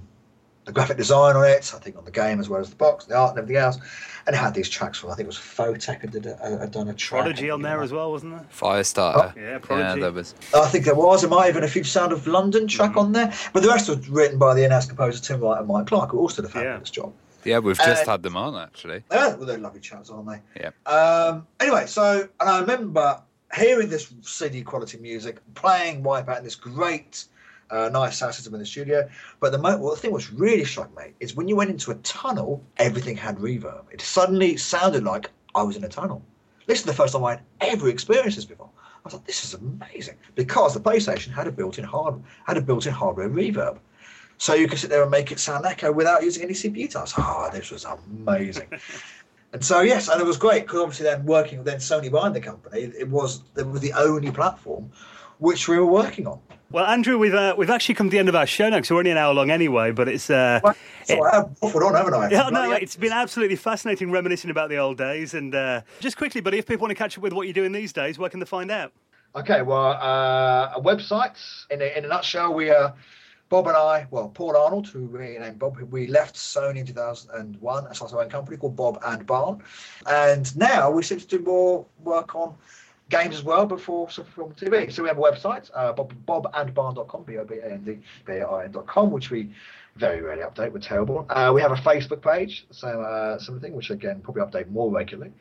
the 0.65 0.71
graphic 0.71 0.97
design 0.97 1.35
on 1.35 1.45
it, 1.45 1.71
I 1.75 1.79
think 1.79 1.97
on 1.97 2.05
the 2.05 2.11
game 2.11 2.39
as 2.39 2.47
well 2.47 2.61
as 2.61 2.69
the 2.69 2.75
box, 2.75 3.05
the 3.05 3.15
art 3.15 3.31
and 3.31 3.39
everything 3.39 3.61
else. 3.61 3.77
And 4.27 4.35
had 4.35 4.53
these 4.53 4.69
tracks 4.69 4.99
from, 4.99 5.09
I 5.11 5.15
think 5.15 5.25
it 5.25 5.27
was 5.27 5.37
Photek 5.37 6.01
had, 6.01 6.11
did 6.11 6.25
a, 6.25 6.57
had 6.59 6.71
done 6.71 6.87
a 6.89 6.93
track. 6.93 7.21
Prodigy 7.23 7.49
on 7.49 7.61
there 7.61 7.81
as 7.81 7.91
well, 7.91 8.11
wasn't 8.11 8.33
there? 8.37 8.45
Firestarter. 8.53 9.35
Yeah, 9.35 9.57
Prodigy. 9.59 10.01
there 10.01 10.11
was. 10.11 10.35
I 10.55 10.67
think 10.67 10.85
there 10.85 10.95
was. 10.95 11.21
There 11.21 11.29
might 11.29 11.45
have 11.45 11.55
been 11.55 11.63
a 11.63 11.67
few 11.67 11.83
Sound 11.83 12.11
of 12.11 12.27
London 12.27 12.67
track 12.67 12.97
on 12.97 13.11
there. 13.11 13.33
But 13.53 13.63
the 13.63 13.69
rest 13.69 13.89
was 13.89 14.07
written 14.09 14.37
by 14.37 14.53
the 14.53 14.63
in-house 14.63 14.85
composer 14.87 15.21
Tim 15.21 15.39
Wright 15.41 15.59
and 15.59 15.67
Mike 15.67 15.87
Clark, 15.87 16.11
who 16.11 16.19
also 16.19 16.41
did 16.41 16.49
a 16.49 16.53
fabulous 16.53 16.89
job. 16.89 17.13
Yeah, 17.43 17.57
we've 17.59 17.75
just 17.77 18.07
Uh, 18.07 18.11
had 18.11 18.21
them 18.23 18.37
on 18.37 18.55
actually. 18.55 19.03
Yeah, 19.11 19.35
well, 19.35 19.47
they're 19.47 19.57
lovely 19.57 19.79
chaps, 19.79 20.11
aren't 20.11 20.27
they? 20.27 20.41
Yeah. 20.61 20.69
Um, 20.85 21.47
anyway, 21.59 21.87
so 21.87 22.27
and 22.39 22.49
I 22.49 22.59
remember 22.59 23.19
hearing 23.55 23.89
this 23.89 24.13
CD 24.21 24.61
quality 24.61 24.97
music, 24.99 25.39
playing 25.55 26.03
Wipeout 26.03 26.37
in 26.37 26.43
this 26.43 26.53
great, 26.55 27.25
uh, 27.71 27.89
nice 27.89 28.17
sound 28.17 28.33
system 28.33 28.53
in 28.53 28.59
the 28.59 28.65
studio. 28.65 29.09
But 29.39 29.51
the, 29.51 29.57
mo- 29.57 29.77
well, 29.77 29.95
the 29.95 29.99
thing 30.01 30.11
which 30.11 30.31
really 30.33 30.65
struck 30.65 30.95
me 30.95 31.13
is 31.19 31.35
when 31.35 31.47
you 31.47 31.55
went 31.55 31.69
into 31.69 31.91
a 31.91 31.95
tunnel, 31.95 32.63
everything 32.77 33.15
had 33.17 33.37
reverb. 33.37 33.83
It 33.91 34.01
suddenly 34.01 34.57
sounded 34.57 35.03
like 35.03 35.29
I 35.55 35.63
was 35.63 35.75
in 35.75 35.83
a 35.83 35.89
tunnel. 35.89 36.21
This 36.67 36.79
is 36.79 36.85
the 36.85 36.93
first 36.93 37.13
time 37.13 37.23
I 37.23 37.31
had 37.31 37.41
ever 37.61 37.89
experienced 37.89 38.37
this 38.37 38.45
before. 38.45 38.69
I 38.77 38.99
was 39.05 39.13
like, 39.13 39.25
this 39.25 39.43
is 39.43 39.55
amazing 39.55 40.15
because 40.35 40.73
the 40.73 40.79
PlayStation 40.79 41.29
had 41.29 41.47
a 41.47 41.51
built-in 41.51 41.83
hard 41.83 42.21
had 42.45 42.57
a 42.57 42.61
built-in 42.61 42.93
hardware 42.93 43.29
reverb. 43.29 43.79
So 44.37 44.53
you 44.53 44.67
could 44.67 44.79
sit 44.79 44.89
there 44.89 45.01
and 45.01 45.11
make 45.11 45.31
it 45.31 45.39
sound 45.39 45.65
echo 45.65 45.91
without 45.91 46.23
using 46.23 46.43
any 46.43 46.53
CPU 46.53 46.89
tasks. 46.89 47.17
Oh, 47.17 47.49
this 47.51 47.71
was 47.71 47.85
amazing. 47.85 48.69
and 49.53 49.63
so 49.63 49.81
yes, 49.81 50.07
and 50.07 50.21
it 50.21 50.25
was 50.25 50.37
great 50.37 50.63
because 50.63 50.81
obviously 50.81 51.05
then 51.05 51.25
working 51.25 51.59
with 51.59 51.67
then 51.67 51.77
Sony 51.77 52.11
behind 52.11 52.35
the 52.35 52.41
company, 52.41 52.91
it 52.97 53.07
was 53.07 53.43
it 53.57 53.67
was 53.67 53.81
the 53.81 53.93
only 53.93 54.31
platform 54.31 54.91
which 55.41 55.67
we 55.67 55.77
were 55.77 55.85
working 55.85 56.27
on. 56.27 56.39
Well, 56.71 56.85
Andrew, 56.85 57.17
we've 57.17 57.33
uh, 57.33 57.55
we've 57.57 57.69
actually 57.69 57.95
come 57.95 58.07
to 58.07 58.11
the 58.11 58.19
end 58.19 58.29
of 58.29 58.35
our 58.35 58.47
show 58.47 58.69
now 58.69 58.77
because 58.77 58.91
we're 58.91 58.99
only 58.99 59.11
an 59.11 59.17
hour 59.17 59.33
long 59.33 59.49
anyway. 59.49 59.91
But 59.91 60.07
it's 60.07 60.29
uh, 60.29 60.61
So 61.03 61.21
I 61.21 61.35
have 61.35 61.45
waffled 61.61 61.85
on, 61.85 61.95
haven't 61.95 62.13
I? 62.13 62.29
yeah, 62.29 62.43
no, 62.43 62.67
Bloody 62.67 62.83
it's 62.83 62.95
been 62.95 63.11
absolutely 63.11 63.57
fascinating 63.57 64.11
reminiscing 64.11 64.51
about 64.51 64.69
the 64.69 64.77
old 64.77 64.97
days. 64.97 65.33
And 65.33 65.53
uh, 65.53 65.81
just 65.99 66.15
quickly, 66.15 66.39
buddy, 66.39 66.59
if 66.59 66.65
people 66.65 66.83
want 66.83 66.91
to 66.91 66.95
catch 67.03 67.17
up 67.17 67.23
with 67.23 67.33
what 67.33 67.47
you're 67.47 67.53
doing 67.53 67.73
these 67.73 67.91
days, 67.91 68.17
where 68.17 68.29
can 68.29 68.39
they 68.39 68.45
find 68.45 68.71
out? 68.71 68.93
Okay, 69.35 69.63
well, 69.63 69.93
uh, 69.93 70.71
a 70.75 70.81
website 70.81 71.37
in 71.71 71.81
a, 71.81 71.97
in 71.97 72.05
a 72.05 72.07
nutshell, 72.07 72.53
we 72.53 72.69
are. 72.69 72.93
Bob 73.49 73.67
and 73.67 73.75
I, 73.75 74.07
well, 74.11 74.29
Paul 74.29 74.55
Arnold, 74.55 74.87
who 74.87 75.07
we 75.07 75.37
named 75.37 75.59
Bob, 75.59 75.77
we 75.77 76.07
left 76.07 76.37
Sony 76.37 76.77
in 76.77 76.85
2001 76.85 77.85
and 77.85 77.93
started 77.93 78.15
our 78.15 78.23
own 78.23 78.29
company 78.29 78.55
called 78.55 78.77
Bob 78.77 78.99
and 79.05 79.25
Barn, 79.25 79.61
and 80.05 80.55
now 80.55 80.89
we 80.89 81.03
seem 81.03 81.19
to 81.19 81.27
do 81.27 81.39
more 81.39 81.85
work 81.99 82.33
on 82.33 82.55
games 83.11 83.35
as 83.35 83.43
well, 83.43 83.65
but 83.65 83.79
for 83.79 84.07
for 84.07 84.23
film 84.23 84.53
TV. 84.53 84.91
So 84.91 85.03
we 85.03 85.09
have 85.09 85.17
a 85.17 85.21
website, 85.21 85.69
uh, 85.75 85.93
bob, 85.93 86.13
bobandbarn.com, 86.25 87.23
b-o-b-a-n-d-b-a-r-n.com, 87.23 89.11
which 89.11 89.29
we 89.29 89.49
very 89.97 90.21
rarely 90.21 90.43
update. 90.43 90.71
We're 90.71 90.79
terrible. 90.79 91.25
Uh, 91.29 91.51
we 91.53 91.61
have 91.61 91.71
a 91.71 91.75
Facebook 91.75 92.21
page, 92.21 92.65
uh, 92.81 93.37
same 93.37 93.59
thing, 93.59 93.73
which 93.73 93.89
again 93.89 94.21
probably 94.21 94.43
update 94.43 94.69
more 94.71 94.89
regularly. 94.89 95.33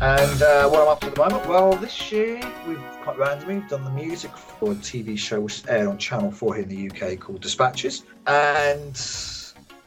And 0.00 0.42
uh, 0.42 0.68
what 0.68 0.82
I'm 0.82 0.88
up 0.88 1.00
to 1.02 1.06
at 1.06 1.14
the 1.14 1.20
moment, 1.22 1.48
well, 1.48 1.72
this 1.76 2.10
year 2.10 2.40
we've 2.66 2.82
quite 3.02 3.16
randomly 3.18 3.64
done 3.68 3.84
the 3.84 3.90
music 3.90 4.36
for 4.36 4.72
a 4.72 4.74
TV 4.74 5.16
show 5.16 5.40
which 5.40 5.62
aired 5.68 5.86
on 5.86 5.98
Channel 5.98 6.32
4 6.32 6.54
here 6.56 6.64
in 6.64 6.68
the 6.68 6.90
UK 6.90 7.20
called 7.20 7.40
Dispatches. 7.40 8.02
And 8.26 8.94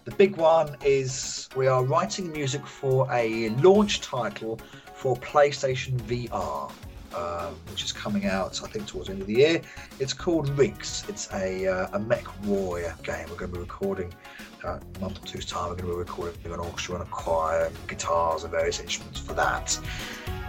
the 0.06 0.16
big 0.18 0.38
one 0.38 0.78
is 0.86 1.49
we 1.58 1.68
are 1.68 1.84
writing 1.84 2.32
music 2.32 2.66
for 2.66 3.06
a 3.12 3.49
launch 3.49 3.99
title 3.99 4.60
for 4.95 5.18
PlayStation 5.18 5.99
VR. 6.04 6.72
Um, 7.18 7.56
which 7.72 7.84
is 7.84 7.91
coming 7.91 8.27
out, 8.27 8.61
I 8.64 8.68
think, 8.68 8.85
towards 8.85 9.07
the 9.07 9.14
end 9.14 9.22
of 9.22 9.27
the 9.27 9.34
year. 9.34 9.61
It's 9.99 10.14
called 10.14 10.49
Rigs. 10.49 11.03
It's 11.07 11.27
a, 11.34 11.65
uh, 11.65 11.88
a 11.94 11.99
mech 11.99 12.26
warrior 12.45 12.95
game. 13.02 13.26
We're 13.30 13.38
going 13.38 13.52
to 13.52 13.57
be 13.57 13.60
recording 13.60 14.14
uh, 14.64 14.80
a 14.95 14.99
month 14.99 15.23
or 15.23 15.26
two's 15.26 15.45
time. 15.45 15.69
We're 15.69 15.76
going 15.77 15.89
to 15.89 15.94
be 15.94 15.99
recording 15.99 16.53
an 16.53 16.60
orchestra 16.60 16.95
and 16.95 17.03
a 17.03 17.07
choir, 17.10 17.65
and 17.65 17.76
guitars 17.88 18.44
and 18.44 18.52
various 18.52 18.80
instruments 18.80 19.19
for 19.19 19.34
that. 19.34 19.80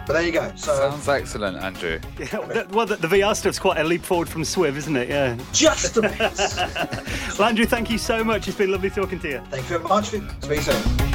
But 0.05 0.13
there 0.13 0.21
you 0.21 0.31
go. 0.31 0.51
So 0.55 0.75
Sounds 0.75 1.07
excellent, 1.07 1.57
Andrew. 1.57 1.99
Yeah, 2.19 2.25
the, 2.25 2.67
well, 2.71 2.85
the, 2.85 2.97
the 2.97 3.07
VR 3.07 3.35
stuff's 3.35 3.59
quite 3.59 3.77
a 3.79 3.83
leap 3.83 4.03
forward 4.03 4.29
from 4.29 4.43
SWIV, 4.43 4.75
isn't 4.75 4.95
it? 4.95 5.09
Yeah. 5.09 5.37
just 5.53 5.97
a 5.97 6.01
bit. 6.01 6.19
Well, 7.39 7.47
Andrew, 7.47 7.65
thank 7.65 7.89
you 7.89 7.97
so 7.97 8.23
much. 8.23 8.47
It's 8.47 8.57
been 8.57 8.71
lovely 8.71 8.89
talking 8.89 9.19
to 9.21 9.29
you. 9.29 9.41
Thank 9.49 9.69
you 9.69 9.77
very 9.77 9.83
much. 9.83 10.07
Speak 10.07 10.61
soon. 10.61 11.08